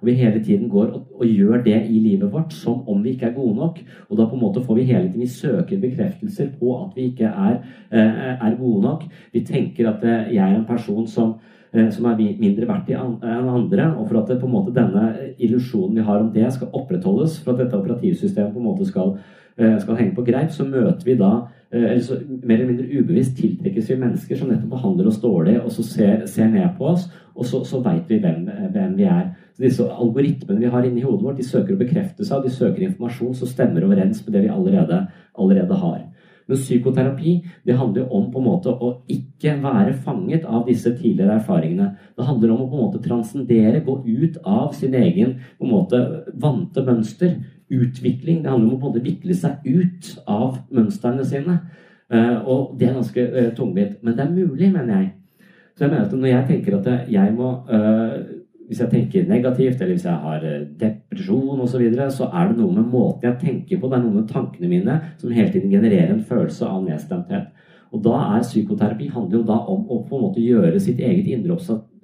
Og 0.00 0.08
vi 0.08 0.16
hele 0.18 0.42
tiden 0.44 0.68
går 0.68 0.90
og, 0.90 1.06
og, 1.14 1.24
gjør 1.24 1.62
det 1.64 1.78
i 1.88 2.00
livet 2.04 2.32
vårt 2.32 2.52
som 2.52 2.82
om 2.90 3.00
vi 3.04 3.14
ikke 3.14 3.30
er 3.30 3.36
gode 3.36 3.56
nok. 3.56 3.78
Og 4.10 4.18
da 4.18 4.26
på 4.28 4.36
en 4.36 4.42
måte 4.42 4.64
får 4.66 4.76
vi 4.76 4.88
hele 4.90 5.06
tiden 5.06 5.24
vi 5.24 5.30
søker 5.32 5.80
bekreftelser 5.80 6.50
på 6.58 6.74
at 6.82 6.98
vi 6.98 7.08
ikke 7.12 7.30
er, 7.30 7.62
eh, 7.88 8.34
er 8.34 8.58
gode 8.58 8.82
nok. 8.84 9.06
Vi 9.32 9.44
tenker 9.46 9.88
at 9.94 10.04
eh, 10.04 10.34
jeg 10.34 10.44
er 10.44 10.58
en 10.58 10.68
person 10.68 11.06
som 11.08 11.38
Eh, 11.38 11.57
som 11.92 12.06
er 12.08 12.20
mindre 12.40 12.68
verdt 12.68 12.92
enn 12.96 13.50
andre. 13.52 13.90
Og 13.98 14.08
for 14.08 14.22
at 14.22 14.30
det, 14.32 14.38
på 14.40 14.48
en 14.48 14.54
måte, 14.54 14.74
denne 14.76 15.34
illusjonen 15.36 15.98
vi 15.98 16.06
har 16.06 16.22
om 16.22 16.32
det, 16.32 16.46
skal 16.54 16.72
opprettholdes, 16.72 17.38
for 17.44 17.54
at 17.54 17.64
dette 17.64 17.78
operativsystemet 17.78 18.54
på 18.54 18.62
en 18.62 18.68
måte 18.70 18.88
skal, 18.88 19.16
eh, 19.58 19.78
skal 19.82 19.98
henge 20.00 20.16
på 20.16 20.24
greip, 20.26 20.50
så 20.54 20.64
møter 20.64 21.04
vi 21.04 21.14
da 21.20 21.32
eh, 21.70 21.90
eller 21.92 22.02
så 22.02 22.18
mer 22.42 22.56
eller 22.56 22.72
mindre 22.72 22.88
ubevisst 22.88 23.36
tiltrekkes 23.36 23.90
vi 23.90 24.00
mennesker 24.00 24.36
som 24.36 24.48
nettopp 24.48 24.72
behandler 24.78 25.10
oss 25.10 25.20
dårlig, 25.20 25.58
og 25.60 25.72
så 25.72 25.84
ser, 25.84 26.26
ser 26.26 26.48
ned 26.48 26.70
på 26.78 26.88
oss, 26.94 27.08
og 27.36 27.46
så, 27.46 27.62
så 27.64 27.82
veit 27.84 28.08
vi 28.10 28.18
hvem, 28.22 28.48
hvem, 28.72 28.96
vi 28.98 29.04
er. 29.06 29.28
Så 29.54 29.62
disse 29.62 29.84
algoritmene 29.86 30.64
vi 30.64 30.72
har 30.72 30.86
inni 30.86 31.04
hodet 31.04 31.26
vårt, 31.26 31.38
de 31.38 31.46
søker 31.46 31.76
å 31.76 31.82
bekrefte 31.82 32.24
seg, 32.26 32.42
de 32.42 32.50
søker 32.50 32.82
informasjon 32.86 33.36
som 33.36 33.50
stemmer 33.50 33.84
overens 33.86 34.24
med 34.24 34.34
det 34.34 34.46
vi 34.46 34.54
allerede, 34.54 35.04
allerede 35.38 35.78
har. 35.84 36.00
Men 36.48 36.56
psykoterapi 36.56 37.34
det 37.64 37.76
handler 37.76 38.12
om 38.12 38.30
på 38.32 38.40
en 38.40 38.46
måte 38.46 38.72
å 38.72 38.92
ikke 39.12 39.58
være 39.62 39.92
fanget 40.04 40.46
av 40.48 40.64
disse 40.68 40.94
tidligere 40.96 41.36
erfaringene. 41.42 41.90
Det 42.16 42.24
handler 42.24 42.54
om 42.54 42.62
å 42.64 42.68
på 42.70 42.78
en 42.78 42.86
måte 42.86 43.02
transcendere, 43.04 43.84
gå 43.84 43.98
ut 44.06 44.38
av 44.44 44.72
sin 44.76 44.96
egen 44.96 45.36
på 45.58 45.68
en 45.68 45.74
måte 45.74 46.02
vante 46.34 46.84
mønster. 46.86 47.36
Utvikling. 47.68 48.40
Det 48.40 48.48
handler 48.48 48.70
om 48.70 48.78
å 48.78 48.80
på 48.80 48.86
en 48.88 48.94
måte 48.94 49.04
vikle 49.04 49.34
seg 49.36 49.66
ut 49.68 50.14
av 50.24 50.56
mønstrene 50.72 51.26
sine. 51.28 51.58
Uh, 52.08 52.38
og 52.48 52.78
det 52.80 52.88
er 52.88 52.94
ganske 52.96 53.24
uh, 53.28 53.48
tungvint. 53.52 53.98
Men 54.00 54.16
det 54.16 54.24
er 54.24 54.32
mulig, 54.32 54.70
mener 54.72 54.94
jeg. 54.94 55.10
Så 55.76 55.84
jeg 55.84 55.92
mener 55.92 56.06
at 56.06 56.14
når 56.16 56.30
jeg 56.30 56.46
tenker 56.48 56.78
at 56.78 57.10
jeg 57.12 57.34
må 57.36 57.50
uh, 57.68 58.14
hvis 58.68 58.82
jeg 58.82 58.92
tenker 58.92 59.28
negativt, 59.28 59.80
eller 59.80 59.96
hvis 59.96 60.04
jeg 60.04 60.24
har 60.24 60.44
eh, 60.44 60.66
depresjon 60.80 61.60
osv., 61.64 61.72
så, 61.72 61.80
videre, 61.80 62.10
så 62.12 62.28
er 62.28 62.50
det 62.50 62.58
noe 62.60 62.74
med 62.76 62.90
måten 62.92 63.30
jeg 63.30 63.40
tenker 63.40 63.80
på, 63.80 63.88
det 63.88 63.98
er 63.98 64.04
noe 64.04 64.20
med 64.20 64.28
tankene 64.28 64.68
mine 64.68 64.98
som 65.16 65.32
hele 65.32 65.52
tiden 65.54 65.72
genererer 65.72 66.12
en 66.12 66.24
følelse 66.28 66.68
av 66.68 66.82
nedstemthet. 66.84 67.48
Og 67.88 68.02
da 68.04 68.18
er 68.36 68.44
psykoterapi 68.44 69.08
handler 69.14 69.40
jo 69.40 69.46
da 69.48 69.62
om 69.72 69.86
å 69.88 70.02
på 70.04 70.18
en 70.18 70.26
måte 70.26 70.44
gjøre 70.44 70.80
sitt 70.82 71.00
eget 71.00 71.30
indre 71.32 71.56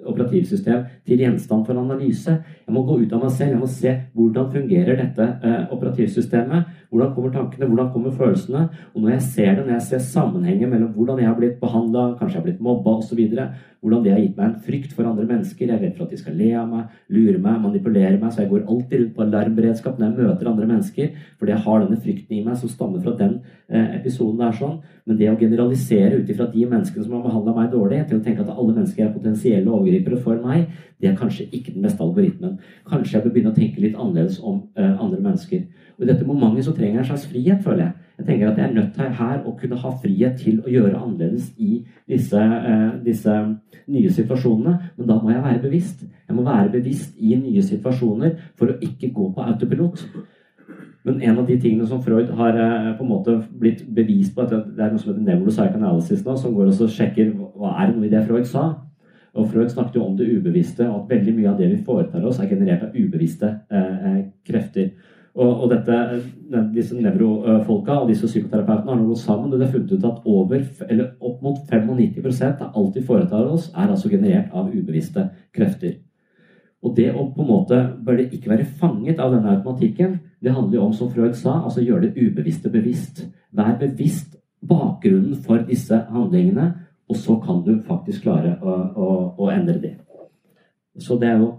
operativsystem 0.05 0.87
til 1.05 1.21
gjenstand 1.21 1.67
for 1.67 1.81
analyse. 1.81 2.33
Jeg 2.65 2.75
må 2.75 2.85
gå 2.89 2.99
ut 3.03 3.13
av 3.13 3.25
meg 3.25 3.35
selv, 3.37 3.55
jeg 3.55 3.61
må 3.61 3.69
se 3.69 3.93
hvordan 4.17 4.51
fungerer 4.53 5.01
dette 5.01 5.29
eh, 5.45 5.61
operativsystemet. 5.75 6.73
Hvordan 6.95 7.15
kommer 7.15 7.31
tankene, 7.35 7.67
hvordan 7.67 7.89
kommer 7.91 8.13
følelsene? 8.15 8.69
Og 8.95 9.03
når 9.03 9.17
jeg 9.17 9.23
ser 9.23 9.55
det, 9.57 9.63
når 9.67 9.73
jeg 9.73 9.87
ser 9.89 10.03
sammenhengen 10.15 10.71
mellom 10.71 10.93
hvordan 10.95 11.19
jeg 11.19 11.27
har 11.27 11.39
blitt 11.41 11.57
behandla, 11.59 12.13
kanskje 12.21 12.37
jeg 12.37 12.43
har 12.43 12.45
blitt 12.47 12.61
mobba 12.63 12.93
osv., 13.01 13.23
hvordan 13.85 14.05
det 14.05 14.13
har 14.15 14.21
gitt 14.23 14.39
meg 14.39 14.47
en 14.47 14.61
frykt 14.65 14.93
for 14.97 15.05
andre 15.05 15.27
mennesker. 15.29 15.67
Jeg 15.67 15.75
er 15.75 15.83
redd 15.83 15.97
for 15.99 16.07
at 16.07 16.13
de 16.15 16.19
skal 16.21 16.39
le 16.39 16.53
av 16.57 16.71
meg, 16.71 16.93
lure 17.13 17.37
meg, 17.37 17.59
manipulere 17.61 18.15
meg. 18.17 18.31
Så 18.33 18.41
jeg 18.45 18.53
går 18.53 18.63
alltid 18.63 19.03
rundt 19.03 19.17
på 19.17 19.25
alarmberedskap 19.27 19.99
når 19.99 20.07
jeg 20.07 20.17
møter 20.21 20.51
andre 20.53 20.69
mennesker, 20.71 21.11
fordi 21.41 21.53
jeg 21.53 21.65
har 21.67 21.83
denne 21.83 22.01
frykten 22.07 22.39
i 22.39 22.45
meg 22.47 22.57
som 22.63 22.73
stammer 22.73 23.03
fra 23.05 23.13
den 23.19 23.35
eh, 23.69 23.99
episoden 23.99 24.41
der 24.41 24.57
sånn. 24.57 24.79
Men 25.05 25.19
det 25.21 25.29
å 25.29 25.37
generalisere 25.43 26.23
ut 26.23 26.33
ifra 26.33 26.47
de 26.55 26.65
menneskene 26.65 27.05
som 27.05 27.19
har 27.19 27.27
behandla 27.27 27.57
meg 27.59 27.75
dårlig, 27.75 28.01
til 28.09 28.23
å 28.23 28.25
tenke 28.25 28.47
at 28.47 28.55
alle 28.55 28.73
mennesker 28.73 29.05
er 29.05 29.13
potensielle 29.19 29.75
overgripere 29.75 30.23
for 30.25 30.41
meg, 30.47 30.71
det 31.03 31.11
er 31.11 31.19
kanskje 31.21 31.51
ikke 31.51 31.75
den 31.75 31.85
beste 31.85 32.01
algoritmen. 32.01 32.57
Kanskje 32.89 33.19
jeg 33.19 33.27
bør 33.27 33.35
begynne 33.35 33.53
å 33.53 33.59
tenke 33.59 33.85
litt 33.85 33.99
annerledes 33.99 34.41
om 34.41 34.63
eh, 34.79 34.95
andre 34.95 35.21
mennesker. 35.21 35.67
Og 35.95 36.05
I 36.05 36.09
dette 36.11 36.27
momentet 36.27 36.67
så 36.67 36.75
trenger 36.75 36.99
jeg 36.99 37.05
en 37.05 37.11
slags 37.13 37.27
frihet, 37.31 37.63
føler 37.63 37.85
jeg. 37.85 37.93
Jeg 38.19 38.27
tenker 38.27 38.51
at 38.51 38.59
jeg 38.59 38.69
er 38.69 38.75
nødt 38.75 38.93
til 38.95 39.17
her 39.19 39.41
å 39.43 39.53
kunne 39.59 39.79
ha 39.79 39.91
frihet 40.03 40.37
til 40.39 40.61
å 40.63 40.71
gjøre 40.71 40.99
annerledes 41.01 41.49
i 41.59 41.81
disse, 42.11 42.39
eh, 42.39 42.93
disse 43.05 43.35
nye 43.91 44.11
situasjonene. 44.11 44.75
Men 44.97 45.09
da 45.09 45.19
må 45.23 45.31
jeg 45.31 45.43
være 45.43 45.63
bevisst. 45.63 46.05
Jeg 46.29 46.37
må 46.37 46.45
være 46.47 46.71
bevisst 46.77 47.19
i 47.19 47.35
nye 47.35 47.63
situasjoner 47.63 48.39
for 48.55 48.71
å 48.71 48.79
ikke 48.79 49.11
gå 49.15 49.33
på 49.35 49.43
autopilot. 49.43 50.07
Men 51.05 51.21
en 51.23 51.39
av 51.39 51.47
de 51.47 51.59
tingene 51.61 51.87
som 51.87 52.03
Freud 52.03 52.31
har 52.39 52.57
eh, 52.57 52.93
på 52.97 53.05
en 53.05 53.11
måte 53.11 53.37
blitt 53.61 53.83
bevist 53.95 54.35
på, 54.35 54.47
at 54.47 54.51
det 54.51 54.81
er 54.81 54.95
noe 54.95 55.03
som 55.03 55.13
heter 55.13 55.27
nevropsychoanalysis 55.27 56.25
nå, 56.25 56.37
som 56.41 56.55
går 56.55 56.71
og 56.73 56.95
sjekker 56.95 57.35
hva 57.35 57.75
er 57.83 57.91
det 57.91 57.99
noe 57.99 58.09
i 58.09 58.13
det 58.15 58.23
Freud 58.29 58.47
sa. 58.49 58.69
Og 59.35 59.51
Freud 59.51 59.69
snakket 59.69 59.99
jo 59.99 60.05
om 60.07 60.15
det 60.17 60.31
ubevisste, 60.31 60.87
og 60.87 61.03
at 61.03 61.17
veldig 61.17 61.35
mye 61.35 61.51
av 61.51 61.59
det 61.59 61.69
vi 61.73 61.83
foretar 61.83 62.25
oss, 62.25 62.39
er 62.39 62.49
generert 62.49 62.87
av 62.87 62.95
ubevisste 62.95 63.51
eh, 63.69 64.07
eh 64.13 64.23
krefter. 64.47 64.95
Og, 65.35 65.65
og 65.65 65.71
dette, 65.73 66.21
disse 66.77 66.95
nevrofolka 66.95 67.97
og 68.05 68.11
disse 68.13 68.29
psykoterapeutene 68.31 68.93
har 68.93 69.01
nå 69.01 69.09
gått 69.09 69.25
sammen 69.25 69.51
og 69.51 69.59
de 69.59 69.67
har 69.67 69.73
funnet 69.73 69.95
ut 69.97 70.05
at 70.07 70.27
over, 70.31 70.61
opp 71.19 71.41
mot 71.43 71.73
95% 71.73 72.63
av 72.63 72.77
alt 72.79 72.99
vi 72.99 73.03
foretar 73.03 73.49
oss, 73.51 73.67
er 73.75 73.91
altså 73.91 74.13
generert 74.13 74.55
av 74.55 74.71
ubevisste 74.71 75.27
krefter. 75.55 75.97
Og 76.85 76.95
det 76.95 77.09
å 77.11 77.25
på 77.33 77.43
en 77.43 77.49
måte 77.49 77.81
bør 78.05 78.21
det 78.21 78.29
ikke 78.37 78.53
være 78.53 78.69
fanget 78.79 79.19
av 79.19 79.33
denne 79.35 79.57
automatikken, 79.57 80.19
det 80.45 80.53
handler 80.55 80.79
jo 80.79 80.87
om, 80.87 80.95
som 80.95 81.11
Freud 81.11 81.35
sa, 81.39 81.57
altså 81.65 81.83
gjøre 81.83 82.11
det 82.11 82.29
ubevisste 82.29 82.71
bevisst. 82.71 83.25
Vær 83.57 83.75
bevisst 83.81 84.37
bakgrunnen 84.63 85.35
for 85.43 85.65
disse 85.67 85.99
handlingene, 86.13 86.71
og 87.09 87.19
så 87.19 87.41
kan 87.43 87.65
du 87.65 87.79
faktisk 87.89 88.29
klare 88.29 88.55
å, 88.63 88.75
å, 88.95 89.09
å 89.41 89.51
endre 89.51 89.81
det. 89.81 89.95
Så 91.01 91.19
det 91.19 91.33
er 91.33 91.41
jo 91.41 91.51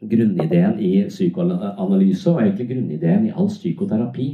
grunnideen 0.00 0.78
i 0.80 0.92
psykoanalyse, 1.08 2.30
og 2.30 2.42
egentlig 2.42 2.68
grunnideen 2.70 3.26
i 3.28 3.34
all 3.36 3.48
psykoterapi. 3.48 4.28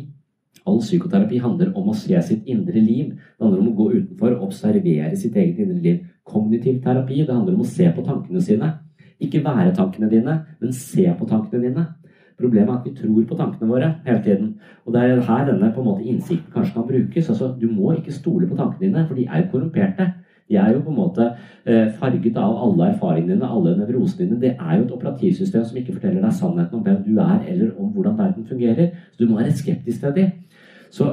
All 0.66 0.80
psykoterapi 0.82 1.38
handler 1.42 1.72
om 1.78 1.90
å 1.90 1.96
se 1.96 2.18
sitt 2.22 2.46
indre 2.50 2.80
liv. 2.80 3.12
Det 3.14 3.44
handler 3.44 3.62
om 3.62 3.70
å 3.70 3.76
gå 3.76 3.90
utenfor 3.92 4.34
og 4.34 4.48
observere 4.48 5.12
sitt 5.18 5.36
eget 5.36 5.60
indre 5.62 5.78
liv. 5.82 6.00
Kognitiv 6.26 6.80
terapi 6.82 7.22
det 7.22 7.34
handler 7.34 7.54
om 7.54 7.62
å 7.62 7.70
se 7.70 7.86
på 7.94 8.04
tankene 8.06 8.42
sine. 8.42 8.72
Ikke 9.22 9.44
være 9.44 9.74
tankene 9.76 10.10
dine, 10.10 10.40
men 10.60 10.74
se 10.76 11.06
på 11.18 11.28
tankene 11.28 11.62
dine. 11.68 11.86
Problemet 12.36 12.68
er 12.68 12.78
at 12.80 12.84
vi 12.84 12.92
tror 12.98 13.22
på 13.24 13.36
tankene 13.38 13.70
våre 13.70 13.94
hele 14.04 14.22
tiden. 14.24 14.48
Og 14.84 14.92
det 14.92 15.02
er 15.02 15.22
her 15.24 15.46
denne 15.48 15.70
på 15.72 15.80
en 15.80 15.88
måte 15.88 16.04
innsikten 16.04 16.52
kanskje 16.52 16.74
kan 16.74 16.88
brukes. 16.88 17.30
Altså, 17.30 17.54
Du 17.60 17.70
må 17.70 17.94
ikke 17.96 18.12
stole 18.12 18.48
på 18.48 18.56
tankene 18.56 18.90
dine, 18.90 19.06
for 19.08 19.14
de 19.14 19.24
er 19.24 19.48
korrumperte. 19.50 20.12
De 20.48 20.56
er 20.56 20.72
jo 20.72 20.82
på 20.84 20.92
en 20.92 20.98
måte 21.00 21.24
eh, 21.64 21.92
farget 21.98 22.36
av 22.38 22.54
alle 22.66 22.90
erfaringene 22.92 23.34
dine, 23.34 23.48
alle 23.50 23.74
nevrosene 23.80 24.28
dine. 24.28 24.40
Det 24.40 24.52
er 24.54 24.76
jo 24.76 24.84
et 24.84 24.94
operativsystem 24.94 25.64
som 25.66 25.78
ikke 25.80 25.96
forteller 25.96 26.22
deg 26.22 26.36
sannheten 26.38 26.78
om 26.78 26.84
hvem 26.86 27.00
du 27.06 27.16
er, 27.18 27.40
eller 27.50 27.72
om 27.74 27.90
hvordan 27.94 28.18
verden 28.18 28.46
fungerer. 28.46 28.92
Så 29.12 29.24
du 29.24 29.30
må 29.30 29.40
være 29.40 29.56
skeptisk 29.58 30.04
til 30.04 30.14
det. 30.14 30.28
Så 30.94 31.10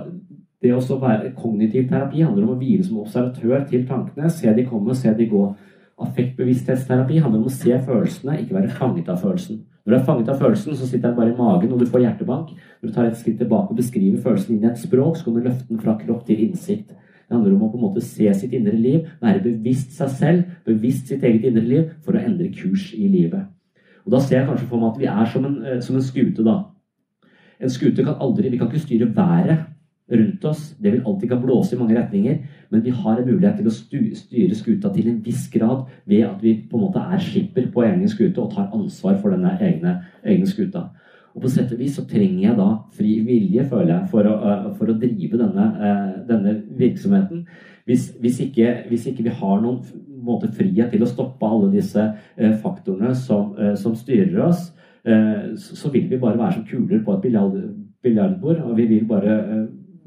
det 0.63 0.71
å 0.71 0.99
være 1.01 1.33
kognitiv 1.35 1.89
terapi 1.89 2.21
handler 2.23 2.45
om 2.45 2.53
å 2.53 2.59
hvile 2.61 2.85
som 2.85 3.01
observatør 3.01 3.65
til 3.67 3.87
tankene. 3.89 4.29
Se 4.31 4.53
de 4.55 4.63
komme, 4.69 4.95
se 4.95 5.11
de 5.17 5.27
gå. 5.27 5.43
Affektbevissthetsterapi 6.03 7.19
handler 7.19 7.41
om 7.41 7.49
å 7.49 7.53
se 7.53 7.75
følelsene, 7.85 8.39
ikke 8.41 8.55
være 8.55 8.75
fanget 8.77 9.11
av 9.11 9.19
følelsen. 9.21 9.59
Når 9.83 9.91
du 9.91 9.97
er 9.97 10.05
fanget 10.07 10.29
av 10.31 10.39
følelsen, 10.39 10.77
så 10.79 10.87
sitter 10.87 11.09
den 11.09 11.17
bare 11.17 11.33
i 11.33 11.35
magen, 11.37 11.73
og 11.75 11.81
du 11.81 11.89
får 11.91 12.05
hjertebank. 12.05 12.53
Når 12.79 12.89
du 12.89 12.95
tar 12.95 13.09
et 13.09 13.17
skritt 13.19 13.41
tilbake 13.41 13.73
og 13.73 13.79
beskriver 13.81 14.21
følelsen 14.23 14.55
inn 14.55 14.63
i 14.63 14.69
et 14.71 14.79
språk, 14.79 15.17
så 15.17 15.27
kan 15.27 15.35
du 15.35 15.43
løfte 15.43 15.67
den 15.67 15.81
fra 15.83 15.97
kropp 15.99 16.23
til 16.29 16.45
innsikt. 16.45 16.93
Det 17.33 17.39
handler 17.39 17.55
om 17.55 17.65
å 17.65 17.71
på 17.73 17.79
en 17.79 17.85
måte 17.87 18.01
se 18.05 18.29
sitt 18.37 18.51
indre 18.53 18.75
liv, 18.77 19.07
være 19.17 19.41
bevisst 19.41 19.95
seg 19.97 20.11
selv, 20.13 20.51
bevisst 20.67 21.09
sitt 21.09 21.23
eget 21.25 21.47
indre 21.49 21.63
liv, 21.65 21.87
for 22.05 22.13
å 22.13 22.21
endre 22.21 22.51
kurs 22.53 22.91
i 22.93 23.07
livet. 23.09 23.47
Og 24.05 24.11
Da 24.13 24.19
ser 24.21 24.37
jeg 24.37 24.49
kanskje 24.51 24.69
for 24.69 24.77
meg 24.77 24.91
at 24.91 24.99
vi 24.99 25.09
er 25.09 25.25
som 25.31 25.45
en, 25.45 25.65
eh, 25.65 25.79
som 25.81 25.95
en 25.95 26.01
skute. 26.01 26.43
da. 26.43 26.65
En 27.59 27.69
skute 27.69 28.05
kan 28.05 28.19
aldri 28.21 28.51
Vi 28.51 28.57
kan 28.57 28.67
ikke 28.67 28.85
styre 28.85 29.15
været 29.15 29.65
rundt 30.11 30.45
oss. 30.45 30.75
Det 30.79 30.91
vil 30.91 31.01
alltid 31.07 31.29
kan 31.29 31.41
blåse 31.41 31.73
i 31.73 31.79
mange 31.79 31.95
retninger. 31.97 32.37
Men 32.69 32.83
vi 32.83 32.91
har 32.91 33.17
en 33.17 33.25
mulighet 33.25 33.57
til 33.57 33.65
å 33.65 34.13
styre 34.13 34.55
skuta 34.55 34.93
til 34.93 35.07
en 35.07 35.21
viss 35.23 35.47
grad 35.49 35.87
ved 36.05 36.23
at 36.23 36.41
vi 36.41 36.67
på 36.69 36.77
en 36.77 36.83
måte 36.83 36.99
er 36.99 37.17
skipper 37.17 37.71
på 37.71 37.83
egen 37.83 38.07
skute 38.07 38.37
og 38.37 38.51
tar 38.51 38.69
ansvar 38.73 39.19
for 39.19 39.31
denne 39.31 39.57
egne, 39.59 40.03
egne 40.23 40.45
skuta. 40.45 40.91
Og 41.33 41.41
på 41.41 41.49
sett 41.49 41.71
og 41.73 41.79
vis 41.81 41.95
så 41.97 42.05
trenger 42.05 42.43
jeg 42.45 42.57
da 42.59 42.67
fri 42.93 43.15
vilje, 43.25 43.65
føler 43.69 43.91
jeg, 43.95 44.09
for 44.11 44.29
å, 44.29 44.33
eh, 44.49 44.65
for 44.77 44.91
å 44.91 44.97
drive 45.01 45.39
denne, 45.39 45.65
eh, 45.81 46.11
denne 46.29 46.55
virksomheten. 46.77 47.45
Hvis, 47.89 48.11
hvis, 48.21 48.39
ikke, 48.45 48.75
hvis, 48.89 49.07
ikke, 49.09 49.25
vi 49.25 49.33
har 49.41 49.61
noen 49.61 49.81
måte 50.23 50.47
frihet 50.53 50.93
til 50.93 51.03
å 51.03 51.09
stoppe 51.09 51.49
alle 51.49 51.71
disse 51.73 51.99
eh, 52.37 52.53
faktorene 52.61 53.15
som, 53.15 53.57
som 53.75 53.95
styrer 53.95 54.39
oss, 54.45 54.69
så 55.03 55.89
vil 55.91 56.05
vi 56.07 56.15
bare 56.15 56.39
være 56.39 56.53
som 56.53 56.63
kuler 56.63 57.01
på 57.03 57.11
et 57.17 57.25
biljardbord. 58.05 58.61
Og 58.63 58.77
vi 58.77 58.85
vil 58.87 59.01
bare, 59.03 59.33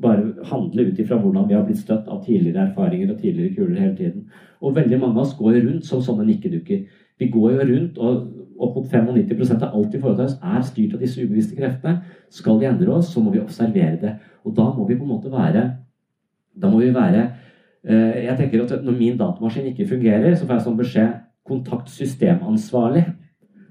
bare 0.01 0.47
handle 0.49 0.87
ut 0.89 1.03
ifra 1.03 1.19
hvordan 1.21 1.51
vi 1.51 1.57
har 1.59 1.67
blitt 1.67 1.83
støtt 1.83 2.09
av 2.09 2.23
tidligere 2.25 2.71
erfaringer 2.71 3.13
og 3.13 3.21
tidligere 3.21 3.59
kuler 3.59 3.83
hele 3.83 3.97
tiden. 3.99 4.25
Og 4.65 4.73
veldig 4.79 5.03
mange 5.03 5.19
av 5.19 5.27
oss 5.27 5.37
går 5.37 5.59
rundt 5.67 5.85
som 5.85 6.01
sånne 6.01 6.25
nikkedukker. 6.31 6.87
Vi 7.21 7.29
går 7.29 7.59
jo 7.59 7.69
rundt, 7.75 8.01
og 8.01 8.46
opp 8.59 8.77
mot 8.79 8.87
95% 8.93 9.65
av 9.65 9.75
alt 9.75 9.95
vi 9.95 10.01
foretar 10.01 10.29
oss, 10.29 10.39
er 10.43 10.63
styrt 10.67 10.95
av 10.97 11.03
disse 11.03 11.23
ubevisste 11.23 11.57
kreftene. 11.59 12.01
Skal 12.33 12.61
vi 12.61 12.69
endre 12.69 12.95
oss, 12.95 13.11
så 13.13 13.23
må 13.23 13.35
vi 13.35 13.43
observere 13.43 13.99
det. 14.01 14.15
Og 14.47 14.55
da 14.57 14.71
må 14.73 14.87
vi 14.89 14.97
på 14.97 15.05
en 15.05 15.15
måte 15.15 15.33
være 15.33 15.67
Da 16.57 16.71
må 16.71 16.79
vi 16.79 16.95
være 16.95 17.23
eh, 17.85 18.25
Jeg 18.25 18.37
tenker 18.39 18.63
at 18.63 18.85
Når 18.85 18.95
min 18.97 19.19
datamaskin 19.19 19.67
ikke 19.67 19.89
fungerer, 19.89 20.35
så 20.35 20.47
får 20.47 20.55
jeg 20.55 20.65
sånn 20.65 20.79
beskjed 20.79 21.15
kontakt 21.47 21.91
systemansvarlig. 21.93 23.05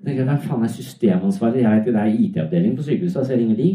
Hvem 0.05 0.37
faen 0.45 0.63
er 0.63 0.71
systemansvarlig? 0.71 1.63
Jeg 1.63 1.79
heter 1.79 1.95
det 1.95 2.01
er 2.01 2.19
IT-avdelingen 2.23 2.77
på 2.77 2.85
sykehuset, 2.85 3.25
så 3.25 3.33
jeg 3.33 3.41
ringer 3.41 3.57
de. 3.59 3.69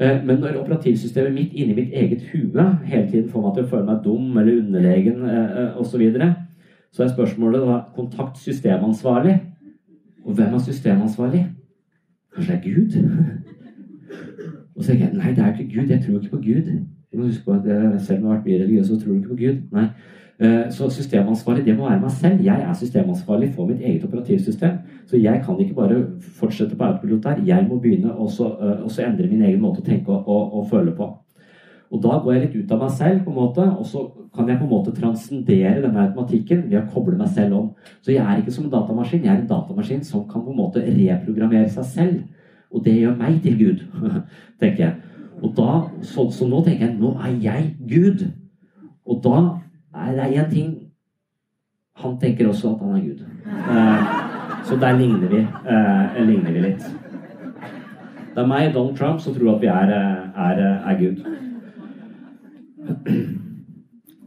Eh, 0.00 0.18
men 0.24 0.40
når 0.40 0.58
operativsystemet 0.60 1.34
mitt 1.34 1.54
inni 1.54 1.76
mitt 1.76 1.92
eget 1.92 2.22
hue 2.32 2.66
hele 2.84 3.06
tiden 3.10 3.28
får 3.28 3.42
meg 3.44 3.56
til 3.56 3.64
å 3.64 3.70
føle 3.70 3.88
meg 3.88 4.04
dum 4.04 4.38
eller 4.40 4.60
underlegen 4.62 5.24
eh, 5.28 5.78
osv., 5.80 5.90
så, 5.92 6.00
videre, 6.00 6.28
så 6.92 7.04
er 7.04 7.12
spørsmålet 7.12 7.66
da 7.66 7.80
kontakt 7.96 8.38
systemansvarlig. 8.40 9.36
Og 10.24 10.34
hvem 10.34 10.54
er 10.54 10.58
systemansvarlig? 10.58 11.46
Kanskje 12.34 12.52
det 12.52 12.60
er 12.60 12.64
Gud? 12.68 12.90
og 14.74 14.84
så 14.84 14.90
tenker 14.90 15.06
jeg 15.06 15.16
nei, 15.16 15.34
det 15.34 15.44
er 15.44 15.52
ikke 15.52 15.74
Gud. 15.74 15.88
Jeg 15.88 16.02
tror 16.04 16.20
ikke 16.20 16.36
på 16.36 16.42
Gud. 16.46 16.72
Du 17.12 17.18
må 17.18 17.26
huske 17.26 17.44
på 17.44 17.52
at 17.52 17.66
jeg 17.66 18.00
selv 18.00 18.26
har 18.26 18.34
vært 18.34 18.46
mye 18.46 18.62
religiøs, 18.62 18.86
så 18.86 19.00
tror 19.00 19.12
du 19.12 19.18
ikke 19.18 19.34
på 19.34 19.42
Gud. 19.44 19.62
Nei. 19.72 19.86
Eh, 20.40 20.70
så 20.72 20.90
systemansvarlig, 20.90 21.64
det 21.66 21.76
må 21.76 21.88
være 21.88 22.00
meg 22.00 22.10
selv. 22.10 22.44
Jeg 22.44 22.62
er 22.68 22.72
systemansvarlig 22.72 23.50
for 23.54 23.66
mitt 23.66 23.80
eget 23.80 24.04
operativsystem. 24.04 24.78
Så 25.06 25.16
jeg 25.16 25.42
kan 25.46 25.58
ikke 25.60 25.74
bare 25.74 26.06
fortsette 26.20 26.76
på 26.76 26.84
autopilot 26.84 27.24
der. 27.24 27.42
Jeg 27.46 27.66
må 27.68 27.78
begynne 27.78 28.14
å 28.14 28.28
eh, 28.28 29.04
endre 29.06 29.28
min 29.28 29.42
egen 29.42 29.60
måte 29.60 29.82
å 29.82 29.84
tenke 29.84 30.12
og, 30.12 30.28
og, 30.28 30.54
og 30.54 30.70
føle 30.70 30.94
på. 30.96 31.10
Og 31.90 32.02
da 32.02 32.20
går 32.22 32.36
jeg 32.36 32.42
litt 32.44 32.58
ut 32.60 32.72
av 32.74 32.82
meg 32.84 32.90
selv, 32.94 33.22
på 33.24 33.32
en 33.32 33.38
måte, 33.40 33.64
og 33.66 33.86
så 33.86 34.04
kan 34.34 34.46
jeg 34.48 34.60
på 34.60 34.66
en 34.66 34.70
måte 34.70 34.92
transcendere 34.94 35.80
denne 35.82 36.04
automatikken 36.04 36.68
ved 36.70 36.78
å 36.78 36.90
koble 36.92 37.16
meg 37.18 37.32
selv 37.34 37.56
om. 37.58 37.64
Så 37.98 38.14
jeg 38.14 38.22
er 38.22 38.38
ikke 38.38 38.54
som 38.54 38.68
en 38.68 38.74
datamaskin, 38.76 39.24
jeg 39.26 39.32
er 39.32 39.40
en 39.40 39.48
datamaskin 39.50 40.04
som 40.06 40.22
kan 40.28 40.44
på 40.44 40.54
en 40.54 40.60
måte 40.60 40.84
reprogrammere 40.86 41.70
seg 41.74 41.88
selv. 41.90 42.20
Og 42.70 42.84
det 42.84 42.94
gjør 42.94 43.18
meg 43.18 43.40
til 43.42 43.58
Gud, 43.58 43.82
tenker 44.62 44.84
jeg. 44.84 44.94
Og 45.40 45.56
da, 45.56 45.80
sånn 46.06 46.30
så, 46.36 46.46
nå 46.46 46.62
tenker 46.62 46.86
jeg 46.86 47.00
nå 47.00 47.16
er 47.18 47.34
jeg 47.42 47.66
Gud. 47.90 48.24
Og 49.10 49.18
da 49.24 49.42
er 50.06 50.14
det 50.14 50.30
én 50.36 50.50
ting 50.52 50.70
Han 52.00 52.14
tenker 52.16 52.48
også 52.48 52.70
at 52.70 52.80
han 52.80 52.94
er 52.96 53.00
Gud. 53.04 53.18
Eh, 53.44 54.12
så 54.64 54.76
der 54.80 54.94
ligner 54.96 55.28
vi, 55.28 55.40
eh, 55.42 56.20
ligner 56.24 56.54
vi 56.54 56.60
litt. 56.64 56.86
Det 58.32 58.40
er 58.40 58.46
meg, 58.48 58.70
Donald 58.72 58.96
Trump, 58.96 59.20
som 59.20 59.34
tror 59.34 59.56
at 59.56 59.60
vi 59.60 59.68
er, 59.68 59.92
eh, 59.92 60.40
er, 60.46 60.62
er 60.88 60.96
Gud. 60.96 61.49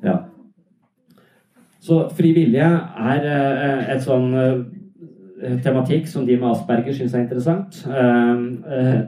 Ja. 0.03 0.17
Så 1.83 2.05
fri 2.15 2.31
vilje 2.35 2.63
er 2.63 3.25
eh, 3.27 3.91
et 3.91 4.03
sånn 4.05 4.29
eh, 4.39 5.57
tematikk 5.63 6.07
som 6.07 6.23
de 6.27 6.37
med 6.39 6.53
Asperger 6.53 6.95
syns 6.95 7.15
er 7.15 7.25
interessant. 7.25 7.81
Eh, 7.83 8.43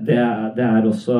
det 0.04 0.18
er, 0.20 0.86
også 0.86 1.20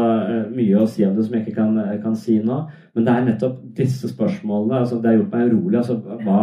mye 0.52 0.82
å 0.82 0.88
si 0.90 1.06
om 1.08 1.16
det 1.16 1.28
som 1.28 1.38
jeg 1.38 1.46
ikke 1.46 2.00
kan, 2.04 2.18
si 2.20 2.42
nå. 2.44 2.62
Men 2.96 3.08
det 3.08 3.14
er 3.14 3.28
nettopp 3.30 3.62
disse 3.76 4.12
spørsmålene 4.12 4.82
altså 4.82 5.00
Det 5.00 5.12
har 5.12 5.20
gjort 5.22 5.36
meg 5.36 5.54
urolig. 5.54 5.80
Altså, 5.80 5.96
hva, 6.24 6.42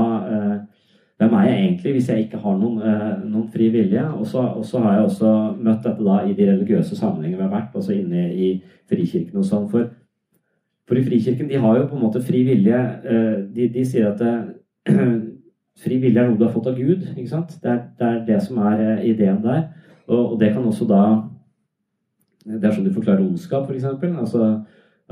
hvem 1.20 1.37
er 1.39 1.47
jeg 1.49 1.61
egentlig 1.61 1.95
hvis 1.97 2.09
jeg 2.11 2.26
ikke 2.26 2.41
har 2.43 2.57
noen, 2.61 2.80
noen 3.28 3.49
fri 3.53 3.68
vilje? 3.72 4.05
Og 4.16 4.26
så 4.28 4.83
har 4.85 4.97
jeg 4.97 5.11
også 5.11 5.35
møtt 5.59 5.85
dette 5.85 6.09
da 6.09 6.22
i 6.24 6.37
de 6.37 6.49
religiøse 6.51 6.97
sammenhengene 6.97 7.41
vi 7.41 7.47
har 7.47 7.53
vært, 7.53 7.76
altså 7.76 7.97
inne 7.97 8.30
i 8.33 8.55
Frikirken 8.89 9.45
og 9.45 9.49
sånn. 9.49 9.68
For 9.72 9.93
for 10.89 10.99
i 10.99 11.05
Frikirken 11.05 11.49
de 11.49 11.61
har 11.61 11.78
jo 11.78 11.87
på 11.87 11.97
en 11.97 12.03
måte 12.03 12.22
fri 12.24 12.43
vilje. 12.47 12.78
Eh, 13.05 13.37
de, 13.55 13.68
de 13.74 13.85
sier 13.87 14.11
at 14.11 14.18
det, 14.18 14.33
fri 15.83 15.99
vilje 16.03 16.20
er 16.20 16.30
noe 16.30 16.39
du 16.39 16.47
har 16.47 16.55
fått 16.55 16.70
av 16.72 16.78
Gud. 16.78 17.07
ikke 17.14 17.30
sant? 17.30 17.55
Det 17.62 17.70
er 17.70 17.85
det, 17.99 18.09
er 18.09 18.24
det 18.26 18.41
som 18.45 18.59
er 18.66 18.83
eh, 18.87 19.05
ideen 19.12 19.43
der. 19.45 19.68
Og, 20.09 20.33
og, 20.33 20.41
det 20.41 20.53
kan 20.53 20.66
også 20.66 20.89
da 20.91 21.03
Det 22.43 22.66
er 22.66 22.72
sånn 22.74 22.89
du 22.89 22.95
forklarer 22.95 23.22
ondskap, 23.22 23.70
f.eks. 23.70 23.87
Altså 24.11 24.49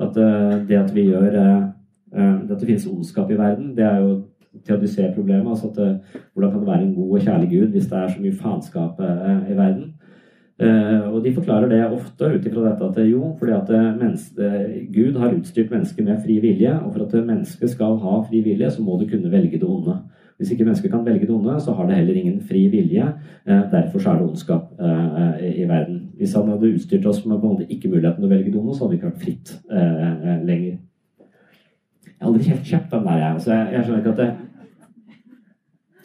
at 0.01 0.19
eh, 0.19 0.57
det 0.67 0.81
at 0.81 0.91
vi 0.95 1.07
gjør 1.13 1.31
Det 2.11 2.51
at 2.51 2.59
det 2.59 2.67
finnes 2.67 2.89
ondskap 2.91 3.31
i 3.31 3.39
verden, 3.39 3.77
det 3.77 3.85
er 3.87 4.01
jo 4.03 4.25
teodiser-problemet. 4.67 5.47
Altså 5.47 5.69
at 5.71 5.77
hvordan 6.35 6.51
kan 6.51 6.61
det 6.61 6.67
være 6.67 6.83
en 6.83 6.95
god 6.95 7.13
og 7.15 7.21
kjærlig 7.23 7.51
Gud 7.53 7.77
hvis 7.77 7.87
det 7.87 7.99
er 7.99 8.09
så 8.09 8.21
mye 8.21 8.41
faenskap 8.41 8.99
i 8.99 9.55
verden? 9.55 9.93
Uh, 10.61 11.09
og 11.09 11.23
De 11.25 11.33
forklarer 11.33 11.71
det 11.73 11.81
ofte 11.89 12.29
ut 12.35 12.47
ifra 12.47 12.67
dette 12.67 12.89
at 12.91 12.99
jo, 13.09 13.31
fordi 13.39 13.53
at 13.57 13.71
Gud 14.93 15.17
har 15.17 15.33
utstyrt 15.33 15.71
mennesket 15.73 16.05
med 16.05 16.21
fri 16.25 16.37
vilje. 16.43 16.75
Og 16.85 16.93
for 16.93 17.07
at 17.07 17.27
mennesket 17.27 17.73
skal 17.73 17.97
ha 18.03 18.17
fri 18.29 18.43
vilje, 18.45 18.71
så 18.75 18.85
må 18.85 18.99
du 19.01 19.07
kunne 19.09 19.33
velge 19.33 19.59
det 19.59 19.69
onde. 19.69 19.97
Hvis 20.41 20.53
ikke 20.55 20.65
mennesket 20.65 20.93
kan 20.93 21.05
velge 21.05 21.27
det 21.27 21.35
onde, 21.35 21.57
så 21.61 21.73
har 21.77 21.89
det 21.89 21.97
heller 21.99 22.17
ingen 22.17 22.39
fri 22.41 22.67
vilje. 22.73 23.09
Derfor 23.45 24.01
er 24.09 24.21
det 24.21 24.29
ondskap 24.29 24.71
i, 24.81 25.67
verden. 25.69 25.99
Hvis 26.17 26.33
han 26.33 26.49
hadde 26.49 26.71
utstyrt 26.75 27.07
oss 27.07 27.27
med 27.27 27.43
på 27.43 27.51
ikke 27.69 27.91
muligheten 27.93 28.23
til 28.23 28.29
å 28.29 28.33
velge 28.33 28.53
det 28.53 28.61
onde, 28.61 28.77
så 28.77 28.87
hadde 28.87 28.95
vi 28.95 29.01
ikke 29.01 29.11
vært 29.11 29.27
fritt 29.27 29.53
lenger. 30.49 30.79
Jeg 32.07 32.27
har 32.27 32.33
aldri 32.33 32.49
helt 32.49 32.67
kjøpt 32.69 32.95
den 32.95 33.05
der, 33.09 33.21
jeg. 33.21 33.37
Så 33.41 33.53
jeg, 33.53 33.69
jeg 33.75 33.85
skjønner 33.85 34.01
ikke 34.01 34.11
at 34.15 34.19
det, 34.23 34.31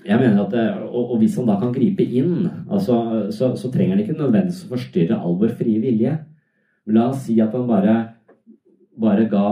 jeg 0.05 0.21
mener 0.21 0.41
at, 0.43 0.55
og, 0.85 1.11
og, 1.11 1.17
hvis 1.21 1.35
han 1.39 1.47
da 1.49 1.57
kan 1.61 1.73
gripe 1.73 2.05
inn, 2.05 2.45
altså, 2.69 3.27
så, 3.33 3.53
så, 3.57 3.71
trenger 3.73 3.95
han 3.95 4.03
ikke 4.03 4.17
nødvendigvis 4.19 4.65
å 4.67 4.73
forstyrre 4.75 5.17
all 5.17 5.37
vår 5.41 5.55
frie 5.57 5.81
vilje. 5.81 6.13
La 6.93 7.07
oss 7.09 7.23
si 7.25 7.39
at 7.41 7.55
han 7.57 7.65
bare, 7.69 7.95
bare 9.01 9.25
ga 9.31 9.45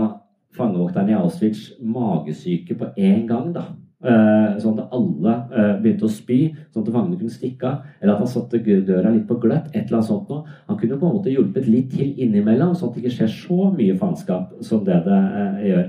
fangevokteren 0.54 1.10
i 1.10 1.18
Auschwitz 1.18 1.72
magesyke 1.82 2.78
på 2.78 2.92
én 2.98 3.26
gang. 3.30 3.50
da. 3.56 3.72
Uh, 4.04 4.60
sånn 4.60 4.82
at 4.82 4.92
alle 4.92 5.34
uh, 5.54 5.76
begynte 5.80 6.10
å 6.10 6.12
spy, 6.12 6.50
sånn 6.74 6.84
at 6.84 6.90
fangene 6.92 7.18
kunne 7.18 7.34
stikke 7.34 7.70
av. 7.70 7.86
Eller 8.02 8.14
at 8.14 8.24
han 8.26 8.30
satte 8.30 8.60
døra 8.60 9.14
litt 9.14 9.30
på 9.30 9.40
gløtt. 9.42 9.70
et 9.72 9.86
eller 9.86 10.02
annet 10.02 10.10
sånt 10.10 10.30
noe. 10.30 10.58
Han 10.68 10.78
kunne 10.82 11.00
på 11.00 11.08
en 11.08 11.16
måte 11.18 11.32
hjulpet 11.32 11.70
litt 11.72 11.94
til 11.96 12.12
innimellom, 12.20 12.76
sånn 12.76 12.92
at 12.92 12.98
det 12.98 13.06
ikke 13.06 13.16
skjer 13.22 13.32
så 13.32 13.70
mye 13.74 13.96
faenskap 13.98 14.60
som 14.62 14.84
det 14.86 15.00
det 15.08 15.22
uh, 15.40 15.64
gjør. 15.70 15.88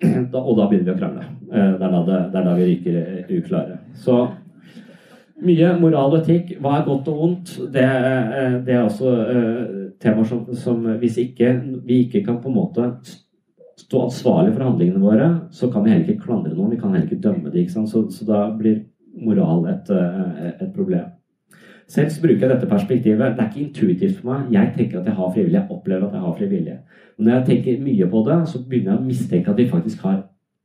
Da, 0.00 0.40
og 0.40 0.56
da 0.56 0.66
begynner 0.68 0.88
vi 0.88 0.94
å 0.94 1.00
krangle. 1.00 1.24
Eh, 1.50 1.72
det 1.76 1.86
er 1.86 1.92
da, 1.92 2.02
det, 2.06 2.20
det 2.32 2.38
er 2.40 2.46
da 2.46 2.54
vi 2.56 2.68
ryker 2.70 3.00
eh, 3.00 3.32
uklare. 3.40 3.80
Så 4.00 4.16
mye 5.44 5.72
moral 5.80 6.14
og 6.14 6.20
etikk. 6.22 6.54
Hva 6.60 6.78
er 6.78 6.86
godt 6.86 7.10
og 7.12 7.18
vondt? 7.20 7.56
Det, 7.74 7.84
eh, 7.84 8.54
det 8.64 8.76
er 8.76 8.84
også 8.84 9.12
temaer 10.00 10.28
som, 10.28 10.46
som 10.56 10.86
hvis 11.02 11.18
ikke, 11.20 11.52
vi 11.84 12.04
ikke 12.06 12.24
kan 12.26 12.40
på 12.40 12.48
en 12.52 12.56
måte 12.56 12.88
stå 13.80 14.06
ansvarlig 14.06 14.54
for 14.54 14.66
handlingene 14.68 15.00
våre, 15.00 15.28
så 15.56 15.70
kan 15.72 15.84
vi 15.84 15.92
heller 15.92 16.08
ikke 16.08 16.26
klandre 16.26 16.52
noen. 16.54 16.72
Vi 16.74 16.80
kan 16.80 16.92
heller 16.94 17.08
ikke 17.08 17.24
dømme 17.24 17.52
dem. 17.52 17.68
Så, 17.68 18.04
så, 18.12 18.26
da 18.28 18.42
blir 18.56 18.82
moral 19.20 19.64
et, 19.72 19.88
et, 20.52 20.68
problem. 20.76 21.08
Selv 21.90 22.12
så 22.14 22.22
bruker 22.22 22.44
jeg 22.44 22.52
dette 22.52 22.68
perspektivet. 22.70 23.34
Det 23.36 23.42
er 23.42 23.48
ikke 23.50 23.64
intuitivt 23.66 24.20
for 24.20 24.30
meg. 24.30 24.52
Jeg 24.54 24.72
tenker 24.76 25.00
at 25.00 25.08
jeg 25.10 25.16
har 25.16 25.32
frivillige. 25.34 25.60
Jeg 25.60 25.76
opplever 25.76 26.06
at 26.06 26.14
jeg 26.14 26.24
har 26.26 26.36
frivillige. 26.38 26.78
Men 27.16 27.26
når 27.26 27.34
jeg 27.34 27.46
tenker 27.48 27.82
mye 27.86 28.08
på 28.12 28.22
det, 28.28 28.36
så 28.48 28.60
begynner 28.68 28.92
jeg 28.92 29.00
å 29.00 29.08
mistenke 29.08 29.50
at 29.50 29.58
vi 29.58 29.66
faktisk 29.72 30.04
har 30.06 30.20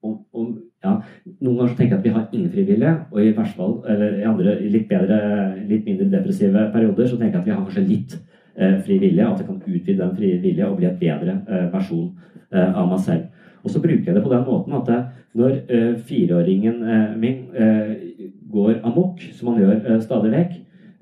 om, 0.06 0.20
om, 0.38 0.52
ja, 0.86 1.00
Noen 1.42 1.56
ganger 1.58 1.72
så 1.72 1.78
tenker 1.80 1.96
jeg 1.96 2.00
at 2.00 2.06
vi 2.06 2.14
har 2.14 2.28
ingen 2.30 2.52
frivillige, 2.54 2.92
og 3.10 3.22
i 3.24 3.32
verste 3.34 3.58
fall, 3.58 3.72
eller 3.90 4.20
i 4.20 4.28
andre 4.30 4.54
litt 4.70 4.86
bedre, 4.86 5.18
litt 5.66 5.88
mindre 5.88 6.12
depressive 6.12 6.68
perioder 6.76 7.10
så 7.10 7.18
tenker 7.18 7.40
jeg 7.40 7.42
at 7.42 7.48
vi 7.48 7.56
har 7.56 7.64
kanskje 7.64 7.88
litt 7.88 8.14
eh, 8.14 8.78
frivillige. 8.86 9.26
At 9.26 9.42
jeg 9.42 9.50
kan 9.50 9.64
utvide 9.66 9.98
den 10.04 10.16
frivillige 10.20 10.70
og 10.70 10.78
bli 10.78 10.90
et 10.92 11.02
bedre 11.02 11.40
eh, 11.50 11.66
versjon 11.74 12.14
Eh, 12.56 12.78
av 12.78 12.86
meg 12.88 13.00
selv. 13.02 13.24
Og 13.66 13.72
så 13.74 13.80
bruker 13.82 14.06
jeg 14.06 14.16
det 14.16 14.22
på 14.24 14.32
den 14.32 14.44
måten 14.46 14.76
at 14.78 14.90
når 15.36 15.56
eh, 15.66 15.94
fireåringen 16.08 16.84
eh, 16.86 17.16
min 17.18 17.40
går 18.54 18.78
amok, 18.86 19.24
som 19.34 19.50
han 19.50 19.64
gjør 19.64 20.00
stadig 20.04 20.32
vekk, 20.32 20.54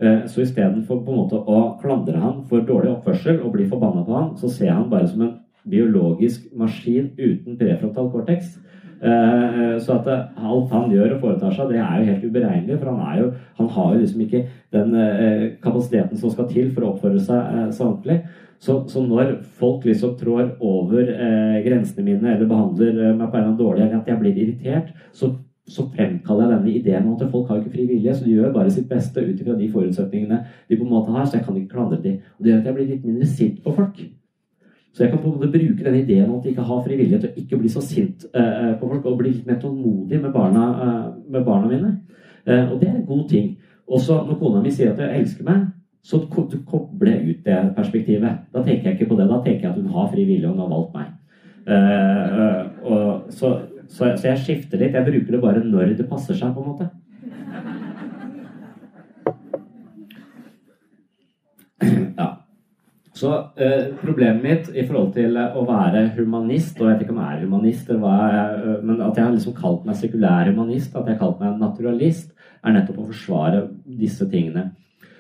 så 0.02 0.42
istedenfor 0.42 1.04
å 1.06 1.58
klandre 1.80 2.18
han 2.20 2.42
for 2.50 2.66
dårlig 2.66 2.90
oppførsel 2.96 3.38
og 3.44 3.54
bli 3.54 3.68
forbanna 3.70 4.02
på 4.04 4.16
han, 4.18 4.32
så 4.42 4.50
ser 4.52 4.74
han 4.74 4.90
bare 4.92 5.08
som 5.08 5.22
en 5.22 5.36
biologisk 5.70 6.50
maskin 6.58 7.12
uten 7.18 7.60
prefrontal 7.60 8.10
cortex. 8.12 8.56
Så 9.04 9.96
at 9.96 10.10
alt 10.10 10.74
han 10.74 10.92
gjør 10.92 11.14
og 11.14 11.22
foretar 11.22 11.54
seg, 11.56 11.72
det 11.72 11.80
er 11.84 12.02
jo 12.02 12.10
helt 12.10 12.26
uberegnelig. 12.26 12.80
For 12.82 12.90
han, 12.90 13.20
jo, 13.22 13.30
han 13.60 13.70
har 13.78 13.94
jo 13.94 14.02
liksom 14.02 14.26
ikke 14.26 14.44
den 14.76 14.98
kapasiteten 15.64 16.20
som 16.20 16.34
skal 16.34 16.50
til 16.52 16.74
for 16.74 16.88
å 16.88 16.94
oppføre 16.96 17.24
seg 17.24 17.72
samtlig. 17.78 18.24
Så, 18.64 18.78
så, 18.88 19.02
når 19.04 19.42
folk 19.60 19.84
liksom 19.88 20.14
trår 20.20 20.54
over 20.64 21.10
eh, 21.12 21.58
grensene 21.66 22.06
mine 22.06 22.30
eller 22.32 22.48
behandler 22.48 22.94
eh, 23.10 23.16
meg 23.18 23.28
på 23.32 23.40
en 23.40 23.50
eller 23.50 23.58
dårlig, 23.60 23.82
eller 23.84 23.98
at 23.98 24.08
jeg 24.08 24.22
blir 24.22 24.38
irritert, 24.40 24.94
så, 25.12 25.34
så 25.68 25.86
fremkaller 25.94 26.50
jeg 26.50 26.58
denne 26.58 26.72
ideen 26.76 27.06
om 27.08 27.14
at 27.16 27.30
folk 27.32 27.48
har 27.48 27.62
ikke 27.62 27.72
fri 27.78 27.86
vilje, 27.88 28.16
så 28.16 28.26
de 28.26 28.34
gjør 28.36 28.52
bare 28.52 28.72
sitt 28.72 28.90
beste 28.90 29.22
ut 29.24 29.40
ifra 29.40 29.56
de 29.56 29.70
forutsetningene 29.72 30.42
de 30.70 30.76
på 30.76 30.84
en 30.84 30.92
måte 30.92 31.14
har, 31.16 31.26
så 31.26 31.38
jeg 31.38 31.46
kan 31.46 31.58
ikke 31.58 31.76
klandre 31.76 32.02
dem. 32.04 32.18
Og 32.38 32.44
Det 32.44 32.52
gjør 32.52 32.60
at 32.60 32.68
jeg 32.68 32.76
blir 32.76 32.90
litt 32.90 33.06
mindre 33.08 33.28
sint 33.32 33.64
på 33.64 33.76
folk. 33.78 34.02
Så 34.94 35.04
jeg 35.04 35.12
kan 35.12 35.22
på 35.22 35.30
en 35.30 35.38
måte 35.38 35.52
bruke 35.54 35.84
den 35.84 35.96
ideen 35.96 36.30
om 36.30 36.36
at 36.38 36.44
de 36.44 36.50
ikke 36.50 36.68
har 36.68 36.84
fri 36.86 36.98
vilje, 37.00 37.20
til 37.20 37.30
å 37.30 37.40
ikke 37.42 37.62
bli 37.62 37.72
så 37.72 37.82
sint 37.82 38.28
uh, 38.36 38.74
på 38.80 38.90
folk, 38.90 39.06
og 39.06 39.18
bli 39.22 39.32
litt 39.32 39.48
mer 39.48 39.62
tålmodig 39.62 40.20
med 40.22 40.36
barna, 40.36 40.66
uh, 40.84 41.08
med 41.32 41.48
barna 41.48 41.72
mine. 41.72 41.94
Uh, 42.44 42.74
og 42.74 42.76
det 42.82 42.90
er 42.90 43.00
en 43.00 43.08
god 43.08 43.24
ting. 43.30 43.56
Også 43.88 44.20
når 44.28 44.40
kona 44.42 44.62
mi 44.62 44.72
sier 44.72 44.92
at 44.92 45.00
jeg 45.00 45.24
elsker 45.24 45.48
meg, 45.48 45.66
så 46.04 46.20
koble 46.28 47.16
ut 47.24 47.46
det 47.48 47.60
perspektivet. 47.78 48.44
Da 48.52 48.62
tenker 48.62 48.92
jeg 48.92 49.00
ikke 49.00 49.14
på 49.14 49.18
det. 49.18 49.30
Da 49.32 49.40
tenker 49.40 49.70
jeg 49.70 49.72
at 49.72 49.80
hun 49.80 49.96
har 49.96 50.12
fri 50.12 50.28
vilje, 50.28 50.50
og 50.50 50.58
hun 50.58 50.64
har 50.66 50.74
valgt 50.76 50.98
meg. 50.98 51.08
Og, 52.84 53.32
så, 53.32 53.54
så, 53.94 54.10
så, 54.18 54.28
jeg 54.32 54.42
skifter 54.42 54.82
litt. 54.82 54.96
Jeg 54.98 55.06
bruker 55.06 55.36
det 55.36 55.42
bare 55.44 55.64
når 55.64 55.96
det 56.00 56.10
passer 56.10 56.38
seg, 56.38 56.54
på 56.56 56.64
en 56.64 56.72
måte. 56.74 56.90
Ja. 62.18 62.30
Så 63.14 63.32
eh, 63.62 63.92
problemet 64.02 64.42
mitt 64.42 64.70
i 64.74 64.86
forhold 64.88 65.12
til 65.14 65.38
å 65.38 65.66
være 65.68 66.08
humanist, 66.18 66.80
og 66.80 66.88
jeg 66.88 66.96
vet 66.96 67.04
ikke 67.06 67.14
om 67.14 67.22
jeg 67.22 67.36
er 67.36 67.44
humanist, 67.46 67.92
jeg, 67.94 68.80
men 68.82 69.02
at 69.04 69.20
jeg 69.20 69.28
har 69.28 69.36
liksom 69.36 69.58
kalt 69.58 69.86
meg 69.86 70.00
sekulær 70.00 70.50
humanist, 70.50 70.96
at 70.96 71.06
jeg 71.06 71.20
har 71.20 71.22
kalt 71.22 71.44
meg 71.44 71.60
naturalist, 71.62 72.32
er 72.64 72.74
nettopp 72.74 73.04
å 73.04 73.12
forsvare 73.12 73.68
disse 73.86 74.26
tingene. 74.32 74.72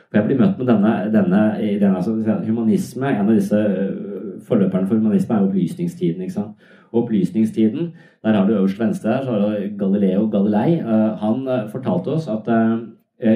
For 0.09 0.19
jeg 0.19 0.29
blir 0.29 0.41
møtt 0.41 0.59
med 0.61 0.69
denne, 0.69 0.95
denne, 1.13 1.43
denne 1.81 1.99
altså, 1.99 2.13
humanisme. 2.45 3.09
En 3.09 3.29
av 3.29 3.33
disse 3.33 3.61
forløperne 4.47 4.87
for 4.87 4.95
humanisme 4.95 5.35
er 5.35 5.47
opplysningstiden. 5.47 6.21
ikke 6.21 6.33
sant? 6.33 6.69
Og 6.91 7.03
opplysningstiden, 7.03 7.93
der 8.23 8.33
har 8.33 8.47
du 8.47 8.53
øverst 8.53 8.79
venstre 8.79 9.09
der, 9.09 9.23
så 9.23 9.31
har 9.31 9.39
du 9.39 9.77
Galileo 9.79 10.29
Galilei. 10.29 10.79
Øh, 10.79 11.11
han 11.23 11.47
øh, 11.47 11.69
fortalte 11.71 12.07
oss 12.07 12.27
at 12.27 12.49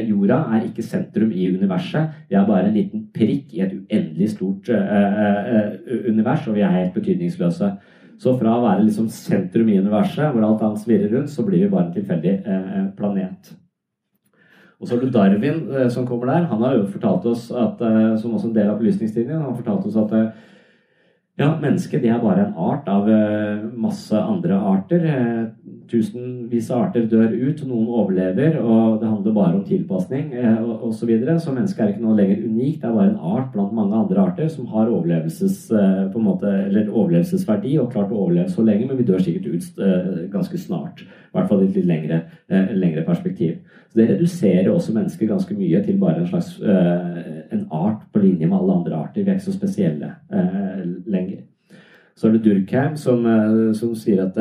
jorda 0.09 0.33
er 0.33 0.63
ikke 0.65 0.83
sentrum 0.83 1.31
i 1.31 1.47
universet. 1.57 2.09
Vi 2.29 2.35
er 2.35 2.45
bare 2.45 2.67
en 2.67 2.73
liten 2.73 3.05
prikk 3.13 3.53
i 3.53 3.61
et 3.61 3.73
uendelig 3.73 4.29
stort 4.29 4.69
univers, 6.09 6.47
og 6.47 6.55
vi 6.55 6.61
er 6.61 6.73
helt 6.79 6.93
betydningsløse. 6.93 7.71
Så 8.19 8.33
fra 8.39 8.57
å 8.57 8.65
være 8.65 8.83
liksom 8.83 9.07
sentrum 9.07 9.69
i 9.69 9.77
universet, 9.79 10.33
hvor 10.33 10.43
alt 10.43 10.65
annet 10.65 10.83
svirrer 10.83 11.15
rundt, 11.15 11.31
så 11.31 11.45
blir 11.45 11.63
vi 11.63 11.71
bare 11.71 11.85
en 11.87 11.93
tilfeldig 11.93 12.35
planet. 12.97 13.53
Og 14.77 14.87
så 14.87 14.95
har 14.95 15.01
du 15.01 15.09
Darwin 15.09 15.63
eh, 15.73 15.89
som 15.89 16.05
kommer 16.05 16.29
der. 16.29 16.45
Han 16.51 16.61
har 16.61 16.75
jo 16.77 16.85
fortalt 16.91 17.25
oss 17.25 17.49
at, 17.51 17.81
eh, 17.81 18.13
som 18.21 18.33
også 18.33 18.51
en 18.51 18.55
del 18.55 18.69
av 18.69 18.75
opplysningstiden, 18.75 19.33
han 19.33 19.49
har 19.49 19.57
fortalt 19.57 19.87
oss 19.89 19.97
at 19.97 20.13
eh, 20.13 20.27
ja, 21.37 21.51
mennesket 21.61 22.01
det 22.03 22.11
er 22.13 22.23
bare 22.23 22.47
en 22.47 22.57
art 22.57 22.87
av 22.89 23.09
masse 23.77 24.17
andre 24.17 24.57
arter. 24.57 25.05
Tusenvis 25.87 26.67
av 26.73 26.87
arter 26.87 27.05
dør 27.07 27.31
ut, 27.31 27.61
noen 27.67 27.87
overlever, 27.87 28.57
og 28.59 28.97
det 29.01 29.07
handler 29.07 29.35
bare 29.35 29.55
om 29.55 29.63
tilpasning 29.67 30.33
osv. 30.83 31.11
Så, 31.23 31.37
så 31.45 31.53
mennesket 31.55 31.83
er 31.83 31.93
ikke 31.93 32.03
noe 32.03 32.17
lenger 32.17 32.43
unikt, 32.43 32.81
det 32.81 32.89
er 32.89 32.97
bare 32.97 33.13
en 33.13 33.35
art 33.35 33.53
blant 33.53 33.75
mange 33.77 33.95
andre 33.95 34.25
arter 34.25 34.51
som 34.51 34.67
har 34.73 34.91
overlevelses, 34.91 35.57
en 35.71 36.25
måte, 36.25 36.51
overlevelsesverdi 36.87 37.77
og 37.79 37.91
klart 37.95 38.11
å 38.11 38.19
overleve 38.25 38.51
så 38.51 38.65
lenge, 38.67 38.89
men 38.89 38.99
vi 38.99 39.07
dør 39.07 39.23
sikkert 39.23 39.47
ut 39.53 39.81
ganske 40.33 40.61
snart. 40.61 41.03
I 41.07 41.35
hvert 41.37 41.51
fall 41.51 41.63
i 41.63 41.67
et 41.69 41.79
litt 41.79 41.89
lengre, 41.89 42.21
lengre 42.75 43.03
perspektiv. 43.07 43.59
Så 43.91 43.99
Det 44.01 44.09
reduserer 44.11 44.71
også 44.71 44.95
mennesket 44.95 45.29
ganske 45.29 45.55
mye 45.55 45.83
til 45.85 45.99
bare 46.01 46.23
en 46.23 46.31
slags 46.31 46.57
en 46.61 47.67
art 47.71 48.07
på 48.11 48.23
linje 48.23 48.47
med 48.47 48.57
alle 48.57 48.81
andre 48.81 49.03
arter. 49.05 49.23
Vi 49.23 49.29
er 49.31 49.37
ikke 49.37 49.51
så 49.51 49.55
spesielle 49.55 50.15
lenger. 51.07 51.45
Så 52.17 52.27
er 52.27 52.33
det 52.33 52.45
Durkheim 52.47 52.95
som, 52.97 53.25
uh, 53.29 53.69
som 53.77 53.93
sier 53.97 54.23
at 54.23 54.37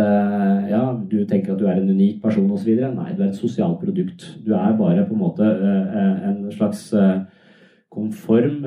ja, 0.70 0.82
du 0.96 1.18
tenker 1.28 1.52
at 1.52 1.60
du 1.60 1.66
er 1.68 1.76
en 1.76 1.90
unik 1.92 2.22
person 2.22 2.48
osv. 2.50 2.72
Nei, 2.72 3.10
du 3.12 3.20
er 3.22 3.28
et 3.28 3.40
sosialt 3.40 3.80
produkt. 3.82 4.24
Du 4.46 4.54
er 4.56 4.78
bare 4.78 5.04
på 5.04 5.12
en 5.12 5.20
måte 5.20 5.50
en 6.30 6.46
slags 6.56 6.88
konform 7.92 8.64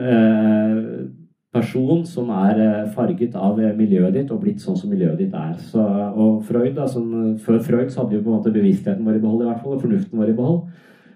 person 1.54 2.04
som 2.06 2.30
er 2.30 2.60
farget 2.94 3.34
av 3.38 3.58
miljøet 3.78 4.14
ditt 4.14 4.32
og 4.34 4.44
blitt 4.44 4.62
sånn 4.62 4.78
som 4.78 4.92
miljøet 4.94 5.18
ditt 5.18 5.34
er. 5.34 5.56
Så, 5.72 5.82
og 5.82 6.44
Freud, 6.46 6.76
da, 6.78 6.86
som, 6.90 7.10
Før 7.42 7.58
Freud 7.66 7.90
så 7.90 8.04
hadde 8.04 8.18
vi 8.18 8.22
på 8.22 8.30
en 8.30 8.38
måte 8.38 8.54
bevisstheten 8.54 9.06
vår 9.06 9.18
i 9.18 9.24
behold, 9.24 9.44
i 9.44 9.50
hvert 9.50 9.64
fall, 9.64 9.78
og 9.78 9.84
fornuften 9.84 10.22
vår 10.22 10.34
i 10.34 10.38
behold. 10.38 10.62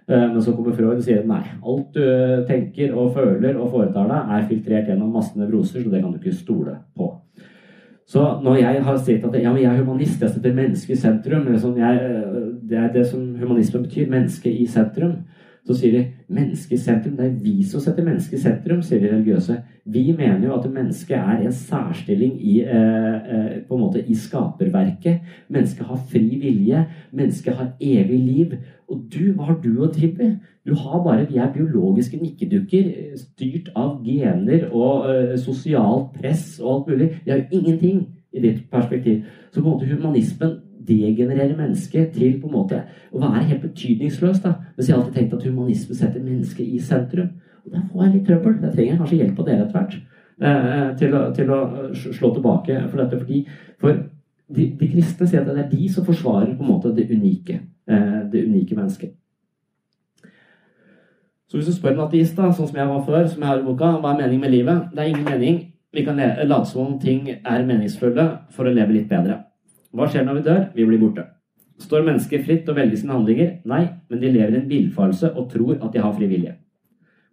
Eh, 0.08 0.26
men 0.34 0.42
så 0.44 0.56
kommer 0.56 0.76
Freud 0.76 0.98
og 0.98 1.06
sier 1.06 1.24
nei, 1.28 1.44
alt 1.62 1.94
du 1.96 2.48
tenker 2.50 2.96
og 2.98 3.14
føler 3.16 3.56
og 3.56 3.70
foretar 3.72 4.10
deg, 4.10 4.34
er 4.36 4.50
filtrert 4.50 4.90
gjennom 4.92 5.14
masse 5.16 5.38
nevroser, 5.40 5.84
så 5.84 5.94
det 5.94 6.02
kan 6.02 6.12
du 6.12 6.20
ikke 6.20 6.36
stole 6.36 6.76
på. 6.98 7.14
Så 8.08 8.40
når 8.44 8.56
jeg 8.60 8.84
har 8.84 8.98
sett 8.98 9.24
at 9.26 9.36
ja, 9.40 9.54
jeg 9.56 9.70
er 9.70 9.84
humanist, 9.84 10.22
jeg 10.22 10.30
setter 10.34 10.56
mennesket 10.56 10.98
i 10.98 11.02
sentrum 11.02 11.48
jeg, 11.78 12.00
Det 12.70 12.78
er 12.78 12.92
det 12.92 13.08
som 13.08 13.36
humanismen 13.40 13.84
betyr. 13.84 14.10
Mennesket 14.10 14.52
i 14.52 14.66
sentrum. 14.68 15.24
Så 15.64 15.74
sier 15.80 15.92
de 15.92 16.06
'mennesket 16.30 16.72
i 16.72 16.82
sentrum'. 16.82 17.18
Det 17.18 17.26
er 17.26 17.40
vi 17.44 17.64
som 17.64 17.80
setter 17.80 18.04
mennesket 18.04 18.40
i 18.40 18.42
sentrum, 18.42 18.82
sier 18.82 19.00
de 19.00 19.16
religiøse. 19.16 19.58
Vi 19.86 20.12
mener 20.18 20.48
jo 20.48 20.54
at 20.54 20.72
mennesket 20.72 21.18
er 21.18 21.38
en 21.38 21.52
særstilling 21.52 22.46
i, 22.46 22.62
eh, 22.62 23.16
eh, 23.16 23.62
på 23.68 23.76
en 23.76 23.82
måte 23.82 24.04
i 24.08 24.16
skaperverket. 24.16 25.20
Mennesket 25.50 25.86
har 25.86 26.00
fri 26.12 26.40
vilje. 26.42 26.86
Mennesket 27.14 27.54
har 27.54 27.72
evig 27.82 28.20
liv. 28.20 28.52
Og 28.90 29.02
du, 29.14 29.34
hva 29.34 29.44
har 29.44 29.60
du 29.64 29.82
å 29.82 29.94
tilby? 29.94 30.38
Du 30.68 30.76
har 30.76 31.04
bare, 31.04 31.28
Vi 31.30 31.38
er 31.38 31.54
biologiske 31.54 32.18
nikkedukker 32.18 32.86
eh, 32.86 33.18
styrt 33.18 33.70
av 33.76 34.04
gener 34.04 34.70
og 34.72 35.10
eh, 35.10 35.38
sosialt 35.38 36.14
press 36.14 36.60
og 36.60 36.74
alt 36.74 36.88
mulig. 36.88 37.10
Vi 37.26 37.32
har 37.32 37.48
ingenting 37.52 38.08
i 38.34 38.40
ditt 38.40 38.70
perspektiv. 38.72 39.24
Så 39.52 39.62
på 39.62 39.68
en 39.68 39.74
måte 39.74 39.86
humanismen 39.86 40.58
degenerere 40.88 41.58
mennesket 41.58 42.14
til 42.16 42.40
på 42.42 42.50
en 42.50 42.56
måte 42.56 42.82
å 43.12 43.22
være 43.22 43.44
helt 43.50 43.66
betydningsløst. 43.68 44.44
da. 44.44 44.56
Mens 44.78 44.90
jeg 44.90 44.98
alltid 44.98 45.14
tenkt 45.18 45.34
at 45.38 45.46
humanisme 45.48 45.96
setter 45.96 46.24
mennesket 46.24 46.68
i 46.68 46.80
sentrum. 46.80 47.30
Og 47.66 47.72
Der 47.72 47.86
får 47.92 48.04
jeg 48.04 48.14
litt 48.14 48.28
trøbbel. 48.28 48.62
Der 48.62 48.72
trenger 48.72 48.92
jeg 48.92 49.00
kanskje 49.00 49.22
hjelp 49.22 49.40
av 49.40 49.46
dere 49.46 49.66
etter 49.66 49.80
hvert. 49.80 49.96
Eh, 50.44 50.96
til, 50.98 51.14
å, 51.14 51.22
til, 51.36 51.52
å, 51.54 51.60
slå 51.94 52.34
tilbake 52.34 52.80
for 52.90 53.02
dette. 53.04 53.20
Fordi, 53.22 53.44
for 53.80 54.00
de, 54.54 54.70
de, 54.80 54.90
kristne 54.92 55.28
sier 55.28 55.44
at 55.44 55.52
det 55.52 55.66
er 55.66 55.70
de 55.72 55.90
som 55.94 56.06
forsvarer 56.06 56.56
på 56.58 56.66
en 56.66 56.72
måte 56.74 56.94
det 56.96 57.10
unike. 57.12 57.60
Eh, 57.88 58.18
det 58.32 58.48
unike 58.48 58.76
mennesket. 58.76 59.14
Så 61.48 61.60
hvis 61.60 61.70
du 61.70 61.76
spør 61.76 61.94
en 61.94 62.08
ateist, 62.08 62.34
da, 62.36 62.50
sånn 62.50 62.72
som 62.72 62.80
jeg 62.82 62.90
var 62.90 63.06
før, 63.06 63.28
som 63.30 63.44
jeg 63.44 63.52
har 63.52 63.62
i 63.62 63.66
boka, 63.68 63.92
hva 64.02 64.16
er 64.16 64.24
meningen 64.24 64.42
med 64.42 64.56
livet? 64.56 64.88
Det 64.92 65.04
er 65.04 65.12
ingen 65.12 65.28
mening. 65.28 65.60
Vi 65.94 66.02
kan 66.02 66.18
late 66.18 66.66
som 66.66 66.88
om 66.88 66.94
ting 67.00 67.28
er 67.30 67.66
meningsfulle 67.68 68.26
for 68.56 68.66
å 68.66 68.74
leve 68.74 68.96
litt 68.96 69.12
bedre. 69.12 69.44
Hva 69.94 70.10
skjer 70.10 70.26
når 70.26 70.40
vi 70.40 70.46
dør? 70.48 70.62
Vi 70.74 70.86
blir 70.90 71.02
borte. 71.02 71.28
Står 71.82 72.06
mennesket 72.06 72.46
fritt 72.46 72.64
til 72.66 72.74
å 72.74 72.78
velge 72.78 72.98
sine 72.98 73.14
handlinger? 73.14 73.56
Nei, 73.70 73.84
men 74.10 74.22
de 74.22 74.32
lever 74.32 74.56
i 74.56 74.62
en 74.62 74.70
villfarelse 74.70 75.34
og 75.34 75.50
tror 75.52 75.76
at 75.80 75.92
de 75.94 76.02
har 76.02 76.14
fri 76.16 76.30
vilje. 76.30 76.56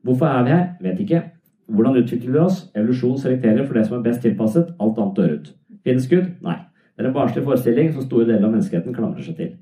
Hvorfor 0.04 0.28
er 0.28 0.44
vi 0.44 0.54
her? 0.54 0.66
Vet 0.84 1.00
ikke. 1.04 1.22
Hvordan 1.70 1.96
utvikler 2.00 2.34
vi 2.34 2.42
oss? 2.42 2.64
Evolusjon 2.74 3.18
selekterer 3.20 3.66
for 3.66 3.78
det 3.78 3.86
som 3.86 3.98
er 3.98 4.04
best 4.04 4.24
tilpasset. 4.24 4.72
Alt 4.80 4.98
annet 4.98 5.16
dør 5.16 5.36
ut. 5.38 5.52
Finnes 5.86 6.08
Gud? 6.10 6.32
Nei. 6.44 6.56
Det 6.96 7.04
er 7.06 7.10
en 7.10 7.16
barnslig 7.16 7.44
forestilling 7.46 7.92
som 7.94 8.04
store 8.04 8.26
deler 8.28 8.44
av 8.48 8.52
menneskeheten 8.52 8.96
klamrer 8.96 9.24
seg 9.24 9.38
til. 9.38 9.54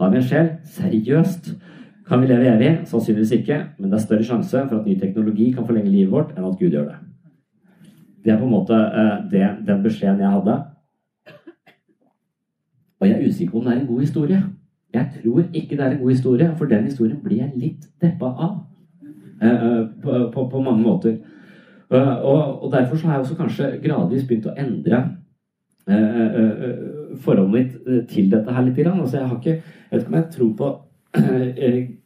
Har 0.00 0.10
vi 0.10 0.18
en 0.18 0.26
sjel? 0.26 0.48
Seriøst? 0.78 1.52
Kan 2.08 2.22
vi 2.22 2.30
leve 2.32 2.48
evig? 2.50 2.72
Sannsynligvis 2.90 3.36
ikke, 3.36 3.60
men 3.78 3.92
det 3.92 4.00
er 4.00 4.02
større 4.02 4.26
sjanse 4.26 4.64
for 4.64 4.80
at 4.80 4.88
ny 4.88 4.96
teknologi 4.98 5.52
kan 5.54 5.68
forlenge 5.68 5.92
livet 5.92 6.10
vårt, 6.10 6.32
enn 6.34 6.48
at 6.48 6.58
Gud 6.58 6.74
gjør 6.74 6.88
det. 6.88 6.96
Det 8.24 8.32
er 8.32 8.40
på 8.40 8.48
en 8.48 8.54
måte 8.56 8.74
eh, 8.74 9.12
det, 9.30 9.44
den 9.68 9.84
beskjeden 9.84 10.24
jeg 10.24 10.32
hadde. 10.34 10.56
Og 13.00 13.08
jeg 13.08 13.16
er 13.16 13.28
usikker 13.28 13.52
på 13.52 13.58
om 13.58 13.64
det 13.64 13.72
er 13.72 13.80
en 13.80 13.86
god 13.86 14.00
historie. 14.00 14.42
Jeg 14.94 15.06
tror 15.22 15.44
ikke 15.52 15.76
det 15.76 15.84
er 15.84 15.90
en 15.90 16.02
god 16.02 16.10
historie, 16.10 16.54
for 16.58 16.64
den 16.64 16.84
historien 16.84 17.20
blir 17.24 17.36
jeg 17.36 17.52
litt 17.56 17.86
deppa 18.02 18.26
av. 18.26 18.56
Eh, 19.42 19.48
eh, 19.48 19.86
på, 20.02 20.30
på, 20.34 20.48
på 20.48 20.62
mange 20.62 20.82
måter. 20.82 21.16
Eh, 21.90 22.24
og, 22.24 22.62
og, 22.64 22.72
derfor 22.72 22.96
så 22.96 23.06
har 23.06 23.14
jeg 23.14 23.20
også 23.20 23.36
kanskje 23.38 23.70
gradvis 23.84 24.26
begynt 24.28 24.50
å 24.50 24.56
endre 24.58 24.98
eh, 25.88 27.16
forholdet 27.22 27.54
mitt 27.54 28.10
til 28.10 28.28
dette 28.30 28.52
her 28.52 28.66
litt. 28.66 28.76
Grann. 28.76 29.00
Altså, 29.00 29.16
jeg, 29.18 29.28
har 29.28 29.38
ikke, 29.38 29.56
jeg 29.62 29.92
vet 29.92 30.02
ikke 30.02 30.12
om 30.12 30.18
jeg 30.20 30.30
tror 30.36 30.52
på 30.60 30.70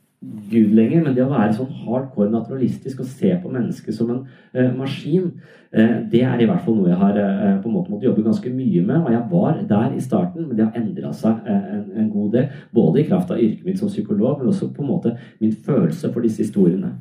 Gud 0.51 0.75
lenger, 0.77 1.03
men 1.03 1.15
det 1.17 1.25
å 1.25 1.31
være 1.33 1.55
sånn 1.57 1.71
hardcore 1.85 2.31
naturalistisk 2.33 3.01
og 3.03 3.09
se 3.09 3.31
på 3.41 3.51
mennesket 3.53 3.97
som 3.97 4.11
en 4.13 4.21
eh, 4.53 4.71
maskin, 4.77 5.31
eh, 5.73 5.97
det 6.11 6.23
er 6.27 6.43
i 6.43 6.47
hvert 6.49 6.63
fall 6.65 6.77
noe 6.79 6.91
jeg 6.91 7.01
har 7.01 7.19
eh, 7.21 7.57
på 7.63 7.71
en 7.71 7.75
måte 7.75 7.93
måttet 7.93 8.09
jobbe 8.11 8.25
ganske 8.27 8.53
mye 8.53 8.85
med. 8.85 8.99
Og 9.01 9.11
jeg 9.15 9.23
var 9.33 9.61
der 9.71 9.97
i 9.97 10.05
starten, 10.05 10.49
men 10.49 10.59
det 10.59 10.67
har 10.67 10.79
endra 10.81 11.13
seg 11.17 11.49
en, 11.51 11.85
en, 11.91 12.11
god 12.13 12.37
del. 12.37 12.49
Både 12.77 13.03
i 13.03 13.07
kraft 13.09 13.33
av 13.35 13.43
yrket 13.43 13.67
mitt 13.67 13.81
som 13.81 13.93
psykolog, 13.93 14.41
men 14.41 14.53
også 14.53 14.71
på 14.75 14.85
en 14.85 14.91
måte 14.93 15.15
min 15.43 15.55
følelse 15.67 16.13
for 16.13 16.25
disse 16.25 16.45
historiene. 16.45 16.95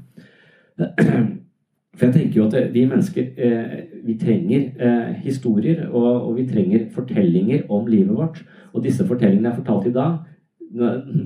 For 1.93 2.07
jeg 2.07 2.13
tenker 2.15 2.39
jo 2.39 2.47
at 2.47 2.71
vi 2.73 2.87
mennesker 2.89 3.27
vi 4.07 4.15
trenger 4.17 5.19
historier, 5.21 5.83
og, 5.91 6.07
og 6.29 6.31
vi 6.39 6.47
trenger 6.49 6.87
fortellinger 6.95 7.67
om 7.69 7.85
livet 7.85 8.17
vårt. 8.17 8.39
Og 8.73 8.81
disse 8.87 9.05
fortellingene 9.05 9.51
jeg 9.51 9.59
fortalte 9.59 9.91
i 9.91 9.93
dag, 9.99 10.15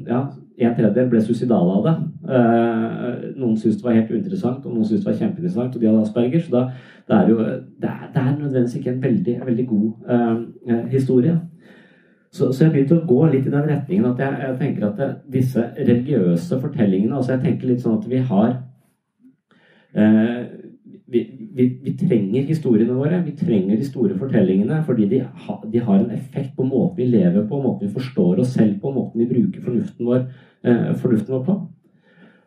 ja, 0.09 0.25
en 0.57 0.73
tredjedel 0.73 1.09
ble 1.11 1.21
suicidale 1.21 1.73
av 1.77 1.83
det. 1.85 1.95
Eh, 2.33 3.11
noen 3.37 3.57
syntes 3.57 3.77
det 3.77 3.85
var 3.85 3.97
helt 3.97 4.13
uinteressant, 4.13 4.65
og 4.65 4.73
noen 4.73 4.87
syntes 4.87 5.03
det 5.03 5.11
var 5.11 5.19
kjempeinteressant, 5.19 5.75
og 5.75 5.81
de 5.81 5.89
hadde 5.89 6.05
asperger. 6.05 6.41
Så 6.45 6.53
da, 6.55 6.63
det 7.07 7.17
er 7.17 7.29
jo 7.29 7.37
det 7.43 7.91
er, 7.91 8.07
det 8.13 8.23
er 8.23 8.31
nødvendigvis 8.31 8.79
ikke 8.79 8.93
en 8.95 9.03
veldig, 9.03 9.35
veldig 9.51 9.67
god 9.67 10.15
eh, 10.15 10.33
eh 10.73 10.87
historie. 10.95 11.35
Så, 12.31 12.51
så, 12.51 12.63
jeg 12.65 12.73
begynte 12.73 12.97
å 12.97 13.05
gå 13.07 13.27
litt 13.31 13.45
i 13.47 13.53
den 13.53 13.69
retningen 13.69 14.09
at 14.09 14.19
jeg, 14.21 14.39
jeg 14.43 14.57
tenker 14.59 14.87
at 14.89 14.97
det, 14.99 15.09
disse 15.37 15.63
religiøse 15.77 16.59
fortellingene 16.61 17.15
altså 17.15 17.33
Jeg 17.33 17.43
tenker 17.45 17.69
litt 17.69 17.85
sånn 17.85 17.97
at 17.97 18.09
vi 18.11 18.19
har 18.29 18.49
eh, 19.95 20.41
vi, 21.07 21.21
vi, 21.57 21.67
vi, 21.83 21.93
trenger 21.99 22.45
historiene 22.47 22.95
våre. 22.95 23.23
Vi 23.25 23.33
trenger 23.37 23.75
de 23.75 23.85
store 23.85 24.17
fortellingene 24.19 24.83
fordi 24.87 25.09
de, 25.11 25.23
ha, 25.25 25.61
de, 25.65 25.81
har 25.83 25.99
en 25.99 26.13
effekt 26.15 26.53
på 26.55 26.65
måten 26.67 27.01
vi 27.01 27.09
lever 27.17 27.47
på, 27.49 27.61
måten 27.63 27.89
vi 27.89 27.95
forstår 27.97 28.43
oss 28.43 28.53
selv 28.55 28.77
på, 28.83 28.93
måten 28.93 29.23
vi 29.23 29.31
bruker 29.31 29.65
fornuften 29.65 30.07
vår 30.07 30.27
Eh, 30.67 30.95
fornuften 30.95 31.35
vår 31.35 31.43
på. 31.43 31.55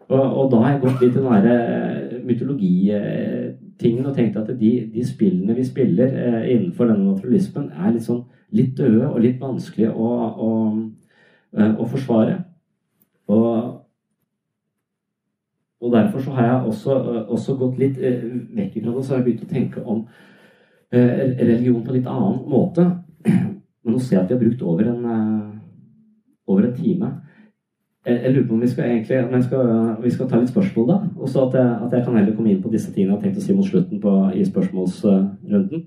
Og, 0.09 0.37
og, 0.37 0.51
da 0.53 0.59
har 0.61 0.73
jeg 0.73 0.81
gått 0.83 1.03
litt 1.03 1.15
i 1.15 1.21
den 1.21 1.29
derre 1.31 2.23
mytologitingen 2.27 4.09
og 4.11 4.17
tenkt 4.17 4.39
at 4.41 4.51
de, 4.59 4.71
de, 4.91 5.05
spillene 5.07 5.55
vi 5.55 5.65
spiller 5.65 6.11
eh, 6.11 6.49
innenfor 6.57 6.91
denne 6.91 7.13
naturalismen, 7.13 7.69
er 7.71 7.95
litt 7.95 8.09
sånn 8.09 8.25
litt 8.57 8.75
døde 8.79 9.07
og 9.07 9.21
litt 9.23 9.39
vanskelige 9.39 9.93
å, 9.95 10.09
å, 10.49 10.51
eh, 11.55 11.71
å 11.71 11.87
forsvare. 11.93 12.41
Og, 13.31 13.79
og, 15.81 15.93
derfor 15.93 16.21
så 16.25 16.35
har 16.37 16.47
jeg 16.47 16.67
også, 16.73 16.97
også 17.37 17.57
gått 17.57 17.79
litt 17.81 17.97
vekk 17.97 18.75
fra 18.83 18.93
det, 18.93 19.05
så 19.05 19.15
har 19.15 19.21
jeg 19.21 19.27
begynt 19.29 19.47
å 19.47 19.55
tenke 19.55 19.85
om 19.85 20.05
religion 20.93 21.83
på 21.85 21.93
en 21.93 21.97
litt 21.97 22.11
annen 22.11 22.41
måte. 22.51 22.85
Men 23.85 23.95
nå 23.95 23.99
ser 23.99 24.17
jeg 24.17 24.25
at 24.25 24.31
vi 24.31 24.37
har 24.37 24.43
brukt 24.43 24.63
over 24.67 24.91
en, 24.91 25.05
over 26.51 26.67
en 26.67 26.75
time. 26.77 27.13
Jeg, 28.07 28.33
lurer 28.33 28.47
på 28.49 28.55
om 28.55 28.61
vi 28.61 28.69
skal 28.69 28.85
egentlig 28.85 29.43
skal, 29.45 29.73
vi 30.03 30.11
skal 30.11 30.29
ta 30.29 30.41
litt 30.41 30.53
spørsmål, 30.53 30.87
da. 30.89 30.99
Og 31.21 31.29
så 31.29 31.47
at, 31.47 31.57
at, 31.61 31.93
jeg 31.93 32.05
kan 32.05 32.17
heller 32.17 32.37
komme 32.37 32.53
inn 32.53 32.63
på 32.63 32.73
disse 32.73 32.93
tingene 32.93 33.13
jeg 33.13 33.19
har 33.19 33.25
tenkt 33.27 33.41
å 33.41 33.45
si 33.45 33.57
mot 33.57 33.69
slutten 33.69 34.01
på, 34.01 34.15
i 34.33 34.45
spørsmålsrunden. 34.49 35.83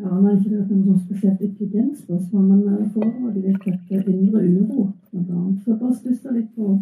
Ja, 0.00 0.08
Nå 0.08 0.22
har 0.24 0.38
ikke 0.38 0.54
vært 0.54 0.70
noe 0.72 0.86
sånn 0.86 1.02
spesielt 1.04 1.42
intelligensspørsmål, 1.44 2.44
men 2.48 2.62
eh, 2.72 2.86
foredraget 2.94 3.66
litt 3.66 3.90
heter 3.90 4.08
'Indre 4.08 4.40
uro'. 4.40 4.86
blant 5.10 5.30
annet. 5.30 5.58
Så 5.60 5.70
jeg 5.70 5.78
bare 5.82 5.94
stussa 5.94 6.32
litt 6.32 6.48
på 6.56 6.78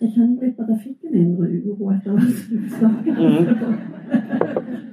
Jeg 0.00 0.12
kjenner 0.14 0.44
litt 0.44 0.60
at 0.62 0.68
jeg 0.72 0.80
fikk 0.84 1.08
en 1.08 1.16
indre 1.18 1.48
uro 1.64 1.90
etter 1.90 2.14
at 2.14 2.22
du 2.50 2.68
snakket. 2.76 3.18
Mm. 3.18 3.44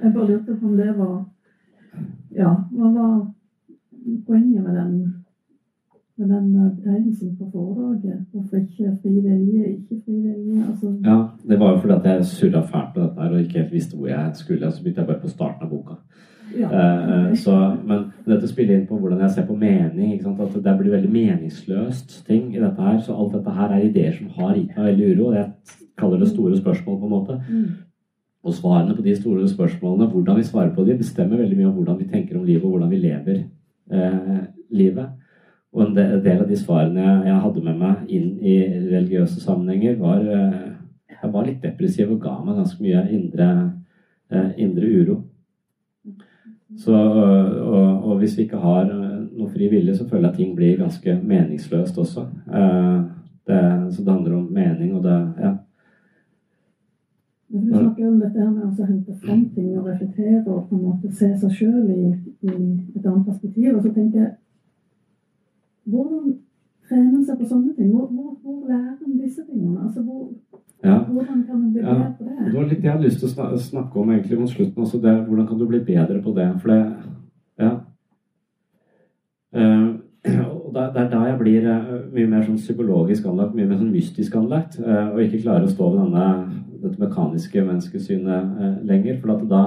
Jeg 0.02 0.12
bare 0.14 0.26
lurte 0.30 0.56
på 0.56 0.66
om 0.66 0.76
det 0.76 0.92
var 0.98 1.16
Ja, 2.36 2.50
hva 2.72 2.90
var 2.92 3.12
poenget 4.26 4.62
med 4.64 4.74
den 4.76 4.98
med 6.16 6.28
den 6.28 6.46
betegnelsen 6.76 7.36
på 7.36 7.50
foredraget. 7.52 8.24
Hvorfor 8.32 8.56
ikke 8.56 8.98
fri 9.02 9.08
vilje, 9.08 9.66
ikke 9.68 10.02
fri 10.04 10.12
vilje? 10.12 10.64
Altså... 10.68 10.86
Ja, 11.04 11.16
det 11.48 11.60
var 11.60 11.72
jo 11.72 11.78
fordi 11.78 11.94
at 11.94 12.04
jeg 12.04 12.24
surra 12.24 12.62
fælt 12.72 12.96
med 12.96 13.02
dette 13.02 13.22
her 13.22 13.34
og 13.34 13.40
ikke 13.40 13.58
helt 13.58 13.72
visste 13.72 13.96
hvor 13.96 14.08
jeg 14.08 14.30
skulle. 14.34 14.72
Så 14.72 14.82
begynte 14.82 15.00
jeg 15.00 15.06
bare 15.06 15.20
på 15.20 15.28
starten 15.28 15.66
av 15.66 15.70
boka. 15.70 15.98
Ja, 16.54 16.68
eh, 16.70 17.34
så, 17.34 17.54
men 17.84 18.04
dette 18.26 18.48
spiller 18.48 18.76
inn 18.76 18.86
på 18.86 18.98
hvordan 19.00 19.24
jeg 19.24 19.34
ser 19.34 19.48
på 19.48 19.56
mening. 19.58 20.14
At 20.20 20.54
det 20.62 20.76
blir 20.78 20.94
veldig 20.94 21.10
meningsløst 21.12 22.20
ting 22.28 22.54
i 22.54 22.62
dette 22.62 22.82
her. 22.82 23.00
Så 23.02 23.16
alt 23.16 23.34
dette 23.34 23.56
her 23.56 23.74
er 23.74 23.88
ideer 23.88 24.14
som 24.14 24.30
har 24.38 24.54
gitt 24.54 24.76
meg 24.76 24.92
veldig 24.92 25.10
uro. 25.16 25.32
Jeg 25.34 25.82
kaller 25.98 26.22
det 26.22 26.30
store 26.30 26.56
spørsmål, 26.60 27.00
på 27.00 27.08
en 27.08 27.14
måte. 27.16 27.40
Mm. 27.48 27.66
Og 28.46 28.54
svarene 28.54 28.94
på 28.94 29.02
de 29.02 29.16
store 29.18 29.48
spørsmålene, 29.50 30.06
hvordan 30.12 30.36
vi 30.38 30.46
svarer 30.46 30.74
på 30.74 30.84
dem, 30.86 30.98
bestemmer 30.98 31.40
veldig 31.40 31.56
mye 31.58 31.70
om 31.70 31.78
hvordan 31.80 31.98
vi 31.98 32.10
tenker 32.12 32.38
om 32.38 32.44
livet 32.44 32.64
og 32.64 32.76
hvordan 32.76 32.90
vi 32.90 33.00
lever 33.02 33.38
eh, 33.92 34.42
livet. 34.70 35.08
Og 35.74 35.82
en 35.82 35.96
del 35.96 36.38
av 36.40 36.46
de 36.48 36.56
svarene 36.56 37.06
jeg 37.26 37.40
hadde 37.42 37.62
med 37.64 37.80
meg 37.80 38.12
inn 38.12 38.28
i 38.38 38.56
religiøse 38.92 39.42
sammenhenger, 39.42 39.98
var 40.00 40.22
eh, 40.22 40.72
Jeg 41.16 41.32
var 41.32 41.46
litt 41.46 41.62
depressiv 41.62 42.10
og 42.12 42.20
ga 42.20 42.34
meg 42.44 42.58
ganske 42.58 42.82
mye 42.84 43.02
indre, 43.10 43.46
eh, 44.30 44.50
indre 44.62 44.86
uro. 44.86 45.14
Så, 46.74 46.92
og, 46.92 48.02
og, 48.02 48.18
hvis 48.18 48.34
vi 48.38 48.42
ikke 48.42 48.58
har 48.58 48.88
eh, 48.90 49.20
noe 49.38 49.50
fri 49.52 49.68
vilje, 49.70 49.94
så 49.94 50.08
føler 50.08 50.26
jeg 50.26 50.32
at 50.32 50.40
ting 50.40 50.56
blir 50.56 50.80
ganske 50.80 51.14
meningsløst 51.22 51.98
også. 51.98 52.26
Det, 53.46 53.60
så 53.94 54.02
det 54.02 54.10
handler 54.10 54.34
om 54.40 54.48
mening, 54.50 54.96
og 54.96 55.04
det 55.04 55.20
Ja. 55.38 55.52
Du 57.48 57.68
snakker 57.68 58.08
om 58.08 58.20
dette 58.20 58.46
med 58.50 58.64
å 58.66 58.86
hente 58.88 59.14
fram 59.22 59.44
ting 59.54 59.68
og 59.78 59.86
reflektere 59.86 60.42
og 60.50 60.64
på 60.68 60.76
en 60.76 60.82
måte 60.82 61.12
se 61.14 61.28
seg 61.38 61.52
sjøl 61.54 61.84
i, 61.94 62.08
i, 62.42 62.54
et 62.96 63.06
annet 63.06 63.28
perspektiv. 63.28 63.76
Og 63.76 63.84
så 63.84 63.92
tenker 63.94 64.18
jeg 64.20 64.32
hvordan 65.86 66.34
trener 66.88 67.14
en 67.14 67.24
seg 67.28 67.38
på 67.38 67.46
sånne 67.46 67.74
ting? 67.76 67.92
Hvor, 67.94 68.08
hvor, 68.10 68.32
hvor 68.42 68.66
lærer 68.66 68.98
en 69.06 69.20
disse 69.20 69.44
tingene? 69.46 69.78
Altså, 69.84 70.02
hvor, 70.02 70.32
ja. 70.84 70.96
Hvordan 71.08 71.44
kan 71.46 71.60
du 71.62 71.70
bli 71.72 71.80
ja. 71.80 71.94
bedre 71.94 72.14
på 72.18 72.24
det? 72.24 72.46
Det 72.46 72.54
var 72.54 72.66
litt 72.66 72.80
det 72.80 72.84
jeg 72.84 72.92
hadde 72.92 73.08
lyst 73.08 73.22
til 73.22 73.28
å 73.46 73.60
snakke 73.66 74.00
om 74.00 74.10
egentlig 74.12 74.40
mot 74.40 74.50
slutten. 74.52 74.82
Også 74.84 75.00
det, 75.02 75.14
hvordan 75.28 75.46
kan 75.48 75.60
du 75.60 75.66
bli 75.70 75.80
bedre 75.86 76.22
på 76.22 76.34
det? 76.36 76.48
For 76.62 76.72
det 76.72 76.80
Ja. 77.56 77.70
Uh, 79.56 79.96
og 80.66 80.74
det, 80.74 80.82
er 81.00 81.08
da 81.08 81.22
jeg 81.24 81.38
blir 81.40 81.66
uh, 81.70 81.92
mye 82.12 82.28
mer 82.28 82.42
sånn 82.44 82.58
psykologisk 82.60 83.24
anlagt, 83.30 83.54
mye 83.56 83.68
mer 83.70 83.78
sånn 83.80 83.94
mystisk 83.94 84.34
anlagt, 84.36 84.76
uh, 84.82 85.14
og 85.14 85.22
ikke 85.22 85.40
klarer 85.46 85.64
å 85.64 85.70
stå 85.70 85.88
ved 85.94 86.02
denne, 86.02 86.26
dette 86.82 87.00
mekaniske 87.00 87.62
menneskesynet 87.64 88.84
lenger. 88.84 89.20
For 89.22 89.46
da, 89.48 89.62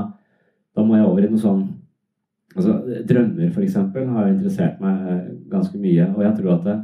da 0.76 0.86
må 0.86 0.99
jeg 0.99 1.07
over 1.10 1.26
i 1.26 1.31
noe 1.31 1.41
sånn 1.41 1.68
Altså, 2.57 2.80
drømmer, 3.06 3.52
f.eks., 3.52 3.76
har 3.76 4.30
interessert 4.30 4.80
meg 4.81 5.10
eh, 5.11 5.26
ganske 5.52 5.77
mye. 5.77 6.07
Og 6.15 6.23
jeg 6.26 6.38
tror 6.40 6.56
at 6.56 6.64
det, 6.65 6.77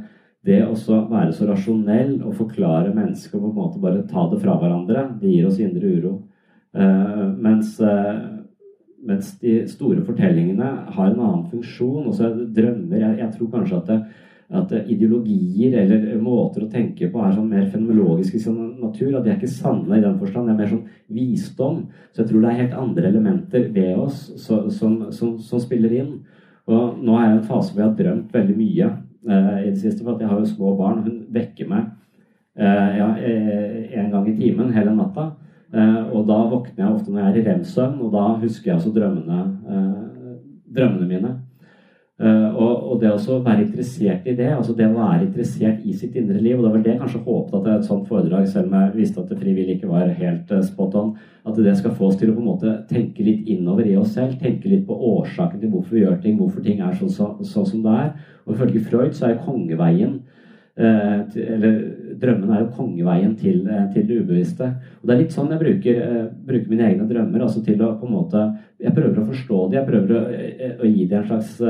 det 0.46 0.62
å 0.62 0.76
være 1.10 1.32
så 1.34 1.48
rasjonell 1.48 2.20
og 2.20 2.36
forklare 2.38 2.94
mennesker 2.94 3.40
på 3.40 3.50
en 3.50 3.56
måte 3.56 3.82
bare 3.82 4.04
ta 4.10 4.28
det 4.30 4.40
fra 4.44 4.56
hverandre, 4.60 5.08
det 5.20 5.32
gir 5.32 5.48
oss 5.48 5.60
indre 5.62 5.90
uro. 5.98 6.12
Uh, 6.76 7.32
mens, 7.40 7.72
uh, 7.80 8.44
mens, 9.06 9.32
de 9.40 9.58
store 9.70 10.04
fortellingene 10.06 10.68
har 10.92 11.10
en 11.10 11.18
annen 11.18 11.48
funksjon. 11.50 12.06
Også 12.10 12.30
drømmer 12.54 13.00
jeg, 13.00 13.18
jeg 13.22 13.32
tror 13.34 13.52
kanskje 13.54 13.80
at 13.80 13.90
det, 13.90 13.98
at 14.56 14.70
ideologier 14.86 15.72
eller 15.80 16.20
måter 16.22 16.62
å 16.62 16.70
tenke 16.70 17.08
på 17.10 17.18
er 17.18 17.32
sånn 17.34 17.48
mer 17.50 17.64
fenomenologisk 17.72 18.36
i 18.36 18.42
sin 18.44 18.60
natur. 18.78 19.16
At 19.16 19.24
de 19.24 19.32
er 19.32 19.40
ikke 19.40 19.50
sanne 19.50 19.98
i 19.98 20.04
den 20.04 20.20
forstand. 20.20 20.46
Det 20.46 20.54
er 20.54 20.60
mer 20.60 20.70
sånn 20.70 21.16
visdom. 21.16 21.80
Så 22.12 22.22
jeg 22.22 22.30
tror 22.30 22.44
det 22.44 22.52
er 22.52 22.60
helt 22.60 22.76
andre 22.78 23.10
elementer 23.10 23.66
ved 23.74 24.04
oss 24.04 24.20
som, 24.44 24.68
som, 24.70 25.00
som, 25.16 25.34
som 25.42 25.64
spiller 25.64 25.96
inn. 25.98 26.12
Og 26.70 27.02
nå 27.02 27.16
er 27.16 27.26
jeg 27.26 27.34
i 27.34 27.40
en 27.40 27.48
fase 27.48 27.72
hvor 27.72 27.82
jeg 27.82 27.90
har 27.90 27.98
drømt 27.98 28.38
veldig 28.38 28.56
mye 28.60 28.92
eh, 29.28 29.56
i 29.64 29.70
det 29.70 29.80
siste. 29.80 30.04
For 30.04 30.20
jeg 30.20 30.28
har 30.30 30.40
jo 30.40 30.50
små 30.50 30.74
barn. 30.78 31.02
Hun 31.06 31.24
vekker 31.34 31.70
meg 31.70 31.88
eh, 32.58 32.98
ja, 32.98 33.08
eh, 33.18 33.98
en 34.00 34.10
gang 34.12 34.28
i 34.28 34.36
timen 34.38 34.72
hele 34.74 34.94
natta. 34.96 35.30
Eh, 35.72 36.02
og 36.12 36.26
da 36.28 36.38
våkner 36.50 36.84
jeg 36.84 36.92
ofte 36.92 37.12
når 37.12 37.22
jeg 37.22 37.28
er 37.30 37.40
i 37.40 37.46
rem-søvn, 37.50 37.98
og 38.06 38.12
da 38.14 38.26
husker 38.42 38.70
jeg 38.70 38.78
også 38.78 38.94
drømmene, 38.94 39.40
drømmene 40.76 41.08
mine. 41.10 41.32
Uh, 42.16 42.48
og, 42.56 42.70
og, 42.92 43.00
det 43.02 43.10
å 43.12 43.38
være 43.44 43.66
interessert 43.66 44.24
i 44.24 44.32
det, 44.38 44.46
altså 44.56 44.72
det 44.72 44.86
å 44.88 44.94
være 44.94 45.26
interessert 45.26 45.82
i 45.84 45.92
sitt 45.92 46.14
indre 46.16 46.40
liv 46.40 46.56
Og 46.56 46.62
det 46.64 46.70
var 46.72 46.84
det 46.86 46.94
jeg 46.94 47.00
kanskje 47.02 47.20
håpet 47.26 47.56
at 47.58 47.66
et 47.74 47.84
sånt 47.90 48.06
foredrag, 48.08 48.46
selv 48.48 48.70
om 48.70 48.76
jeg 48.78 48.94
visste 48.94 49.20
at 49.20 49.28
det 49.28 49.36
frivillig 49.42 49.76
ikke 49.76 49.90
var 49.90 50.14
helt 50.16 50.54
uh, 50.54 50.62
spot 50.64 50.96
on, 50.96 51.10
at 51.44 51.60
det 51.60 51.74
skal 51.76 51.92
få 51.98 52.08
oss 52.08 52.16
til 52.16 52.32
å 52.32 52.38
på 52.38 52.40
en 52.40 52.48
måte 52.48 52.72
tenke 52.88 53.26
litt 53.26 53.44
innover 53.52 53.84
i 53.84 53.98
oss 54.00 54.14
selv. 54.16 54.38
Tenke 54.40 54.72
litt 54.72 54.86
på 54.88 54.96
årsaken 54.96 55.60
til 55.60 55.74
hvorfor 55.74 55.98
vi 55.98 56.06
gjør 56.06 56.16
ting, 56.22 56.40
hvorfor 56.40 56.64
ting 56.64 56.80
er 56.80 56.96
sånn 56.96 57.12
så, 57.12 57.28
så, 57.44 57.66
som 57.68 57.84
det 57.84 57.98
er. 58.06 58.08
Og 58.46 58.56
ifølge 58.56 58.86
Freud 58.88 59.12
så 59.18 59.28
er 59.28 59.44
kongeveien 59.44 60.16
Eh, 60.16 60.25
eller 60.76 61.76
drømmen 62.20 62.50
er 62.52 62.62
jo 62.62 62.72
kongeveien 62.76 63.34
til, 63.38 63.66
eh, 63.68 63.86
til, 63.92 64.06
det 64.08 64.20
ubevisste. 64.22 64.68
Og 65.00 65.08
det 65.08 65.14
er 65.14 65.20
litt 65.22 65.36
sånn 65.36 65.50
jeg 65.52 65.62
bruker, 65.62 66.00
eh, 66.02 66.26
bruker 66.48 66.68
mine 66.68 66.88
egne 66.90 67.08
drømmer. 67.08 67.42
altså 67.42 67.64
til 67.64 67.80
å 67.82 67.98
på 67.98 68.06
en 68.06 68.12
måte, 68.12 68.58
Jeg 68.78 68.92
prøver 68.92 69.16
å 69.18 69.26
forstå 69.26 69.70
det, 69.70 69.76
jeg 69.78 69.86
prøver 69.86 70.10
å, 70.12 70.84
å 70.84 70.84
gi 70.84 71.06
det 71.06 71.16
en 71.16 71.24
slags 71.24 71.60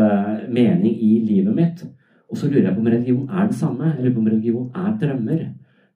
mening 0.51 0.95
i 0.99 1.20
livet 1.23 1.55
mitt. 1.55 1.85
Og 2.28 2.37
så 2.37 2.49
lurer 2.51 2.65
jeg 2.65 2.74
på 2.74 2.81
om 2.81 2.87
religion 2.87 3.28
er 3.31 3.47
det 3.47 3.55
samme. 3.55 3.93
På 4.12 4.19
om 4.19 4.27
religion 4.27 4.70
er 4.74 4.97
drømmer. 4.99 5.45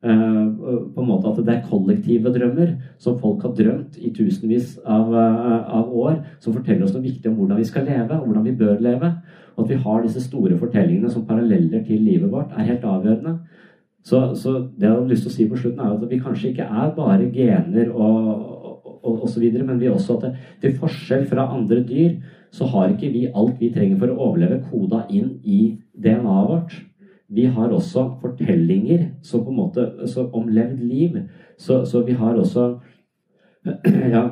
På 0.01 1.03
en 1.03 1.09
måte 1.09 1.29
At 1.29 1.41
det 1.45 1.53
er 1.53 1.67
kollektive 1.69 2.31
drømmer 2.33 2.71
som 2.97 3.19
folk 3.21 3.43
har 3.45 3.53
drømt 3.53 3.99
i 4.01 4.09
tusenvis 4.17 4.79
av, 4.81 5.13
av 5.13 5.91
år, 5.93 6.23
som 6.41 6.55
forteller 6.57 6.87
oss 6.87 6.95
noe 6.95 7.05
viktig 7.05 7.29
om 7.29 7.37
hvordan 7.37 7.61
vi 7.61 7.69
skal 7.69 7.85
leve, 7.85 8.17
og 8.17 8.31
hvordan 8.31 8.47
vi 8.49 8.57
bør 8.57 8.81
leve. 8.81 9.11
Og 9.57 9.65
at 9.67 9.75
vi 9.75 9.81
har 9.83 10.03
disse 10.05 10.23
store 10.25 10.57
fortellingene 10.57 11.11
som 11.13 11.27
paralleller 11.29 11.85
til 11.85 12.01
livet 12.01 12.33
vårt, 12.33 12.55
er 12.57 12.71
helt 12.71 12.87
avgjørende. 12.89 13.37
Så, 14.05 14.35
så 14.35 14.55
det 14.73 14.89
jeg 14.89 14.95
har 14.95 15.09
lyst 15.11 15.27
til 15.27 15.33
å 15.33 15.37
si 15.37 15.49
på 15.51 15.61
slutten, 15.61 15.85
er 15.85 15.97
at 15.99 16.09
vi 16.09 16.21
kanskje 16.23 16.55
ikke 16.55 16.65
er 16.65 16.95
bare 16.97 17.29
gener 17.35 17.91
og, 17.93 18.31
og, 19.05 19.17
og 19.19 19.27
så 19.29 19.43
videre, 19.43 19.67
men 19.69 19.81
vi 19.81 19.91
også 19.93 20.17
at 20.17 20.25
det, 20.25 20.31
til 20.63 20.79
forskjell 20.81 21.27
fra 21.29 21.51
andre 21.53 21.83
dyr, 21.85 22.15
så 22.51 22.67
har 22.73 22.95
ikke 22.95 23.13
vi 23.13 23.27
alt 23.29 23.61
vi 23.61 23.69
trenger 23.75 24.01
for 24.01 24.13
å 24.13 24.31
overleve, 24.31 24.63
koda 24.71 25.05
inn 25.13 25.37
i 25.45 25.61
DNA-et 25.93 26.49
vårt. 26.49 26.81
Vi 27.31 27.47
har 27.47 27.71
også 27.71 28.07
fortellinger 28.21 29.07
som 29.23 29.45
på 29.45 29.53
en 29.53 29.57
måte, 29.57 29.87
om 30.33 30.49
levd 30.49 30.81
liv. 30.83 31.19
Så, 31.59 31.85
så 31.85 32.03
vi 32.03 32.13
har 32.19 32.35
også 32.35 32.73
ja, 34.15 34.23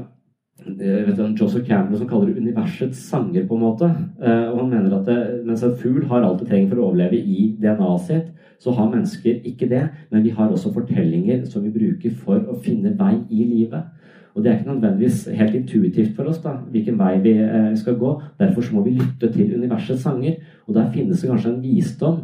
vet 0.66 1.16
du, 1.16 1.34
Joseph 1.38 1.66
Campbell 1.66 1.98
som 1.98 2.08
kaller 2.08 2.32
det 2.32 2.42
universets 2.42 2.98
sanger, 3.10 3.46
på 3.46 3.54
en 3.54 3.62
måte. 3.62 3.90
Uh, 4.22 4.48
og 4.50 4.62
han 4.62 4.72
mener 4.72 4.96
at 4.98 5.06
det, 5.06 5.18
Mens 5.46 5.62
en 5.62 5.76
fugl 5.78 6.06
har 6.10 6.24
alt 6.24 6.42
det 6.42 6.48
trenger 6.48 6.72
for 6.72 6.80
å 6.80 6.88
overleve 6.88 7.20
i 7.20 7.52
DNA-et 7.60 8.08
sitt, 8.08 8.32
så 8.58 8.74
har 8.74 8.90
mennesker 8.90 9.46
ikke 9.46 9.68
det. 9.70 9.84
Men 10.10 10.24
vi 10.26 10.34
har 10.34 10.50
også 10.50 10.72
fortellinger 10.74 11.44
som 11.46 11.62
vi 11.62 11.74
bruker 11.74 12.18
for 12.24 12.42
å 12.50 12.58
finne 12.64 12.96
vei 12.98 13.14
i 13.30 13.44
livet. 13.46 13.94
Og 14.34 14.42
det 14.42 14.50
er 14.50 14.58
ikke 14.58 14.72
nødvendigvis 14.72 15.24
helt 15.34 15.54
intuitivt 15.58 16.12
for 16.14 16.30
oss 16.30 16.38
da, 16.42 16.52
hvilken 16.70 16.98
vei 16.98 17.14
vi 17.22 17.38
uh, 17.38 17.72
skal 17.78 17.98
gå. 18.00 18.12
Derfor 18.40 18.66
så 18.66 18.74
må 18.74 18.84
vi 18.86 18.98
lytte 18.98 19.30
til 19.34 19.54
universets 19.54 20.02
sanger. 20.02 20.40
Og 20.66 20.74
der 20.74 20.90
finnes 20.94 21.22
det 21.22 21.30
kanskje 21.30 21.54
en 21.54 21.62
visdom. 21.62 22.22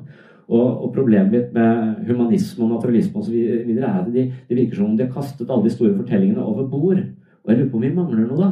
Og, 0.49 0.85
og 0.85 0.93
problemet 0.93 1.33
mitt 1.33 1.53
med 1.57 2.07
humanisme 2.09 2.67
og 2.67 2.75
naturalisme 2.75 3.23
videre 3.25 3.89
er 3.89 4.01
at 4.03 4.13
de, 4.13 4.25
det 4.49 4.59
virker 4.59 4.77
som 4.77 4.91
om 4.91 4.97
de 4.97 5.07
har 5.07 5.13
kastet 5.15 5.49
alle 5.49 5.65
de 5.65 5.73
store 5.73 5.95
fortellingene 5.97 6.45
over 6.45 6.67
bord. 6.69 7.01
Og 7.45 7.53
jeg 7.53 7.59
lurer 7.59 7.71
på 7.71 7.79
om 7.81 7.85
vi 7.85 7.93
mangler 7.95 8.27
noe, 8.29 8.41
da. 8.41 8.51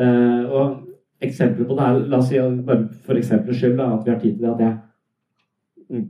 Uh, 0.00 0.42
og 0.54 1.26
eksempler 1.26 1.66
på 1.66 1.76
det 1.76 1.86
er 1.86 1.96
La 2.08 2.20
oss 2.20 2.28
si 2.30 2.38
bare 2.38 2.84
for 3.06 3.18
eksempel 3.18 3.54
skyld 3.54 3.76
da, 3.78 3.88
at 3.96 4.06
vi 4.06 4.12
har 4.12 4.20
tid 4.20 4.36
til 4.36 4.44
det 4.44 4.52
at 4.52 4.60
jeg 4.62 4.76
mm, 5.90 6.04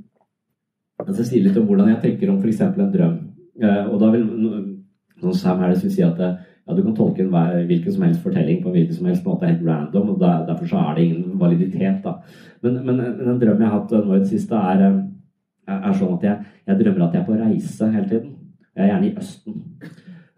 altså 1.06 1.24
sier 1.24 1.46
litt 1.46 1.56
om 1.56 1.64
hvordan 1.66 1.88
jeg 1.88 2.02
tenker 2.04 2.30
om 2.30 2.38
f.eks. 2.40 2.60
en 2.68 2.92
drøm. 2.92 3.16
Uh, 3.60 3.84
og 3.90 3.96
da 4.00 4.12
vil 4.14 4.26
noen 5.20 5.36
Sam 5.36 5.60
Harris 5.60 5.84
vil 5.84 5.92
si 5.92 6.04
at 6.04 6.20
ja, 6.20 6.76
du 6.76 6.82
kan 6.84 6.96
tolke 6.96 7.24
en 7.24 7.66
hvilken 7.68 7.92
som 7.92 8.04
helst 8.06 8.22
fortelling 8.24 8.62
på 8.62 8.70
en 8.70 8.76
hvilken 8.78 8.96
som 8.96 9.08
helst 9.10 9.26
måte 9.26 9.48
helt 9.48 9.64
random, 9.66 10.14
og 10.14 10.20
der, 10.20 10.46
derfor 10.48 10.68
så 10.70 10.80
er 10.80 10.96
det 10.96 11.04
ingen 11.04 11.40
validitet. 11.40 12.04
da. 12.04 12.20
Men, 12.62 12.78
men 12.86 13.00
en 13.00 13.40
drøm 13.40 13.60
jeg 13.60 13.68
har 13.68 13.74
hatt 13.74 13.96
nå 13.96 14.14
i 14.14 14.20
det 14.22 14.30
siste, 14.30 14.56
er, 14.56 15.00
er 15.68 15.96
sånn 15.96 16.16
at 16.16 16.26
jeg, 16.26 16.52
jeg 16.70 16.80
drømmer 16.80 17.06
at 17.06 17.16
jeg 17.16 17.22
er 17.22 17.28
på 17.28 17.40
reise 17.40 17.90
hele 17.92 18.08
tiden. 18.08 18.36
Jeg 18.76 18.86
er 18.86 18.92
gjerne 18.94 19.10
i 19.10 19.16
Østen. 19.20 19.60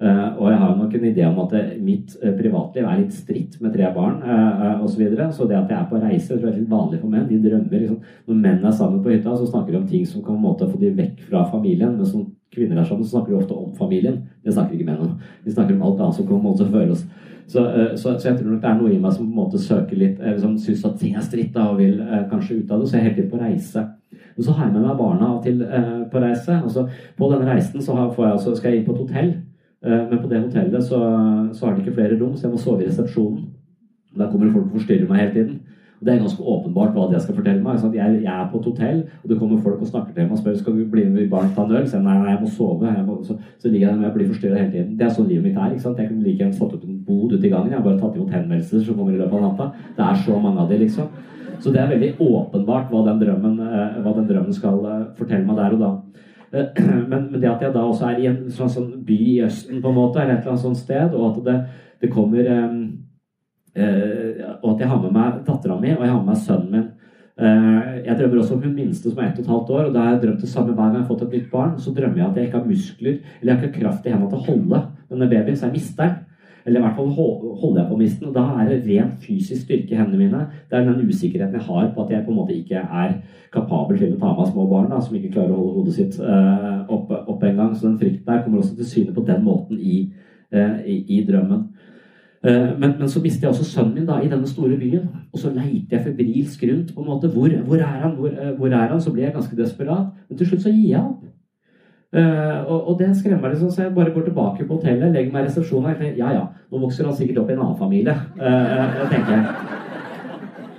Uh, 0.03 0.35
og 0.41 0.49
jeg 0.51 0.59
har 0.59 0.71
nok 0.77 0.95
en 0.99 1.05
idé 1.07 1.27
om 1.29 1.37
at 1.45 1.53
det, 1.55 1.61
mitt 1.79 2.15
uh, 2.19 2.33
privatliv 2.35 2.87
er 2.91 2.97
litt 2.99 3.13
stritt 3.15 3.53
med 3.63 3.71
tre 3.71 3.87
barn 3.95 4.17
uh, 4.25 4.81
osv. 4.83 4.97
Så, 4.97 4.99
videre. 4.99 5.29
så 5.31 5.47
det 5.47 5.55
at 5.55 5.71
jeg 5.71 5.79
er 5.79 5.87
på 5.91 6.01
reise, 6.03 6.33
tror 6.33 6.49
jeg 6.49 6.57
er 6.57 6.59
litt 6.59 6.73
vanlig 6.73 6.99
for 6.99 7.13
menn. 7.13 7.29
De 7.29 7.39
drømmer 7.45 7.85
liksom, 7.85 8.01
Når 8.27 8.41
menn 8.41 8.67
er 8.67 8.75
sammen 8.75 9.05
på 9.05 9.13
hytta, 9.13 9.37
så 9.39 9.47
snakker 9.47 9.71
de 9.71 9.79
om 9.79 9.87
ting 9.87 10.03
som 10.09 10.25
kan 10.25 10.35
på 10.35 10.41
en 10.41 10.49
måte 10.49 10.67
få 10.67 10.81
de 10.81 10.91
vekk 10.97 11.23
fra 11.29 11.45
familien. 11.53 11.95
Men 12.01 12.11
som 12.11 12.27
kvinner 12.51 12.83
er 12.83 12.89
sammen, 12.89 13.07
så 13.07 13.15
snakker 13.15 13.31
de 13.31 13.39
ofte 13.45 13.55
om 13.55 13.71
familien. 13.79 14.19
Det 14.43 14.57
snakker 14.57 14.75
ikke 14.75 14.91
menn 14.91 15.07
om. 15.07 15.15
De 15.45 15.55
snakker 15.55 15.79
om 15.79 15.87
alt 15.87 16.03
annet 16.03 16.19
som 16.19 16.27
kan 16.27 16.35
på 16.35 16.41
en 16.41 16.49
måte 16.51 16.71
føle 16.75 16.97
oss. 16.97 17.07
Så, 17.47 17.63
så, 17.95 18.17
så, 18.17 18.29
jeg 18.29 18.41
tror 18.41 18.51
nok 18.51 18.63
det 18.63 18.71
er 18.73 18.79
noe 18.81 18.91
i 18.91 19.01
meg 19.03 19.15
som 19.15 19.27
på 19.27 19.31
en 19.31 19.39
måte 19.39 19.61
søker 19.61 19.99
litt 19.99 20.19
liksom, 20.23 20.55
Syns 20.63 20.87
at 20.89 20.95
ting 20.99 21.15
er 21.19 21.25
stritt 21.27 21.55
da, 21.55 21.69
og 21.71 21.79
vil 21.79 22.01
kanskje 22.31 22.59
ut 22.59 22.75
av 22.75 22.83
det. 22.83 22.91
Så 22.91 22.99
jeg 22.99 23.05
er 23.05 23.11
helt 23.13 23.21
tiden 23.21 23.35
på 23.37 23.43
reise. 23.47 23.91
Men 24.37 24.45
så 24.45 24.53
har 24.57 24.69
jeg 24.69 24.75
med 24.75 24.87
meg 24.87 24.99
barna 24.99 25.33
til, 25.45 25.63
eh, 25.63 26.05
på 26.13 26.23
reise. 26.23 26.59
Altså, 26.59 26.87
på 27.19 27.33
denne 27.33 27.49
reisen 27.49 27.81
har, 27.81 28.15
jeg, 28.19 28.33
altså, 28.33 28.55
skal 28.57 28.71
jeg 28.71 28.81
inn 28.81 28.87
på 28.87 28.95
et 28.97 29.03
hotell. 29.05 29.35
Eh, 29.85 30.05
men 30.11 30.23
på 30.23 30.31
det 30.31 30.43
hotellet 30.45 30.85
så, 30.85 31.01
så 31.53 31.67
har 31.67 31.75
de 31.75 31.83
ikke 31.83 31.99
flere 31.99 32.21
rom, 32.21 32.37
så 32.37 32.47
jeg 32.47 32.55
må 32.55 32.63
sove 32.63 32.83
i 32.83 32.89
resepsjonen. 32.89 33.45
Der 34.19 34.31
kommer 34.31 34.53
folk 34.53 34.67
og 34.67 34.81
forstyrrer 34.81 35.09
meg 35.09 35.21
hele 35.21 35.33
tiden. 35.33 35.61
Og 36.03 36.07
Det 36.07 36.15
er 36.15 36.19
ganske 36.19 36.43
åpenbart 36.43 36.95
hva 36.97 37.05
de 37.13 37.19
skal 37.23 37.37
fortelle 37.37 37.63
meg. 37.63 37.79
Jeg, 37.95 38.23
jeg, 38.25 38.33
er 38.33 38.49
på 38.51 38.59
et 38.59 38.65
hotell, 38.65 39.03
og 39.23 39.29
det 39.31 39.37
kommer 39.39 39.61
folk 39.63 39.81
og 39.81 39.87
snakker 39.87 40.15
til 40.15 40.25
meg 40.25 40.33
og 40.35 40.39
spør 40.41 40.57
skal 40.59 40.79
du 40.79 40.89
bli 40.91 41.05
med 41.07 41.29
barn 41.31 41.53
ta 41.55 41.63
en 41.63 41.77
øl. 41.79 41.85
Så 41.89 42.01
nei, 42.03 42.17
nei, 42.19 42.33
jeg 42.33 42.41
må 42.43 42.49
sove. 42.51 42.89
Jeg 42.91 43.05
må, 43.07 43.21
så, 43.23 43.37
så 43.63 43.71
ligger 43.71 43.87
jeg 43.87 43.95
der 43.95 44.01
med 44.01 44.11
blir 44.11 44.25
bli 44.25 44.33
forstyrra 44.33 44.59
hele 44.59 44.73
tiden. 44.73 44.97
Det 44.99 45.07
er 45.07 45.13
sånn 45.15 45.29
livet 45.31 45.47
mitt 45.47 45.61
er. 45.61 45.71
ikke 45.71 45.85
sant? 45.85 46.01
Jeg 46.03 46.11
kunne 46.11 46.27
like 46.27 46.43
gjerne 46.43 46.59
satt 46.59 46.75
opp 46.75 46.89
en 46.89 46.99
bod 47.07 47.37
ute 47.37 47.47
i 47.47 47.53
gangen. 47.53 47.71
Jeg 47.71 47.79
har 47.79 47.87
bare 47.87 48.01
tatt 48.01 48.19
imot 48.19 48.35
henvendelser 48.35 48.83
som 48.83 48.99
kommer 48.99 49.15
i 49.15 49.21
løpet 49.21 49.39
av 49.39 49.45
natta. 49.47 49.69
Det 50.01 50.09
er 50.09 50.19
så 50.27 50.41
mange 50.43 50.65
av 50.65 50.75
de, 50.75 50.81
liksom. 50.83 51.07
Så 51.63 51.71
det 51.71 51.79
er 51.79 51.93
veldig 51.93 52.15
åpenbart 52.19 52.91
hva 52.91 53.05
den 53.07 53.21
drømmen, 53.23 53.59
eh, 53.63 53.99
hva 54.03 54.15
den 54.17 54.27
drømmen 54.27 54.55
skal 54.57 54.81
eh, 54.89 55.05
fortelle 55.19 55.47
meg 55.47 55.61
der 55.61 55.77
og 55.77 55.85
da. 55.85 55.91
Eh, 56.53 56.81
men, 57.11 57.29
men, 57.29 57.39
det 57.39 57.51
at 57.51 57.63
jeg 57.63 57.75
da 57.77 57.85
også 57.87 58.09
er 58.09 58.19
i 58.19 58.27
en 58.31 58.41
sånn, 58.51 58.73
sånn 58.73 58.91
by 59.07 59.19
i 59.37 59.37
Østen, 59.47 59.83
på 59.83 59.93
en 59.93 59.99
måte, 60.01 60.23
eller 60.23 60.41
et 60.41 60.43
eller 60.43 60.57
annet 60.57 60.65
sånt 60.65 60.81
sted, 60.81 61.15
og 61.15 61.29
at 61.31 61.45
det, 61.47 61.59
det 62.03 62.11
kommer 62.11 62.49
uh, 62.51 62.73
Og 64.59 64.67
at 64.73 64.83
jeg 64.83 64.89
har 64.91 64.99
med 65.05 65.15
meg 65.15 65.39
dattera 65.47 65.79
mi, 65.79 65.95
og 65.95 66.03
jeg 66.03 66.11
har 66.11 66.19
med 66.19 66.33
meg 66.33 66.43
sønnen 66.43 66.75
min. 66.75 66.91
Uh, 67.39 68.03
jeg 68.03 68.19
drømmer 68.19 68.43
også 68.43 68.59
om 68.59 68.67
hun 68.67 68.75
minste 68.77 69.09
som 69.13 69.23
er 69.23 69.31
ett 69.31 69.39
og 69.39 69.47
et 69.47 69.53
halvt 69.53 69.73
år, 69.77 69.85
og 69.87 69.95
da 69.95 70.03
har 70.03 70.17
jeg 70.17 70.25
drømt 70.27 70.43
det 70.43 70.51
samme 70.51 70.75
hver 70.75 70.83
gang 70.83 70.99
jeg 70.99 71.05
har 71.05 71.09
fått 71.13 71.25
et 71.29 71.39
nytt 71.39 71.49
barn. 71.55 71.73
Så 71.81 71.95
drømmer 71.95 72.21
jeg 72.21 72.27
at 72.27 72.41
jeg 72.41 72.51
ikke 72.51 72.59
har 72.59 72.69
muskler, 72.69 73.17
eller 73.39 73.53
jeg 73.53 73.55
har 73.55 73.71
ikke 73.71 73.79
kraft 73.79 74.11
i 74.11 74.13
hendene 74.13 74.35
til 74.35 74.43
å 74.43 74.47
holde 74.51 74.83
denne 75.15 75.31
babyen, 75.31 75.57
så 75.57 75.69
jeg 75.71 75.79
mister 75.79 76.03
den. 76.03 76.21
Eller 76.67 76.81
i 76.81 76.83
hvert 76.83 76.97
fall 76.97 77.11
holder 77.17 77.81
jeg 77.81 77.89
på 77.91 77.99
misten. 77.99 78.29
Og 78.29 78.35
da 78.35 78.45
er 78.63 78.69
det 78.71 78.81
rent 78.87 79.25
fysisk 79.25 79.65
styrke 79.65 79.95
i 79.95 79.99
hendene 79.99 80.21
mine. 80.21 80.43
Det 80.71 80.79
er 80.79 80.87
den 80.87 81.09
usikkerheten 81.09 81.59
jeg 81.59 81.67
har 81.67 81.93
på 81.95 82.05
at 82.05 82.11
jeg 82.11 82.25
på 82.25 82.31
en 82.31 82.39
måte 82.39 82.57
ikke 82.57 82.83
er 82.83 83.15
kapabel 83.53 83.99
til 83.99 84.15
å 84.15 84.21
ta 84.21 84.33
meg 84.33 84.43
av 84.45 84.51
små 84.53 84.67
barn 84.71 84.91
da, 84.91 85.01
som 85.03 85.17
ikke 85.19 85.33
klarer 85.35 85.55
å 85.55 85.61
holde 85.61 85.79
hodet 85.81 85.97
sitt 85.97 86.19
uh, 86.23 86.85
opp, 86.93 87.11
opp 87.11 87.43
en 87.49 87.59
gang. 87.59 87.75
Så 87.75 87.89
den 87.89 87.99
frykten 88.01 88.29
der 88.29 88.45
kommer 88.45 88.63
også 88.63 88.77
til 88.79 88.91
syne 88.93 89.17
på 89.17 89.27
den 89.27 89.43
måten 89.47 89.81
i, 89.81 90.05
uh, 90.55 90.79
i, 90.87 91.01
i 91.19 91.23
drømmen. 91.29 91.67
Uh, 92.43 92.73
men, 92.79 92.97
men, 92.99 93.09
så 93.11 93.23
mister 93.23 93.47
jeg 93.47 93.55
også 93.55 93.67
sønnen 93.67 93.99
min 93.99 94.09
da 94.09 94.21
i 94.23 94.31
denne 94.31 94.49
store 94.51 94.79
byen. 94.79 95.11
Og 95.33 95.43
så 95.43 95.51
leiter 95.55 95.99
jeg 95.99 96.07
febrilsk 96.07 96.65
rundt. 96.71 96.95
på 96.95 97.03
en 97.03 97.11
måte, 97.11 97.31
Hvor, 97.35 97.59
hvor 97.67 97.83
er 97.83 98.01
han? 98.07 98.17
Hvor, 98.19 98.39
hvor, 98.59 98.69
er 98.71 98.89
han? 98.95 99.01
Så 99.01 99.13
blir 99.13 99.27
jeg 99.27 99.35
ganske 99.35 99.59
desperat. 99.59 100.15
Men 100.29 100.39
til 100.39 100.53
slutt 100.53 100.67
så 100.69 100.75
gir 100.75 100.91
jeg 100.95 101.03
opp. 101.03 101.27
Uh, 102.13 102.59
og, 102.69 102.89
og, 102.91 102.97
det 102.99 103.09
skremmer 103.17 103.47
meg 103.47 103.55
liksom, 103.55 103.71
så 103.73 103.87
jeg 103.87 103.95
bare 103.97 104.13
går 104.13 104.27
tilbake 104.27 104.67
på 104.67 104.77
hotellet, 104.77 105.15
legger 105.15 105.33
meg 105.33 105.47
i 105.47 105.49
resepsjonen 105.49 105.95
og 105.95 105.97
tenker 105.97 106.19
ja 106.21 106.33
ja, 106.35 106.43
nå 106.69 106.81
vokser 106.83 107.07
han 107.09 107.15
sikkert 107.17 107.39
opp 107.41 107.49
i 107.49 107.55
en 107.55 107.63
annen 107.65 107.79
familie. 107.79 108.17
Uh, 108.37 109.07
tenker 109.09 109.33
jeg. 109.33 109.81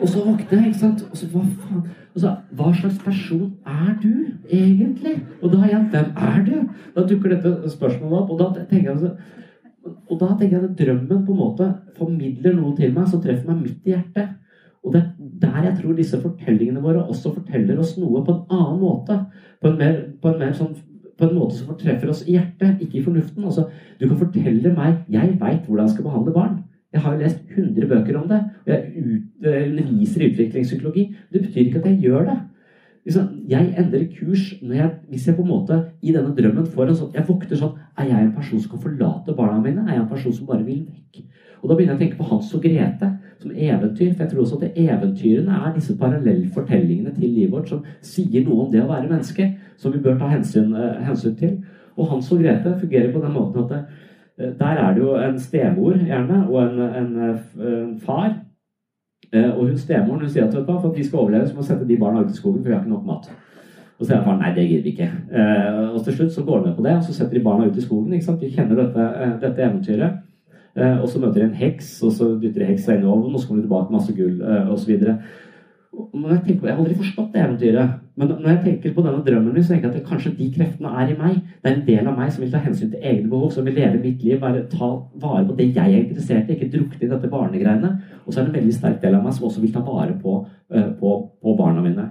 Og 0.03 0.11
så 0.11 0.22
våkner 0.26 0.60
jeg, 0.60 0.73
ikke 0.73 0.81
sant. 0.84 1.01
Og 1.10 1.18
så 1.18 1.30
hva 1.31 1.41
faen 1.41 1.84
og 2.14 2.22
så, 2.22 2.35
Hva 2.53 2.69
slags 2.77 2.99
person 3.01 3.47
er 3.65 3.95
du 4.03 4.11
egentlig? 4.45 5.15
Og 5.41 5.49
da 5.49 5.64
har 5.64 5.72
jeg 5.72 5.88
Hvem 5.93 6.11
er 6.27 6.43
du? 6.45 6.53
Da 6.93 7.07
dukker 7.10 7.34
dette 7.34 7.72
spørsmålet 7.73 8.19
opp, 8.19 8.34
og 8.35 8.39
da 8.43 8.65
tenker 8.69 8.91
jeg 8.91 8.93
altså, 8.93 9.15
og 9.84 10.19
da 10.19 10.30
tenker 10.38 10.57
jeg 10.60 10.69
at 10.69 10.77
drømmen 10.80 11.26
på 11.26 11.34
en 11.34 11.39
måte 11.41 11.69
formidler 11.97 12.53
noe 12.55 12.76
til 12.77 12.93
meg 12.93 13.10
som 13.10 13.22
treffer 13.23 13.49
meg 13.49 13.65
midt 13.65 13.89
i 13.89 13.95
hjertet. 13.95 14.38
Og 14.84 14.93
det 14.93 15.01
er 15.01 15.10
der 15.41 15.65
jeg 15.69 15.77
tror 15.80 15.97
disse 15.97 16.19
fortellingene 16.22 16.84
våre 16.84 17.03
også 17.03 17.34
forteller 17.34 17.80
oss 17.80 17.97
noe 17.97 18.22
på 18.23 18.35
en 18.35 18.57
annen 18.60 18.80
måte. 18.84 19.18
På 19.60 19.72
en 19.72 19.80
mer, 19.80 19.97
på 20.22 20.31
en 20.31 20.39
mer 20.39 20.53
sånn 20.55 20.76
på 21.27 21.33
en 21.35 21.41
måte 21.41 21.57
som 21.57 21.71
fortreffer 21.71 22.11
oss 22.13 22.23
i 22.27 22.37
hjertet, 22.37 22.81
ikke 22.83 22.99
i 22.99 23.03
fornuften. 23.05 23.43
Altså, 23.43 23.67
du 23.99 24.07
kan 24.07 24.19
fortelle 24.19 24.75
meg 24.75 25.03
Jeg 25.11 25.35
veit 25.39 25.65
hvordan 25.67 25.87
jeg 25.87 25.95
skal 25.95 26.07
behandle 26.09 26.33
barn. 26.35 26.55
Jeg 26.93 27.01
har 27.01 27.13
jo 27.13 27.23
lest 27.23 27.39
100 27.57 27.87
bøker 27.89 28.17
om 28.19 28.27
det. 28.29 28.39
Og 28.65 28.73
jeg 28.73 28.81
eh, 29.45 29.69
underviser 29.69 30.21
i 30.21 30.31
utviklingspsykologi. 30.31 31.05
Det 31.33 31.41
betyr 31.41 31.65
ikke 31.65 31.79
at 31.81 31.87
jeg 31.91 32.01
gjør 32.05 32.27
det. 32.29 32.39
Jeg 33.49 33.73
endrer 33.77 34.05
kurs 34.15 34.43
jeg, 34.61 34.91
hvis 35.09 35.25
jeg 35.27 35.35
på 35.35 35.41
en 35.41 35.49
måte 35.49 35.79
i 36.01 36.13
denne 36.15 36.31
drømmen 36.37 36.69
får 36.71 36.87
en 36.87 36.95
sånn 36.95 37.09
Jeg 37.17 37.25
våkner 37.27 37.59
sånn 37.59 37.73
Er 37.99 38.05
jeg 38.07 38.21
en 38.23 38.29
person 38.31 38.61
som 38.63 38.71
kan 38.71 38.83
forlate 38.85 39.35
barna 39.35 39.57
mine? 39.59 39.83
Er 39.83 39.97
jeg 39.97 40.03
en 40.05 40.13
person 40.13 40.35
som 40.37 40.47
bare 40.47 40.63
vil 40.63 40.85
vekk? 40.85 41.25
Og 41.59 41.67
da 41.67 41.75
begynner 41.75 41.97
jeg 41.97 41.99
å 41.99 42.03
tenke 42.05 42.19
på 42.21 42.29
Hans 42.29 42.53
og 42.55 42.63
Grete 42.63 43.09
som 43.41 43.51
eventyr. 43.51 44.13
For 44.13 44.23
jeg 44.23 44.31
tror 44.31 44.45
også 44.45 44.61
at 44.61 44.79
eventyrene 44.79 45.59
er 45.67 45.75
disse 45.75 45.97
parallellfortellingene 45.99 47.11
til 47.17 47.27
livet 47.27 47.51
vårt 47.51 47.73
som 47.73 47.83
sier 48.03 48.47
noe 48.47 48.65
om 48.65 48.71
det 48.71 48.85
å 48.85 48.89
være 48.91 49.09
menneske 49.09 49.49
som 49.77 49.93
vi 49.93 49.99
bør 49.99 50.17
ta 50.19 50.27
hensyn, 50.31 50.73
eh, 50.75 51.05
hensyn 51.05 51.35
til. 51.35 51.57
Og 51.97 52.07
Hans 52.07 52.31
og 52.31 52.39
Grete 52.39 52.75
fungerer 52.79 53.13
på 53.13 53.21
den 53.21 53.33
måten 53.33 53.63
at 53.63 53.69
det, 53.69 53.85
eh, 54.39 54.53
der 54.59 54.65
er 54.65 54.93
det 54.93 55.01
jo 55.01 55.15
en 55.15 55.39
stemor 55.39 55.93
gjerne, 55.93 56.47
og 56.49 56.63
en, 56.63 56.79
en, 56.79 57.39
en 57.67 57.99
far. 57.99 58.35
Eh, 59.33 59.49
og 59.57 59.67
hun 59.67 59.77
stemoren 59.77 60.19
hun 60.21 60.29
sier 60.29 60.45
at 60.45 60.65
for 60.65 60.89
at 60.89 60.97
vi 60.97 61.03
skal 61.03 61.19
overleve, 61.19 61.47
så 61.47 61.55
må 61.55 61.61
vi 61.61 61.67
sette 61.67 61.87
de 61.87 61.97
barna 61.97 62.21
ut 62.21 62.31
i 62.31 62.37
skogen, 62.37 62.63
for 62.63 62.69
vi 62.69 62.73
har 62.73 62.81
ikke 62.81 62.89
nok 62.89 63.05
mat. 63.05 63.31
Og 63.99 64.05
så 64.05 64.11
sier 64.11 64.23
faren 64.23 64.39
nei, 64.41 64.53
det 64.55 64.67
gidder 64.67 64.83
vi 64.83 64.89
ikke. 64.89 65.11
og 65.93 66.03
til 66.03 66.13
slutt 66.13 66.31
så 66.33 66.43
går 66.43 66.59
de 66.59 66.65
med 66.67 66.75
på 66.75 66.83
det, 66.83 66.95
og 66.97 67.03
så 67.03 67.13
setter 67.13 67.37
de 67.37 67.43
barna 67.43 67.65
ut 67.65 67.77
i 67.77 67.81
skogen. 67.81 68.13
ikke 68.13 68.25
sant? 68.25 68.41
De 68.41 68.51
kjenner 68.51 68.75
dette, 68.75 69.29
dette 69.41 69.61
eventyret. 69.61 70.11
og 70.75 71.07
så 71.09 71.19
møter 71.19 71.33
de 71.33 71.45
en 71.45 71.53
heks, 71.53 72.03
og 72.03 72.11
så 72.11 72.39
dytter 72.41 72.59
de 72.59 72.65
heksa 72.65 72.95
inn 72.95 73.05
i 73.05 73.07
ovnen, 73.07 73.33
og 73.33 73.39
så 73.39 73.47
kommer 73.47 73.61
de 73.61 73.67
tilbake 73.67 73.91
med 73.91 73.99
masse 73.99 74.15
gull 74.17 74.41
osv. 74.73 74.97
Når 75.93 76.29
jeg, 76.29 76.39
tenker 76.45 76.59
på, 76.61 76.67
jeg 76.67 76.73
har 76.73 76.81
aldri 76.81 76.95
forstått 76.97 77.33
det 77.33 77.41
eventyret, 77.41 77.97
men 78.17 78.29
når 78.29 78.47
jeg 78.49 78.59
tenker 78.63 78.93
på 78.95 79.03
denne 79.05 79.23
drømmen 79.25 79.53
min, 79.53 79.63
så 79.65 79.73
tenker 79.73 79.91
jeg 79.91 80.01
at 80.01 80.09
kanskje 80.09 80.31
de 80.37 80.47
kreftene 80.53 80.91
er 81.01 81.11
i 81.11 81.17
meg. 81.17 81.35
Det 81.61 81.69
er 81.69 81.75
en 81.75 81.85
del 81.87 82.09
av 82.09 82.17
meg 82.17 82.31
som 82.33 82.43
vil 82.43 82.53
ta 82.53 82.61
hensyn 82.61 82.91
til 82.93 83.05
egne 83.11 83.29
behov, 83.29 83.51
som 83.53 83.65
vil 83.65 83.77
leve 83.77 84.01
mitt 84.01 84.21
liv, 84.25 84.39
bare 84.41 84.63
ta 84.71 84.89
vare 85.21 85.43
på 85.49 85.57
det 85.57 85.67
jeg 85.75 85.83
er 85.83 86.03
interessert 86.03 86.49
i, 86.49 86.57
ikke 86.57 86.71
drukne 86.73 87.01
i 87.01 87.11
dette 87.11 87.31
barnegreiene. 87.33 87.91
Og 88.23 88.29
så 88.29 88.39
er 88.39 88.47
det 88.47 88.53
en 88.53 88.59
veldig 88.59 88.77
sterk 88.77 89.01
del 89.03 89.17
av 89.17 89.25
meg 89.25 89.37
som 89.37 89.49
også 89.49 89.61
vil 89.61 89.73
ta 89.73 89.83
vare 89.85 90.17
på, 90.21 90.39
uh, 90.73 90.89
på, 91.01 91.13
på 91.41 91.55
barna 91.59 91.85
mine. 91.85 92.07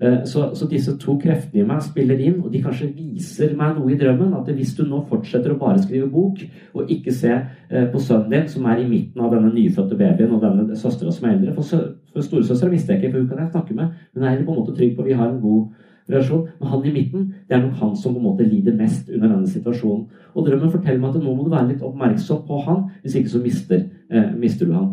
Eh, 0.00 0.24
så, 0.24 0.50
så, 0.54 0.66
disse 0.68 0.92
to 1.00 1.14
kreftene 1.20 1.62
i 1.62 1.66
meg 1.66 1.80
spiller 1.84 2.20
inn, 2.20 2.42
og 2.44 2.50
de 2.52 2.60
kanskje 2.64 2.90
viser 2.92 3.54
meg 3.56 3.78
noe 3.78 3.94
i 3.94 3.98
drømmen. 4.00 4.34
At 4.36 4.50
hvis 4.52 4.74
du 4.76 4.84
nå 4.84 5.00
fortsetter 5.08 5.54
å 5.54 5.60
bare 5.60 5.80
skrive 5.82 6.10
bok, 6.12 6.42
og 6.76 6.92
ikke 6.92 7.14
se 7.16 7.32
eh, 7.32 7.88
på 7.92 8.02
sønnen 8.02 8.34
din, 8.34 8.50
som 8.52 8.68
er 8.68 8.82
i 8.82 8.88
midten 8.90 9.24
av 9.24 9.32
denne 9.32 9.54
nyfødte 9.54 9.98
babyen, 9.98 10.36
og 10.36 10.44
denne 10.44 10.76
søstera 10.76 11.14
som 11.14 11.28
er 11.28 11.38
eldre 11.38 11.56
For, 11.56 11.90
for 12.12 12.28
storesøstera 12.28 12.72
mister 12.72 12.94
jeg 12.94 13.04
ikke, 13.04 13.14
for 13.14 13.24
hun 13.24 13.32
kan 13.32 13.42
jeg 13.44 13.54
snakke 13.54 13.78
med. 13.78 14.06
Hun 14.14 14.26
er 14.26 14.42
på 14.42 14.52
en 14.52 14.60
måte 14.60 14.76
trygg 14.76 14.96
på 14.98 15.06
vi 15.06 15.16
har 15.16 15.30
en 15.30 15.40
god 15.40 15.86
relasjon. 16.10 16.44
Men 16.60 16.68
han 16.68 16.84
i 16.84 16.92
midten, 16.92 17.32
det 17.48 17.56
er 17.56 17.64
nok 17.64 17.80
han 17.80 17.96
som 17.96 18.14
på 18.14 18.20
en 18.20 18.28
måte 18.28 18.46
lider 18.46 18.76
mest 18.76 19.08
under 19.10 19.32
denne 19.32 19.48
situasjonen. 19.50 20.06
Og 20.36 20.46
drømmen 20.46 20.70
forteller 20.70 21.00
meg 21.00 21.16
at 21.16 21.24
nå 21.24 21.32
må 21.32 21.46
du 21.46 21.50
være 21.50 21.72
litt 21.72 21.82
oppmerksom 21.84 22.44
på 22.46 22.60
han, 22.68 22.86
hvis 23.02 23.16
ikke 23.18 23.32
så 23.32 23.42
mister, 23.42 23.86
eh, 24.12 24.30
mister 24.36 24.68
du 24.68 24.76
han. 24.76 24.92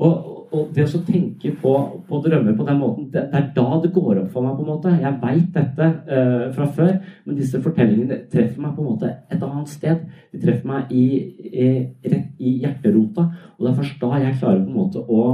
Og, 0.00 0.28
og 0.50 0.70
det 0.74 0.86
å 0.88 1.00
tenke 1.04 1.52
på, 1.60 1.72
på, 2.08 2.20
drømmer 2.24 2.54
på 2.56 2.64
den 2.66 2.78
måten, 2.80 3.08
det, 3.12 3.26
det, 3.32 3.40
er 3.40 3.50
da 3.56 3.80
det 3.82 3.90
går 3.92 4.22
opp 4.22 4.30
for 4.32 4.46
meg. 4.46 4.56
på 4.56 4.64
en 4.64 4.70
måte. 4.70 4.94
Jeg 5.02 5.18
veit 5.20 5.50
dette 5.56 5.88
uh, 6.08 6.46
fra 6.56 6.68
før, 6.78 6.94
men 7.26 7.36
disse 7.38 7.60
fortellingene 7.60 8.22
treffer 8.32 8.62
meg 8.64 8.72
på 8.76 8.84
en 8.84 8.88
måte 8.94 9.10
et 9.28 9.44
annet 9.44 9.70
sted. 9.70 10.06
De 10.32 10.40
treffer 10.40 10.70
meg 10.70 10.94
i, 10.96 11.04
i, 11.50 11.68
rett 12.14 12.40
i 12.40 12.54
hjerterota. 12.64 13.26
Og 13.58 13.66
det 13.66 13.72
er 13.74 13.78
først 13.82 14.00
da 14.00 14.22
jeg 14.24 14.38
klarer 14.40 14.64
på 14.64 14.72
en 14.72 14.80
måte 14.80 15.04
å, 15.04 15.26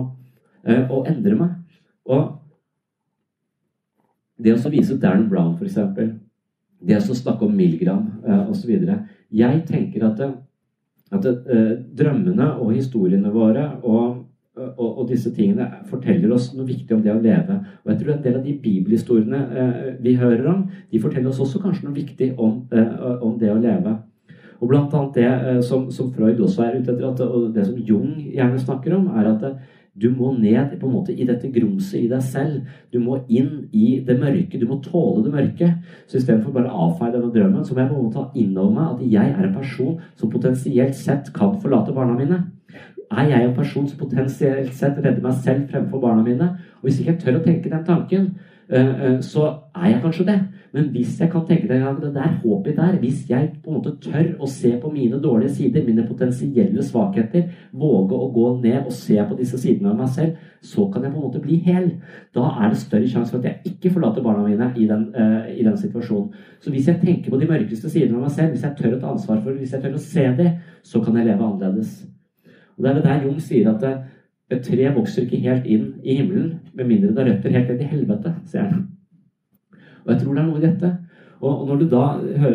uh, 0.66 0.84
å 0.90 1.04
endre 1.06 1.38
meg. 1.38 1.80
Og 2.10 2.26
det 4.42 4.52
å 4.52 4.74
vise 4.74 4.98
Darren 5.00 5.30
Brown, 5.30 5.54
f.eks. 5.56 5.78
Det 6.86 6.98
å 6.98 7.16
snakke 7.22 7.46
om 7.46 7.54
Milgram 7.56 8.02
uh, 8.26 8.50
osv. 8.50 8.74
Jeg 9.30 9.64
tenker 9.70 10.10
at, 10.10 10.26
at 11.14 11.34
drømmene 11.96 12.56
og 12.58 12.74
historiene 12.74 13.30
våre 13.32 13.70
og 13.86 14.25
og, 14.56 14.88
og, 14.88 15.04
disse 15.10 15.30
tingene 15.36 15.68
forteller 15.90 16.32
oss 16.32 16.50
noe 16.56 16.66
viktig 16.68 16.96
om 16.96 17.02
det 17.04 17.12
å 17.12 17.20
leve. 17.20 17.58
Og 17.84 17.92
jeg 17.92 18.00
tror 18.00 18.14
en 18.14 18.24
del 18.24 18.38
av 18.38 18.44
de 18.46 18.56
bibelhistoriene 18.62 19.40
eh, 19.52 19.86
vi 20.02 20.16
hører 20.16 20.48
om, 20.52 20.66
de 20.92 21.00
forteller 21.02 21.32
oss 21.32 21.42
også 21.44 21.60
kanskje 21.62 21.88
noe 21.88 21.96
viktig 21.96 22.32
om, 22.40 22.62
eh, 22.72 22.94
om 23.20 23.36
det 23.40 23.52
å 23.52 23.60
leve. 23.60 23.98
Og 24.56 24.70
blant 24.70 24.94
annet 24.96 25.18
det 25.18 25.28
eh, 25.28 25.62
som, 25.64 25.90
som, 25.92 26.12
Freud 26.14 26.40
også 26.40 26.64
er 26.64 26.78
ute 26.78 26.94
etter, 26.94 27.08
at, 27.10 27.20
og 27.26 27.50
det 27.54 27.66
som 27.68 27.76
Jung 27.76 28.14
gjerne 28.32 28.62
snakker 28.62 28.96
om, 28.96 29.10
er 29.18 29.28
at 29.34 29.44
eh, 29.44 29.60
du 29.96 30.10
må 30.12 30.34
ned 30.36 30.74
på 30.76 30.88
en 30.88 30.92
måte 30.92 31.14
i 31.14 31.24
dette 31.24 31.48
grumset 31.52 32.02
i 32.02 32.08
deg 32.10 32.24
selv. 32.24 32.72
Du 32.92 32.98
må 33.00 33.22
inn 33.32 33.64
i 33.72 33.94
det 34.04 34.18
mørke. 34.20 34.60
Du 34.60 34.66
må 34.68 34.76
tåle 34.84 35.24
det 35.24 35.32
mørke. 35.32 35.70
Så 36.04 36.18
istedenfor 36.18 36.52
bare 36.52 36.68
å 36.68 36.90
avfeie 36.90 37.14
denne 37.14 37.32
drømmen, 37.32 37.64
så 37.64 37.72
må 37.72 37.80
jeg 37.80 37.92
på 37.92 37.96
en 37.96 38.04
måte 38.10 38.20
ta 38.20 38.42
inn 38.42 38.58
over 38.60 38.74
meg 38.76 38.90
at 38.90 39.06
jeg 39.16 39.32
er 39.32 39.48
en 39.48 39.56
person 39.56 39.96
som 40.20 40.32
potensielt 40.32 41.00
sett 41.00 41.32
kan 41.36 41.56
forlate 41.62 41.96
barna 41.96 42.16
mine 42.18 42.42
er 43.10 43.30
jeg 43.30 43.44
en 43.44 43.54
person 43.54 43.86
som 43.88 43.98
potensielt 43.98 44.74
sett 44.74 44.98
redder 44.98 45.22
meg 45.22 45.38
selv 45.44 45.70
fremfor 45.70 46.02
barna 46.02 46.24
mine? 46.26 46.50
Og 46.80 46.88
hvis 46.88 47.00
ikke 47.00 47.14
jeg 47.14 47.22
tør 47.22 47.40
å 47.40 47.44
tenke 47.44 47.70
den 47.70 47.84
tanken, 47.86 48.28
eh, 48.68 48.92
eh, 49.06 49.18
så 49.22 49.46
er 49.74 49.92
jeg 49.92 50.02
kanskje 50.02 50.26
det. 50.26 50.40
Men 50.76 50.90
hvis 50.92 51.20
jeg 51.20 51.30
kan 51.32 51.46
tenke 51.46 51.68
den 51.68 51.80
gangen, 51.80 52.12
det 52.12 52.20
er 52.20 52.34
håpet 52.42 52.76
der, 52.76 52.98
hvis 53.00 53.22
jeg 53.30 53.52
på 53.64 53.70
en 53.70 53.76
måte 53.78 53.94
tør 54.02 54.34
å 54.42 54.48
se 54.50 54.74
på 54.76 54.90
mine 54.92 55.16
dårlige 55.22 55.54
sider, 55.54 55.84
mine 55.86 56.04
potensielle 56.04 56.82
svakheter, 56.84 57.46
våge 57.72 58.18
å 58.18 58.26
gå 58.34 58.48
ned 58.60 58.82
og 58.82 58.92
se 58.92 59.16
på 59.16 59.38
disse 59.38 59.56
sidene 59.62 59.94
av 59.94 60.02
meg 60.02 60.10
selv, 60.12 60.42
så 60.60 60.84
kan 60.92 61.06
jeg 61.06 61.14
på 61.14 61.22
en 61.22 61.24
måte 61.28 61.40
bli 61.40 61.56
hel. 61.64 61.88
Da 62.36 62.50
er 62.60 62.74
det 62.74 62.82
større 62.82 63.08
sjanse 63.08 63.32
for 63.32 63.40
at 63.40 63.48
jeg 63.48 63.72
ikke 63.72 63.94
forlater 63.94 64.26
barna 64.26 64.44
mine 64.44 64.68
i 64.76 64.88
den, 64.90 65.06
uh, 65.14 65.46
i 65.48 65.64
den 65.64 65.78
situasjonen. 65.80 66.34
Så 66.60 66.74
hvis 66.74 66.90
jeg 66.90 67.00
tenker 67.00 67.30
på 67.30 67.40
de 67.40 67.48
mørkeste 67.48 67.88
sidene 67.88 68.18
av 68.18 68.26
meg 68.26 68.36
selv, 68.36 68.52
hvis 68.52 68.66
jeg 68.66 68.76
tør 68.76 68.98
å 68.98 69.00
ta 69.00 69.14
ansvar 69.14 69.40
for 69.40 69.54
det, 69.54 69.62
hvis 69.62 69.78
jeg 69.78 69.86
tør 69.86 69.96
å 69.96 70.04
se 70.10 70.28
det, 70.42 70.52
så 70.84 71.00
kan 71.00 71.16
jeg 71.16 71.30
leve 71.30 71.46
annerledes. 71.46 72.02
Og 72.76 72.84
Det 72.84 72.90
er 72.90 72.94
det 72.94 73.04
der 73.04 73.24
Jung 73.24 73.40
sier 73.40 73.72
at 73.72 73.82
eh, 73.88 74.04
et 74.50 74.62
tre 74.62 74.92
vokser 74.94 75.24
ikke 75.24 75.42
helt 75.42 75.66
inn 75.66 75.86
i 76.04 76.20
himmelen 76.20 76.52
med 76.74 76.86
mindre 76.86 77.10
det 77.10 77.18
har 77.18 77.32
røtter 77.32 77.50
helt 77.50 77.72
ned 77.72 77.80
i 77.80 77.90
helvete, 77.90 78.34
sier 78.46 78.68
han. 78.68 78.84
Og 80.04 80.12
jeg 80.12 80.20
tror 80.20 80.34
det 80.34 80.42
er 80.42 80.46
noe 80.46 80.60
i 80.60 80.66
dette. 80.66 80.92
Og 81.40 81.66
når 81.68 81.80
du 81.80 81.88
da 81.90 82.04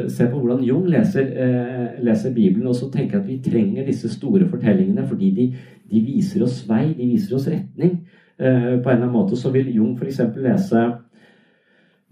ser 0.10 0.32
på 0.32 0.40
hvordan 0.40 0.64
Jung 0.66 0.88
leser, 0.90 1.28
eh, 1.28 2.00
leser 2.04 2.34
Bibelen, 2.34 2.68
og 2.68 2.76
så 2.76 2.90
tenker 2.92 3.18
jeg 3.18 3.22
at 3.22 3.28
vi 3.28 3.52
trenger 3.52 3.86
disse 3.86 4.10
store 4.10 4.48
fortellingene 4.50 5.06
fordi 5.08 5.30
de, 5.36 5.48
de 5.92 6.02
viser 6.06 6.44
oss 6.44 6.64
vei, 6.70 6.94
de 6.98 7.12
viser 7.12 7.36
oss 7.36 7.50
retning, 7.52 8.00
eh, 8.40 8.80
på 8.82 8.90
en 8.90 8.96
eller 8.96 9.04
annen 9.04 9.14
måte, 9.14 9.38
så 9.38 9.52
vil 9.52 9.70
Jung 9.76 9.98
f.eks. 10.00 10.22
lese 10.38 10.86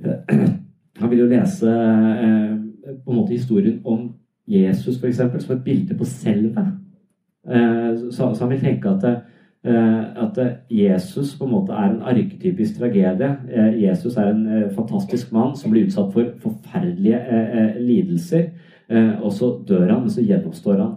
eh, 0.03 0.35
Han 0.99 1.09
vil 1.09 1.21
jo 1.23 1.29
lese 1.31 1.71
eh, 1.71 2.55
på 3.05 3.11
en 3.11 3.15
måte 3.15 3.31
historien 3.31 3.79
om 3.85 4.09
Jesus 4.49 5.03
eksempel, 5.03 5.41
som 5.41 5.55
et 5.55 5.63
bilde 5.63 5.95
på 5.95 6.05
selvet. 6.05 6.73
Eh, 7.47 8.11
så, 8.11 8.35
så 8.35 8.43
han 8.43 8.51
vil 8.53 8.61
tenke 8.61 8.91
at, 8.91 9.05
eh, 9.63 10.23
at 10.23 10.39
Jesus 10.69 11.35
på 11.39 11.47
en 11.47 11.53
måte 11.53 11.75
er 11.75 11.93
en 11.93 12.01
arketypisk 12.11 12.79
tragedie. 12.79 13.35
Eh, 13.49 13.83
Jesus 13.83 14.17
er 14.17 14.33
en 14.33 14.71
fantastisk 14.75 15.31
mann 15.35 15.55
som 15.55 15.71
blir 15.71 15.87
utsatt 15.87 16.11
for 16.13 16.33
forferdelige 16.43 17.77
lidelser. 17.79 18.49
Og 19.21 19.29
så 19.33 19.51
dør 19.67 19.91
han, 19.91 19.99
men 20.01 20.09
så 20.09 20.23
gjenoppstår 20.25 20.79
han. 20.81 20.95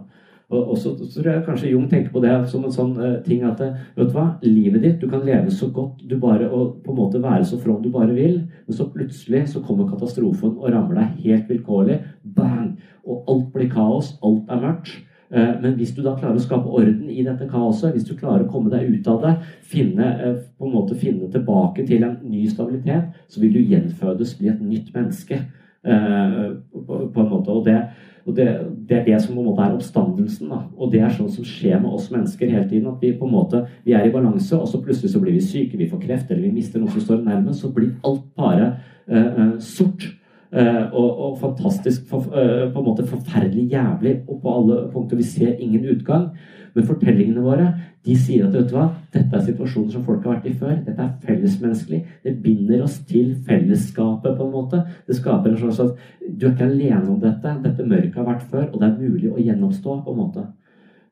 Og, 0.53 0.77
så, 0.77 0.91
tror 0.97 1.27
jeg 1.29 1.43
kanskje 1.45 1.69
Jung 1.69 1.85
tenker 1.89 2.11
på 2.13 2.21
det 2.21 2.31
som 2.49 2.65
en 2.65 2.73
sånn 2.73 2.91
ting 3.25 3.41
at 3.47 3.61
vet 3.61 4.09
du 4.09 4.13
hva, 4.13 4.25
livet 4.45 4.83
ditt 4.83 4.99
Du 5.01 5.07
kan 5.09 5.23
leve 5.25 5.49
så 5.53 5.69
godt 5.73 6.03
du 6.05 6.13
bare 6.21 6.45
og 6.45 6.83
på 6.85 6.93
en 6.93 6.99
måte 6.99 7.21
være 7.21 7.45
så 7.47 7.57
from 7.61 7.79
du 7.81 7.89
bare 7.93 8.13
vil, 8.13 8.35
men 8.65 8.77
så 8.77 8.85
plutselig 8.93 9.47
så 9.49 9.63
kommer 9.65 9.89
katastrofen 9.89 10.57
og 10.59 10.69
rammer 10.73 10.99
deg 10.99 11.23
helt 11.25 11.49
vilkårlig. 11.49 11.99
Bang! 12.21 12.75
Og 13.05 13.25
alt 13.29 13.49
blir 13.53 13.71
kaos. 13.73 14.13
Alt 14.25 14.49
er 14.49 14.61
mørkt. 14.61 14.93
Eh, 15.33 15.53
men 15.61 15.73
hvis 15.79 15.95
du 15.95 16.03
da 16.05 16.13
klarer 16.13 16.37
å 16.37 16.43
skape 16.43 16.69
orden 16.69 17.09
i 17.09 17.23
dette 17.25 17.47
kaoset, 17.49 17.95
hvis 17.95 18.05
du 18.05 18.13
klarer 18.13 18.45
å 18.45 18.51
komme 18.51 18.69
deg 18.69 18.91
ut 18.93 19.07
av 19.09 19.23
det, 19.23 19.33
finne, 19.65 20.09
eh, 20.21 20.35
på 20.59 20.67
en 20.67 20.75
måte 20.75 20.97
finne 20.99 21.29
tilbake 21.31 21.87
til 21.87 22.05
en 22.05 22.19
ny 22.21 22.45
stabilitet, 22.47 23.09
så 23.27 23.41
vil 23.41 23.53
du 23.53 23.59
gjenfødes, 23.59 24.37
bli 24.37 24.49
et 24.53 24.61
nytt 24.61 24.93
menneske. 24.93 25.41
Eh, 25.83 26.43
på 26.71 27.19
en 27.19 27.29
måte, 27.29 27.49
og 27.51 27.65
det, 27.65 27.81
og 28.25 28.35
det, 28.35 28.47
det 28.87 28.97
er 28.97 29.05
det 29.05 29.21
som 29.21 29.35
på 29.35 29.41
en 29.41 29.49
måte 29.49 29.65
er 29.65 29.73
oppstandelsen. 29.73 30.49
Da. 30.53 30.61
Og 30.77 30.93
det 30.93 31.01
er 31.01 31.11
sånn 31.11 31.31
som 31.33 31.43
skjer 31.43 31.81
med 31.81 31.91
oss 31.91 32.11
mennesker 32.13 32.53
hele 32.53 32.69
tiden. 32.69 32.87
At 32.93 33.01
vi 33.01 33.11
på 33.17 33.25
en 33.25 33.33
måte, 33.33 33.65
vi 33.83 33.97
er 33.97 34.05
i 34.05 34.13
balanse, 34.13 34.55
og 34.55 34.69
så 34.69 34.79
plutselig 34.83 35.11
så 35.11 35.19
blir 35.19 35.33
vi 35.33 35.41
syke, 35.43 35.77
vi 35.77 35.89
får 35.89 36.05
kreft, 36.05 36.31
eller 36.31 36.45
vi 36.45 36.53
mister 36.55 36.79
noe 36.79 36.93
som 36.93 37.03
står 37.03 37.25
nærmest. 37.25 37.65
Så 37.65 37.73
blir 37.73 37.97
alt 38.05 38.23
bare 38.37 38.75
uh, 39.11 39.57
sort. 39.59 40.13
Uh, 40.53 40.85
og, 40.93 41.19
og, 41.25 41.37
fantastisk 41.41 42.03
for, 42.09 42.27
uh, 42.29 42.67
på 42.69 42.79
en 42.79 42.85
måte 42.85 43.07
forferdelig 43.09 43.71
jævlig 43.71 44.19
og 44.27 44.41
på 44.41 44.51
alle 44.53 44.83
punkter. 44.93 45.17
Vi 45.17 45.23
ser 45.23 45.55
ingen 45.57 45.87
utgang. 45.95 46.27
Men 46.73 46.85
fortellingene 46.89 47.41
våre 47.45 47.67
de 48.05 48.15
sier 48.17 48.47
at 48.47 48.55
vet 48.55 48.69
du 48.69 48.73
hva, 48.75 48.87
dette 49.13 49.37
er 49.37 49.43
situasjoner 49.45 49.93
som 49.93 50.03
folk 50.05 50.25
har 50.25 50.39
vært 50.39 50.47
i 50.49 50.55
før. 50.57 50.73
Dette 50.85 51.05
er 51.05 51.11
fellesmenneskelig. 51.23 51.99
Det 52.25 52.33
binder 52.43 52.81
oss 52.83 52.97
til 53.09 53.35
fellesskapet 53.47 54.35
på 54.37 54.47
en 54.47 54.53
måte. 54.53 54.81
Det 55.07 55.17
skaper 55.17 55.53
en 55.53 55.59
slags 55.61 55.79
at 55.85 55.93
du 56.27 56.47
er 56.47 56.55
ikke 56.55 56.67
alene 56.67 57.05
om 57.13 57.21
dette. 57.21 57.53
Dette 57.63 57.85
mørket 57.87 58.19
har 58.19 58.27
vært 58.27 58.49
før, 58.49 58.67
og 58.71 58.81
det 58.81 58.89
er 58.89 58.99
mulig 58.99 59.31
å 59.31 59.39
gjennomstå. 59.41 59.99
på 60.03 60.13
en 60.13 60.19
måte. 60.19 60.47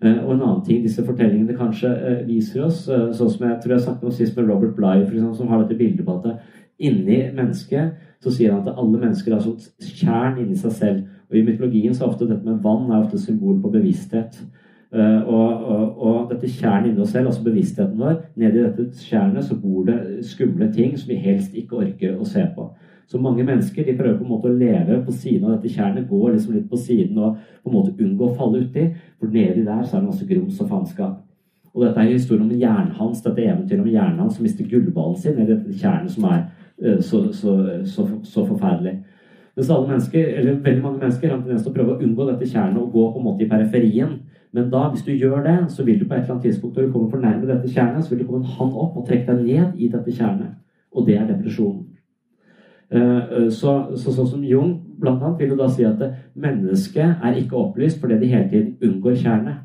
Uh, 0.01 0.17
og 0.25 0.31
en 0.33 0.41
annen 0.41 0.63
ting 0.65 0.81
disse 0.81 1.05
fortellingene 1.05 1.57
kanskje 1.57 1.91
viser 2.25 2.65
oss, 2.65 2.87
sånn 2.89 3.29
som 3.29 3.45
jeg 3.45 3.59
tror 3.61 3.75
jeg 3.75 3.85
snakket 3.85 4.07
om 4.09 4.15
sist 4.17 4.37
med 4.37 4.49
Robert 4.49 4.73
Bligh, 4.75 5.13
som 5.37 5.49
har 5.49 5.61
dette 5.61 5.77
bildet 5.77 6.05
på 6.05 6.17
at 6.17 6.41
inni 6.81 7.23
mennesket 7.35 8.09
så 8.21 8.33
sier 8.33 8.53
han 8.53 8.61
at 8.61 8.77
alle 8.77 8.99
mennesker 9.01 9.33
har 9.33 9.41
sånt 9.43 9.69
kjern 9.81 10.37
inni 10.41 10.57
seg 10.59 10.73
selv. 10.77 11.05
Og 11.31 11.37
I 11.37 11.45
mytologien 11.45 11.95
så 11.95 12.05
er 12.05 12.11
ofte 12.11 12.27
dette 12.29 12.45
med 12.45 12.61
vann 12.61 12.91
er 12.91 12.99
ofte 13.01 13.21
symbol 13.21 13.57
på 13.63 13.71
bevissthet. 13.73 14.37
Uh, 14.91 15.23
og, 15.23 15.49
og, 15.71 15.83
og, 16.03 16.15
dette 16.33 16.49
tjernet 16.51 16.89
inni 16.89 16.99
oss 16.99 17.13
selv, 17.15 17.29
altså 17.31 17.45
bevisstheten 17.45 17.95
vår, 17.95 18.17
nedi 18.35 18.59
dette 18.59 19.05
tjernet 19.07 19.45
så 19.47 19.55
bor 19.55 19.85
det 19.87 20.25
skumle 20.27 20.67
ting 20.75 20.97
som 20.99 21.13
vi 21.13 21.19
helst 21.23 21.55
ikke 21.55 21.79
orker 21.79 22.17
å 22.19 22.27
se 22.27 22.43
på. 22.57 22.67
Så 23.07 23.19
mange 23.19 23.45
mennesker 23.47 23.87
de 23.87 23.95
prøver 23.95 24.19
på 24.19 24.27
en 24.27 24.33
måte 24.33 24.51
å 24.51 24.55
leve 24.55 24.99
på 25.05 25.15
siden 25.15 25.47
av 25.47 25.55
dette 25.55 25.71
tjernet, 25.71 26.09
gå 26.11 26.19
liksom 26.27 26.57
litt 26.57 26.67
på 26.71 26.79
siden 26.79 27.17
og 27.23 27.39
på 27.63 27.71
en 27.71 27.77
måte 27.77 27.95
unngå 28.03 28.27
å 28.27 28.35
falle 28.35 28.65
uti. 28.67 28.85
For 29.19 29.31
nedi 29.31 29.63
der 29.63 29.81
så 29.85 29.97
er 29.97 30.03
det 30.03 30.11
masse 30.11 30.27
grums 30.27 30.59
og 30.59 30.71
faenskap. 30.71 31.17
Og 31.71 31.85
dette 31.85 32.03
er 32.03 32.11
historien 32.11 32.43
om 32.43 32.59
Jernhans, 32.59 33.23
dette 33.23 33.47
eventyret 33.47 33.83
om 33.83 33.91
Jernhans 33.91 34.35
som 34.35 34.43
mister 34.43 34.67
gullballen 34.67 35.19
sin 35.19 35.39
nedi 35.39 35.55
dette 35.55 35.79
tjernet 35.79 36.11
som 36.11 36.27
er 36.27 36.49
Eh, 36.51 36.60
så, 36.81 37.23
så, 37.33 37.55
så, 37.85 38.07
så, 38.23 38.45
forferdelig. 38.45 38.95
Mens 39.55 39.69
alle 39.69 39.87
mennesker, 39.87 40.27
eller 40.39 40.61
veldig 40.63 40.83
mange 40.83 40.99
mennesker 40.99 41.29
har 41.29 41.41
tendens 41.41 41.65
til 41.65 41.71
å 41.71 41.75
prøve 41.75 41.95
å 41.95 42.01
unngå 42.01 42.27
dette 42.29 42.47
tjernet 42.49 42.79
og 42.81 42.93
gå 42.93 43.03
på 43.11 43.19
en 43.19 43.25
måte 43.27 43.45
i 43.45 43.49
periferien. 43.51 44.15
Men 44.55 44.69
da, 44.71 44.87
hvis 44.91 45.03
du 45.05 45.11
gjør 45.11 45.43
det, 45.45 45.57
så 45.71 45.85
vil 45.87 45.99
du 45.99 46.07
på 46.07 46.15
et 46.15 46.23
eller 46.23 46.35
annet 46.35 46.47
tidspunkt 46.49 46.77
når 46.77 46.87
du 46.87 46.93
kommer 46.95 47.11
for 47.11 47.23
nærme 47.23 47.47
dette 47.47 47.71
tjernet, 47.71 48.03
så 48.03 48.13
vil 48.13 48.23
det 48.23 48.27
komme 48.27 48.41
en 48.43 48.55
hand 48.57 48.73
opp 48.73 48.97
og 48.99 49.07
trekke 49.07 49.31
deg 49.31 49.45
ned 49.45 49.79
i 49.79 49.91
dette 49.91 50.15
tjernet. 50.15 50.57
Og 50.91 51.07
det 51.07 51.17
er 51.19 51.27
depresjonen. 51.29 51.85
Eh, 52.91 53.01
eh, 53.17 53.49
så, 53.49 53.95
så, 53.95 54.11
som 54.27 54.43
Jung 54.43 54.73
blant 54.99 55.23
annet 55.23 55.39
vil 55.39 55.53
jo 55.53 55.59
da 55.59 55.69
si 55.71 55.85
at 55.87 56.01
mennesket 56.35 57.23
er 57.23 57.37
ikke 57.39 57.55
opplyst 57.55 58.01
fordi 58.01 58.17
de 58.19 58.31
hele 58.33 58.49
tiden 58.51 58.73
unngår 58.83 59.15
tjernet. 59.21 59.61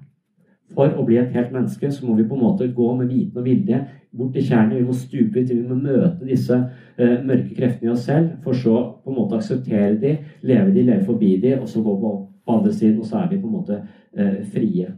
For 0.75 0.91
å 0.99 1.05
bli 1.07 1.19
et 1.21 1.35
helt 1.37 1.53
menneske 1.55 1.91
så 1.95 2.07
må 2.07 2.17
vi 2.19 2.27
på 2.27 2.35
en 2.35 2.43
måte 2.43 2.67
gå 2.75 2.89
med 2.99 3.13
viten 3.13 3.39
og 3.39 3.47
vilje 3.47 3.85
bort 4.17 4.33
til 4.35 4.47
kjernen, 4.49 4.79
Vi 4.79 4.85
må 4.85 4.93
stupe 4.93 5.41
ut, 5.41 5.51
vi 5.51 5.63
må 5.63 5.77
møte 5.79 6.27
disse 6.27 6.57
uh, 6.57 7.17
mørke 7.25 7.55
kreftene 7.55 7.91
i 7.91 7.93
oss 7.93 8.07
selv, 8.09 8.31
for 8.43 8.57
så 8.57 8.77
på 9.05 9.13
en 9.13 9.19
måte 9.19 9.37
akseptere 9.37 9.95
de, 10.01 10.17
leve 10.43 10.73
de, 10.75 10.83
leve 10.83 11.05
forbi 11.05 11.37
de, 11.43 11.55
og 11.61 11.69
så 11.69 11.83
gå 11.85 11.97
på, 12.01 12.13
på 12.45 12.59
andre 12.59 12.73
siden, 12.73 12.99
og 13.01 13.07
så 13.07 13.21
er 13.21 13.29
vi 13.31 13.41
på 13.41 13.51
en 13.51 13.57
måte 13.59 13.81
uh, 13.83 14.39
frie. 14.53 14.89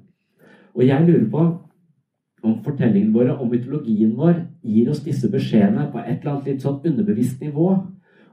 Og 0.74 0.86
jeg 0.86 1.06
lurer 1.06 1.28
på 1.30 1.44
om 2.42 2.58
fortellingene 2.62 3.14
våre, 3.14 3.36
om 3.36 3.50
mytologien 3.50 4.14
vår, 4.16 4.44
gir 4.62 4.90
oss 4.92 5.02
disse 5.04 5.30
beskjedene 5.30 5.88
på 5.92 6.00
et 6.04 6.20
eller 6.20 6.36
annet 6.36 6.52
litt 6.52 6.64
sånn 6.64 6.80
underbevisst 6.86 7.42
nivå. 7.42 7.72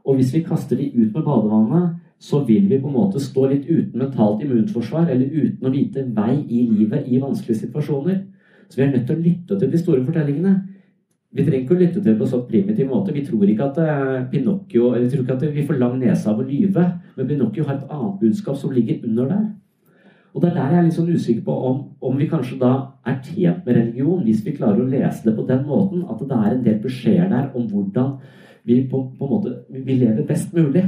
Og 0.05 0.19
hvis 0.19 0.33
vi 0.35 0.43
kaster 0.45 0.77
de 0.77 0.91
ut 0.93 1.09
med 1.09 1.23
badevannet, 1.25 1.95
så 2.19 2.41
vil 2.47 2.69
vi 2.69 2.79
på 2.79 2.87
en 2.87 2.95
måte 2.95 3.19
stå 3.19 3.49
litt 3.51 3.65
uten 3.67 3.99
mentalt 3.99 4.43
immunforsvar, 4.43 5.09
eller 5.11 5.25
uten 5.25 5.67
å 5.67 5.73
vite 5.73 6.05
vei 6.15 6.37
i 6.47 6.63
livet 6.69 7.09
i 7.11 7.19
vanskelige 7.21 7.65
situasjoner. 7.65 8.21
Så 8.69 8.79
vi 8.79 8.85
er 8.85 8.93
nødt 8.93 9.05
til 9.09 9.17
å 9.17 9.25
lytte 9.25 9.59
til 9.59 9.71
de 9.71 9.81
store 9.81 10.05
fortellingene. 10.05 10.55
Vi 11.35 11.43
trenger 11.43 11.65
ikke 11.65 11.75
å 11.75 11.81
lytte 11.81 11.99
til 11.99 12.07
det 12.07 12.15
på 12.17 12.25
en 12.25 12.31
sånn 12.31 12.47
primitiv 12.47 12.87
måte. 12.87 13.13
Vi 13.13 13.25
tror 13.27 13.43
ikke 13.51 13.67
at 13.67 13.79
eh, 13.83 14.23
Pinocchio, 14.31 14.93
eller 14.93 15.03
vi 15.05 15.11
tror 15.11 15.25
ikke 15.25 15.35
at 15.35 15.45
vi 15.57 15.67
får 15.67 15.79
lang 15.81 15.99
nese 15.99 16.31
av 16.31 16.39
å 16.39 16.47
lyve, 16.47 16.85
men 17.17 17.29
Pinocchio 17.29 17.67
har 17.67 17.75
et 17.75 17.91
annet 17.91 18.17
budskap 18.23 18.57
som 18.61 18.73
ligger 18.73 19.03
under 19.03 19.29
der. 19.33 19.45
Og 20.35 20.41
det 20.41 20.49
er 20.49 20.55
der 20.55 20.71
jeg 20.71 20.79
er 20.79 20.87
litt 20.87 20.95
sånn 20.97 21.11
usikker 21.11 21.43
på 21.47 21.53
om, 21.69 21.77
om, 22.03 22.15
vi 22.19 22.27
kanskje 22.31 22.57
da 22.59 22.71
er 23.07 23.21
tjent 23.23 23.67
med 23.67 23.77
religion, 23.77 24.23
hvis 24.23 24.41
vi 24.43 24.55
klarer 24.55 24.81
å 24.83 24.87
lese 24.89 25.23
det 25.27 25.35
på 25.35 25.45
den 25.47 25.61
måten, 25.67 26.01
at 26.11 26.19
det 26.19 26.39
er 26.39 26.49
en 26.49 26.65
del 26.65 26.81
beskjeder 26.83 27.29
der 27.31 27.45
om 27.55 27.67
hvordan 27.71 28.17
vi 28.67 28.81
på, 28.91 28.99
på 29.15 29.27
en 29.27 29.31
måte 29.31 29.53
vi 29.69 29.99
lever 30.01 30.25
best 30.27 30.55
mulig. 30.55 30.83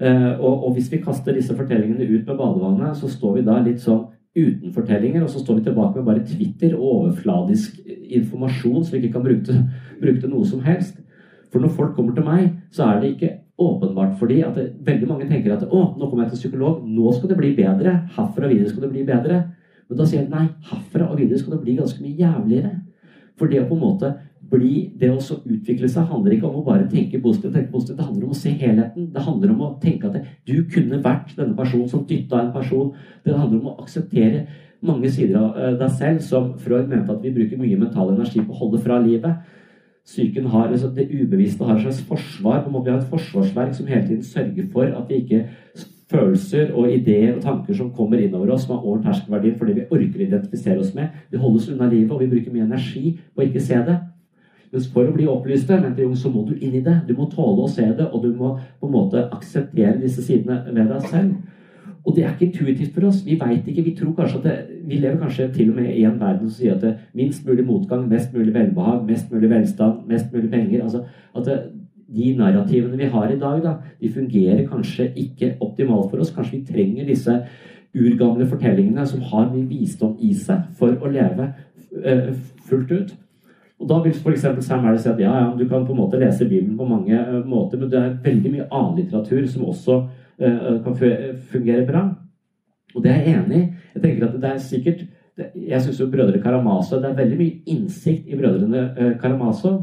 Uh, 0.00 0.32
og, 0.40 0.64
og, 0.64 0.70
hvis 0.76 0.88
vi 0.92 1.02
kaster 1.04 1.36
disse 1.36 1.52
fortellingene 1.52 2.06
ut 2.08 2.24
med 2.24 2.38
badevannet, 2.38 2.96
så 2.96 3.10
står 3.10 3.34
vi 3.36 3.44
da 3.44 3.58
litt 3.60 3.82
sånn 3.84 4.06
uten 4.36 4.72
fortellinger, 4.72 5.24
og 5.26 5.28
så 5.28 5.42
står 5.42 5.58
vi 5.58 5.66
tilbake 5.66 5.98
med 5.98 6.06
bare 6.06 6.24
Twitter 6.24 6.76
og 6.78 6.86
overfladisk 6.94 7.80
informasjon 7.84 8.84
som 8.84 8.94
vi 8.94 9.02
ikke 9.02 9.16
kan 9.18 9.26
bruke 9.26 9.44
til, 9.48 9.60
bruke 10.00 10.22
til 10.22 10.32
noe 10.32 10.46
som 10.48 10.62
helst. 10.64 11.00
For 11.50 11.60
når 11.62 11.74
folk 11.74 11.96
kommer 11.96 12.14
til 12.14 12.24
meg, 12.24 12.52
så 12.72 12.86
er 12.86 13.00
det 13.02 13.14
ikke 13.14 13.32
åpenbart 13.60 14.14
fordi 14.20 14.40
at 14.46 14.54
det, 14.56 14.68
veldig 14.86 15.08
mange 15.10 15.26
tenker 15.28 15.56
at 15.56 15.66
å, 15.66 15.82
nå 15.98 16.06
kommer 16.06 16.24
jeg 16.24 16.36
til 16.36 16.44
psykolog, 16.44 16.84
nå 16.86 17.12
skal 17.16 17.32
det 17.32 17.40
bli 17.40 17.50
bedre. 17.58 17.96
Herfra 18.14 18.46
og 18.46 18.54
videre 18.54 18.70
skal 18.70 18.86
det 18.86 18.92
bli 18.94 19.04
bedre. 19.08 19.42
Men 19.90 19.98
da 19.98 20.06
sier 20.06 20.22
jeg 20.22 20.30
nei, 20.30 20.46
herfra 20.70 21.10
og 21.10 21.18
videre 21.18 21.40
skal 21.40 21.56
det 21.56 21.64
bli 21.66 21.76
ganske 21.80 22.00
mye 22.04 22.16
jævligere. 22.22 22.72
For 23.40 23.50
det 23.50 23.64
å 23.64 23.68
på 23.68 23.76
en 23.76 23.82
måte 23.82 24.14
bli, 24.50 24.72
det 24.98 25.10
å 25.12 25.18
utvikle 25.20 25.88
seg 25.90 26.08
handler 26.10 26.34
ikke 26.36 26.48
om 26.48 26.60
å 26.60 26.64
bare 26.66 26.88
tenke 26.90 27.20
positivt, 27.22 27.54
tenke 27.54 27.72
positivt. 27.72 27.98
Det 28.00 28.06
handler 28.08 28.26
om 28.26 28.34
å 28.34 28.40
se 28.40 28.54
helheten. 28.62 29.10
Det 29.14 29.22
handler 29.26 29.54
om 29.54 29.62
å 29.66 29.70
tenke 29.82 30.10
at 30.10 30.32
du 30.48 30.56
kunne 30.72 30.98
vært 31.04 31.36
denne 31.38 31.56
personen 31.58 31.88
som 31.90 32.02
dytta 32.08 32.40
en 32.40 32.52
person. 32.54 32.90
Det 33.24 33.36
handler 33.36 33.60
om 33.60 33.70
å 33.72 33.78
akseptere 33.84 34.46
mange 34.86 35.10
sider 35.12 35.38
av 35.38 35.56
eh, 35.60 35.78
deg 35.80 35.96
selv 35.98 36.24
som 36.24 36.52
Freud 36.60 36.88
mente 36.90 37.12
at 37.12 37.24
vi 37.24 37.32
bruker 37.36 37.60
mye 37.60 37.78
mental 37.78 38.14
energi 38.14 38.42
på 38.42 38.54
å 38.54 38.60
holde 38.64 38.82
fra 38.82 38.98
livet. 39.02 39.56
Psyken 40.10 40.48
har, 40.50 40.70
altså 40.72 40.90
Det 40.96 41.06
ubevisste 41.12 41.64
har 41.64 41.76
et 41.76 41.84
slags 41.84 42.02
forsvar. 42.08 42.62
på 42.62 42.70
en 42.70 42.72
måte 42.72 42.88
Vi 42.88 42.94
har 42.96 43.00
et 43.02 43.10
forsvarsverk 43.12 43.74
som 43.76 43.86
hele 43.86 44.06
tiden 44.08 44.22
sørger 44.24 44.70
for 44.72 44.84
at 44.84 45.08
vi 45.08 45.20
ikke 45.22 45.44
følelser 46.10 46.72
og 46.74 46.90
ideer 46.90 47.36
og 47.36 47.42
tanker 47.44 47.74
som 47.74 47.92
kommer 47.94 48.18
innover 48.18 48.50
oss, 48.50 48.64
som 48.66 48.76
har 48.76 48.86
over 48.86 49.02
terskelverdien 49.04 49.58
det 49.58 49.76
vi 49.76 49.86
orker 49.90 50.18
å 50.18 50.26
identifisere 50.26 50.80
oss 50.80 50.94
med, 50.94 51.08
det 51.30 51.38
holdes 51.38 51.68
unna 51.70 51.86
livet, 51.86 52.10
og 52.10 52.20
vi 52.20 52.30
bruker 52.32 52.54
mye 52.54 52.66
energi 52.66 53.18
på 53.34 53.42
å 53.42 53.46
ikke 53.46 53.62
se 53.62 53.78
det. 53.86 53.98
Mens 54.70 54.86
for 54.92 55.08
å 55.08 55.14
bli 55.14 55.26
opplyste, 55.26 55.78
mente 55.82 56.04
Jung, 56.04 56.14
så 56.16 56.30
må 56.30 56.44
du 56.46 56.52
inn 56.54 56.76
i 56.78 56.82
det. 56.84 57.00
Du 57.08 57.16
må 57.18 57.26
tåle 57.30 57.64
å 57.64 57.70
se 57.70 57.88
det, 57.88 58.06
og 58.06 58.22
du 58.22 58.30
må 58.38 58.52
på 58.78 58.86
en 58.86 58.94
måte 58.94 59.24
akseptere 59.34 59.98
disse 59.98 60.22
sidene 60.22 60.62
ved 60.68 60.92
deg 60.92 61.08
selv. 61.10 61.32
Og 62.06 62.14
det 62.16 62.24
er 62.24 62.30
ikke 62.32 62.46
intuitivt 62.46 62.94
for 62.94 63.08
oss. 63.10 63.24
Vi 63.26 63.36
vet 63.40 63.66
ikke, 63.68 63.84
vi 63.84 63.96
tror 63.98 64.14
kanskje 64.16 64.38
at 64.38 64.46
det, 64.46 64.78
vi 64.88 65.00
lever 65.02 65.18
kanskje 65.20 65.50
til 65.52 65.72
og 65.72 65.80
med 65.82 65.90
i 65.92 66.04
en 66.08 66.20
verden 66.20 66.48
som 66.48 66.54
sier 66.56 66.76
at 66.76 66.84
det, 66.84 66.94
minst 67.18 67.44
mulig 67.46 67.66
motgang, 67.66 68.06
mest 68.08 68.32
mulig 68.34 68.54
velbehag, 68.54 69.02
mest 69.08 69.32
mulig 69.32 69.50
velstand, 69.50 70.06
mest 70.08 70.32
mulig 70.32 70.50
penger. 70.50 70.82
altså 70.82 71.04
at 71.34 71.44
det, 71.46 71.60
De 72.10 72.32
narrativene 72.34 72.96
vi 72.98 73.06
har 73.06 73.30
i 73.30 73.38
dag, 73.38 73.60
da, 73.62 73.72
de 74.00 74.08
fungerer 74.10 74.64
kanskje 74.66 75.12
ikke 75.16 75.52
optimalt 75.60 76.10
for 76.10 76.18
oss. 76.18 76.32
Kanskje 76.34 76.56
vi 76.56 76.64
trenger 76.66 77.06
disse 77.06 77.36
urgamle 77.94 78.46
fortellingene 78.50 79.06
som 79.06 79.20
har 79.20 79.46
mye 79.52 79.68
visdom 79.68 80.16
i 80.18 80.32
seg, 80.34 80.72
for 80.78 80.90
å 80.90 81.10
leve 81.10 81.46
uh, 82.02 82.32
fullt 82.66 82.90
ut. 82.90 83.12
Og 83.80 83.88
Da 83.88 83.98
vil 84.04 84.12
f.eks. 84.12 84.46
Sam 84.60 84.84
Harris 84.84 85.06
si 85.06 85.08
at 85.08 85.20
ja, 85.20 85.32
ja, 85.32 85.52
du 85.56 85.64
kan 85.68 85.86
på 85.86 85.94
en 85.94 86.02
måte 86.02 86.20
lese 86.20 86.48
Bibelen 86.48 86.76
på 86.76 86.88
mange 86.88 87.16
uh, 87.16 87.40
måter, 87.48 87.80
men 87.80 87.88
det 87.90 87.98
er 87.98 88.18
veldig 88.24 88.52
mye 88.52 88.66
annen 88.68 88.98
litteratur 89.00 89.46
som 89.48 89.68
også 89.72 90.02
uh, 90.04 90.74
kan 90.84 90.98
fungere 91.48 91.86
bra. 91.88 92.02
Og 92.94 93.04
det 93.04 93.12
er 93.12 93.22
jeg 93.22 93.38
enig 93.38 93.60
i. 93.60 93.68
Jeg 93.94 94.02
tenker 94.02 94.26
at 94.26 94.36
det 94.42 94.50
er 94.50 94.62
sikkert 94.64 95.06
Jeg 95.54 95.82
syns 95.82 96.00
jo 96.00 96.10
brødre 96.10 96.40
Karamazov 96.42 97.00
Det 97.02 97.10
er 97.10 97.20
veldig 97.22 97.38
mye 97.38 97.60
innsikt 97.72 98.28
i 98.28 98.36
brødrene 98.36 98.82
eh, 98.98 99.12
Karamazov. 99.20 99.78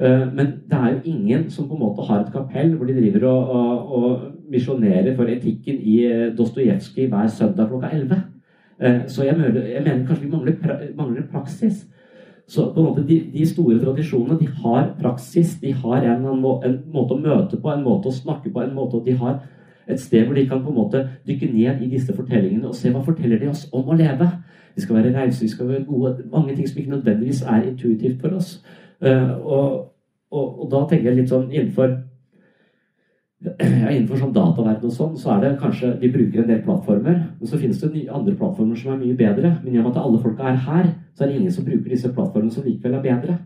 Eh, 0.00 0.24
men 0.34 0.54
det 0.70 0.78
er 0.78 0.94
jo 0.94 1.12
ingen 1.12 1.50
som 1.50 1.68
på 1.68 1.76
en 1.76 1.84
måte 1.84 2.06
har 2.08 2.24
et 2.24 2.32
kapell 2.32 2.74
hvor 2.74 2.88
de 2.88 2.96
driver 2.96 3.28
og, 3.28 3.50
og, 3.50 3.92
og 3.98 4.50
misjonerer 4.50 5.14
for 5.16 5.30
etikken 5.30 5.78
i 5.78 6.00
eh, 6.06 6.24
Dostojevskij 6.38 7.06
hver 7.12 7.28
søndag 7.28 7.68
klokka 7.68 7.92
11. 7.92 8.24
Så 9.10 9.24
jeg 9.26 9.34
mener, 9.34 9.64
jeg 9.66 9.82
mener 9.82 10.04
kanskje 10.06 10.24
vi 10.24 10.30
mangler, 10.30 10.82
mangler 10.94 11.24
praksis. 11.32 11.80
Så 12.48 12.70
på 12.72 12.80
en 12.80 12.86
måte 12.88 13.04
de, 13.04 13.18
de, 13.32 13.44
store 13.46 13.76
tradisjonene 13.82 14.38
de 14.40 14.46
har 14.62 14.94
praksis. 15.00 15.58
De 15.60 15.72
har 15.72 16.04
en, 16.14 16.24
en, 16.24 16.78
måte 16.88 17.14
å 17.14 17.20
møte 17.20 17.58
på, 17.60 17.68
en 17.72 17.84
måte 17.84 18.08
å 18.08 18.14
snakke 18.14 18.52
på, 18.54 18.62
en 18.64 18.74
måte 18.76 19.02
de 19.04 19.16
har 19.20 19.42
et 19.88 20.00
sted 20.00 20.24
hvor 20.24 20.36
de 20.36 20.46
kan 20.48 20.62
på 20.64 20.72
en 20.72 20.78
måte 20.78 21.02
dykke 21.28 21.48
ned 21.52 21.82
i 21.84 21.90
disse 21.92 22.12
fortellingene 22.16 22.68
og 22.68 22.76
se 22.76 22.92
hva 22.92 23.04
forteller 23.04 23.40
de 23.40 23.50
oss 23.52 23.66
om 23.72 23.88
å 23.88 23.96
leve. 23.96 24.30
Vi 24.76 24.84
skal 24.84 24.96
være 24.96 25.12
rause, 25.16 25.42
vi 25.44 25.52
skal 25.52 25.68
være 25.68 25.84
gode. 25.88 26.24
Mange 26.32 26.56
ting 26.56 26.68
som 26.68 26.80
ikke 26.80 26.96
nødvendigvis 26.96 27.42
er 27.44 27.68
intuitivt 27.68 28.20
for 28.20 28.36
oss. 28.40 28.50
Uh, 29.04 29.32
og, 29.44 29.70
og, 30.30 30.46
og, 30.60 30.66
da 30.72 30.82
tenker 30.88 31.10
jeg 31.10 31.20
litt 31.20 31.32
sånn 31.32 31.48
innenfor 31.52 31.94
ja, 33.44 33.90
innenfor 33.90 34.18
sånn 34.18 34.34
dataverden 34.34 34.88
og 34.88 34.94
sånn, 34.94 35.12
så 35.18 35.36
er 35.36 35.44
det 35.44 35.50
kanskje 35.60 35.92
Vi 36.00 36.10
bruker 36.10 36.42
en 36.42 36.48
del 36.48 36.64
plattformer, 36.64 37.20
men 37.38 37.50
så 37.50 37.60
finnes 37.60 37.78
det 37.80 38.08
andre 38.10 38.34
plattformer 38.34 38.76
som 38.76 38.92
er 38.92 39.02
mye 39.02 39.18
bedre. 39.18 39.52
Men 39.62 39.76
med 39.76 39.92
at 39.92 40.00
alle 40.02 40.22
folka 40.22 40.48
er 40.50 40.58
her, 40.64 40.90
så 41.14 41.24
er 41.24 41.30
det 41.30 41.38
ingen 41.38 41.54
som 41.54 41.66
bruker 41.68 41.90
disse 41.90 42.10
plattformene 42.12 42.54
som 42.54 42.66
likevel 42.66 42.98
er 42.98 43.06
bedre 43.06 43.38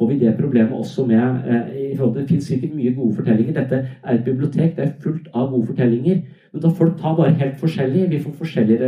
får 0.00 0.08
vi 0.08 0.18
det 0.18 0.36
problemet 0.38 0.72
også 0.72 1.06
med 1.06 1.22
eh, 1.46 1.92
i 1.92 1.96
forhold 1.96 2.14
til, 2.14 2.22
Det 2.22 2.28
finnes 2.28 2.44
sikkert 2.44 2.74
mye 2.74 2.94
gode 2.94 3.14
fortellinger. 3.14 3.52
Dette 3.52 3.88
er 4.04 4.14
et 4.14 4.24
bibliotek. 4.24 4.76
Det 4.76 4.84
er 4.84 4.92
fullt 5.00 5.28
av 5.34 5.50
gode 5.50 5.66
fortellinger. 5.66 6.22
Men 6.52 6.62
da 6.62 6.68
folk 6.68 7.00
tar 7.00 7.16
bare 7.16 7.34
helt 7.42 7.58
forskjellig. 7.60 8.10
Vi 8.10 8.22
får 8.22 8.32
forskjellig 8.38 8.78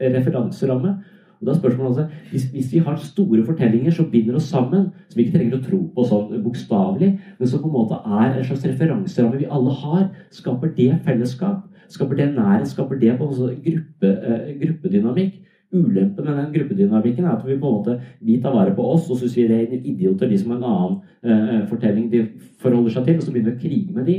referanseramme. 0.00 0.94
Og 1.40 1.46
da 1.46 1.54
er 1.54 1.56
spørsmålet 1.56 1.90
altså, 1.90 2.24
hvis, 2.30 2.44
hvis, 2.52 2.72
vi 2.72 2.78
har 2.84 2.96
store 3.00 3.44
fortellinger 3.44 3.94
som 3.96 4.10
binder 4.10 4.36
oss 4.36 4.50
sammen, 4.52 4.90
som 5.08 5.16
vi 5.16 5.24
ikke 5.24 5.38
trenger 5.38 5.56
å 5.56 5.64
tro 5.64 5.78
på 5.94 6.04
sånn 6.04 6.42
bokstavelig, 6.44 7.10
men 7.38 7.48
som 7.48 7.62
på 7.62 7.70
en 7.70 7.76
måte 7.78 8.00
er 8.04 8.34
en 8.34 8.44
slags 8.44 8.66
referanseramme 8.68 9.40
vi 9.40 9.48
alle 9.48 9.76
har, 9.82 10.02
skaper 10.36 10.74
det 10.76 10.90
fellesskap? 11.06 11.62
Skaper 11.90 12.18
det 12.18 12.26
nærhet? 12.34 12.68
Skaper 12.68 13.00
det 13.00 13.14
på 13.18 13.30
en 13.30 13.54
gruppe, 13.64 14.10
uh, 14.10 14.50
gruppedynamikk? 14.60 15.38
Ulempen 15.72 16.26
med 16.26 16.34
den 16.34 16.52
gruppedynamikken 16.52 17.24
er 17.24 17.32
at 17.36 17.46
vi 17.46 17.56
på 17.56 17.70
en 17.70 17.76
måte, 17.78 17.96
vi 18.20 18.36
tar 18.42 18.52
vare 18.52 18.74
på 18.74 18.84
oss, 18.92 19.08
og 19.10 19.16
så 19.16 19.30
sier 19.30 19.48
det 19.48 19.60
er 19.62 19.86
idioter, 19.86 20.28
de 20.28 20.38
som 20.38 20.52
har 20.52 20.60
en 20.60 20.68
annen 20.74 20.98
uh, 21.24 21.68
fortelling 21.70 22.10
de 22.12 22.24
forholder 22.60 22.98
seg 22.98 23.06
til, 23.06 23.16
og 23.16 23.24
så 23.24 23.32
begynner 23.32 23.54
vi 23.54 23.56
å 23.56 23.62
krige 23.64 23.96
med 23.96 24.10
de. 24.10 24.18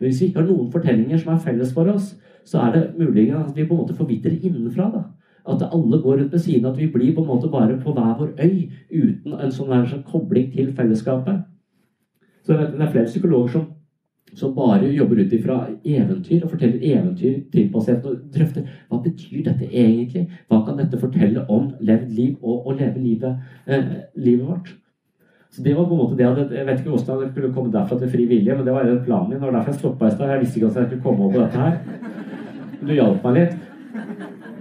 Men 0.00 0.08
hvis 0.08 0.22
vi 0.22 0.30
ikke 0.30 0.42
har 0.42 0.50
noen 0.50 0.72
fortellinger 0.74 1.22
som 1.22 1.34
er 1.34 1.44
felles 1.44 1.70
for 1.76 1.92
oss, 1.92 2.16
så 2.48 2.64
er 2.64 2.74
det 2.74 2.84
mulig 2.98 3.28
at 3.36 3.54
vi 3.54 3.66
på 3.68 3.76
en 3.76 3.82
måte 3.84 3.96
forvitrer 3.98 4.40
innenfra. 4.40 4.90
da. 4.96 5.04
At 5.46 5.62
alle 5.72 6.02
går 6.02 6.18
rundt 6.18 6.32
ved 6.32 6.38
siden 6.38 6.66
av, 6.66 6.72
at 6.72 6.78
vi 6.78 6.90
blir 6.92 7.14
på 7.14 7.22
en 7.22 7.28
måte 7.28 7.50
bare 7.50 7.78
på 7.80 7.92
hver 7.92 8.16
vår 8.18 8.34
øy 8.40 8.70
uten 8.90 9.32
en 9.38 9.52
sånn, 9.52 9.86
sånn 9.86 10.04
kobling 10.08 10.50
til 10.52 10.72
fellesskapet. 10.76 11.44
Så 12.44 12.56
det 12.56 12.80
er 12.80 12.90
flere 12.92 13.10
psykologer 13.10 13.52
som 13.52 13.66
som 14.34 14.54
bare 14.54 14.88
jobber 14.92 15.22
ut 15.22 15.32
ifra 15.32 15.56
eventyr 15.84 16.42
og 16.44 16.50
forteller 16.52 16.82
eventyr 16.84 17.38
til 17.52 17.70
pasienten 17.72 18.10
og 18.10 18.34
drøfter 18.34 18.66
hva 18.88 19.00
betyr 19.04 19.44
dette 19.46 19.68
egentlig? 19.68 20.26
Hva 20.48 20.60
kan 20.66 20.76
dette 20.80 21.00
fortelle 21.00 21.46
om 21.48 21.70
levd 21.80 22.12
liv 22.14 22.36
og 22.42 22.68
å 22.68 22.76
leve 22.76 23.00
livet, 23.00 23.38
eh, 23.66 23.88
livet 24.16 24.46
vårt? 24.46 24.74
Så 25.50 25.62
Det 25.62 25.74
var 25.74 25.86
på 25.86 25.92
en 25.92 25.98
måte 25.98 26.16
det 26.16 26.56
jeg 26.56 26.66
vet 26.66 26.80
ikke 26.80 26.90
hvordan 26.90 27.22
jeg 27.22 27.30
skulle 27.30 27.54
komme 27.54 27.72
derfra 27.72 27.98
til 27.98 28.08
fri 28.08 28.26
vilje, 28.26 28.54
men 28.54 28.64
det 28.64 28.72
var 28.72 29.04
planen 29.04 29.28
min. 29.30 29.40
Det 29.40 29.46
var 29.46 29.52
derfor 29.52 29.72
jeg 29.72 29.80
stoppa 29.80 30.06
i 30.06 30.10
stad. 30.10 30.28
Jeg 30.28 30.40
visste 30.40 30.56
ikke 30.58 30.68
at 30.68 30.76
jeg 30.76 30.86
skulle 30.86 31.02
komme 31.02 31.24
over 31.24 31.40
dette 31.40 31.58
her. 31.58 31.78
Du 32.86 32.92
hjalp 32.92 33.24
meg 33.24 33.34
litt. 33.34 33.67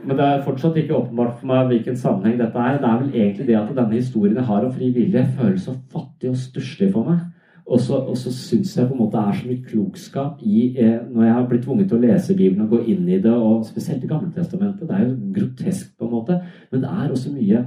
Men 0.07 0.15
det 0.15 0.25
er 0.25 0.43
fortsatt 0.45 0.77
ikke 0.79 0.95
åpenbart 0.95 1.39
for 1.39 1.49
meg 1.49 1.71
hvilken 1.71 1.97
sammenheng 1.99 2.37
dette 2.39 2.61
er. 2.63 2.77
Det 2.79 2.87
er 2.89 3.01
vel 3.01 3.15
egentlig 3.15 3.47
det 3.49 3.57
at 3.59 3.73
denne 3.75 3.97
historien 3.97 4.37
jeg 4.39 4.47
har 4.47 4.63
om 4.63 4.71
fri 4.73 4.91
vilje, 4.95 5.25
føles 5.39 5.65
så 5.67 5.73
fattig 5.91 6.31
og 6.31 6.39
stusslig 6.39 6.93
for 6.93 7.09
meg. 7.09 7.25
Og 7.67 7.81
så, 7.83 7.97
og 7.99 8.15
så 8.15 8.31
syns 8.31 8.77
jeg 8.77 8.87
på 8.87 8.95
en 8.95 9.01
måte 9.01 9.17
det 9.17 9.23
er 9.27 9.39
så 9.39 9.47
mye 9.49 9.63
klokskap 9.67 10.43
i 10.47 10.61
eh, 10.79 11.01
Når 11.11 11.23
jeg 11.25 11.33
har 11.33 11.47
blitt 11.49 11.65
tvunget 11.65 11.89
til 11.91 11.97
å 11.97 12.05
lese 12.05 12.35
Bibelen 12.37 12.63
og 12.63 12.77
gå 12.77 12.79
inn 12.93 13.09
i 13.09 13.17
det, 13.19 13.33
og 13.33 13.65
spesielt 13.67 14.05
i 14.05 14.07
Gammeltestamentet 14.07 14.87
Det 14.87 14.95
er 14.95 15.03
jo 15.03 15.33
grotesk, 15.35 15.89
på 15.97 16.07
en 16.07 16.13
måte, 16.13 16.37
men 16.71 16.85
det 16.85 16.93
er 16.93 17.11
også 17.11 17.33
mye 17.33 17.65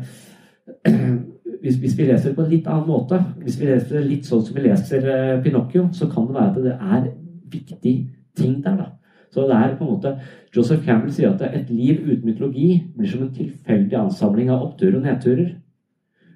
hvis, 1.61 1.77
hvis, 1.83 1.99
vi 1.99 2.07
leser 2.09 2.31
det 2.31 2.37
på 2.39 2.47
en 2.47 2.55
litt 2.55 2.71
annen 2.71 2.89
måte, 2.89 3.19
hvis 3.43 3.59
vi 3.61 3.69
leser 3.69 3.99
det 3.99 4.07
litt 4.07 4.29
sånn 4.29 4.47
som 4.47 4.57
vi 4.57 4.65
leser 4.65 5.11
eh, 5.12 5.37
Pinocchio, 5.45 5.91
så 5.93 6.09
kan 6.09 6.31
det 6.31 6.39
være 6.39 6.49
at 6.49 6.65
det 6.65 6.77
er 6.79 7.11
viktig 7.53 7.95
ting 8.41 8.57
der, 8.65 8.81
da. 8.81 8.89
Så 9.31 9.45
det 9.47 9.59
er 9.59 9.77
på 9.77 9.85
en 9.85 9.93
måte 9.93 10.15
Joseph 10.55 10.85
Campbell 10.85 11.13
sier 11.15 11.31
at 11.31 11.43
et 11.55 11.71
liv 11.71 12.01
uten 12.03 12.27
mytologi 12.27 12.69
blir 12.97 13.11
som 13.11 13.23
en 13.23 13.35
tilfeldig 13.35 13.99
ansamling 14.01 14.51
av 14.51 14.65
oppturer 14.65 14.99
og 14.99 15.05
nedturer. 15.07 15.53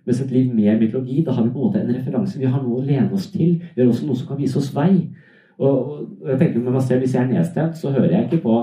Mens 0.07 0.21
et 0.21 0.31
liv 0.31 0.53
med 0.55 0.79
mytologi, 0.79 1.23
da 1.25 1.33
har 1.33 1.47
vi 1.47 1.51
på 1.51 1.59
en 1.59 1.67
måte 1.67 1.81
en 1.81 1.95
referanse. 1.97 2.39
Vi 2.39 2.47
har 2.47 2.63
noe 2.63 2.79
å 2.79 2.85
lene 2.85 3.11
oss 3.17 3.31
til. 3.33 3.57
Vi 3.75 3.83
har 3.83 3.89
også 3.89 4.07
noe 4.07 4.21
som 4.21 4.29
kan 4.29 4.39
vise 4.39 4.61
oss 4.61 4.71
vei. 4.77 5.09
Og, 5.59 5.75
og 6.21 6.29
jeg 6.29 6.39
tenker 6.39 6.61
med 6.61 6.77
meg 6.77 6.85
selv, 6.85 7.01
Hvis 7.03 7.15
jeg 7.15 7.25
er 7.25 7.33
nedstemt, 7.33 7.79
så 7.79 7.91
hører 7.91 8.13
jeg 8.13 8.29
ikke 8.29 8.45
på 8.45 8.59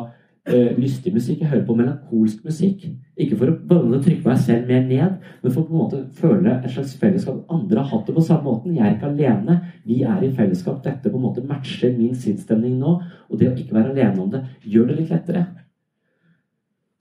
uh, 0.50 0.72
lystig 0.78 1.14
musikk. 1.14 1.42
Jeg 1.42 1.52
hører 1.52 1.66
på 1.68 1.76
melankolsk 1.78 2.44
musikk. 2.46 2.88
Ikke 3.18 3.38
for 3.40 3.52
å 3.52 3.56
bare 3.70 4.02
trykke 4.02 4.28
meg 4.28 4.42
selv 4.42 4.72
mer 4.72 4.84
ned, 4.88 5.18
men 5.44 5.54
for 5.54 5.62
å 5.62 5.68
på 5.68 5.76
en 5.76 5.82
måte 5.84 6.02
føle 6.18 6.56
et 6.58 6.74
slags 6.74 6.96
fellesskap. 7.02 7.44
Andre 7.54 7.84
har 7.84 7.92
hatt 7.92 8.10
det 8.10 8.16
på 8.18 8.26
samme 8.26 8.48
måten. 8.48 8.76
Jeg 8.78 8.88
er 8.88 8.98
ikke 8.98 9.12
alene. 9.12 9.60
Vi 9.86 10.02
er 10.04 10.26
i 10.26 10.34
fellesskap. 10.38 10.82
Dette 10.86 11.12
på 11.12 11.20
en 11.20 11.28
måte 11.28 11.46
matcher 11.48 11.94
min 11.98 12.16
sinnsstemning 12.18 12.80
nå. 12.82 12.98
Og 13.30 13.40
det 13.40 13.52
å 13.52 13.56
ikke 13.56 13.78
være 13.78 13.94
alene 13.94 14.24
om 14.24 14.32
det, 14.34 14.46
gjør 14.64 14.92
det 14.92 15.00
litt 15.02 15.14
lettere. 15.14 15.46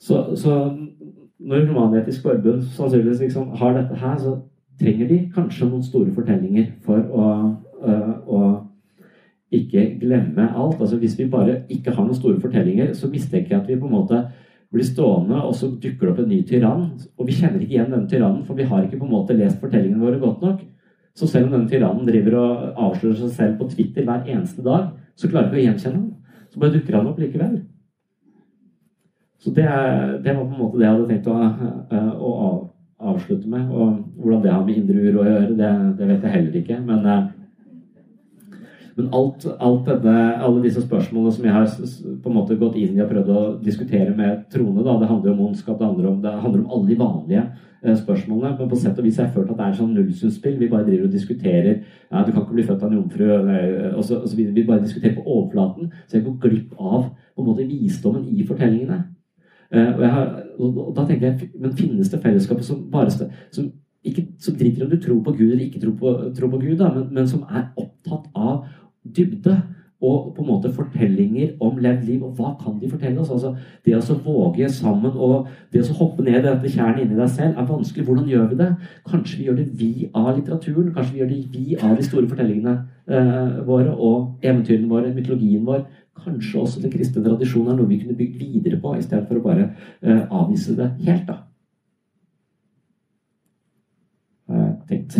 Så, 0.01 0.23
så 0.41 0.55
når 1.41 1.67
Human-Etisk 1.69 2.25
Forbund 2.25 2.63
sannsynligvis 2.77 3.21
liksom 3.21 3.51
har 3.61 3.77
dette 3.77 3.97
her, 4.01 4.17
så 4.21 4.39
trenger 4.81 5.09
de 5.09 5.19
kanskje 5.35 5.69
noen 5.69 5.85
store 5.85 6.13
fortellinger 6.17 6.71
for 6.85 7.05
å, 7.13 7.27
uh, 7.85 8.13
å 8.25 8.41
ikke 9.51 9.87
glemme 10.01 10.47
alt. 10.55 10.81
Altså 10.81 10.97
Hvis 10.97 11.19
vi 11.19 11.29
bare 11.31 11.63
ikke 11.69 11.95
har 11.95 12.05
noen 12.05 12.19
store 12.19 12.41
fortellinger, 12.41 12.93
så 12.95 13.11
mistenker 13.11 13.57
jeg 13.57 13.61
at 13.61 13.69
vi 13.69 13.79
på 13.81 13.89
en 13.89 13.97
måte 13.97 14.23
blir 14.71 14.87
stående, 14.87 15.41
og 15.43 15.55
så 15.59 15.67
dukker 15.67 16.07
det 16.07 16.13
opp 16.13 16.21
en 16.23 16.29
ny 16.31 16.43
tyrann. 16.47 16.85
Og 17.19 17.27
vi 17.27 17.35
kjenner 17.35 17.59
ikke 17.59 17.75
igjen 17.75 17.91
denne 17.91 18.09
tyrannen, 18.11 18.45
for 18.47 18.55
vi 18.55 18.69
har 18.71 18.85
ikke 18.85 19.01
på 19.01 19.09
en 19.09 19.17
måte 19.17 19.35
lest 19.35 19.59
fortellingene 19.63 20.03
våre 20.03 20.21
godt 20.23 20.45
nok. 20.47 20.63
Så 21.19 21.27
selv 21.27 21.49
om 21.49 21.57
denne 21.57 21.71
tyrannen 21.71 22.07
driver 22.07 22.37
og 22.39 22.79
avslører 22.87 23.19
seg 23.25 23.35
selv 23.35 23.59
på 23.59 23.67
Twitter 23.73 24.07
hver 24.07 24.29
eneste 24.31 24.63
dag, 24.63 24.93
så 25.19 25.29
klarer 25.29 25.51
vi 25.51 25.59
ikke 25.59 25.67
å 25.67 25.71
gjenkjenne 25.73 25.99
ham. 25.99 26.47
Så 26.51 26.63
bare 26.63 26.75
dukker 26.77 26.97
han 26.97 27.11
opp 27.11 27.19
likevel. 27.19 27.59
Så 29.41 29.51
det, 29.57 29.67
det, 30.25 30.37
var 30.37 30.45
på 30.45 30.55
en 30.55 30.61
måte 30.61 30.79
det 30.79 30.87
jeg 30.87 30.95
hadde 30.95 31.09
tenkt 31.09 31.29
å, 31.33 31.37
eh, 31.97 32.11
å 32.15 33.11
avslutte 33.11 33.49
med. 33.51 33.71
Og 33.73 34.01
hvordan 34.21 34.43
det 34.45 34.55
har 34.55 34.65
med 34.67 34.79
indre 34.79 35.05
uro 35.07 35.23
å 35.23 35.29
gjøre, 35.29 35.55
det, 35.59 35.71
det, 35.99 36.09
vet 36.11 36.27
jeg 36.27 36.35
heller 36.37 36.59
ikke. 36.61 36.81
Men, 36.87 37.07
eh, 37.09 37.29
men 39.01 39.09
alt, 39.17 39.47
alt 39.59 39.89
denne, 39.89 40.37
alle 40.45 40.63
disse 40.65 40.85
spørsmålene 40.85 41.33
som 41.35 41.49
jeg 41.49 41.57
har 41.57 41.67
på 42.21 42.31
en 42.31 42.37
måte 42.37 42.59
gått 42.61 42.77
inn 42.79 42.99
i 42.99 43.03
og 43.03 43.11
prøvd 43.11 43.33
å 43.33 43.43
diskutere 43.65 44.15
med 44.17 44.47
troende, 44.53 44.85
da, 44.87 44.99
det 45.01 45.11
handler 45.11 45.35
om 45.35 45.43
ondskap, 45.49 45.79
det 45.81 45.89
handler 45.89 46.11
om, 46.13 46.23
det 46.23 46.37
handler 46.45 46.63
om 46.63 46.75
alle 46.77 46.91
de 46.91 46.99
vanlige 47.01 47.45
eh, 47.47 47.97
spørsmålene. 48.03 48.57
Men 48.59 48.73
på 48.73 48.81
sett 48.83 48.99
og 49.01 49.09
vis 49.09 49.21
har 49.21 49.31
jeg 49.31 49.37
følt 49.39 49.55
at 49.55 49.63
det 49.63 49.69
er 49.69 49.79
sånn 49.81 49.95
nullsumspill. 49.97 50.59
Vi 50.61 50.71
bare 50.73 50.87
driver 50.89 51.09
og 51.09 51.15
diskuterer 51.17 51.73
ja, 51.73 52.25
Du 52.27 52.33
kan 52.35 52.45
ikke 52.45 52.59
bli 52.59 52.67
født 52.69 52.85
av 52.85 52.91
en 52.91 52.99
jomfru. 53.01 53.25
Og 53.95 54.05
så, 54.05 54.21
og 54.21 54.29
så 54.29 54.37
vi 54.37 54.67
bare 54.67 54.85
diskuterer 54.85 55.17
på 55.17 55.25
overflaten, 55.27 55.91
så 56.07 56.19
jeg 56.19 56.27
går 56.29 56.39
glipp 56.45 56.77
av 56.79 57.09
på 57.09 57.43
en 57.43 57.51
måte 57.51 57.67
visdommen 57.71 58.29
i 58.31 58.47
fortellingene. 58.47 59.03
Eh, 59.71 59.91
og, 59.95 60.07
har, 60.11 60.31
og, 60.59 60.79
da 60.97 61.05
tenker 61.07 61.29
jeg, 61.29 61.51
Men 61.63 61.77
finnes 61.79 62.11
det 62.11 62.19
fellesskapet 62.25 62.67
som 62.67 62.83
bare 62.91 63.13
som, 63.13 63.69
ikke, 64.05 64.25
som 64.43 64.57
driter 64.59 64.85
om 64.85 64.91
du 64.91 64.97
tror 64.99 65.21
på 65.23 65.35
Gud 65.37 65.53
eller 65.53 65.67
ikke 65.67 65.83
tror 65.83 65.95
på, 66.01 66.15
tror 66.37 66.51
på 66.51 66.59
Gud, 66.59 66.77
da, 66.81 66.89
men, 66.95 67.07
men, 67.15 67.29
som 67.31 67.45
er 67.47 67.69
opptatt 67.79 68.27
av 68.35 68.65
dybde 69.05 69.59
og 70.01 70.31
på 70.33 70.41
en 70.41 70.49
måte 70.49 70.71
fortellinger 70.73 71.51
om 71.61 71.77
levd 71.77 72.07
liv. 72.09 72.23
Og 72.25 72.33
hva 72.39 72.55
kan 72.61 72.79
de 72.81 72.89
fortelle 72.89 73.21
oss? 73.21 73.31
Altså, 73.35 73.53
det 73.85 73.97
å 73.97 74.17
våge 74.25 74.69
sammen 74.73 75.13
og 75.13 75.49
det 75.73 75.83
å 75.85 75.99
hoppe 75.99 76.25
ned 76.25 76.39
i 76.39 76.47
dette 76.47 76.73
tjernet 76.73 77.03
inni 77.05 77.19
deg 77.19 77.29
selv 77.29 77.59
er 77.61 77.69
vanskelig. 77.69 78.07
Hvordan 78.09 78.31
gjør 78.31 78.47
vi 78.53 78.61
det? 78.63 78.71
Kanskje 79.11 79.39
vi 79.39 79.49
gjør 79.49 79.59
det 79.61 79.69
vi 79.77 79.93
av 80.15 80.31
litteraturen. 80.39 80.95
Kanskje 80.97 81.13
vi 81.13 81.21
gjør 81.21 81.33
det 81.35 81.43
vi 81.53 81.77
av 81.77 81.97
de 81.99 82.09
store 82.09 82.31
fortellingene 82.33 82.75
eh, 83.13 83.61
våre 83.69 83.93
og 83.93 84.41
eventyrene 84.41 84.89
våre, 84.89 85.13
mytologien 85.15 85.69
vår 85.69 85.85
kanskje 86.21 86.61
også 86.61 86.83
den 86.83 86.93
kristne 86.93 87.23
tradisjonen 87.25 87.73
er 87.73 87.79
noe 87.79 87.89
vi 87.89 88.01
kunne 88.01 88.17
bygd 88.19 88.37
videre 88.41 88.81
på, 88.81 88.93
i 88.97 89.05
stedet 89.05 89.29
for 89.29 89.41
å 89.41 89.45
bare 89.45 89.71
eh, 90.03 90.27
avvise 90.29 90.77
det 90.77 90.91
helt, 91.07 91.27
da. 91.31 91.37
Har 94.51 94.57
jeg 94.67 94.77
tenkt. 94.91 95.11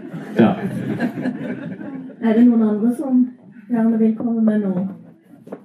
ja. 0.38 0.50
Er 2.24 2.32
det 2.38 2.46
noen 2.46 2.62
andre 2.62 2.94
som 2.96 3.26
gjerne 3.68 3.98
vil 4.00 4.16
komme 4.16 4.40
med 4.44 4.60
noen 4.64 4.88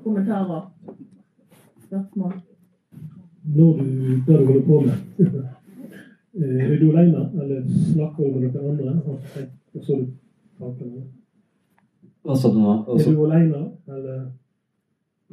kommentarer? 0.04 0.62
Spørsmål? 1.86 2.34
Når 3.56 3.72
du, 3.78 3.84
det 4.28 4.28
du 4.28 4.46
holder 4.46 4.66
på 4.68 4.76
med. 4.88 4.96
Eh, 6.40 6.62
er 6.62 6.78
du 6.80 6.92
alene, 6.92 7.22
eller 7.42 7.62
snakker 7.68 8.24
du 8.24 8.30
med 8.40 8.54
noen 8.54 8.70
andre? 8.70 8.90
Og 9.74 9.80
så 9.84 9.94
du? 9.98 10.06
Hva 12.24 12.34
sa 12.38 12.48
du 12.54 12.60
nå? 12.62 12.74
Er 12.94 12.98
du 13.16 13.22
alene, 13.26 13.62
eller? 13.90 14.20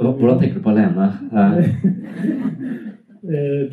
Hvordan 0.00 0.38
tenker 0.40 0.56
du 0.56 0.62
på 0.64 0.72
alene? 0.72 1.06
eh, 3.36 3.64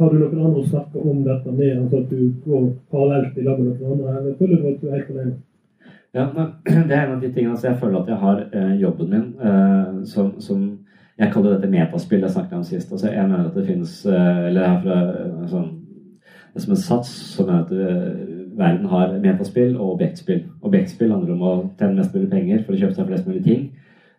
har 0.00 0.10
du 0.10 0.18
noen 0.18 0.42
andre 0.48 0.62
å 0.62 0.68
snakke 0.68 1.04
om 1.12 1.22
dette 1.26 1.52
med? 1.52 1.78
Altså 1.82 2.00
at 2.00 2.10
du 2.10 2.32
går 2.44 2.66
parallelt 2.92 3.38
i 3.38 3.46
lag 3.46 3.60
med 3.60 3.80
noen 3.80 3.92
andre? 3.98 4.18
Eller 4.20 4.36
føler 4.38 4.68
at 4.70 4.80
du 4.80 4.88
er 4.88 4.96
helt 4.96 5.10
alene? 5.14 5.38
Ja, 6.16 6.26
Det 6.88 6.94
er 6.96 7.02
en 7.04 7.12
av 7.16 7.20
de 7.22 7.30
tingene 7.30 7.54
altså 7.54 7.68
Jeg 7.68 7.78
føler 7.82 8.00
at 8.00 8.08
jeg 8.10 8.18
har 8.24 8.40
eh, 8.52 8.72
jobben 8.80 9.12
min 9.12 9.26
eh, 9.38 10.00
som, 10.10 10.32
som, 10.42 10.64
Jeg 11.20 11.32
kaller 11.34 11.54
dette 11.54 11.70
metaspill 11.70 12.24
jeg 12.24 12.34
snakket 12.34 12.56
om 12.58 12.64
sist. 12.66 12.92
Altså 12.92 13.12
Jeg 13.12 13.28
mener 13.28 13.46
at 13.46 13.58
det 13.58 13.66
finnes 13.68 13.94
eh, 14.06 14.40
Eller 14.48 14.64
jeg 14.64 14.72
er 14.72 14.82
fra 14.86 14.98
eh, 15.12 15.46
sånn, 15.52 15.70
som 16.56 16.74
en 16.74 16.82
sats 16.82 17.10
som 17.36 17.46
mener 17.46 17.62
at 17.62 17.70
det, 17.70 18.40
verden 18.60 18.88
har 18.90 19.12
metaspill 19.22 19.76
og 19.76 19.94
objektspill. 19.94 20.40
Objektspill 20.66 21.12
handler 21.12 21.36
om 21.36 21.44
å 21.46 21.52
tjene 21.78 22.00
mest 22.00 22.16
mulig 22.16 22.30
penger 22.32 22.64
for 22.64 22.74
å 22.74 22.80
kjøpe 22.80 22.96
seg 22.96 23.06
flest 23.08 23.28
mulig 23.28 23.44
ting. 23.46 23.62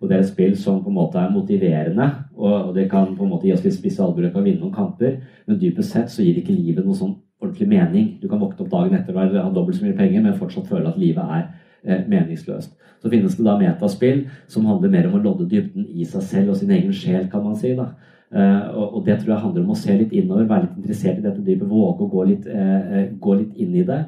Og 0.02 0.10
det 0.10 0.18
er 0.18 0.24
et 0.24 0.32
spill 0.32 0.56
som 0.58 0.80
på 0.82 0.90
en 0.90 0.98
måte 0.98 1.22
er 1.22 1.30
motiverende, 1.30 2.08
og 2.34 2.72
det 2.74 2.88
kan 2.90 3.12
på 3.14 3.22
en 3.22 3.30
måte 3.36 3.46
gi 3.46 3.54
oss 3.54 3.62
litt 3.62 3.76
spisse 3.76 4.02
albuer 4.02 4.32
og 4.32 4.42
vinne 4.42 4.64
noen 4.64 4.74
kamper, 4.74 5.20
men 5.46 5.60
dypest 5.62 5.94
sett 5.94 6.10
så 6.10 6.26
gir 6.26 6.40
ikke 6.42 6.56
livet 6.56 6.88
noe 6.88 6.98
sånn 6.98 7.14
ordentlig 7.42 7.68
mening. 7.70 8.08
Du 8.22 8.26
kan 8.30 8.42
våkne 8.42 8.66
opp 8.66 8.72
dagen 8.72 8.98
etter 8.98 9.18
og 9.18 9.36
ha 9.38 9.50
dobbelt 9.54 9.78
så 9.78 9.86
mye 9.86 9.98
penger, 9.98 10.24
men 10.24 10.38
fortsatt 10.40 10.70
føle 10.70 10.90
at 10.90 10.98
livet 11.02 11.36
er 11.38 11.44
eh, 11.86 12.02
meningsløst. 12.10 12.74
Så 13.02 13.10
finnes 13.10 13.38
det 13.38 13.46
da 13.46 13.58
metaspill 13.58 14.24
som 14.50 14.66
handler 14.70 14.94
mer 14.94 15.10
om 15.10 15.18
å 15.18 15.22
lodde 15.24 15.50
dybden 15.50 15.88
i 15.90 16.06
seg 16.06 16.26
selv 16.26 16.54
og 16.54 16.60
sin 16.60 16.74
egen 16.74 16.94
sjel, 16.94 17.28
kan 17.30 17.46
man 17.46 17.58
si. 17.58 17.74
da. 17.78 17.92
Uh, 18.32 18.94
og, 18.96 19.00
det 19.04 19.18
tror 19.20 19.34
jeg 19.34 19.44
handler 19.44 19.64
om 19.66 19.72
å 19.74 19.80
se 19.80 19.92
litt 19.98 20.14
innover, 20.16 20.46
være 20.48 20.64
litt 20.70 20.76
interessert 20.80 21.18
i 21.20 21.24
dette 21.26 21.42
dypet, 21.44 21.68
våge 21.68 22.06
å 22.06 22.12
gå 22.14 22.28
litt, 22.30 22.46
uh, 22.48 23.10
gå 23.20 23.34
litt 23.42 23.58
inn 23.60 23.74
i 23.76 23.84
det. 23.88 24.00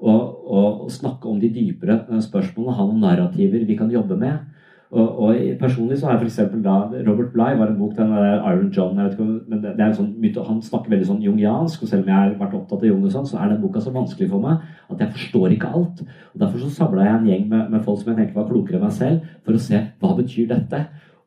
Og, 0.00 0.22
og, 0.46 0.86
snakke 0.92 1.28
om 1.28 1.40
de 1.42 1.50
dypere 1.52 1.98
spørsmålene, 2.24 2.76
ha 2.78 2.86
noen 2.86 3.02
narrativer 3.04 3.66
vi 3.68 3.76
kan 3.76 3.92
jobbe 3.92 4.16
med. 4.20 4.55
Og, 4.90 5.18
og 5.18 5.38
Personlig 5.58 5.98
så 5.98 6.06
har 6.06 6.18
jeg 6.20 6.28
f.eks. 6.28 6.52
da 6.62 6.74
Robert 7.08 7.32
Bligh 7.32 7.58
var 7.58 7.70
en 7.72 7.78
bok, 7.78 7.96
den 7.96 8.12
der 8.14 8.44
Iron 8.52 8.70
John 8.70 8.98
jeg 8.98 9.04
vet 9.04 9.16
ikke, 9.16 9.40
men 9.50 9.62
det, 9.64 9.72
er 9.74 9.88
en 9.88 9.96
sånn 9.98 10.12
myte, 10.22 10.44
Han 10.46 10.60
snakker 10.62 10.92
veldig 10.94 11.08
sånn 11.08 11.24
jungiansk, 11.24 11.82
og 11.82 11.90
selv 11.90 12.06
om 12.06 12.12
jeg 12.12 12.20
har 12.20 12.36
vært 12.38 12.54
opptatt 12.60 12.84
av 12.84 12.90
Jung, 12.90 13.02
og 13.02 13.14
sånn, 13.14 13.26
så 13.26 13.40
er 13.42 13.50
den 13.50 13.62
boka 13.64 13.82
så 13.82 13.94
vanskelig 13.94 14.30
for 14.30 14.44
meg 14.44 14.62
at 14.92 15.02
jeg 15.02 15.14
forstår 15.16 15.56
ikke 15.56 15.72
alt. 15.80 16.04
Og 16.34 16.44
Derfor 16.44 16.62
så 16.62 16.70
samla 16.76 17.08
jeg 17.08 17.18
en 17.18 17.28
gjeng 17.32 17.48
med, 17.50 17.74
med 17.74 17.82
folk 17.88 18.00
som 18.00 18.12
jeg 18.12 18.20
tenker 18.20 18.38
var 18.38 18.48
klokere 18.52 18.78
enn 18.78 18.86
meg 18.86 18.94
selv, 18.94 19.34
for 19.42 19.58
å 19.58 19.64
se 19.66 19.82
hva 19.98 20.14
betyr 20.20 20.50
dette 20.54 20.84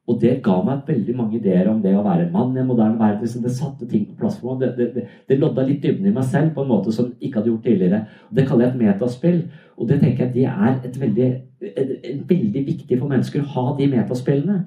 og 0.09 0.17
det 0.21 0.39
ga 0.45 0.55
meg 0.65 0.87
veldig 0.87 1.13
mange 1.17 1.37
ideer 1.37 1.67
om 1.69 1.83
det 1.83 1.91
å 1.93 2.01
være 2.05 2.31
mann 2.33 2.55
i 2.57 2.63
en 2.63 2.69
moderne 2.69 2.97
verden. 2.97 3.43
Det 3.43 3.51
satte 3.53 3.85
ting 3.89 4.07
på 4.07 4.17
plass 4.17 4.39
for 4.41 4.57
meg. 4.57 4.63
Det, 4.63 4.71
det, 4.79 4.87
det, 4.95 5.19
det 5.29 5.37
lodda 5.37 5.65
litt 5.67 5.83
dybden 5.83 6.07
i 6.09 6.13
meg 6.15 6.25
selv 6.31 6.55
på 6.55 6.63
en 6.65 6.71
måte 6.71 6.93
som 6.95 7.11
jeg 7.11 7.29
ikke 7.29 7.41
hadde 7.41 7.51
gjort 7.51 7.67
tidligere. 7.67 7.99
Det 8.33 8.47
kaller 8.49 8.65
jeg 8.65 8.73
et 8.73 8.81
metaspill. 8.81 9.37
Og 9.77 9.91
det 9.91 9.99
tenker 10.01 10.25
jeg 10.25 10.33
det 10.39 10.47
er 10.49 10.79
et 10.89 10.97
veldig, 11.03 11.29
et, 11.69 11.93
et 12.09 12.33
veldig 12.33 12.65
viktig 12.71 12.97
for 12.97 13.11
mennesker 13.11 13.45
å 13.45 13.53
ha 13.53 13.67
de 13.77 13.91
metaspillene. 13.93 14.57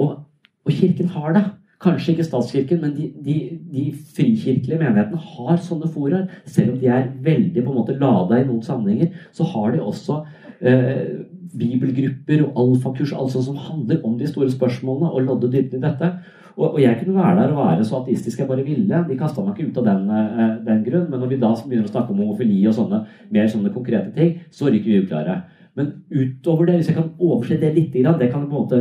Og, 0.00 0.16
og 0.64 0.80
Kirken 0.80 1.12
har 1.18 1.36
det. 1.36 1.44
Kanskje 1.76 2.14
ikke 2.14 2.24
statskirken, 2.24 2.80
men 2.80 2.94
de, 2.96 3.10
de, 3.20 3.34
de, 3.68 3.82
frikirkelige 4.16 4.80
menighetene 4.80 5.20
har 5.20 5.58
sånne 5.60 5.90
foraer. 5.92 6.30
Selv 6.48 6.72
om 6.72 6.80
de 6.80 6.88
er 6.88 7.10
veldig 7.26 7.60
på 7.60 7.68
en 7.68 7.76
måte 7.82 7.98
lada 8.00 8.40
i 8.40 8.46
noen 8.48 8.64
sammenhenger, 8.64 9.12
så 9.36 9.44
har 9.52 9.74
de 9.74 9.84
også 9.84 10.22
eh, 10.60 11.26
bibelgrupper 11.56 12.42
og 12.46 12.60
alfakurs, 12.62 13.12
altså 13.12 13.42
som 13.44 13.56
handler 13.56 14.02
om 14.04 14.18
de 14.18 14.28
store 14.28 14.50
spørsmålene, 14.52 15.10
og 15.10 15.22
lodde 15.22 15.52
dybden 15.52 15.80
i 15.80 15.86
dette. 15.86 16.12
Og, 16.56 16.70
og, 16.74 16.78
jeg 16.80 16.96
kunne 16.98 17.18
være 17.18 17.42
der 17.42 17.52
og 17.52 17.58
være 17.66 17.84
så 17.84 17.98
ateistisk 18.00 18.38
jeg 18.40 18.48
bare 18.48 18.64
ville. 18.64 19.02
De 19.08 19.18
kasta 19.18 19.42
meg 19.44 19.58
ikke 19.58 19.70
ut 19.70 19.82
av 19.82 19.88
den, 19.90 20.06
eh, 20.10 20.54
den, 20.68 20.84
grunn. 20.86 21.10
Men 21.10 21.20
når 21.20 21.32
vi 21.32 21.40
da 21.42 21.52
begynner 21.60 21.88
å 21.88 21.92
snakke 21.92 22.14
om 22.14 22.22
homofili 22.24 22.62
og 22.68 22.78
sånne 22.78 23.02
mer 23.32 23.50
sånne 23.52 23.74
konkrete 23.74 24.14
ting, 24.16 24.38
så 24.50 24.70
ryker 24.70 24.88
vi 24.88 25.02
uklare. 25.04 25.42
Men 25.76 25.92
utover 26.08 26.70
det, 26.70 26.78
hvis 26.78 26.88
jeg 26.88 26.96
kan 26.96 27.12
overse 27.20 27.60
det 27.60 27.74
litt, 27.76 27.92
det 27.92 28.30
kan 28.32 28.48
på 28.48 28.48
en 28.48 28.54
måte 28.56 28.80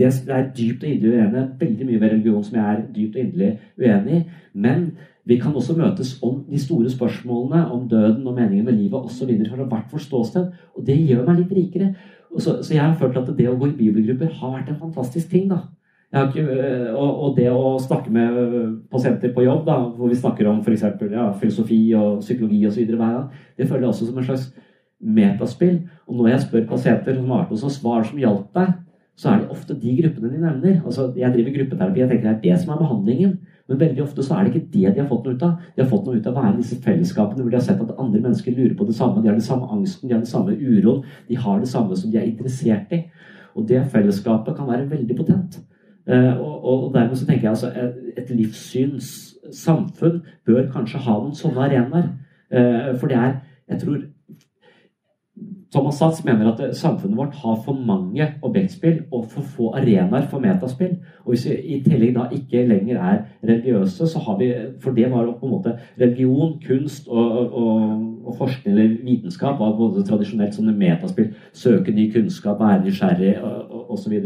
det 0.00 0.08
er 0.32 0.46
dypt 0.56 0.84
og 0.84 0.88
inderlig 0.88 1.18
uenig 1.18 1.40
Veldig 1.60 1.86
mye 1.86 2.00
ved 2.00 2.12
religion 2.14 2.44
som 2.44 2.56
jeg 2.56 2.64
er 2.72 2.84
dypt 2.94 3.16
og 3.16 3.22
inderlig 3.22 3.50
uenig 3.80 4.16
i. 4.16 4.20
Men 4.54 4.86
vi 5.30 5.36
kan 5.38 5.54
også 5.54 5.76
møtes 5.78 6.16
om 6.26 6.40
de 6.50 6.58
store 6.58 6.90
spørsmålene 6.90 7.60
om 7.70 7.84
døden 7.88 8.26
og 8.26 8.34
meningen 8.34 8.64
med 8.66 8.74
livet 8.74 8.98
osv. 8.98 9.30
fra 9.46 9.62
hvert 9.62 9.92
vårt 9.92 10.02
ståsted. 10.02 10.48
Og 10.74 10.86
det 10.86 10.96
gjør 11.06 11.26
meg 11.28 11.38
litt 11.38 11.52
rikere. 11.54 11.92
Så, 12.38 12.56
så, 12.62 12.74
jeg 12.74 12.82
har 12.82 12.96
følt 12.98 13.18
at 13.20 13.30
det 13.38 13.46
å 13.50 13.54
gå 13.58 13.68
i 13.70 13.76
bibelgrupper 13.78 14.32
har 14.40 14.56
vært 14.56 14.72
en 14.72 14.80
fantastisk 14.80 15.30
ting. 15.30 15.46
da. 15.50 15.60
Ikke, 16.10 16.42
øh, 16.42 16.88
og, 16.98 17.22
og, 17.22 17.36
det 17.36 17.46
å 17.54 17.78
snakke 17.78 18.10
med 18.10 18.40
pasienter 18.90 19.30
på 19.34 19.44
jobb, 19.46 19.62
da, 19.68 19.78
hvor 19.94 20.10
vi 20.10 20.18
snakker 20.18 20.50
om 20.50 20.58
f.eks. 20.64 20.82
Ja, 21.12 21.28
filosofi 21.38 21.78
og 21.94 22.24
psykologi 22.24 22.64
osv., 22.66 22.90
det 22.90 23.68
føler 23.68 23.86
jeg 23.86 23.92
også 23.92 24.10
som 24.10 24.18
en 24.18 24.26
slags 24.26 24.50
metaspill. 25.00 25.84
Og 26.08 26.18
når 26.18 26.32
jeg 26.32 26.46
spør 26.48 26.70
pasienter 26.74 27.14
som 27.14 27.30
har 27.30 27.44
vært 27.44 27.54
hos 27.54 27.66
oss 27.70 27.78
hva 27.84 28.00
som 28.02 28.18
hjalp 28.18 28.50
deg, 28.58 28.74
så 29.20 29.28
er 29.28 29.42
det 29.42 29.52
ofte 29.52 29.74
de 29.76 29.94
gruppene 29.98 30.30
de 30.32 30.38
nevner. 30.40 30.78
Altså, 30.80 31.10
Jeg 31.16 31.32
driver 31.34 31.56
gruppeterapi, 31.58 32.00
jeg 32.00 32.08
tenker 32.08 32.28
det 32.28 32.36
er 32.36 32.44
det 32.44 32.60
som 32.60 32.72
er 32.72 32.78
behandlingen. 32.80 33.38
Men 33.68 33.80
veldig 33.80 34.02
ofte 34.02 34.22
så 34.24 34.34
er 34.34 34.44
det 34.44 34.54
ikke 34.54 34.70
det 34.72 34.94
de 34.94 35.00
har 35.00 35.08
fått 35.10 35.26
noe 35.26 35.36
ut 35.36 35.42
av. 35.44 35.66
De 35.76 35.82
har 35.82 35.90
fått 35.90 36.06
noe 36.06 36.16
ut 36.16 36.26
av 36.26 36.32
å 36.32 36.40
være 36.40 36.54
i 36.54 36.62
disse 36.62 36.78
fellesskapene 36.82 37.44
hvor 37.44 37.52
de 37.52 37.58
har 37.58 37.66
sett 37.66 37.82
at 37.84 37.98
andre 38.00 38.22
mennesker 38.24 38.56
lurer 38.56 38.72
på 38.78 38.86
det 38.88 38.96
samme. 38.96 39.20
De 39.20 39.28
har 39.28 39.36
den 39.36 39.44
samme 39.44 39.68
angsten, 39.70 40.08
de 40.08 40.16
har 40.16 40.22
den 40.22 40.30
samme 40.30 40.56
uroen. 40.56 41.04
De 41.28 41.36
har 41.36 41.60
det 41.60 41.68
samme 41.68 41.98
som 42.00 42.10
de 42.10 42.18
er 42.18 42.30
interessert 42.30 42.96
i. 42.96 43.02
Og 43.54 43.68
det 43.68 43.82
fellesskapet 43.92 44.56
kan 44.56 44.70
være 44.72 44.88
veldig 44.90 45.18
potent. 45.20 45.60
Eh, 46.08 46.40
og, 46.40 46.64
og 46.64 46.88
dermed 46.96 47.20
så 47.20 47.28
tenker 47.28 47.46
jeg 47.46 47.52
altså 47.52 47.92
et 48.16 48.32
livssynssamfunn 48.32 50.22
bør 50.48 50.66
kanskje 50.72 51.04
ha 51.04 51.18
noen 51.20 51.36
sånne 51.36 51.68
arenaer. 51.68 52.08
Eh, 52.50 52.90
for 52.96 53.12
det 53.12 53.20
er 53.20 53.38
Jeg 53.70 53.78
tror 53.84 53.98
Thomas 55.72 55.98
Satz 55.98 56.24
mener 56.24 56.48
at 56.50 56.76
samfunnet 56.76 57.16
vårt 57.16 57.34
har 57.34 57.58
for 57.64 57.78
mange 57.86 58.26
objektspill 58.42 59.04
og 59.12 59.26
for 59.30 59.42
få 59.42 59.68
arenaer 59.78 60.26
for 60.30 60.42
metaspill. 60.42 60.96
Og 61.24 61.28
hvis 61.30 61.44
vi 61.46 61.54
i 61.54 61.76
tillegg 61.84 62.16
da 62.16 62.24
ikke 62.34 62.64
lenger 62.66 62.98
er 62.98 63.20
religiøse, 63.46 64.06
så 64.06 64.18
har 64.18 64.38
vi 64.38 64.48
For 64.82 64.90
det 64.90 65.10
var 65.12 65.22
jo 65.24 65.36
på 65.38 65.46
en 65.46 65.52
måte 65.52 65.76
religion, 66.00 66.56
kunst 66.66 67.08
og, 67.08 67.54
og, 67.54 68.02
og 68.26 68.36
forskning 68.38 68.78
eller 68.78 68.96
vitenskap 69.04 69.60
var 69.60 69.76
både 69.76 70.02
tradisjonelt 70.02 70.54
som 70.54 70.64
metaspill. 70.64 71.30
Søke 71.52 71.92
ny 71.92 72.12
kunnskap, 72.12 72.60
være 72.60 72.84
nysgjerrig 72.84 73.36
osv. 73.88 74.18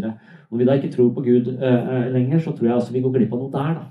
Når 0.51 0.59
vi 0.59 0.65
da 0.65 0.73
ikke 0.73 0.93
tror 0.97 1.13
på 1.13 1.21
Gud 1.21 1.53
uh, 1.61 2.13
lenger, 2.13 2.39
så 2.39 2.57
tror 2.57 2.67
jeg 2.67 2.75
altså 2.75 2.93
vi 2.93 3.05
går 3.05 3.13
glipp 3.19 3.33
av 3.33 3.39
noe 3.39 3.53
der, 3.53 3.75
da. 3.75 3.85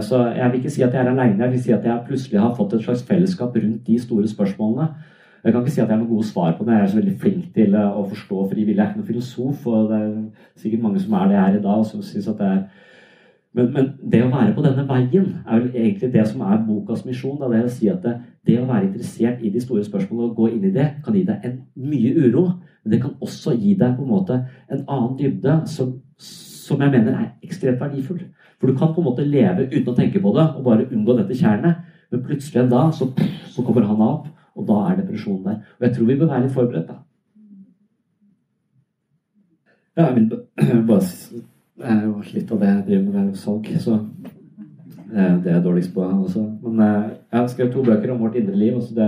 Så 0.00 0.20
jeg 0.30 0.50
vil 0.50 0.60
ikke 0.60 0.70
si 0.70 0.82
at 0.82 0.92
jeg 0.94 1.02
er 1.02 1.08
aleine, 1.10 1.42
jeg 1.42 1.52
vil 1.52 1.62
si 1.62 1.72
at 1.74 1.84
jeg 1.84 2.02
plutselig 2.06 2.38
har 2.40 2.52
fått 2.54 2.76
et 2.76 2.84
slags 2.84 3.02
fellesskap 3.02 3.56
rundt 3.56 3.86
de 3.86 3.98
store 3.98 4.28
spørsmålene. 4.30 5.15
Jeg 5.46 5.54
kan 5.54 5.62
ikke 5.62 5.72
si 5.76 5.80
at 5.80 5.86
jeg 5.86 5.94
har 5.94 6.00
noen 6.00 6.10
gode 6.10 6.26
svar 6.26 6.56
på 6.58 6.64
det. 6.66 6.74
Jeg 6.74 6.82
er 6.82 6.90
så 6.90 6.98
veldig 6.98 7.18
flink 7.22 7.42
til 7.54 7.76
å 7.78 8.02
forstå 8.10 8.48
frivillig. 8.50 8.80
Jeg 8.80 8.82
er 8.82 8.88
ikke 8.90 8.98
noen 8.98 9.12
filosof, 9.12 9.68
og 9.70 9.92
det 9.92 10.00
er 10.02 10.08
sikkert 10.58 10.82
mange 10.82 11.02
som 11.04 11.14
er 11.14 11.28
det 11.30 11.38
her 11.38 11.58
i 11.58 11.62
dag, 11.62 11.84
som 11.86 12.02
synes 12.02 12.26
at 12.32 12.40
det 12.40 12.48
er 12.50 12.64
men, 13.56 13.70
men, 13.72 13.86
det 14.12 14.18
å 14.20 14.28
være 14.28 14.52
på 14.52 14.62
denne 14.64 14.82
veien 14.84 15.28
er 15.46 15.62
vel 15.62 15.76
egentlig 15.80 16.10
det 16.12 16.24
som 16.28 16.42
er 16.44 16.58
bokas 16.66 17.06
misjon. 17.06 17.38
Det 17.40 17.56
er 17.56 17.64
å 17.64 17.72
si 17.72 17.88
at 17.88 18.02
det, 18.04 18.12
det, 18.44 18.58
å 18.60 18.66
være 18.68 18.90
interessert 18.90 19.40
i 19.40 19.52
de 19.54 19.62
store 19.64 19.84
spørsmålene 19.86 20.28
og 20.28 20.36
gå 20.36 20.50
inn 20.52 20.66
i 20.68 20.72
det, 20.74 20.90
kan 21.04 21.16
gi 21.16 21.22
deg 21.24 21.46
en 21.46 21.54
mye 21.80 22.12
uro. 22.26 22.44
Men 22.84 22.92
det 22.92 23.00
kan 23.06 23.14
også 23.24 23.54
gi 23.56 23.72
deg 23.80 23.96
på 23.96 24.04
en 24.04 24.12
måte 24.12 24.42
en 24.68 24.82
annen 24.82 25.16
dybde 25.16 25.56
som, 25.72 25.94
som 26.20 26.84
jeg 26.84 26.92
mener 26.98 27.16
er 27.16 27.30
ekstremt 27.46 27.80
verdifull. 27.80 28.26
For 28.60 28.68
du 28.68 28.76
kan 28.76 28.92
på 28.92 29.00
en 29.00 29.08
måte 29.08 29.24
leve 29.24 29.70
uten 29.72 29.88
å 29.92 29.96
tenke 29.96 30.20
på 30.20 30.34
det 30.36 30.46
og 30.50 30.66
bare 30.68 30.88
unngå 30.90 31.16
dette 31.16 31.38
tjernet. 31.40 31.80
Men 32.12 32.26
plutselig 32.28 32.60
en 32.60 32.72
dag 32.74 32.92
så, 32.94 33.08
så 33.54 33.64
kommer 33.64 33.88
han 33.88 34.04
opp, 34.04 34.28
og 34.56 34.66
da 34.68 34.78
er 34.90 35.02
depresjonen 35.02 35.44
der. 35.44 35.60
Og 35.76 35.86
jeg 35.86 35.94
tror 35.96 36.08
vi 36.08 36.18
bør 36.20 36.32
være 36.32 36.46
litt 36.46 36.56
forberedt, 36.56 36.88
da. 36.88 37.02
Ja, 39.96 40.06
jeg 40.06 40.14
vil 40.16 40.26
bare 40.90 41.00
Det 41.76 42.34
litt 42.34 42.52
av 42.52 42.60
det 42.60 42.68
jeg 42.72 42.84
driver 42.88 43.06
med, 43.12 43.30
jo 43.30 43.40
salg, 43.40 43.70
så 43.80 43.98
det 45.06 45.22
er 45.22 45.54
jeg 45.54 45.64
dårligst 45.64 45.92
på 45.94 46.02
også. 46.04 46.42
Men 46.64 46.80
eh, 46.82 47.10
jeg 47.30 47.38
har 47.38 47.48
skrevet 47.52 47.72
to 47.72 47.82
bøker 47.84 48.12
om 48.12 48.22
vårt 48.24 48.36
indre 48.36 48.56
liv. 48.56 48.76
og 48.76 48.82
det, 48.96 49.06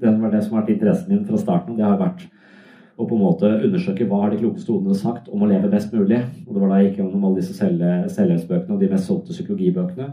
det 0.00 0.12
var 0.20 0.32
det 0.32 0.42
som 0.44 0.56
har 0.56 0.62
vært 0.62 0.74
interessen 0.74 1.12
min 1.12 1.26
fra 1.28 1.40
starten. 1.40 1.76
Det 1.78 1.84
har 1.86 2.00
vært 2.00 2.26
å 2.96 3.06
på 3.08 3.16
en 3.16 3.22
måte 3.22 3.48
undersøke 3.48 4.06
hva 4.08 4.20
har 4.24 4.32
de 4.32 4.40
klokeste 4.42 4.72
hodene 4.72 4.96
sagt 4.98 5.30
om 5.32 5.44
å 5.44 5.48
leve 5.48 5.70
best 5.72 5.94
mulig. 5.94 6.20
Og 6.46 6.54
det 6.54 6.62
var 6.62 6.72
da 6.72 6.80
jeg 6.80 6.90
gikk 6.90 7.00
gjennom 7.00 7.26
alle 7.28 7.40
disse 7.40 7.56
selvhjelpsbøkene 7.56 8.76
og 8.76 8.82
de 8.82 8.90
mest 8.92 9.08
solgte 9.08 9.36
psykologibøkene. 9.36 10.10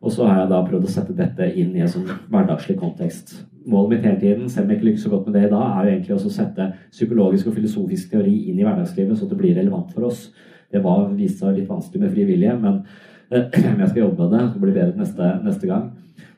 Og 0.00 0.12
så 0.14 0.24
har 0.24 0.38
jeg 0.40 0.50
da 0.52 0.60
prøvd 0.64 0.86
å 0.88 0.92
sette 0.94 1.16
dette 1.16 1.46
inn 1.60 1.74
i 1.76 1.82
en 1.84 1.90
sånn 1.92 2.08
hverdagslig 2.32 2.78
kontekst. 2.80 3.34
Målet 3.68 3.92
mitt 3.92 4.06
hele 4.08 4.20
tiden, 4.22 4.46
selv 4.48 4.66
om 4.66 4.72
jeg 4.72 4.80
ikke 4.80 4.88
lykkes 4.88 5.02
så 5.04 5.12
godt 5.12 5.26
med 5.28 5.36
det 5.36 5.42
i 5.46 5.52
dag, 5.52 5.66
er 5.68 5.84
jo 5.84 5.92
egentlig 5.92 6.14
også 6.16 6.30
å 6.30 6.36
sette 6.38 6.68
psykologisk 6.88 7.50
og 7.50 7.58
filosofisk 7.58 8.14
teori 8.14 8.36
inn 8.48 8.62
i 8.62 8.64
hverdagslivet, 8.64 9.18
så 9.20 9.28
det 9.28 9.36
blir 9.40 9.58
relevant 9.58 9.92
for 9.92 10.08
oss. 10.08 10.30
Det 10.72 10.80
var 10.84 11.10
vist 11.18 11.42
seg 11.42 11.58
litt 11.58 11.68
vanskelig 11.68 12.06
med 12.06 12.14
frivillige, 12.14 12.56
men 12.64 12.82
jeg 13.30 13.90
skal 13.90 14.04
jobbe 14.06 14.24
med 14.24 14.32
det. 14.38 14.46
Det 14.54 14.64
blir 14.64 14.78
bedre 14.78 15.02
neste, 15.02 15.34
neste 15.44 15.68
gang. 15.68 15.90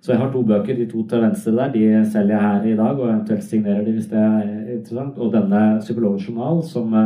Så 0.02 0.10
jeg 0.10 0.18
har 0.18 0.32
to 0.32 0.42
bøker. 0.42 0.74
De 0.74 0.88
to 0.90 1.04
til 1.06 1.22
venstre 1.22 1.54
der 1.54 1.70
de 1.70 1.82
selger 2.10 2.34
jeg 2.34 2.42
her 2.42 2.64
i 2.66 2.76
dag, 2.78 2.98
og 2.98 3.06
eventuelt 3.06 3.44
signerer 3.46 3.84
de 3.86 3.94
hvis 3.94 4.10
det 4.10 4.18
er 4.18 4.48
interessant. 4.80 5.18
Og 5.22 5.30
denne 5.30 5.60
Psykologens 5.84 6.26
journal, 6.26 6.62
som, 6.66 6.96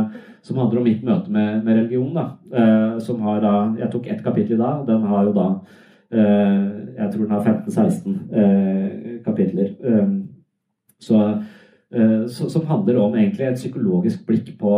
som 0.41 0.57
handler 0.57 0.81
om 0.81 0.87
mitt 0.89 1.03
møte 1.05 1.29
med, 1.29 1.61
med 1.63 1.83
religion. 1.83 2.15
da, 2.17 2.25
eh, 2.49 2.97
som 3.05 3.21
har 3.21 3.43
da, 3.45 3.53
Jeg 3.77 3.91
tok 3.93 4.07
ett 4.07 4.23
kapittel 4.25 4.57
i 4.57 4.63
dag, 4.63 4.87
den 4.87 5.05
har 5.05 5.29
jo 5.29 5.35
da 5.37 5.51
jeg 6.11 7.11
tror 7.13 7.23
den 7.23 7.31
har 7.31 7.43
15-16 7.43 8.17
eh, 8.39 9.23
kapitler. 9.25 9.75
Eh, 9.83 10.09
så, 10.99 12.49
som 12.49 12.65
handler 12.67 12.97
om 12.99 13.13
egentlig 13.15 13.45
et 13.47 13.55
psykologisk 13.55 14.25
blikk 14.27 14.49
på, 14.59 14.71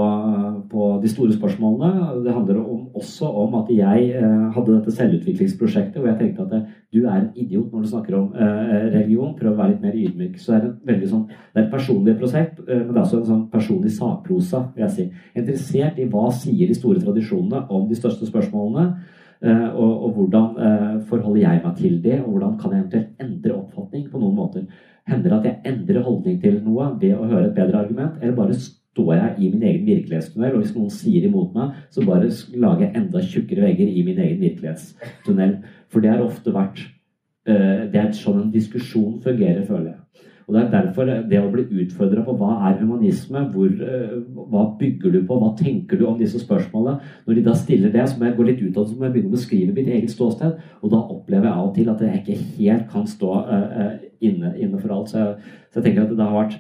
på, 0.70 0.90
de 1.02 1.10
store 1.10 1.34
spørsmålene. 1.34 2.22
Det 2.26 2.34
handler 2.34 2.60
om, 2.60 2.84
også 2.94 3.26
om 3.26 3.56
at 3.58 3.72
jeg 3.74 4.12
hadde 4.54 4.76
dette 4.76 4.94
selvutviklingsprosjektet 4.94 5.98
hvor 5.98 6.12
jeg 6.12 6.20
tenkte 6.20 6.46
at 6.46 6.68
du 6.94 7.00
er 7.00 7.16
en 7.16 7.32
idiot 7.34 7.74
når 7.74 7.82
du 7.82 7.90
snakker 7.90 8.18
om 8.20 8.28
religion. 8.38 9.34
Prøv 9.40 9.56
å 9.56 9.58
være 9.58 9.72
litt 9.72 9.88
mer 9.88 9.98
ydmyk. 9.98 10.38
Så 10.38 10.54
det 10.54 10.60
er, 10.60 10.76
veldig 10.92 11.10
sånn, 11.10 11.26
det 11.32 11.64
er 11.64 11.66
et 11.66 11.74
personlig 11.74 12.18
prosjekt, 12.22 12.62
men 12.68 12.92
det 12.92 13.00
er 13.00 13.06
også 13.08 13.24
en 13.24 13.30
sånn 13.32 13.46
personlig 13.50 13.96
sakprosa. 13.98 14.68
vil 14.76 14.86
jeg 14.86 14.96
si. 15.00 15.08
Interessert 15.34 15.98
i 15.98 16.10
hva 16.14 16.28
sier 16.30 16.70
de 16.70 16.78
store 16.78 17.02
tradisjonene 17.02 17.66
om 17.74 17.90
de 17.90 17.98
største 17.98 18.30
spørsmålene. 18.30 18.92
Eh, 19.40 19.70
og, 19.72 20.04
og, 20.04 20.10
hvordan 20.18 20.58
eh, 20.68 20.96
forholder 21.08 21.42
jeg 21.42 21.62
meg 21.64 21.76
til 21.78 22.04
det, 22.04 22.18
og 22.22 22.34
hvordan 22.34 22.58
kan 22.60 22.74
jeg 22.74 22.82
eventuelt 22.82 23.22
endre 23.24 23.56
oppfatning 23.56 24.10
på 24.12 24.20
noen 24.20 24.36
måter. 24.36 24.66
Hender 25.08 25.32
det 25.32 25.38
at 25.38 25.48
jeg 25.48 25.74
endrer 25.74 26.04
holdning 26.04 26.42
til 26.42 26.58
noe 26.66 26.90
ved 27.00 27.16
å 27.16 27.30
høre 27.30 27.46
et 27.48 27.56
bedre 27.56 27.80
argument, 27.86 28.18
eller 28.20 28.36
bare 28.36 28.58
står 28.60 29.14
jeg 29.16 29.36
i 29.38 29.52
min 29.54 29.64
egen 29.64 29.86
virkelighetstunnel, 29.88 30.58
og 30.58 30.64
hvis 30.66 30.76
noen 30.76 30.92
sier 30.92 31.28
imot 31.30 31.56
meg, 31.56 31.78
så 31.94 32.04
bare 32.04 32.28
lager 32.60 32.86
jeg 32.86 32.96
enda 33.00 33.24
tjukkere 33.24 33.68
vegger 33.70 33.94
i 33.94 34.04
min 34.10 34.20
egen 34.26 34.44
virkelighetstunnel. 34.44 35.56
For 35.90 36.04
det 36.04 36.12
har 36.12 36.26
ofte 36.26 36.54
vært 36.54 36.84
eh, 37.48 37.88
Det 37.94 38.02
er 38.02 38.12
sånn 38.18 38.44
en 38.44 38.52
diskusjon 38.54 39.22
fungerer, 39.24 39.64
føler 39.70 39.94
jeg. 39.94 40.28
Og 40.50 40.56
Det 40.56 40.62
er 40.64 40.70
derfor 40.74 41.06
det 41.06 41.38
å 41.38 41.50
bli 41.54 41.64
utfordra 41.84 42.24
på 42.26 42.34
hva 42.40 42.56
er 42.66 42.80
humanisme, 42.80 43.44
hvor, 43.54 43.70
eh, 43.70 44.16
hva 44.50 44.64
bygger 44.80 45.14
du 45.14 45.20
på, 45.28 45.38
hva 45.38 45.52
tenker 45.56 46.00
du 46.00 46.08
om 46.08 46.18
disse 46.18 46.42
spørsmålene 46.42 47.00
Når 47.28 47.36
de 47.36 47.44
da 47.46 47.54
stiller 47.54 47.92
det, 47.94 48.10
så 48.10 48.18
må 48.18 48.26
jeg 48.26 48.38
gå 48.38 48.48
litt 48.48 48.64
ut 48.64 48.78
av 48.78 48.88
det, 48.88 48.90
så 48.90 48.98
må 48.98 49.06
jeg 49.06 49.14
begynne 49.14 49.30
å 49.30 49.38
beskrive 49.38 49.76
mitt 49.76 49.88
eget 49.88 50.10
ståsted. 50.10 50.58
Og 50.82 50.90
da 50.90 50.98
opplever 50.98 51.46
jeg 51.46 51.54
av 51.54 51.68
og 51.68 51.76
til 51.76 51.90
at 51.90 52.02
jeg 52.02 52.24
ikke 52.24 52.42
helt 52.58 52.90
kan 52.90 53.06
stå 53.06 53.32
uh, 53.46 53.94
inne, 54.22 54.56
inne, 54.58 54.82
for 54.82 54.90
alt. 54.96 55.14
Så 55.14 55.22
jeg, 55.22 55.36
så 55.70 55.80
jeg 55.80 55.84
tenker 55.84 56.08
at 56.08 56.18
det 56.18 56.26
har 56.26 56.34
vært 56.34 56.58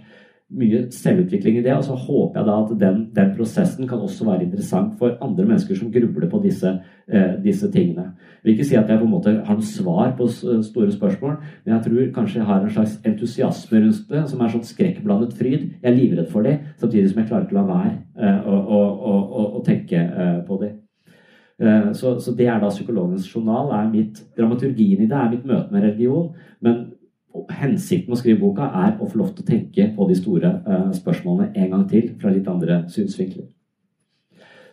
mye 0.49 0.85
selvutvikling 0.93 1.59
i 1.59 1.63
det. 1.65 1.73
Og 1.75 1.83
så 1.85 1.95
håper 1.97 2.39
jeg 2.39 2.47
da 2.47 2.55
at 2.63 2.71
den, 2.81 3.03
den, 3.15 3.33
prosessen 3.37 3.87
kan 3.87 4.01
også 4.01 4.25
være 4.27 4.47
interessant 4.47 4.95
for 4.99 5.17
andre 5.21 5.45
mennesker 5.45 5.77
som 5.77 5.91
grubler 5.93 6.29
på 6.29 6.41
disse, 6.43 6.73
eh, 7.07 7.35
disse 7.43 7.69
tingene. 7.71 8.09
Jeg 8.39 8.47
vil 8.47 8.53
ikke 8.55 8.67
si 8.71 8.77
at 8.79 8.89
jeg 8.89 8.99
på 8.99 9.05
en 9.05 9.13
måte 9.13 9.35
har 9.45 9.59
noe 9.59 9.69
svar 9.69 10.15
på 10.17 10.27
store 10.31 10.91
spørsmål, 10.95 11.37
men 11.65 11.75
jeg 11.75 11.85
tror 11.85 12.11
kanskje 12.17 12.41
jeg 12.41 12.49
har 12.49 12.65
en 12.65 12.75
slags 12.75 12.99
entusiasme 13.05 13.83
rundt 13.85 14.03
det, 14.09 14.25
som 14.31 14.41
er 14.41 14.53
sånn 14.53 14.67
skrekkblandet 14.67 15.37
fryd. 15.37 15.71
Jeg 15.83 15.91
er 15.91 15.97
livredd 15.97 16.29
for 16.33 16.47
det, 16.47 16.59
samtidig 16.81 17.13
som 17.13 17.21
jeg 17.21 17.31
klarer 17.31 17.47
ikke 17.47 17.57
å 17.57 17.61
la 17.61 17.67
være 17.69 17.95
eh, 18.17 18.45
å, 18.47 18.59
å, 18.59 18.83
å, 19.13 19.49
å, 19.59 19.65
tenke 19.65 20.01
eh, 20.01 20.37
på 20.47 20.61
det. 20.63 20.75
Eh, 21.61 21.91
så, 21.93 22.15
så, 22.23 22.33
det 22.33 22.47
er 22.47 22.61
da 22.61 22.71
psykologens 22.73 23.27
journal. 23.29 23.73
er 23.75 23.91
mitt, 23.91 24.23
Dramaturgien 24.37 25.03
i 25.03 25.09
det 25.09 25.19
er 25.19 25.35
mitt 25.35 25.45
møte 25.45 25.75
med 25.75 25.85
religion. 25.85 26.31
Men 26.63 26.87
hensikten 27.33 28.09
med 28.09 28.17
å 28.17 28.19
skrive 28.19 28.41
boka 28.41 28.67
er 28.81 28.97
å 28.97 29.07
få 29.07 29.19
lov 29.19 29.31
til 29.33 29.45
å 29.45 29.49
tenke 29.51 29.87
på 29.95 30.07
de 30.09 30.17
store 30.17 30.51
uh, 30.65 30.89
spørsmålene 30.95 31.51
en 31.55 31.71
gang 31.75 31.87
til 31.89 32.11
fra 32.21 32.33
litt 32.33 32.47
andre 32.49 32.83
synsvinkler. 32.91 33.47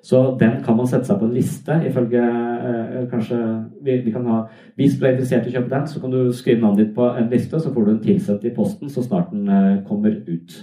Så 0.07 0.21
den 0.39 0.61
kan 0.63 0.77
man 0.79 0.87
sette 0.87 1.09
seg 1.09 1.19
på 1.19 1.27
en 1.27 1.35
liste, 1.35 1.77
ifølge 1.89 2.23
uh, 2.23 3.01
kanskje 3.11 3.41
vi, 3.83 3.99
vi, 4.07 4.15
kan 4.15 4.29
ha, 4.31 4.45
Hvis 4.79 4.97
du 4.97 5.05
er 5.05 5.15
interessert 5.17 5.49
i 5.49 5.53
å 5.53 5.57
kjøpe 5.59 5.73
den, 5.75 5.89
så 5.91 6.01
kan 6.03 6.15
du 6.15 6.33
skrive 6.33 6.63
navnet 6.63 6.85
ditt 6.85 6.95
på 6.97 7.09
en 7.11 7.31
liste, 7.33 7.61
så 7.61 7.73
får 7.75 7.85
du 7.85 7.93
den 7.93 8.05
tilsendt 8.07 8.47
i 8.47 8.55
posten 8.57 8.93
så 8.93 9.05
snart 9.05 9.33
den 9.35 9.51
uh, 9.51 9.83
kommer 9.89 10.17
ut. 10.27 10.63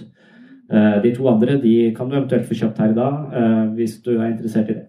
de 1.04 1.10
to 1.12 1.26
andre 1.28 1.58
de 1.60 1.92
kan 1.94 2.08
du 2.08 2.14
eventuelt 2.16 2.46
få 2.48 2.56
kjøpt 2.56 2.78
her 2.80 2.94
i 2.94 2.96
dag, 2.96 3.34
hvis 3.76 3.98
du 4.02 4.14
er 4.14 4.30
interessert 4.30 4.70
i 4.72 4.76
det. 4.78 4.86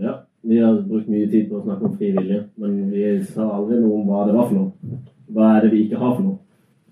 ja. 0.00 0.14
Vi 0.42 0.58
har 0.58 0.82
brukt 0.86 1.08
mye 1.10 1.26
tid 1.30 1.48
på 1.48 1.58
å 1.58 1.64
snakke 1.64 1.88
om 1.88 1.96
frivillige, 1.98 2.44
men 2.62 2.76
vi 2.92 3.06
sa 3.26 3.48
aldri 3.56 3.80
noe 3.80 3.98
om 3.98 4.10
hva 4.10 4.26
det 4.28 4.36
var 4.36 4.46
for 4.50 4.58
noe. 4.58 5.00
Hva 5.34 5.48
er 5.56 5.64
det 5.64 5.72
vi 5.72 5.80
ikke 5.86 5.98
har 5.98 6.14
for 6.14 6.26
noe? 6.26 6.38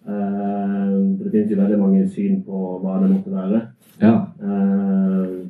Uh, 0.07 1.19
det 1.19 1.33
finnes 1.33 1.51
jo 1.51 1.59
veldig 1.61 1.79
mange 1.81 2.03
syn 2.11 2.41
på 2.47 2.63
hva 2.83 2.99
det 3.03 3.11
måtte 3.11 3.33
være. 3.35 3.63
Ja. 4.03 4.15
Uh, 4.43 5.47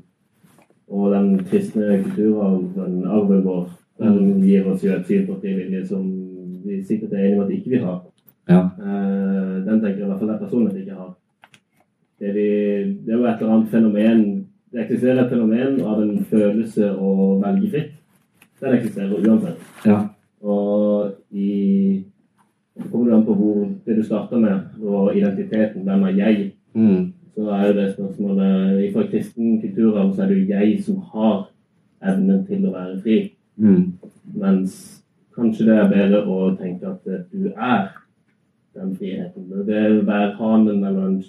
og 0.92 1.10
den 1.12 1.32
kristne 1.48 1.98
kulturarven, 2.04 3.00
arven 3.04 3.42
vår, 3.44 3.66
den 4.00 4.42
gir 4.44 4.68
oss 4.70 4.84
jo 4.84 4.92
et 4.94 5.08
syn 5.08 5.26
på 5.28 5.40
frivillige 5.40 5.88
som 5.88 6.04
vi 6.66 6.82
sikkert 6.84 7.16
er 7.16 7.24
enige 7.24 7.40
om 7.40 7.44
at 7.46 7.54
ikke 7.56 7.74
vi 7.74 7.84
har. 7.84 8.00
Ja. 8.48 8.60
Uh, 8.76 9.56
den 9.66 9.80
tenker 9.80 9.96
jeg 9.96 10.04
i 10.04 10.10
hvert 10.10 10.20
fall 10.20 10.34
jeg 10.34 10.44
personlig 10.44 10.84
ikke 10.84 11.00
har. 11.00 11.14
Det, 12.20 12.32
vi, 12.32 12.48
det 13.04 13.12
er 13.12 13.18
jo 13.18 13.24
et 13.28 13.40
eller 13.40 13.56
annet 13.56 13.72
fenomen 13.72 14.20
det 14.72 14.82
eksisterer 14.82 15.24
et 15.24 15.30
fenomen 15.30 15.80
av 15.86 16.02
en 16.02 16.18
følelse 16.30 16.90
å 16.92 17.38
velge 17.42 17.70
fritt. 17.72 17.94
Den 18.60 18.76
eksisterer 18.78 19.28
uansett. 19.28 19.62
Ja. 19.86 20.02
Og 20.42 21.12
i 21.30 22.04
Så 22.76 22.90
kommer 22.90 23.06
det 23.10 23.16
an 23.16 23.24
på 23.24 23.34
hvor 23.34 23.60
det 23.86 23.94
du 23.96 24.02
starter 24.04 24.36
med, 24.38 24.60
og 24.84 25.16
identiteten. 25.16 25.82
Hvem 25.82 26.02
er 26.02 26.16
jeg? 26.18 26.52
Mm. 26.74 27.12
så 27.34 27.50
er 27.50 27.66
jo 27.66 27.72
det 27.72 27.92
spørsmålet 27.94 28.92
Fra 28.92 29.02
kristen 29.06 29.60
kulturarv 29.60 30.10
så 30.14 30.22
er 30.22 30.26
det 30.28 30.38
jo 30.38 30.48
jeg 30.48 30.82
som 30.84 30.96
har 31.12 31.48
evnen 32.04 32.44
til 32.46 32.66
å 32.66 32.72
være 32.72 32.98
fri. 33.00 33.16
Mm. 33.56 33.94
Mens 34.34 35.02
kanskje 35.36 35.64
det 35.64 35.78
er 35.78 35.88
bedre 35.88 36.20
å 36.28 36.50
tenke 36.60 36.90
at 36.90 37.32
du 37.32 37.48
er 37.56 37.88
den 38.76 38.92
friheten. 38.96 39.48
Det 39.66 39.76
er 39.76 40.02
værhanen 40.04 40.84
eller 40.84 41.06
en 41.06 41.22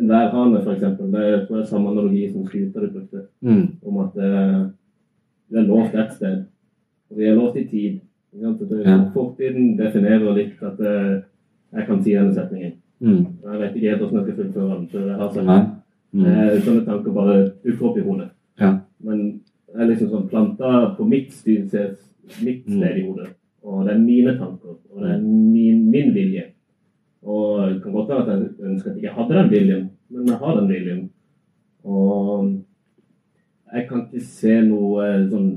værhane, 0.00 0.60
f.eks. 0.62 0.80
Det 0.80 1.22
er 1.24 1.46
tror 1.46 1.56
jeg 1.58 1.66
samme 1.66 1.90
analogi 1.90 2.28
som 2.32 2.44
Skyter 2.46 2.88
brukte. 2.92 3.22
Mm. 3.42 3.66
Om 3.86 3.98
at 3.98 4.16
eh, 4.16 4.66
du 5.50 5.56
er 5.58 5.66
låst 5.66 5.94
et 5.94 6.12
sted. 6.16 6.44
Og 7.10 7.18
vi 7.18 7.24
er 7.24 7.34
låst 7.34 7.56
i 7.56 7.64
tid. 7.66 8.00
Det- 8.32 8.84
Ja. 8.86 8.98
Fortiden 9.14 9.76
definerer 9.78 10.34
litt 10.36 10.62
at 10.62 10.80
eh, 10.80 11.22
jeg 11.72 11.86
kan 11.86 12.02
si 12.02 12.12
denne 12.14 12.34
setningen. 12.34 12.72
Mm. 13.00 13.26
Jeg 13.44 13.60
vet 13.60 13.74
ikke 13.76 13.88
helt 13.90 14.00
hvordan 14.02 14.26
jeg 14.26 14.34
skal 14.34 14.44
fullføre 14.44 14.76
den. 14.78 14.88
så 14.92 14.98
jeg 14.98 15.16
har 15.16 15.32
sagt 15.32 15.46
Nei. 15.46 15.62
Mm. 16.12 16.24
Eh, 16.26 16.60
Sånne 16.60 16.84
tanker 16.84 17.12
bare 17.12 17.50
dukker 17.64 17.86
opp 17.88 17.96
i 17.98 18.00
hodet. 18.00 18.28
Ja. 18.60 18.78
Men 19.04 19.40
jeg 19.74 19.82
er 19.82 19.86
liksom 19.90 20.08
sånn 20.10 20.28
planta 20.28 20.94
på 20.96 21.04
mitt 21.08 21.32
styrested, 21.32 21.96
mitt 22.44 22.66
Mm. 22.66 22.76
sted 22.78 22.96
i 22.96 23.06
hodet. 23.06 23.28
Og 23.62 23.84
det 23.86 23.94
er 23.94 23.98
mine 23.98 24.38
tanker, 24.38 24.76
og 24.94 25.02
det 25.02 25.10
er 25.10 25.18
min, 25.20 25.90
min 25.90 26.14
vilje. 26.14 26.42
Og 27.26 27.68
det 27.74 27.82
kan 27.82 27.92
godt 27.92 28.08
være 28.08 28.22
at 28.22 28.28
jeg 28.28 28.70
ønsker 28.70 28.90
at 28.90 28.96
jeg 28.96 29.04
ikke 29.04 29.14
hadde 29.20 29.34
den 29.38 29.50
viljen, 29.50 29.90
men 30.10 30.26
jeg 30.28 30.36
har 30.38 30.56
den 30.60 30.68
viljen. 30.68 31.00
Og 31.84 32.52
jeg 33.74 33.86
kan 33.88 34.04
ikke 34.06 34.24
se 34.24 34.60
noe 34.64 35.08
sånn 35.30 35.48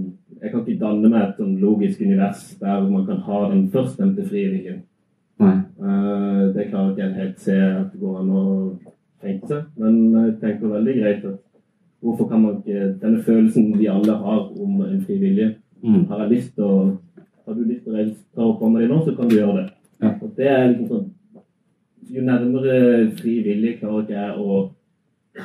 Jeg 0.42 0.50
kan 0.52 0.64
ikke 0.66 0.80
danne 0.82 1.10
meg 1.12 1.22
et 1.22 1.38
sånn 1.38 1.60
logisk 1.62 2.00
univers 2.02 2.40
der 2.58 2.82
man 2.90 3.04
kan 3.06 3.20
ha 3.28 3.42
den 3.52 3.68
førstnevnte 3.70 4.24
frie 4.26 4.50
viljen. 4.50 4.80
Nei. 5.40 5.54
Eh, 5.78 6.48
Det 6.56 6.70
klarer 6.72 6.92
ikke 6.92 7.04
jeg 7.04 7.14
helt 7.20 7.40
se 7.40 7.58
at 7.62 7.92
det 7.94 8.00
går 8.02 8.16
an 8.20 8.32
å 8.32 8.46
tenke 9.22 9.48
seg. 9.48 9.68
Men 9.78 10.00
jeg 10.16 10.40
tenker 10.42 10.74
veldig 10.74 10.96
greit 10.98 11.26
at 11.30 11.38
hvorfor 12.02 12.28
kan 12.30 12.42
man 12.42 12.58
ikke 12.58 12.96
Denne 13.04 13.22
følelsen 13.22 13.78
vi 13.78 13.86
alle 13.88 14.16
har 14.18 14.50
om 14.50 14.82
en 14.82 15.02
fri 15.06 15.20
vilje 15.22 15.56
Mm. 15.84 16.08
Har 16.10 16.20
jeg 16.20 16.30
lyst 16.30 16.52
til 16.56 16.64
å 16.64 16.98
Har 17.46 17.54
du 17.56 17.64
lyst 17.66 17.84
til 17.84 17.94
å 17.96 18.04
ta 18.36 18.42
opp 18.46 18.60
hånda 18.62 18.80
di 18.80 18.88
nå, 18.88 19.00
så 19.06 19.16
kan 19.18 19.28
du 19.30 19.36
gjøre 19.36 19.56
det. 19.58 19.72
Ja. 20.02 20.10
Og 20.22 20.30
det 20.38 20.48
er 20.48 20.68
liksom 20.70 20.88
sånn 20.88 21.08
Jo 22.10 22.22
nærmere 22.26 23.12
fri 23.16 23.38
vilje 23.46 23.78
klarer 23.80 24.02
ikke 24.02 24.14
jeg 24.18 24.38
å 24.38 24.70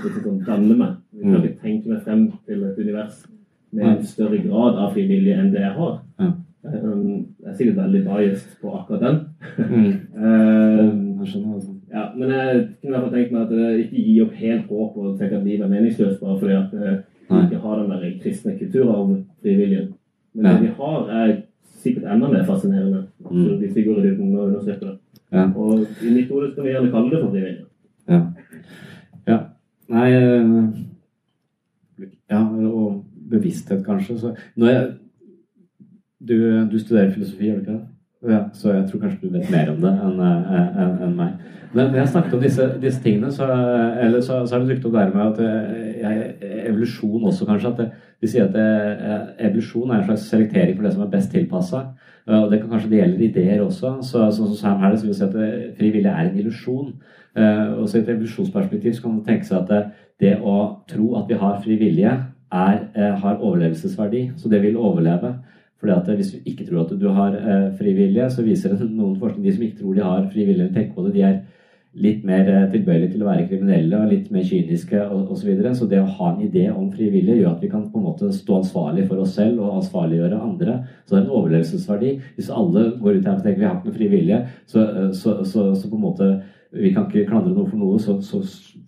liksom 0.05 0.41
danne 0.47 0.77
meg. 0.77 0.95
Jeg 1.15 1.23
kan 1.23 1.35
Mm. 1.41 1.45
ikke 1.45 1.62
tenke 1.62 1.89
meg 1.89 2.03
frem 2.03 2.33
til 2.47 2.65
et 2.65 2.78
univers 2.78 3.27
med 3.73 3.85
en 3.87 4.03
større 4.05 4.39
grad 4.43 4.74
av 4.78 4.93
fri 4.93 5.07
vilje 5.07 5.35
enn 5.39 5.53
det 5.53 5.61
jeg 5.61 5.73
har. 5.73 6.01
Ja. 6.20 6.33
Um, 6.66 7.27
Jeg 7.45 7.53
er 7.53 7.55
sikkert 7.55 7.77
veldig 7.77 8.05
biased 8.05 8.57
på 8.61 8.73
akkurat 8.74 9.01
den. 9.01 9.20
Mm. 9.59 9.93
Um, 10.16 11.20
Jeg 11.20 11.28
skjønner. 11.28 11.55
Altså. 11.55 11.73
ja, 11.93 12.05
men 12.16 12.28
jeg 12.28 12.69
kunne 12.81 12.91
i 12.91 12.99
hvert 12.99 13.03
fall 13.03 13.12
tenkt 13.12 13.33
meg 13.33 13.43
at 13.43 13.51
jeg 13.51 13.85
ikke 13.85 14.05
gi 14.07 14.20
opp 14.23 14.33
helt 14.33 14.66
håp 14.69 14.97
og 14.97 15.19
tenke 15.19 15.37
at 15.37 15.45
livet 15.45 15.65
er 15.65 15.69
meningsløst 15.69 16.20
bare 16.20 16.39
fordi 16.41 16.53
at 16.53 16.73
jeg 16.73 17.45
ikke 17.45 17.61
har 17.62 17.78
den 17.81 17.91
der 17.91 18.19
kristne 18.23 18.59
kulturarven, 18.59 19.24
frivilligen. 19.43 19.89
Men 20.35 20.45
Ja. 20.47 20.53
det 20.53 20.61
vi 20.62 20.66
har, 20.77 21.09
er 21.11 21.43
sikkert 21.65 22.05
enda 22.12 22.28
mer 22.28 22.45
fascinerende. 22.45 23.05
Mm. 23.31 23.59
Hvis 23.59 23.74
vi 23.77 23.83
går 23.83 23.99
i 23.99 24.03
dybden 24.11 24.37
og 24.37 24.47
undersøker 24.49 24.87
det. 24.87 24.99
Ja. 25.32 25.48
Og 25.55 25.86
i 26.03 26.12
mitt 26.12 26.28
hode 26.31 26.53
skal 26.53 26.65
vi 26.65 26.74
gjerne 26.74 26.90
kalle 26.90 27.11
det 27.11 27.23
for 27.23 27.31
frivillig. 27.31 27.65
Ja. 28.09 28.20
ja. 29.27 29.39
Nei 29.89 30.12
eh, 30.12 30.85
Ja, 32.31 32.40
og 32.43 33.05
bevissthet, 33.31 33.85
kanskje. 33.86 34.19
Så 34.19 34.35
når 34.57 34.66
jeg 34.66 34.94
Du, 36.28 36.35
du 36.70 36.78
studerer 36.78 37.12
filosofi, 37.12 37.44
gjør 37.44 37.55
du 37.55 37.61
ikke 37.61 37.73
det? 37.73 37.86
Ja, 38.24 38.47
så 38.56 38.72
jeg 38.72 38.86
tror 38.88 39.02
kanskje 39.02 39.28
du 39.28 39.34
vet 39.34 39.51
mer 39.52 39.68
om 39.70 39.82
det 39.82 39.93
enn 39.93 40.20
en, 40.24 40.78
en 40.80 40.94
enn 41.05 41.16
meg. 41.18 41.34
Men 41.74 41.90
når 41.90 41.98
jeg 41.98 42.12
snakket 42.14 42.34
om 42.38 42.40
disse, 42.40 42.68
disse 42.80 43.02
tingene, 43.05 43.28
så, 43.32 43.47
eller 44.01 44.22
så, 44.24 44.38
så 44.47 44.56
har 44.56 44.64
det 44.64 44.70
dukket 44.70 44.86
opp 44.88 44.94
der 44.97 45.12
med 45.12 45.26
at 45.26 45.40
eh, 45.44 45.90
jeg, 46.01 46.55
evolusjon 46.70 47.26
også, 47.28 47.48
kanskje. 47.48 47.72
At 47.74 47.82
det, 47.82 47.88
de 48.22 48.30
sier 48.32 48.47
at 48.47 48.55
det, 48.56 48.64
eh, 49.10 49.26
evolusjon 49.51 49.90
er 49.90 50.01
en 50.01 50.06
slags 50.09 50.24
selektering 50.30 50.78
for 50.78 50.88
det 50.88 50.94
som 50.94 51.05
er 51.05 51.12
best 51.12 51.34
tilpassa. 51.34 51.82
Og 52.26 52.48
det 52.51 52.59
kan 52.60 52.72
kanskje 52.72 52.88
det 52.90 53.02
gjelder 53.02 53.26
ideer 53.28 53.60
også. 53.62 53.93
Så, 54.02 54.24
som 54.34 54.55
Sam 54.56 54.80
Harris 54.82 55.05
vil 55.05 55.14
si 55.14 55.22
at 55.26 55.36
frivillig 55.76 56.10
er 56.10 56.24
en 56.24 56.40
illusjon. 56.40 56.94
Eh, 57.36 57.72
og 57.76 57.88
så 57.88 57.98
I 57.98 58.01
et 58.01 58.14
evolusjonsperspektiv 58.14 58.97
så 58.97 59.05
kan 59.05 59.18
man 59.18 59.26
tenke 59.26 59.47
seg 59.47 59.60
at 59.60 59.68
det, 59.70 59.82
det 60.24 60.32
å 60.40 60.56
tro 60.88 61.12
at 61.20 61.28
vi 61.28 61.38
har 61.43 61.60
fri 61.62 61.76
vilje, 61.80 62.14
er, 62.56 62.78
eh, 62.94 63.12
har 63.20 63.36
overlevelsesverdi. 63.36 64.30
Så 64.40 64.48
det 64.48 64.62
vil 64.64 64.80
overleve. 64.80 65.34
Fordi 65.81 65.93
at 65.93 66.16
Hvis 66.16 66.32
du 66.32 66.39
ikke 66.44 66.65
tror 66.66 66.85
at 66.85 67.01
du 67.01 67.09
har 67.12 67.35
eh, 67.36 67.73
frivillige, 67.78 68.31
så 68.31 68.43
viser 68.43 68.73
det 68.73 68.90
noen 68.90 69.19
forskning 69.20 69.44
de 69.44 69.53
som 69.53 69.62
ikke 69.66 69.82
tror 69.82 69.94
de 69.94 70.03
har 70.03 70.31
frivillige, 70.32 70.73
tenker 70.73 70.94
på 70.94 71.07
det, 71.07 71.15
de 71.15 71.23
er 71.23 71.36
litt 71.97 72.24
mer 72.28 72.48
eh, 72.48 72.65
tilbøyelige 72.73 73.15
til 73.15 73.24
å 73.24 73.28
være 73.31 73.47
kriminelle 73.48 74.01
og 74.01 74.11
litt 74.12 74.28
mer 74.32 74.44
kyniske 74.44 75.01
osv. 75.07 75.31
Så, 75.36 75.47
videre. 75.48 75.74
så 75.77 75.89
det 75.89 76.01
å 76.03 76.09
ha 76.19 76.32
en 76.32 76.43
idé 76.44 76.66
om 76.73 76.90
frivillige 76.93 77.40
gjør 77.40 77.55
at 77.55 77.65
vi 77.65 77.70
kan 77.73 77.86
på 77.93 78.01
en 78.01 78.09
måte 78.11 78.32
stå 78.35 78.61
ansvarlig 78.61 79.07
for 79.09 79.23
oss 79.23 79.36
selv 79.39 79.62
og 79.65 79.78
ansvarliggjøre 79.78 80.43
andre. 80.48 80.81
Så 81.05 81.15
det 81.15 81.20
er 81.20 81.24
en 81.24 81.39
overlevelsesverdi. 81.39 82.12
Hvis 82.36 82.53
alle 82.53 82.90
går 83.01 83.19
ut 83.20 83.31
her 83.31 83.39
og 83.39 83.47
tenker 83.47 83.62
vi 83.62 83.69
har 83.69 83.78
ikke 83.78 83.90
noe 83.90 84.01
frivillige, 84.01 84.43
så, 84.69 84.85
eh, 84.85 85.11
så, 85.16 85.39
så, 85.48 85.70
så 85.77 85.93
på 85.93 86.01
en 86.01 86.07
måte 86.09 86.31
vi 86.72 86.93
kan 86.94 87.06
ikke 87.06 87.28
klandre 87.28 87.55
noe 87.55 87.68
for 87.68 87.80
noe, 87.80 88.01
så, 88.02 88.18
så 88.24 88.43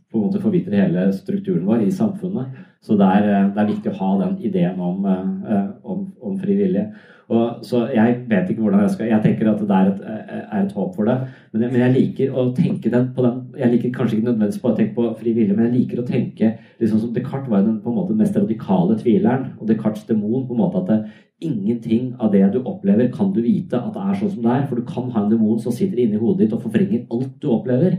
på 0.09 0.18
en 0.18 0.24
måte 0.24 0.40
forvitrer 0.40 0.86
hele 0.86 1.10
strukturen 1.12 1.66
vår 1.68 1.84
i 1.84 1.92
samfunnet. 1.92 2.56
Så 2.84 2.96
det 2.96 3.06
er, 3.06 3.28
eh, 3.28 3.52
det 3.55 3.62
er 3.62 3.70
viktig 3.74 3.92
å 3.92 4.00
ha 4.00 4.10
den 4.24 4.38
ideen 4.46 4.80
om, 4.80 5.06
eh, 5.06 5.68
om, 5.84 6.06
om 6.22 6.38
fri 6.40 6.56
vilje. 6.56 6.88
Og, 7.28 7.64
så 7.68 7.82
jeg 7.92 8.22
vet 8.30 8.48
ikke 8.48 8.62
hvordan 8.64 8.80
jeg 8.86 8.92
skal 8.94 9.09
Jeg 9.10 9.20
tenker 9.20 9.50
at 9.50 9.60
det 9.60 9.76
er 9.76 9.88
et, 9.90 9.98
eh, 10.00 10.44
er 10.48 10.62
et 10.62 10.72
håp 10.72 10.94
for 10.96 11.05
det. 11.05 11.16
Men 11.52 11.62
jeg, 11.62 11.72
men 11.72 11.82
jeg 11.82 11.94
liker 11.96 12.32
å 12.32 12.46
tenke 12.56 12.92
den 12.94 13.10
på 13.12 13.24
den 13.26 13.42
Jeg 13.59 13.72
liker 13.74 13.92
kanskje 13.98 14.16
ikke 14.16 14.28
nødvendigvis 14.30 14.62
bare 14.62 14.72
å 14.72 14.78
tenke 14.78 14.96
på 14.96 15.09
fri 15.20 15.34
vilje, 15.36 15.56
men 15.56 15.68
jeg 15.68 15.74
liker 15.74 16.00
å 16.00 16.06
tenke 16.09 16.55
liksom 16.80 17.02
som 17.02 17.12
Descartes 17.12 17.50
var 17.52 17.66
den 17.66 17.82
på 17.84 17.92
en 17.92 17.98
måte 18.00 18.16
mest 18.16 18.36
radikale 18.38 18.96
tvileren. 18.96 19.50
Og 19.60 19.68
Descartes 19.68 20.09
demon 20.09 20.46
på 20.48 20.56
en 20.56 20.62
måte 20.62 20.80
at 20.80 20.88
det, 20.88 20.98
ingenting 21.40 22.15
av 22.19 22.32
det 22.32 22.43
du 22.52 22.62
opplever, 22.66 23.10
kan 23.15 23.32
du 23.32 23.40
vite 23.43 23.78
at 23.78 23.94
det 23.94 24.02
er 24.02 24.16
sånn 24.20 24.32
som 24.35 24.43
det 24.43 24.55
er. 24.55 24.65
For 24.66 24.81
du 24.81 24.86
kan 24.89 25.10
ha 25.15 25.24
en 25.24 25.31
demon 25.31 25.60
som 25.62 25.74
sitter 25.74 26.02
inni 26.02 26.19
hodet 26.19 26.47
ditt 26.47 26.56
og 26.56 26.65
forvrenger 26.66 27.06
alt 27.15 27.36
du 27.43 27.48
opplever. 27.55 27.98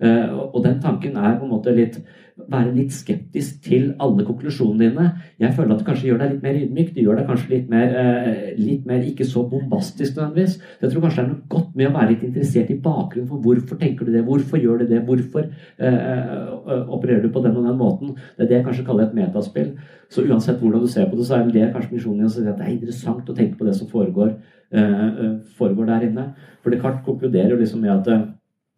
Eh, 0.00 0.32
og- 0.32 0.62
den 0.64 0.80
tanken 0.80 1.16
er 1.16 1.38
på 1.38 1.44
en 1.44 1.50
måte 1.50 1.76
litt 1.76 2.02
være 2.50 2.72
litt 2.74 2.94
skeptisk 2.94 3.60
til 3.66 3.90
alle 4.00 4.24
konklusjonene 4.26 4.88
dine. 4.88 5.06
Jeg 5.42 5.54
føler 5.56 5.74
at 5.74 5.82
det 5.82 5.86
kanskje 5.86 6.08
gjør 6.08 6.20
deg 6.22 6.34
litt 6.34 6.42
mer 6.46 6.58
ydmyk. 6.60 6.90
Det 6.94 7.04
gjør 7.04 7.20
deg 7.20 7.30
kanskje 7.30 7.52
litt 7.54 7.70
mer, 7.70 7.94
eh, 8.00 8.50
litt 8.58 8.86
mer 8.86 9.06
ikke 9.06 9.26
så 9.28 9.44
bombastisk 9.50 10.16
nødvendigvis. 10.16 10.58
Jeg 10.80 10.90
tror 10.90 11.06
kanskje 11.06 11.22
det 11.22 11.24
er 11.24 11.32
noe 11.32 11.54
godt 11.54 11.76
med 11.76 11.90
å 11.90 11.94
være 11.98 12.10
litt 12.14 12.26
interessert 12.30 12.70
i 12.70 12.80
bakgrunnen 12.80 13.28
for 13.28 13.44
hvorfor 13.44 13.80
tenker 13.80 14.04
du 14.06 14.12
det, 14.12 14.24
hvorfor 14.24 14.58
gjør 14.58 14.78
du 14.82 14.86
det, 14.86 15.04
hvorfor 15.06 15.46
eh, 15.46 15.94
eh, 15.94 16.84
opererer 16.88 17.22
du 17.22 17.28
på 17.28 17.42
den 17.44 17.56
og 17.56 17.66
den 17.66 17.78
måten. 17.78 18.14
Det 18.36 18.46
er 18.46 18.48
det 18.48 18.58
jeg 18.60 18.68
kanskje 18.68 18.86
kaller 18.86 19.08
et 19.08 19.14
metaspill. 19.14 19.74
Så 20.10 20.24
uansett 20.26 20.58
hvordan 20.58 20.82
du 20.82 20.88
ser 20.90 21.06
på 21.06 21.16
det, 21.16 21.26
så 21.26 21.36
er 21.38 21.50
det 21.50 21.68
kanskje 21.74 21.94
misjonen 21.94 22.24
din 22.24 22.30
å 22.30 22.32
si 22.34 22.42
at 22.42 22.58
det 22.58 22.66
er 22.66 22.74
interessant 22.74 23.28
å 23.30 23.36
tenke 23.36 23.58
på 23.58 23.66
det 23.68 23.76
som 23.78 23.90
foregår, 23.90 24.34
eh, 24.72 25.06
eh, 25.06 25.36
foregår 25.58 25.86
der 25.86 26.08
inne. 26.08 26.24
For 26.62 26.70
Descartes 26.70 27.04
konkluderer 27.06 27.54
jo 27.54 27.60
liksom 27.60 27.80
med 27.80 27.92
at 27.94 28.08
eh, 28.08 28.26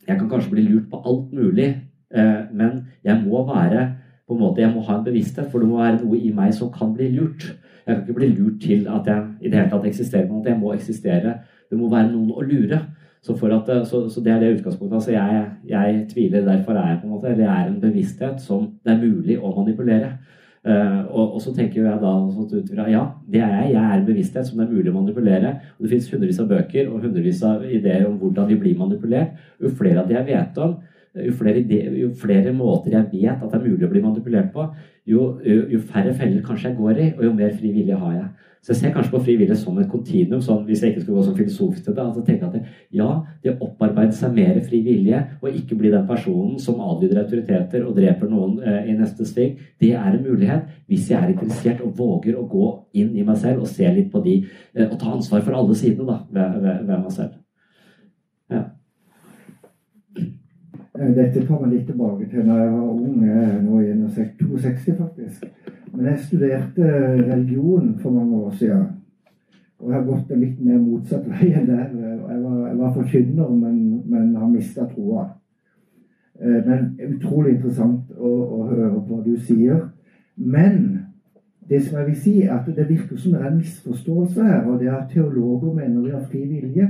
jeg 0.08 0.18
kan 0.18 0.28
kanskje 0.28 0.50
bli 0.50 0.66
lurt 0.66 0.90
på 0.90 1.00
alt 1.06 1.32
mulig, 1.32 1.70
men 2.12 2.86
jeg 3.04 3.16
må 3.24 3.40
være 3.48 3.86
på 4.28 4.34
en 4.34 4.40
måte, 4.40 4.60
jeg 4.60 4.72
må 4.74 4.82
ha 4.86 4.98
en 4.98 5.04
bevissthet, 5.04 5.50
for 5.50 5.62
det 5.62 5.68
må 5.68 5.78
være 5.80 6.00
noe 6.02 6.18
i 6.18 6.32
meg 6.34 6.54
som 6.54 6.70
kan 6.72 6.92
bli 6.94 7.08
lurt. 7.14 7.46
Jeg 7.86 7.94
kan 7.94 8.02
ikke 8.02 8.18
bli 8.18 8.28
lurt 8.36 8.60
til 8.62 8.86
at 8.88 9.08
jeg 9.10 9.22
i 9.40 9.50
det 9.50 9.58
hele 9.58 9.70
tatt 9.70 9.86
eksisterer. 9.86 10.26
en 10.26 10.36
måte. 10.36 10.50
Jeg 10.50 10.60
må 10.60 10.74
eksistere. 10.74 11.38
Det 11.70 11.78
må 11.78 11.88
være 11.90 12.12
noen 12.12 12.30
å 12.30 12.44
lure. 12.46 12.80
Så, 13.22 13.34
at, 13.46 13.68
eh, 13.70 13.84
så, 13.86 14.08
så 14.10 14.20
det 14.20 14.32
er 14.32 14.40
det 14.40 14.58
utgangspunktet. 14.58 14.94
Altså 14.94 15.12
jeg, 15.12 15.46
jeg 15.68 16.06
tviler, 16.12 16.44
derfor 16.46 16.72
er 16.72 16.88
jeg 16.88 17.00
på 17.00 17.06
en 17.06 17.14
måte, 17.14 17.28
eller 17.30 17.44
jeg 17.44 17.62
er 17.62 17.68
en 17.70 17.80
bevissthet 17.80 18.40
som 18.42 18.70
det 18.84 18.94
er 18.94 19.02
mulig 19.02 19.38
å 19.38 19.52
manipulere. 19.56 20.16
Uh, 20.62 21.00
og, 21.10 21.32
og 21.34 21.40
så 21.42 21.50
tenker 21.50 21.80
jeg 21.82 21.98
da 21.98 22.10
ut 22.22 22.68
ja, 22.86 23.00
det 23.26 23.40
er 23.42 23.48
jeg. 23.50 23.72
Jeg 23.72 23.82
er 23.82 23.94
en 23.96 24.04
bevissthet 24.06 24.46
som 24.46 24.60
det 24.60 24.68
er 24.68 24.74
mulig 24.76 24.92
å 24.92 24.94
manipulere. 24.94 25.56
Og 25.74 25.84
det 25.84 25.90
finnes 25.90 26.10
hundrevis 26.14 26.38
av 26.38 26.50
bøker 26.50 26.90
og 26.90 27.02
hundrevis 27.02 27.42
av 27.46 27.64
ideer 27.66 28.06
om 28.06 28.14
hvordan 28.20 28.46
vi 28.50 28.58
blir 28.62 28.78
manipulert. 28.78 29.34
Jo 29.58 29.72
flere 29.74 30.04
av 30.04 30.10
de 30.10 30.14
jeg 30.14 30.28
vet 30.28 30.60
om, 30.62 30.76
jo 31.14 31.32
flere, 31.36 31.64
jo 31.98 32.10
flere 32.16 32.52
måter 32.56 32.94
jeg 32.94 33.08
vet 33.12 33.42
at 33.42 33.50
det 33.50 33.58
er 33.58 33.66
mulig 33.66 33.84
å 33.84 33.90
bli 33.92 34.04
manipulert 34.04 34.52
på, 34.54 34.64
jo, 35.08 35.26
jo, 35.44 35.66
jo 35.74 35.80
færre 35.84 36.14
feller 36.16 36.44
kanskje 36.46 36.70
jeg 36.70 36.78
går 36.78 37.02
i, 37.02 37.10
og 37.18 37.26
jo 37.26 37.34
mer 37.36 37.52
fri 37.58 37.72
vilje 37.74 37.98
har 37.98 38.14
jeg. 38.16 38.30
Så 38.62 38.70
jeg 38.70 38.78
ser 38.78 38.92
kanskje 38.94 39.10
på 39.10 39.20
fri 39.26 39.34
vilje 39.40 39.56
som 39.58 39.78
et 39.82 39.88
kontinuum, 39.90 40.40
sånn, 40.42 40.60
hvis 40.68 40.84
jeg 40.84 40.92
ikke 40.92 41.00
skal 41.02 41.16
gå 41.16 41.22
som 41.26 41.34
filosofisk 41.34 41.86
til 41.88 41.96
det. 41.96 42.02
altså 42.02 42.20
jeg 42.20 42.26
tenker 42.28 42.46
at 42.46 42.52
det, 42.54 42.76
Ja, 42.94 43.08
det 43.42 43.56
opparbeider 43.56 44.14
seg 44.14 44.36
mer 44.36 44.60
fri 44.62 44.78
vilje, 44.86 45.18
og 45.40 45.56
ikke 45.58 45.78
bli 45.80 45.90
den 45.90 46.06
personen 46.06 46.60
som 46.62 46.78
adlyder 46.78 47.24
autoriteter 47.24 47.82
og 47.82 47.96
dreper 47.98 48.30
noen 48.30 48.60
eh, 48.62 48.92
i 48.92 48.94
neste 48.94 49.26
sving, 49.26 49.56
det 49.82 49.90
er 49.98 50.12
en 50.12 50.22
mulighet 50.22 50.70
hvis 50.86 51.10
jeg 51.10 51.18
er 51.18 51.32
interessert 51.34 51.82
og 51.82 51.96
våger 51.98 52.38
å 52.38 52.46
gå 52.46 52.68
inn 53.02 53.16
i 53.18 53.26
meg 53.26 53.40
selv 53.42 53.66
og 53.66 53.72
se 53.72 53.90
litt 53.90 54.12
på 54.14 54.22
de, 54.22 54.38
eh, 54.76 54.86
og 54.86 54.94
ta 55.00 55.10
ansvar 55.10 55.42
for 55.42 55.58
alle 55.58 55.74
sidene 55.74 56.06
da, 56.06 56.20
ved, 56.30 56.62
ved, 56.62 56.86
ved 56.86 57.02
meg 57.02 57.18
selv. 57.18 57.34
Eh, 58.52 58.64
Dette 61.16 61.44
kommer 61.48 61.70
litt 61.70 61.86
tilbake 61.88 62.28
til 62.30 62.46
når 62.46 62.58
jeg 62.62 62.72
var 62.72 62.88
ung, 62.92 63.20
nå 63.66 63.80
i 63.82 63.92
62 64.14 64.96
faktisk. 64.98 65.46
Men 65.92 66.08
jeg 66.08 66.24
studerte 66.26 66.90
religion 67.26 67.94
for 68.00 68.14
mange 68.14 68.36
år 68.36 68.52
siden. 68.60 68.84
Og 69.82 69.90
jeg 69.90 69.98
har 69.98 70.06
gått 70.06 70.30
en 70.30 70.40
litt 70.40 70.58
mer 70.62 70.78
motsatt 70.78 71.28
vei 71.32 71.52
enn 71.52 71.68
det. 71.68 71.78
Jeg 71.98 72.42
var, 72.42 72.58
jeg 72.68 72.78
var 72.78 72.92
forkynner, 72.96 73.54
men, 73.54 73.78
men 74.06 74.34
har 74.38 74.50
mista 74.50 74.86
troa. 74.90 75.26
Eh, 76.40 76.60
Men 76.66 76.92
utrolig 77.16 77.56
interessant 77.56 78.12
å, 78.18 78.30
å 78.30 78.60
høre 78.70 78.92
på 78.94 79.02
hva 79.08 79.24
du 79.26 79.34
sier. 79.36 79.88
Men 80.36 80.78
det 81.68 81.82
som 81.84 81.98
jeg 81.98 82.08
vil 82.08 82.18
si, 82.18 82.34
er 82.42 82.56
at 82.56 82.70
det 82.76 82.88
virker 82.88 83.18
som 83.18 83.34
det 83.34 83.42
er 83.42 83.50
en 83.50 83.60
misforståelse 83.60 84.48
her. 84.48 84.64
Og 84.70 84.80
det 84.80 84.88
er 84.88 84.98
at 85.00 85.12
teologer 85.12 85.74
mener 85.76 86.00
vi 86.06 86.14
har 86.14 86.24
fri 86.30 86.44
vilje. 86.46 86.88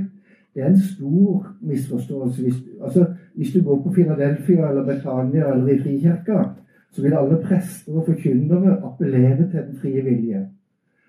Det 0.53 0.61
er 0.61 0.69
en 0.69 0.79
stor 0.79 1.49
misforståelse. 1.65 2.53
Altså, 2.81 3.07
hvis 3.35 3.53
du 3.53 3.63
går 3.63 3.81
på 3.83 3.93
Philadelphia 3.93 4.69
eller 4.69 4.85
Betania 4.85 5.53
eller 5.53 5.73
i 5.73 5.79
Frikirka, 5.79 6.43
så 6.91 7.01
vil 7.01 7.13
alle 7.17 7.39
prester 7.43 7.93
og 7.93 8.05
forkynnere 8.05 8.77
appellere 8.85 9.37
til 9.37 9.59
den 9.67 9.77
frie 9.81 10.03
vilje. 10.03 10.47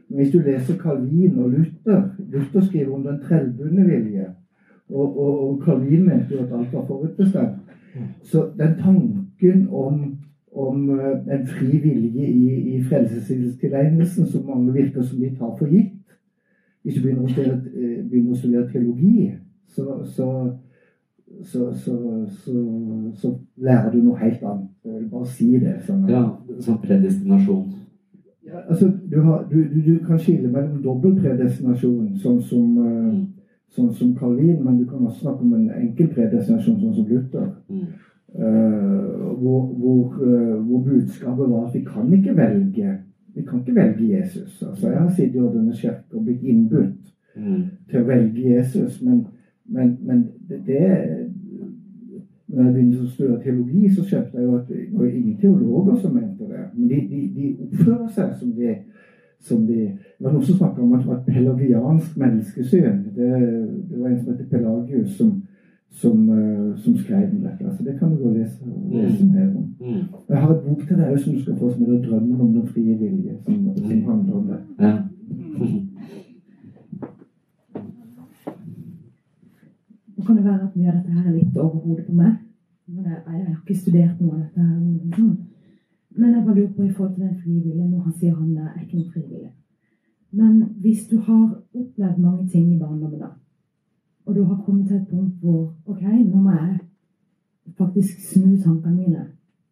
Men 0.09 0.16
hvis 0.16 0.32
du 0.32 0.38
leser 0.38 0.78
Calvin 0.78 1.38
og 1.38 1.51
Luther 1.51 2.02
Luther 2.32 2.60
skriver 2.60 2.94
om 2.94 3.05
den 3.05 3.20
trellbundne 3.20 3.84
vilje. 3.84 4.26
Og, 4.88 5.18
og, 5.18 5.48
og 5.48 5.62
Calvin 5.64 6.05
mente 6.05 6.34
jo 6.34 6.38
at 6.38 6.52
alt 6.52 6.72
var 6.72 6.86
forutbestemt. 6.86 7.60
Så 8.22 8.48
den 8.59 8.74
tanken 8.82 9.68
om, 9.68 10.16
om 10.52 11.01
eh, 11.01 11.34
en 11.34 11.46
fri 11.46 11.76
vilje 11.78 12.26
i, 12.26 12.76
i 12.76 12.82
frelsestilegnelsen 12.82 14.26
som 14.26 14.46
mange 14.46 14.72
virker 14.72 15.02
som 15.02 15.18
de 15.18 15.30
tar 15.38 15.55
for 15.59 15.70
gitt 15.70 15.92
Hvis 16.82 16.98
du 16.98 17.01
begynner 17.01 17.24
å 17.24 17.32
studere, 17.32 17.60
eh, 17.72 18.01
begynner 18.05 18.34
å 18.34 18.38
studere 18.38 18.68
teologi, 18.72 19.30
så, 19.72 20.02
så, 20.05 20.26
så, 21.43 21.73
så, 21.74 21.94
så, 22.44 22.52
så 23.15 23.31
lærer 23.56 23.90
du 23.93 24.02
noe 24.02 24.19
helt 24.19 24.43
annet. 24.43 24.70
Jeg 24.85 25.01
vil 25.01 25.09
bare 25.11 25.27
si 25.27 25.48
det. 25.59 25.74
Sånn, 25.86 26.05
Ja, 26.09 26.24
som 26.61 26.78
predestinasjon. 26.82 27.65
ja, 28.47 28.62
altså, 28.69 28.90
du, 29.11 29.20
har, 29.23 29.47
du, 29.51 29.62
du, 29.73 29.81
du 29.81 29.98
kan 30.06 30.19
skille 30.19 30.48
mellom 30.48 30.82
dobbel 30.82 31.16
predestinasjon, 31.20 32.15
sånn 32.23 32.43
som, 32.43 32.74
mm. 32.78 33.23
sånn 33.77 33.93
som 33.94 34.12
Karlin, 34.19 34.61
men 34.65 34.78
du 34.78 34.85
kan 34.90 35.06
også 35.06 35.24
snakke 35.27 35.43
om 35.47 35.55
en 35.59 35.70
enkel 35.70 36.12
predestinasjon, 36.15 36.81
sånn 36.81 36.98
som 36.98 37.09
Luther. 37.09 37.51
Mm. 37.69 37.86
Uh, 38.35 39.35
hvor, 39.39 39.69
hvor, 39.78 40.15
uh, 40.19 40.56
hvor 40.66 40.81
budskapet 40.82 41.51
var 41.51 41.69
at 41.69 41.74
vi 41.77 41.85
kan 41.86 42.09
ikke 42.16 42.32
velge 42.35 42.97
vi 43.35 43.43
kan 43.47 43.61
ikke 43.61 43.74
velge 43.77 44.09
Jesus. 44.09 44.62
Altså, 44.62 44.89
jeg 44.89 44.98
har 44.98 45.11
sittet 45.11 45.36
i 45.39 45.43
Ordene 45.43 45.74
kirke 45.74 46.19
og 46.19 46.24
blitt 46.27 46.43
innbudt 46.43 47.05
Mm. 47.36 47.62
til 47.90 47.98
å 48.01 48.06
velge 48.06 48.43
Jesus, 48.47 49.01
men, 49.02 49.24
men, 49.66 49.97
men 50.06 50.20
det, 50.48 50.61
det 50.69 50.82
Når 52.55 52.64
jeg 52.64 52.74
begynte 52.74 53.02
å 53.02 53.09
studere 53.10 53.40
teologi, 53.43 53.89
så 53.90 54.05
skjønte 54.06 54.39
jeg 54.39 54.44
jo 54.47 54.59
at 54.59 54.68
det 54.68 54.85
var 54.93 55.06
ingen 55.09 55.39
teologer 55.40 55.97
som 56.02 56.12
mente 56.14 56.51
det. 56.51 56.66
Men 56.74 56.90
de, 56.90 57.01
de, 57.10 57.22
de 57.35 57.48
oppfører 57.64 58.12
seg 58.14 58.36
som 58.39 58.52
de, 58.55 58.74
som 59.44 59.64
de 59.66 59.81
Det 59.81 60.26
var 60.26 60.36
noen 60.36 60.44
som 60.47 60.60
snakka 60.60 60.82
om 60.85 60.93
at 60.94 61.02
det 61.02 61.10
var 61.10 61.18
et 61.18 61.32
pelagiansk 61.32 62.20
menneskesyn. 62.22 63.01
Det, 63.16 63.32
det 63.90 63.98
var 63.98 64.09
en 64.09 64.20
som 64.20 64.31
heter 64.31 64.51
Pelagius, 64.52 65.16
som, 65.18 65.32
som, 66.02 66.22
eh, 66.36 66.70
som 66.85 66.97
skrev 67.01 67.26
om 67.32 67.43
dette. 67.43 67.74
Så 67.74 67.89
det 67.89 67.97
kan 67.98 68.12
du 68.12 68.22
gå 68.22 68.31
og 68.31 68.39
lese, 68.39 68.70
lese 68.93 69.26
mer 69.26 69.51
om. 69.51 69.66
Mm. 69.81 70.05
Jeg 70.28 70.44
har 70.44 70.55
et 70.55 70.64
bok 70.68 70.86
til 70.86 71.02
deg 71.02 71.18
som 71.18 71.35
du 71.35 71.43
skal 71.43 71.59
få, 71.59 71.72
som 71.72 71.82
heter 71.82 72.01
'Drømmen 72.06 72.40
om 72.40 72.55
den 72.55 72.66
frie 72.70 72.94
vilje', 73.02 73.36
som, 73.44 73.68
som 73.76 74.02
handler 74.12 74.35
om 74.35 74.47
det. 74.52 74.60
Ja. 74.81 74.94
Nå 80.16 80.24
kan 80.26 80.36
det 80.36 80.44
være 80.44 80.62
at 80.62 80.76
mye 80.76 80.89
av 80.89 80.94
dette 80.97 81.12
her 81.12 81.24
er 81.28 81.35
litt 81.36 81.56
over 81.59 81.78
hodet 81.85 82.06
på 82.06 82.14
meg. 82.14 82.43
Jeg, 82.94 83.20
jeg 83.26 83.46
har 83.46 83.58
ikke 83.58 83.80
studert 83.80 84.20
noe 84.20 84.34
av 84.34 84.40
dette. 84.44 84.60
her. 84.60 85.36
Men 86.16 86.34
jeg 86.34 86.44
bare 86.44 86.56
lurer 86.56 86.72
på 86.76 86.82
i 86.82 86.92
forhold 86.92 87.14
til 87.14 87.24
den 87.24 87.38
frivillige, 87.42 87.88
når 87.88 88.00
han 88.00 88.12
sier 88.18 88.34
han 88.34 88.56
er 88.56 88.82
ikke 88.82 88.98
noe 89.00 89.12
frivillig. 89.12 89.52
Men 90.30 90.62
hvis 90.82 91.08
du 91.10 91.16
har 91.20 91.44
opplevd 91.74 92.18
mange 92.18 92.48
ting 92.48 92.74
i 92.74 92.78
barndommen, 92.78 93.20
da, 93.20 93.30
og 94.26 94.34
du 94.34 94.44
har 94.44 94.62
kommet 94.66 94.88
til 94.88 94.96
et 94.96 95.08
punkt 95.08 95.34
hvor 95.40 95.74
ok, 95.86 96.02
nå 96.02 96.36
må 96.36 96.50
jeg 96.50 96.78
faktisk 97.78 98.20
snu 98.30 98.56
tankene 98.62 98.96
mine 98.96 99.26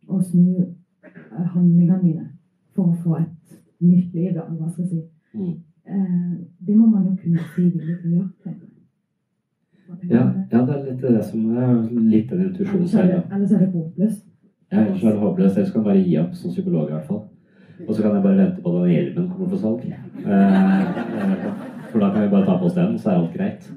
og 0.09 0.25
snu 0.25 0.59
eh, 0.59 1.47
handlingene 1.55 2.03
mine 2.03 2.29
for 2.75 2.91
å 2.91 2.99
få 3.05 3.17
et 3.21 3.59
nytt 3.81 4.15
liv, 4.15 4.33
da, 4.35 4.47
hva 4.49 4.69
skal 4.71 4.85
jeg 4.85 4.91
si. 4.91 5.03
Mm. 5.39 5.57
Eh, 5.87 6.33
det 6.67 6.77
må 6.77 6.87
man 6.87 7.09
jo 7.09 7.17
kunne 7.23 7.39
si 7.39 7.55
frivillig 7.55 7.99
til 8.03 8.13
å 8.13 8.17
gjøre. 8.17 8.29
tenker 8.45 8.67
jeg. 8.67 8.69
Hva 8.69 8.69
tenker 8.69 9.81
Ja, 10.11 10.25
ja, 10.53 10.63
det 10.67 10.75
er 10.75 10.85
litt 10.87 11.03
det 11.03 11.25
som 11.25 11.57
er 11.57 11.75
litt 12.13 12.31
den 12.31 12.47
intuisjonen 12.49 12.89
selv. 12.89 13.23
ellers 13.33 13.53
er 13.53 13.59
det 13.65 13.71
håpløst. 13.75 14.25
Ja, 14.73 14.81
ellers 14.87 15.05
er 15.05 15.11
det 15.11 15.21
håpløst. 15.21 15.57
Ellers 15.57 15.73
kan 15.73 15.85
jeg 15.85 15.89
bare 15.91 16.05
gi 16.07 16.19
opp 16.23 16.35
som 16.35 16.51
psykolog 16.51 16.89
i 16.89 16.97
hvert 16.97 17.07
fall. 17.07 17.23
Og 17.89 17.95
så 17.95 18.03
kan 18.03 18.15
jeg 18.15 18.23
bare 18.23 18.37
vente 18.39 18.63
på 18.63 18.73
at 18.73 18.83
den 18.83 18.93
hjelmen 18.93 19.31
kommer 19.31 19.49
for 19.49 19.63
salg. 19.63 19.87
Eh, 19.87 20.29
eh, 20.29 21.47
for 21.91 21.99
da 22.01 22.13
kan 22.13 22.23
vi 22.23 22.29
bare 22.35 22.47
ta 22.47 22.59
på 22.59 22.69
oss 22.69 22.77
den, 22.79 22.99
så 22.99 23.11
er 23.11 23.21
alt 23.21 23.35
greit. 23.37 23.73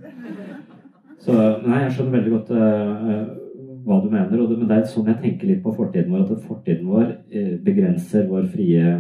Så 1.25 1.33
nei, 1.65 1.79
jeg 1.83 1.91
skjønner 1.95 2.17
veldig 2.19 2.33
godt 2.35 2.51
eh, 2.53 3.44
hva 3.86 4.02
du 4.02 4.10
mener. 4.10 4.34
Det, 4.34 4.57
men 4.57 4.68
det 4.70 4.78
er 4.78 4.88
sånn 4.90 5.10
jeg 5.12 5.22
tenker 5.22 5.49
litt 5.49 5.64
på 5.64 5.74
fortiden 5.78 6.12
vår, 6.14 6.26
at 6.26 6.48
fortiden 6.48 6.90
vår 6.90 7.07
eh, 7.30 7.56
begrenser 7.66 8.28
vår 8.30 8.48
frie, 8.52 8.95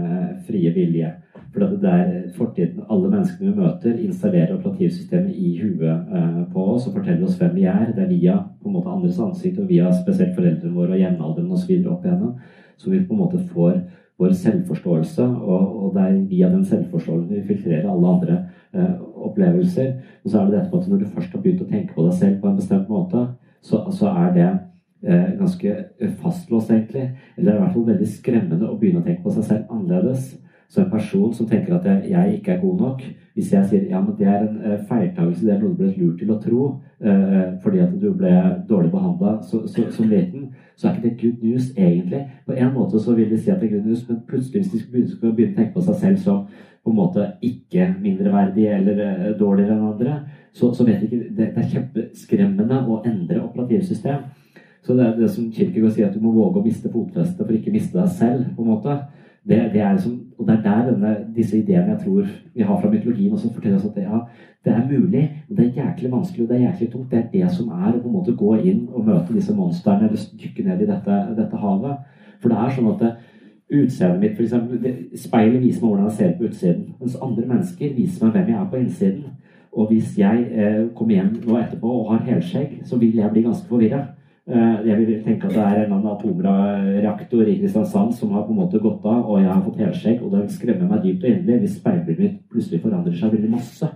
frie 0.47 0.73
vilje. 0.75 1.11
For 1.55 1.75
det 1.79 1.91
er 1.91 2.09
fortiden, 2.35 2.83
alle 2.91 3.09
menneskene 3.09 3.51
vi 3.53 3.61
møter, 3.63 3.99
installerer 4.03 4.57
operativsystemet 4.57 5.35
i 5.39 5.53
huet 5.61 6.15
eh, 6.19 6.41
på 6.51 6.65
oss 6.73 6.89
og 6.89 6.97
forteller 6.97 7.23
oss 7.27 7.37
hvem 7.39 7.53
vi 7.55 7.67
er. 7.71 7.93
Det 7.95 8.03
er 8.03 8.11
via 8.11 8.37
på 8.59 8.69
en 8.69 8.75
måte 8.75 8.91
andres 8.91 9.21
ansikt 9.23 9.61
og 9.63 9.69
via 9.71 9.91
spesielt 9.95 10.35
foreldrene 10.35 10.75
våre 10.75 10.97
og 10.97 11.03
jevnaldrende 11.03 11.55
osv. 11.55 11.77
opp 11.93 12.03
igjennom. 12.03 12.35
Så 12.75 12.91
vi 12.91 12.99
på 13.05 13.15
en 13.15 13.23
måte 13.23 13.39
får 13.53 13.79
vår 14.19 14.35
selvforståelse, 14.39 15.23
og, 15.23 15.63
og 15.85 15.95
det 15.95 16.03
er 16.03 16.19
via 16.29 16.51
den 16.51 16.67
selvforståelsen 16.67 17.31
vi 17.31 17.47
filtrerer 17.47 17.89
alle 17.91 18.11
andre 18.17 18.37
eh, 18.75 18.93
opplevelser. 19.29 19.91
Og 20.23 20.31
så 20.31 20.39
er 20.39 20.45
det 20.45 20.59
dette 20.59 20.71
med 20.71 20.83
at 20.83 20.91
når 20.91 21.01
du 21.01 21.09
først 21.15 21.35
har 21.35 21.43
begynt 21.43 21.63
å 21.63 21.71
tenke 21.71 21.95
på 21.95 22.05
deg 22.05 22.15
selv 22.19 22.37
på 22.41 22.51
en 22.51 22.59
bestemt 22.59 22.91
måte, 22.91 23.25
så, 23.63 23.81
så 23.95 24.11
er 24.11 24.35
det 24.35 24.49
ganske 25.05 25.73
fastlåst, 26.21 26.71
egentlig. 26.73 27.03
Eller 27.35 27.45
det 27.45 27.51
er 27.51 27.59
i 27.59 27.61
hvert 27.61 27.75
fall 27.75 27.87
veldig 27.91 28.07
skremmende 28.09 28.69
å 28.71 28.77
begynne 28.79 29.03
å 29.03 29.05
tenke 29.05 29.21
på 29.25 29.35
seg 29.35 29.45
selv 29.45 29.75
annerledes. 29.75 30.31
Så 30.67 30.81
en 30.81 30.89
person 30.89 31.33
som 31.33 31.47
tenker 31.47 31.75
at 31.75 31.85
jeg, 31.85 32.09
jeg 32.11 32.37
ikke 32.39 32.55
er 32.55 32.61
god 32.61 32.79
nok, 32.81 33.03
hvis 33.35 33.51
jeg 33.53 33.67
sier 33.69 33.87
ja, 33.89 34.01
men 34.01 34.15
det 34.17 34.27
er 34.27 34.45
en 34.47 34.61
eh, 34.63 34.81
feiltagelse, 34.89 35.45
det 35.45 35.53
er 35.53 35.59
noe 35.61 35.75
du 35.75 35.81
ble 35.81 35.91
lurt 35.99 36.21
til 36.21 36.31
å 36.33 36.37
tro 36.41 36.61
uh, 37.05 37.49
fordi 37.61 37.81
at 37.83 37.93
du 38.01 38.07
ble 38.15 38.31
dårlig 38.69 38.91
behandla 38.93 39.35
som 39.45 40.09
liten, 40.09 40.49
så 40.75 40.87
er 40.87 40.95
ikke 40.95 41.03
det 41.05 41.17
good 41.21 41.43
news 41.43 41.67
egentlig. 41.75 42.21
På 42.47 42.55
en 42.55 42.71
måte 42.73 43.01
så 43.03 43.13
vil 43.17 43.29
de 43.29 43.39
si 43.39 43.51
at 43.53 43.59
det 43.61 43.69
er 43.69 43.75
good 43.75 43.89
news, 43.91 44.05
men 44.09 44.23
plutselig 44.29 44.63
hvis 44.63 44.71
de 44.71 44.79
skal 44.81 44.93
begynne, 44.95 45.11
skal 45.11 45.35
begynne 45.35 45.53
å 45.53 45.59
tenke 45.59 45.75
på 45.75 45.85
seg 45.85 45.99
selv 46.01 46.23
som 46.23 46.41
på 46.85 46.93
en 46.93 46.97
måte 46.99 47.27
ikke 47.45 47.87
mindreverdig 47.99 48.65
eller 48.79 49.03
uh, 49.03 49.29
dårligere 49.37 49.77
enn 49.77 49.91
andre, 49.91 50.17
så, 50.55 50.71
så 50.73 50.87
vet 50.87 51.03
de 51.03 51.11
ikke 51.11 51.21
det, 51.27 51.51
det 51.53 51.61
er 51.61 51.71
kjempeskremmende 51.75 52.81
å 52.87 53.03
endre 53.05 53.43
operativsystem. 53.43 54.25
Så 54.85 54.93
det 54.93 55.15
det 55.17 55.29
som 55.33 55.51
Kirkegård 55.51 55.93
sier, 55.95 56.09
at 56.09 56.15
du 56.15 56.21
må 56.21 56.31
våge 56.35 56.61
å 56.61 56.65
miste 56.65 56.91
fotfestet 56.93 57.41
for 57.41 57.57
ikke 57.57 57.73
miste 57.73 57.97
deg 57.97 58.09
selv. 58.19 58.45
på 58.55 58.61
en 58.61 58.69
måte. 58.69 58.97
Det, 59.45 59.57
det 59.73 59.81
er 59.81 59.93
liksom, 59.93 60.19
og 60.37 60.47
det 60.47 60.55
er 60.55 60.61
der 60.61 60.91
denne, 60.91 61.15
disse 61.35 61.57
ideene 61.57 61.91
jeg 61.93 61.99
tror 62.01 62.29
vi 62.53 62.63
har 62.65 62.79
fra 62.81 62.89
mytologien 62.89 63.33
også 63.33 63.51
forteller 63.53 63.77
oss 63.77 63.85
at 63.85 63.95
det, 63.95 64.03
ja, 64.07 64.19
det 64.65 64.73
er 64.73 64.87
mulig, 64.89 65.21
men 65.47 65.57
det 65.57 65.65
er 65.65 65.83
jæklig 65.83 66.11
vanskelig 66.11 66.43
og 66.43 66.49
det 66.49 66.55
er 66.57 66.63
jæklig 66.63 66.91
tungt. 66.91 67.11
Det 67.11 67.19
er 67.19 67.27
det 67.33 67.51
som 67.53 67.69
er 67.69 67.91
å 67.91 67.99
på 67.99 68.09
en 68.09 68.15
måte 68.15 68.33
gå 68.39 68.55
inn 68.57 68.87
og 68.89 69.05
møte 69.05 69.35
disse 69.35 69.53
monstrene 69.53 70.09
eller 70.09 70.25
dykke 70.41 70.65
ned 70.65 70.81
i 70.81 70.89
dette, 70.89 71.19
dette 71.37 71.61
havet. 71.61 72.09
For 72.41 72.49
det 72.49 72.57
er 72.57 72.73
sånn 72.73 72.89
at 72.93 73.03
det, 73.03 73.13
utseendet 73.75 74.21
mitt, 74.21 74.81
det, 74.81 74.95
speilet 75.17 75.61
viser 75.61 75.81
meg 75.81 75.91
hvordan 75.91 76.09
jeg 76.09 76.17
ser 76.17 76.35
på 76.37 76.49
utsiden, 76.49 76.83
mens 76.99 77.21
andre 77.21 77.47
mennesker 77.53 77.95
viser 77.97 78.25
meg 78.25 78.35
hvem 78.35 78.51
jeg 78.51 78.59
er 78.61 78.67
på 78.73 78.81
innsiden. 78.81 79.23
Og 79.75 79.89
hvis 79.91 80.17
jeg 80.17 80.43
eh, 80.51 80.83
kommer 80.95 81.17
hjem 81.17 81.31
nå 81.45 81.57
etterpå 81.59 81.95
og 82.01 82.11
har 82.13 82.27
helskjegg, 82.29 82.79
så 82.85 82.97
vil 83.01 83.17
jeg 83.19 83.33
bli 83.33 83.45
ganske 83.45 83.69
forvirra. 83.69 84.05
Eh, 84.47 84.87
Jeg 84.87 84.97
vil 84.97 85.23
tenke 85.25 85.47
at 85.47 85.53
det 85.53 85.61
er 85.61 85.75
en 85.75 85.81
eller 85.81 85.95
annen 85.95 86.11
atomreaktor 86.11 87.47
i 87.49 87.57
Kristiansand 87.57 88.13
som 88.13 88.31
har 88.31 88.43
på 88.45 88.53
en 88.53 88.59
måte 88.59 88.77
gått 88.79 89.05
av, 89.05 89.23
og 89.25 89.39
jeg 89.41 89.49
har 89.49 89.61
fått 89.65 89.79
helskjegg, 89.81 90.19
og 90.21 90.35
det 90.35 90.51
skremmer 90.53 90.91
meg 90.91 91.01
dypt 91.01 91.23
og 91.25 91.31
endelig 91.31 91.63
hvis 91.63 91.77
speilbildet 91.79 92.21
mitt 92.21 92.35
plutselig 92.53 92.81
forandrer 92.83 93.15
seg 93.17 93.33
veldig 93.33 93.49
masse. 93.55 93.89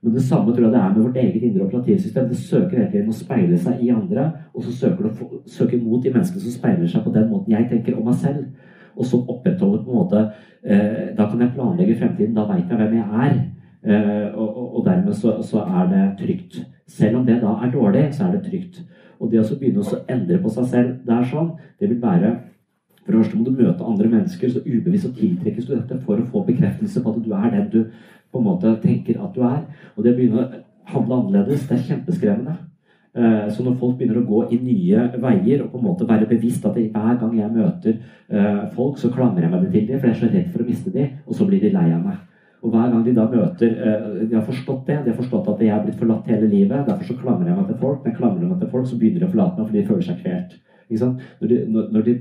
Men 0.00 0.14
det 0.14 0.22
samme 0.24 0.54
tror 0.54 0.64
jeg 0.64 0.72
det 0.72 0.80
er 0.80 0.94
med 0.94 1.04
vårt 1.04 1.20
eget 1.20 1.44
indre 1.44 1.66
operativsystem. 1.66 2.28
Det 2.30 2.38
søker 2.40 2.78
hele 2.78 2.90
tiden 2.94 3.12
å 3.12 3.18
speile 3.20 3.58
seg 3.60 3.84
i 3.84 3.92
andre, 3.92 4.26
og 4.54 4.64
så 4.64 4.72
søker 4.72 5.04
det 5.04 5.12
å 5.12 5.42
søker 5.58 5.84
mot 5.84 6.02
de 6.02 6.12
menneskene 6.14 6.46
som 6.46 6.56
speiler 6.56 6.88
seg 6.88 7.04
på 7.04 7.12
den 7.12 7.28
måten 7.28 7.52
jeg 7.52 7.68
tenker 7.68 8.00
om 8.00 8.08
meg 8.08 8.16
selv, 8.24 8.46
og 8.96 9.04
som 9.04 9.28
opprettholder 9.28 9.84
på 9.84 9.92
en 9.92 10.00
måte 10.00 10.22
eh, 10.64 11.12
Da 11.18 11.28
kan 11.28 11.40
jeg 11.42 11.52
planlegge 11.52 11.98
fremtiden, 12.00 12.36
da 12.36 12.48
veit 12.48 12.70
jeg 12.70 12.80
hvem 12.80 12.96
jeg 12.96 13.26
er. 13.28 13.40
Eh, 13.84 14.28
og, 14.32 14.78
og 14.78 14.86
dermed 14.86 15.12
så, 15.12 15.36
så 15.44 15.66
er 15.68 15.90
det 15.92 16.04
trygt. 16.22 16.62
Selv 16.88 17.20
om 17.20 17.26
det 17.26 17.42
da 17.42 17.58
er 17.60 17.74
dårlig, 17.74 18.06
så 18.16 18.24
er 18.24 18.38
det 18.38 18.46
trygt. 18.48 18.86
Og 19.20 19.30
det 19.30 19.40
å 19.40 19.56
begynne 19.56 19.84
å 19.84 20.02
endre 20.12 20.38
på 20.42 20.52
seg 20.52 20.68
selv, 20.72 20.92
det 21.06 21.14
er 21.16 21.30
sånn, 21.30 21.54
det 21.80 21.90
vil 21.90 22.02
være 22.02 22.36
For 23.06 23.12
det 23.14 23.20
første 23.20 23.38
må 23.38 23.44
du 23.46 23.52
møte 23.54 23.86
andre 23.86 24.08
mennesker, 24.10 24.50
så 24.50 24.60
ubevisst 24.66 25.12
tiltrekkes 25.14 25.68
du 25.68 25.76
dette 25.76 26.00
for 26.02 26.18
å 26.18 26.24
få 26.26 26.40
bekreftelse 26.48 27.02
på 27.04 27.12
at 27.12 27.20
du 27.22 27.34
er 27.38 27.52
den 27.52 27.68
du 27.70 27.84
på 28.32 28.40
en 28.40 28.48
måte 28.48 28.72
tenker 28.82 29.20
at 29.22 29.36
du 29.36 29.44
er. 29.46 29.60
Og 29.94 30.02
det 30.02 30.10
å 30.10 30.16
begynne 30.16 30.42
å 30.42 30.64
handle 30.90 31.20
annerledes, 31.20 31.68
det 31.68 31.76
er 31.76 31.84
kjempeskremmende. 31.92 32.56
Eh, 33.16 33.48
Så 33.54 33.62
når 33.62 33.78
folk 33.80 33.96
begynner 33.96 34.18
å 34.20 34.26
gå 34.26 34.42
i 34.52 34.58
nye 34.60 35.06
veier 35.22 35.62
og 35.62 35.70
på 35.72 35.78
en 35.78 35.86
måte 35.86 36.08
være 36.08 36.26
bevisst 36.28 36.66
at 36.66 36.74
hver 36.74 37.20
gang 37.20 37.38
jeg 37.38 37.54
møter 37.54 37.94
eh, 38.28 38.64
folk, 38.74 38.98
så 38.98 39.08
klamrer 39.14 39.46
jeg 39.46 39.52
meg 39.52 39.70
til 39.70 39.86
dem, 39.86 40.00
for 40.00 40.08
jeg 40.08 40.16
er 40.16 40.20
så 40.20 40.32
redd 40.34 40.50
for 40.52 40.64
å 40.64 40.66
miste 40.66 40.92
dem, 40.92 41.14
og 41.26 41.38
så 41.38 41.46
blir 41.46 41.62
de 41.62 41.70
lei 41.72 41.86
av 41.92 42.02
meg. 42.04 42.18
Og 42.64 42.72
hver 42.72 42.92
gang 42.92 43.02
de 43.04 43.14
da 43.16 43.26
møter 43.30 43.72
eh, 43.74 44.06
De 44.26 44.34
har 44.34 44.44
forstått 44.46 44.86
det, 44.88 45.00
de 45.04 45.12
har 45.12 45.18
forstått 45.18 45.50
at 45.52 45.64
jeg 45.64 45.74
er 45.74 45.82
blitt 45.84 45.98
forlatt 46.00 46.30
hele 46.30 46.48
livet. 46.50 46.86
Derfor 46.86 47.10
så 47.10 47.18
klamrer 47.20 47.50
jeg 47.50 47.58
meg 47.58 47.66
til 47.72 47.82
folk. 47.82 47.98
Når 48.00 48.12
jeg 48.12 48.20
klamrer 48.20 48.46
meg 48.46 48.62
til 48.62 48.70
folk, 48.72 48.86
så 48.88 49.00
begynner 49.00 49.24
de 49.24 49.28
å 49.28 49.34
forlate 49.34 49.60
meg 49.60 49.68
fordi 49.68 49.82
de 49.82 49.90
føler 49.90 50.08
seg 50.08 50.22
kvelt. 50.22 50.56
Når, 50.86 51.48
de, 51.50 51.56
når, 51.66 52.02
de 52.06 52.12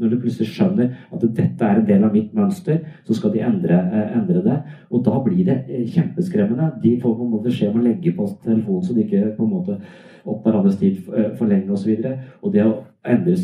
når 0.00 0.12
de 0.14 0.20
plutselig 0.22 0.48
skjønner 0.48 0.94
at 1.12 1.24
dette 1.36 1.64
er 1.64 1.80
en 1.80 1.88
del 1.90 2.04
av 2.06 2.14
mitt 2.16 2.30
mønster, 2.36 2.78
så 3.04 3.16
skal 3.16 3.34
de 3.34 3.42
endre, 3.44 3.76
eh, 3.76 4.14
endre 4.16 4.42
det. 4.44 4.58
Og 4.88 5.04
da 5.04 5.18
blir 5.24 5.44
det 5.44 5.58
eh, 5.68 5.84
kjempeskremmende. 5.92 6.70
De 6.82 6.94
får 7.02 7.16
på 7.18 7.26
en 7.26 7.34
måte 7.36 7.52
skje 7.52 7.68
om 7.68 7.80
å 7.80 7.84
legge 7.84 8.14
på 8.16 8.28
telefonen 8.44 8.86
så 8.86 8.96
de 8.96 9.04
ikke 9.04 9.34
på 9.36 9.44
en 9.44 9.52
måte 9.52 9.80
opp 10.28 10.44
hverandres 10.44 10.80
tid 10.80 11.02
for, 11.04 11.44
lenge 11.48 11.72
osv. 11.72 11.92
Og, 12.00 12.30
og 12.42 12.56
det 12.56 12.64
å 12.64 12.78
endre 13.08 13.36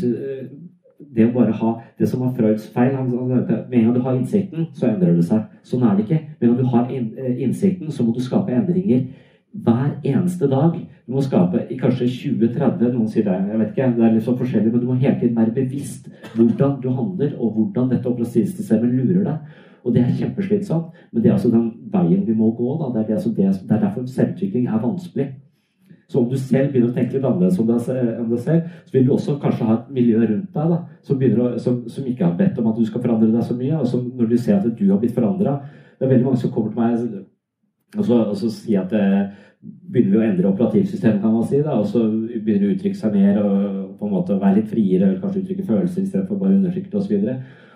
det 1.15 1.27
å 1.27 1.33
bare 1.35 1.53
ha 1.59 1.73
det 1.99 2.07
som 2.09 2.23
var 2.23 2.33
Freuds 2.37 2.67
feil 2.73 2.95
han, 2.95 3.11
Med 3.11 3.77
en 3.77 3.85
gang 3.85 3.93
du 3.93 4.01
har 4.01 4.15
innsikten, 4.15 4.67
så 4.73 4.89
endrer 4.89 5.15
det 5.15 5.25
seg. 5.27 5.45
Sånn 5.63 5.83
er 5.83 5.95
det 5.95 6.05
ikke. 6.05 6.21
men 6.39 6.49
når 6.49 6.57
du 6.57 6.65
har 6.73 6.91
innsikten, 6.91 7.91
så 7.91 8.03
må 8.03 8.13
du 8.13 8.21
skape 8.23 8.51
endringer 8.51 9.05
hver 9.63 9.91
eneste 10.03 10.49
dag. 10.51 10.75
Du 11.05 11.13
må 11.13 11.21
skape 11.21 11.67
i 11.69 11.77
kanskje 11.79 12.07
20-30 12.09 12.91
Noen 12.91 13.07
sier 13.07 13.23
det, 13.27 13.37
jeg 13.51 13.59
vet 13.61 13.71
ikke, 13.71 13.91
det 13.95 14.03
er 14.03 14.15
litt 14.15 14.25
så 14.25 14.35
forskjellig, 14.35 14.71
men 14.73 14.81
du 14.81 14.89
må 14.89 14.97
hele 14.99 15.19
tiden 15.19 15.37
være 15.37 15.53
bevisst 15.55 16.09
hvordan 16.35 16.79
du 16.83 16.89
handler, 16.89 17.35
og 17.39 17.53
hvordan 17.55 17.91
dette 17.93 18.09
operasjonssystemet 18.09 18.91
lurer 18.97 19.23
deg. 19.29 19.61
Og 19.85 19.93
det 19.93 20.01
er 20.01 20.15
kjempeslitsomt, 20.17 20.95
men 21.13 21.21
det 21.21 21.29
er 21.29 21.35
altså 21.35 21.51
den 21.53 21.67
veien 21.93 22.25
vi 22.25 22.33
må 22.33 22.49
gå. 22.57 22.71
Da. 22.81 22.89
Det, 22.95 23.05
er 23.05 23.19
altså 23.19 23.29
det, 23.29 23.51
det 23.69 23.75
er 23.75 23.83
derfor 23.83 24.07
selvutvikling 24.09 24.65
er 24.67 24.81
vanskelig. 24.81 25.27
Så 26.07 26.19
om 26.19 26.27
du 26.29 26.35
selv 26.37 26.71
begynner 26.71 26.91
å 26.91 26.95
tenke 26.95 27.15
litt 27.15 27.25
annerledes 27.25 27.59
om 27.61 27.69
deg 27.69 28.41
selv, 28.43 28.67
så 28.85 28.93
vil 28.93 29.07
du 29.07 29.13
også 29.15 29.37
kanskje 29.41 29.69
ha 29.69 29.77
et 29.79 29.93
miljø 29.93 30.19
rundt 30.21 30.51
deg 30.53 30.73
da, 30.73 30.81
som, 31.05 31.23
å, 31.23 31.47
som, 31.61 31.79
som, 31.89 32.09
ikke 32.11 32.27
har 32.27 32.35
bedt 32.37 32.59
om 32.61 32.69
at 32.69 32.77
du 32.77 32.85
skal 32.85 33.01
forandre 33.01 33.31
deg 33.33 33.47
så 33.47 33.57
mye. 33.57 33.79
Og 33.79 33.89
som, 33.89 34.03
når 34.17 34.29
du 34.29 34.37
ser 34.37 34.59
at 34.59 34.67
du 34.77 34.85
har 34.91 35.01
blitt 35.01 35.15
forandra 35.15 35.57
Det 35.95 36.05
er 36.05 36.11
veldig 36.11 36.27
mange 36.27 36.41
som 36.41 36.51
kommer 36.51 36.73
til 36.73 36.81
meg 36.81 37.23
og 37.95 38.03
så, 38.03 38.15
og 38.27 38.35
så 38.35 38.49
sier 38.51 38.81
at 38.81 38.91
det, 38.91 39.01
eh, 39.01 39.43
begynner 39.65 40.11
vi 40.11 40.17
å 40.19 40.25
endre 40.25 40.49
operativsystemet, 40.51 41.21
kan 41.23 41.33
man 41.33 41.45
si. 41.47 41.61
Da, 41.63 41.77
og 41.79 41.87
så 41.89 42.01
begynner 42.05 42.65
du 42.65 42.67
å 42.67 42.73
uttrykke 42.75 42.99
seg 42.99 43.15
mer 43.15 43.39
og 43.41 43.95
på 43.99 44.07
en 44.07 44.13
måte 44.13 44.39
være 44.41 44.59
litt 44.59 44.71
friere, 44.71 45.07
eller 45.07 45.21
kanskje 45.21 45.45
uttrykke 45.45 45.67
følelser 45.69 46.03
istedenfor 46.03 46.41
bare 46.41 46.57
undertrykke 46.57 46.91
det 46.91 46.99
osv. 46.99 47.29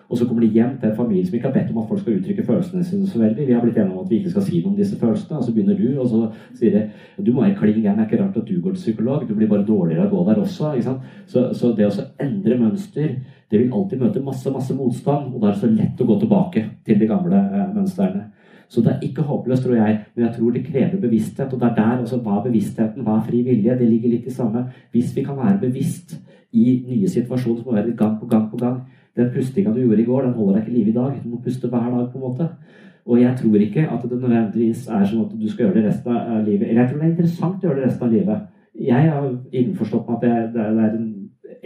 Og 0.10 0.18
så 0.18 0.26
kommer 0.26 0.41
de 0.41 0.49
hjem 0.49 0.72
til 0.81 0.90
en 0.90 0.95
familie 0.98 1.26
som 1.26 1.36
ikke 1.38 1.52
har 1.52 1.53
bedt 1.53 1.69
om 1.69 1.84
at 1.84 1.90
folk 1.90 1.99
skal 2.02 2.15
uttrykke 2.18 2.45
følelsene 2.45 2.84
sine 2.84 3.07
så 3.07 3.19
veldig. 3.22 3.44
Vi 3.45 3.53
har 3.53 3.61
blitt 3.61 3.76
enige 3.77 3.94
om 3.94 4.06
at 4.06 4.10
vi 4.10 4.18
ikke 4.18 4.31
skal 4.34 4.45
si 4.48 4.61
noe 4.61 4.72
om 4.72 4.77
disse 4.80 4.98
følelsene. 4.98 5.38
Og 5.38 5.45
så 5.45 5.53
begynner 5.53 5.77
du, 5.77 5.99
og 6.02 6.07
så 6.10 6.22
sier 6.57 6.73
de 6.73 7.26
du 7.26 7.30
må 7.34 7.44
være 7.44 7.57
klin 7.60 7.84
gæren. 7.84 7.99
Det 7.99 8.07
er 8.07 8.10
ikke 8.10 8.23
rart 8.23 8.40
at 8.41 8.48
du 8.48 8.56
går 8.64 8.73
til 8.73 8.81
psykolog. 8.88 9.27
Du 9.30 9.36
blir 9.38 9.52
bare 9.52 9.68
dårligere 9.68 10.07
av 10.07 10.10
å 10.10 10.18
gå 10.18 10.26
der 10.31 10.41
også. 10.41 10.73
ikke? 10.80 10.95
Så, 11.30 11.45
så 11.53 11.72
det 11.77 11.86
å 11.86 12.07
endre 12.26 12.57
mønster, 12.57 13.14
det 13.52 13.61
vil 13.61 13.73
alltid 13.73 14.02
møte 14.02 14.26
masse, 14.26 14.49
masse 14.56 14.73
motstand. 14.73 15.30
Og 15.30 15.44
da 15.44 15.52
er 15.52 15.60
det 15.60 15.61
så 15.61 15.72
lett 15.77 16.02
å 16.02 16.10
gå 16.10 16.19
tilbake 16.26 16.65
til 16.90 17.02
de 17.02 17.14
gamle 17.14 17.45
eh, 17.45 17.72
mønstrene. 17.77 18.26
Så 18.69 18.81
det 18.86 18.95
er 18.95 19.06
ikke 19.06 19.26
håpløst, 19.26 19.65
tror 19.65 19.77
jeg, 19.77 20.02
men 20.15 20.26
jeg 20.26 20.36
tror 20.36 20.52
det 20.53 20.65
krever 20.65 21.02
bevissthet. 21.02 21.53
Og 21.53 21.61
det 21.61 21.69
er 21.69 21.77
der 21.77 21.95
altså, 21.99 22.18
hva 22.26 22.40
er 22.40 22.48
bevisstheten, 22.49 23.06
hva 23.06 23.19
er 23.19 23.26
fri 23.30 23.45
vilje? 23.45 23.77
Det 23.77 23.94
ligger 23.94 24.18
litt 24.18 24.30
i 24.30 24.34
samme. 24.34 24.65
Hvis 24.94 25.14
vi 25.14 25.26
kan 25.26 25.38
være 25.38 25.61
bevisst 25.68 26.18
i 26.49 26.80
nye 26.88 27.10
situasjoner 27.10 27.61
som 27.61 27.69
må 27.69 27.77
være 27.77 27.98
gang 27.98 28.18
på 28.18 28.30
gang 28.30 28.49
på 28.49 28.57
gang 28.57 28.80
Den 29.20 29.32
pustinga 29.34 29.74
du 29.76 29.82
gjorde 29.84 30.04
i 30.04 30.08
går, 30.08 30.28
den 30.28 30.38
holder 30.38 30.56
deg 30.56 30.64
ikke 30.64 30.72
i 30.72 30.78
live 30.78 30.94
i 30.94 30.96
dag. 30.96 31.18
Du 31.24 31.32
må 31.34 31.41
puste 31.44 31.68
hver 31.68 31.90
dag, 31.91 32.06
på 32.12 32.20
en 32.20 32.24
måte. 32.24 32.48
Og 33.10 33.20
jeg 33.20 33.36
tror 33.40 33.64
ikke 33.66 33.86
at 33.90 34.04
det 34.06 34.20
nødvendigvis 34.22 34.88
er 34.88 35.06
sånn 35.10 35.26
at 35.26 35.36
du 35.36 35.48
skal 35.50 35.66
gjøre 35.66 35.80
det 35.80 35.86
resten 35.90 36.16
av 36.16 36.44
livet. 36.46 36.68
Eller 36.68 36.84
jeg 36.84 36.90
tror 36.91 37.00
det 37.00 37.08
er 37.08 37.14
interessant 37.14 37.64
å 37.64 37.68
gjøre 37.68 37.80
det 37.80 37.88
resten 37.88 38.08
av 38.08 38.14
livet. 38.14 38.44
Jeg 38.90 39.14
har 39.14 39.30
innforstått 39.62 40.10
med 40.10 40.18
at 40.18 40.54
det, 40.54 40.66
er 40.66 40.98
en 40.98 41.08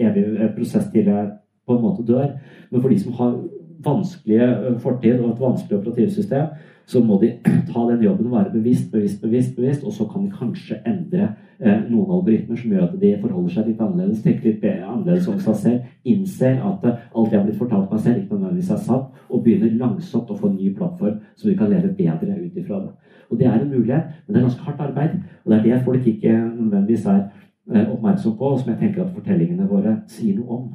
evig 0.08 0.48
prosess 0.56 0.86
til 0.92 1.10
jeg 1.10 1.32
på 1.64 1.76
en 1.76 1.84
måte 1.84 2.06
dør. 2.08 2.32
Men 2.70 2.80
for 2.80 2.92
de 2.92 2.98
som 3.02 3.18
har 3.20 3.36
vanskelige 3.84 4.48
fortid 4.82 5.20
og 5.20 5.34
et 5.34 5.42
vanskelig 5.44 5.78
operativsystem, 5.78 6.54
så 6.86 7.00
må 7.04 7.18
de 7.22 7.32
ta 7.72 7.84
den 7.90 8.02
jobben 8.04 8.28
og 8.28 8.36
være 8.36 8.52
bevisst, 8.52 8.90
bevisst, 8.92 9.20
bevisst, 9.22 9.56
bevisst, 9.56 9.84
og 9.84 9.92
så 9.92 10.06
kan 10.10 10.26
de 10.26 10.32
kanskje 10.34 10.80
endre 10.86 11.28
eh, 11.58 11.80
noen 11.88 12.10
algoritmer 12.18 12.60
som 12.60 12.74
gjør 12.74 12.88
at 12.88 12.98
de 13.00 13.12
forholder 13.22 13.54
seg 13.54 13.70
litt 13.70 13.80
annerledes, 13.84 14.22
tenker 14.24 14.50
litt 14.50 14.66
annerledes 14.72 15.30
om 15.32 15.38
seg 15.42 15.60
selv, 15.62 15.94
innser 16.14 16.60
at 16.60 16.84
eh, 16.88 17.06
alt 17.14 17.30
det 17.30 17.38
har 17.38 17.46
blitt 17.48 17.62
fortalt 17.62 17.92
meg 17.92 18.04
selv, 18.04 18.20
ikke 18.22 18.38
nødvendigvis 18.38 18.74
er 18.76 18.84
sant, 18.88 19.22
og 19.30 19.44
begynner 19.46 19.78
langsomt 19.80 20.30
å 20.30 20.38
få 20.38 20.50
en 20.50 20.58
ny 20.60 20.74
plattform 20.76 21.20
så 21.34 21.48
de 21.48 21.56
kan 21.58 21.72
leve 21.72 21.94
bedre 21.96 22.36
ut 22.38 22.60
ifra 22.60 22.82
det. 22.84 22.92
Og 23.30 23.38
Det 23.38 23.46
er 23.46 23.60
en 23.60 23.70
mulighet, 23.70 24.04
men 24.26 24.34
det 24.34 24.36
er 24.36 24.46
ganske 24.46 24.62
hardt 24.62 24.80
arbeid. 24.80 25.14
Og 25.44 25.50
det 25.50 25.58
er 25.58 25.62
det 25.62 25.84
folk 25.84 26.06
ikke 26.06 26.32
nødvendigvis 26.32 27.06
er 27.06 27.20
eh, 27.74 27.88
oppmerksom 27.88 28.36
på, 28.38 28.44
og 28.44 28.60
som 28.60 28.70
jeg 28.72 28.78
tenker 28.82 29.04
at 29.04 29.14
fortellingene 29.14 29.68
våre 29.68 29.96
sier 30.06 30.36
noe 30.36 30.58
om. 30.58 30.68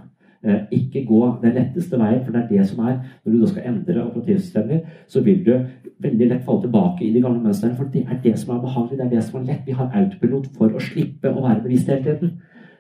Eh, 0.44 0.60
ikke 0.72 1.06
gå 1.06 1.36
den 1.42 1.52
letteste 1.52 1.98
veien, 2.00 2.22
for 2.24 2.32
det 2.32 2.42
er 2.42 2.48
det 2.48 2.68
som 2.68 2.86
er 2.86 2.94
Når 3.26 3.32
du 3.32 3.42
da 3.42 3.48
skal 3.48 3.64
endre 3.68 4.04
operativsystemer, 4.06 4.80
så 5.08 5.24
vil 5.24 5.46
du 5.46 5.66
veldig 6.00 6.30
lett 6.30 6.46
falle 6.46 6.62
tilbake 6.62 7.04
i 7.04 7.14
de 7.14 7.22
gamle 7.22 7.44
mønstrene. 7.44 7.76
For 7.76 7.90
det 7.94 8.06
er 8.08 8.22
det 8.24 8.40
som 8.40 8.56
er 8.56 8.62
behagelig, 8.62 8.98
det 8.98 9.06
er 9.06 9.10
det 9.10 9.24
som 9.24 9.40
er 9.40 9.46
lett. 9.46 9.66
Vi 9.66 9.76
har 9.76 9.92
autopilot 9.94 10.48
for 10.58 10.72
å 10.72 10.80
slippe 10.80 11.34
å 11.34 11.44
være 11.44 11.64
bevisst 11.66 11.92
hele 11.92 12.04
tiden. 12.04 12.32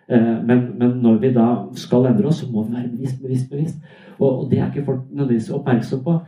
Eh, 0.07 0.37
men, 0.45 0.63
men, 0.79 0.95
når 1.03 1.19
vi 1.19 1.33
da 1.35 1.49
skal 1.75 2.07
endre 2.07 2.31
oss, 2.31 2.39
så 2.39 2.51
må 2.51 2.63
vi 2.63 2.77
være 2.77 2.93
bevisst, 2.95 3.21
bevisst, 3.21 3.49
bevisst. 3.51 3.83
Og, 4.19 4.29
og 4.39 4.49
det 4.51 4.59
er 4.61 4.71
ikke 4.71 4.85
folk 4.85 5.03
nødvendigvis 5.11 5.51
oppmerksom 5.59 6.03
på. 6.07 6.19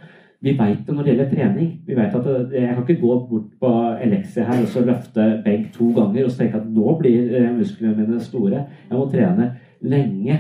Vi 0.42 0.58
veit 0.58 0.84
det 0.88 0.94
når 0.94 1.04
det 1.04 1.14
gjelder 1.14 1.32
trening. 1.32 1.74
Vi 1.88 1.96
vet 1.96 2.16
at 2.16 2.54
Jeg 2.54 2.76
kan 2.76 2.84
ikke 2.84 3.02
gå 3.02 3.20
bort 3.30 3.52
på 3.60 3.74
Elexia 4.04 4.44
her 4.52 4.62
og 4.62 4.68
så 4.68 4.84
løfte 4.84 5.42
benk 5.46 5.72
to 5.74 5.94
ganger 5.96 6.26
og 6.26 6.32
så 6.32 6.44
tenke 6.44 6.60
at 6.60 6.68
nå 6.68 6.96
blir 7.00 7.36
eh, 7.40 7.52
musklene 7.56 7.96
mine 8.04 8.20
store. 8.20 8.66
Jeg 8.90 8.98
må 8.98 9.06
trene 9.08 9.54
lenge 9.82 10.40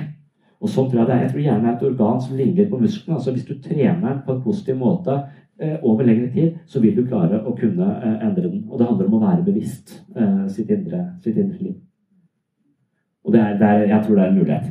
og 0.61 0.69
sånn 0.69 0.89
tror 0.91 0.99
Jeg 1.01 1.07
det 1.07 1.13
er. 1.15 1.21
Jeg 1.23 1.31
tror 1.31 1.45
hjernen 1.45 1.65
er 1.65 1.73
et 1.75 1.85
organ 1.89 2.19
som 2.21 2.37
ligner 2.37 2.67
på 2.69 2.79
musklene. 2.81 3.15
altså 3.17 3.31
Hvis 3.33 3.47
du 3.47 3.55
trener 3.61 4.01
den 4.07 4.19
på 4.25 4.35
en 4.35 4.43
positiv 4.43 4.75
måte 4.77 5.15
eh, 5.59 5.77
over 5.81 6.03
lengre 6.05 6.29
tid, 6.33 6.57
så 6.65 6.79
vil 6.83 6.95
du 6.95 7.07
klare 7.07 7.41
å 7.41 7.55
kunne 7.57 7.87
eh, 7.97 8.27
endre 8.27 8.49
den. 8.49 8.67
Og 8.69 8.77
det 8.77 8.87
handler 8.87 9.07
om 9.09 9.17
å 9.17 9.23
være 9.25 9.47
bevisst 9.47 10.03
eh, 10.15 10.45
sitt, 10.53 10.69
indre, 10.69 11.01
sitt 11.23 11.37
indre 11.37 11.57
liv. 11.57 11.75
Og 13.25 13.33
det 13.33 13.41
er, 13.41 13.57
det 13.57 13.67
er, 13.67 13.87
jeg 13.89 14.05
tror 14.05 14.15
det 14.15 14.23
er 14.23 14.29
en 14.29 14.39
mulighet. 14.39 14.65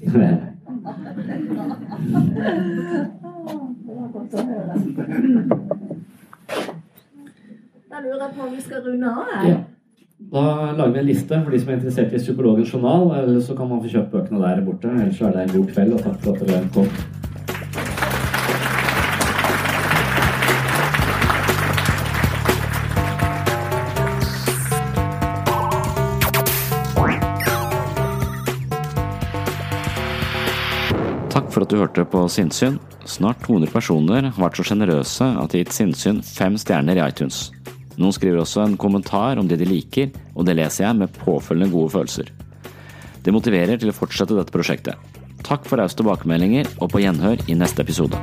Da 7.90 7.98
lurer 7.98 8.22
jeg 8.22 8.32
på 8.36 8.42
om 8.46 8.52
vi 8.54 8.60
skal 8.62 8.82
runde 8.84 9.08
av. 9.10 9.48
Ja. 9.48 9.56
Da 10.28 10.72
lager 10.76 10.92
vi 10.92 10.98
en 10.98 11.06
liste 11.06 11.38
for 11.44 11.50
de 11.50 11.58
som 11.60 11.70
er 11.70 11.78
interessert 11.78 12.12
i 12.12 12.18
Psykologens 12.20 12.72
journal. 12.74 13.06
Eller 13.16 13.40
så 13.40 13.54
kan 13.56 13.68
man 13.70 13.80
få 13.80 13.88
kjøpt 13.88 14.12
bøkene 14.12 14.42
der 14.42 14.60
borte. 14.66 14.90
Ellers 14.92 15.20
er 15.20 15.32
det 15.32 15.46
en 15.46 15.54
god 15.54 15.72
kveld, 15.72 15.94
og 15.96 16.02
takk 16.04 16.20
for 16.20 16.36
at 16.36 16.44
dere 16.44 16.68
kom. 16.74 16.90
Takk 31.30 31.48
for 31.48 31.64
at 31.64 31.70
du 31.72 31.78
hørte 31.80 32.04
på 32.04 32.26
Sinnsyn. 32.28 32.76
Snart 33.08 33.40
200 33.46 33.72
personer 33.72 34.28
har 34.28 34.44
vært 34.44 34.60
så 34.60 34.68
sjenerøse 34.68 35.24
at 35.24 35.48
de 35.48 35.62
har 35.62 35.64
gitt 35.64 35.72
Sinnsyn 35.74 36.20
fem 36.22 36.60
stjerner 36.60 37.00
i 37.00 37.08
iTunes. 37.08 37.48
Noen 38.00 38.16
skriver 38.16 38.40
også 38.40 38.64
en 38.64 38.78
kommentar 38.80 39.38
om 39.40 39.48
det 39.48 39.60
de 39.60 39.68
liker, 39.68 40.12
og 40.32 40.48
det 40.48 40.56
leser 40.56 40.86
jeg 40.86 41.00
med 41.02 41.16
påfølgende 41.20 41.72
gode 41.74 41.92
følelser. 41.92 42.30
Det 43.20 43.34
motiverer 43.36 43.76
til 43.80 43.92
å 43.92 43.96
fortsette 43.96 44.36
dette 44.36 44.54
prosjektet. 44.54 44.96
Takk 45.44 45.68
for 45.68 45.80
rause 45.80 45.98
tilbakemeldinger, 46.00 46.78
og 46.80 46.94
på 46.94 47.04
gjenhør 47.04 47.44
i 47.48 47.58
neste 47.58 47.84
episode. 47.84 48.16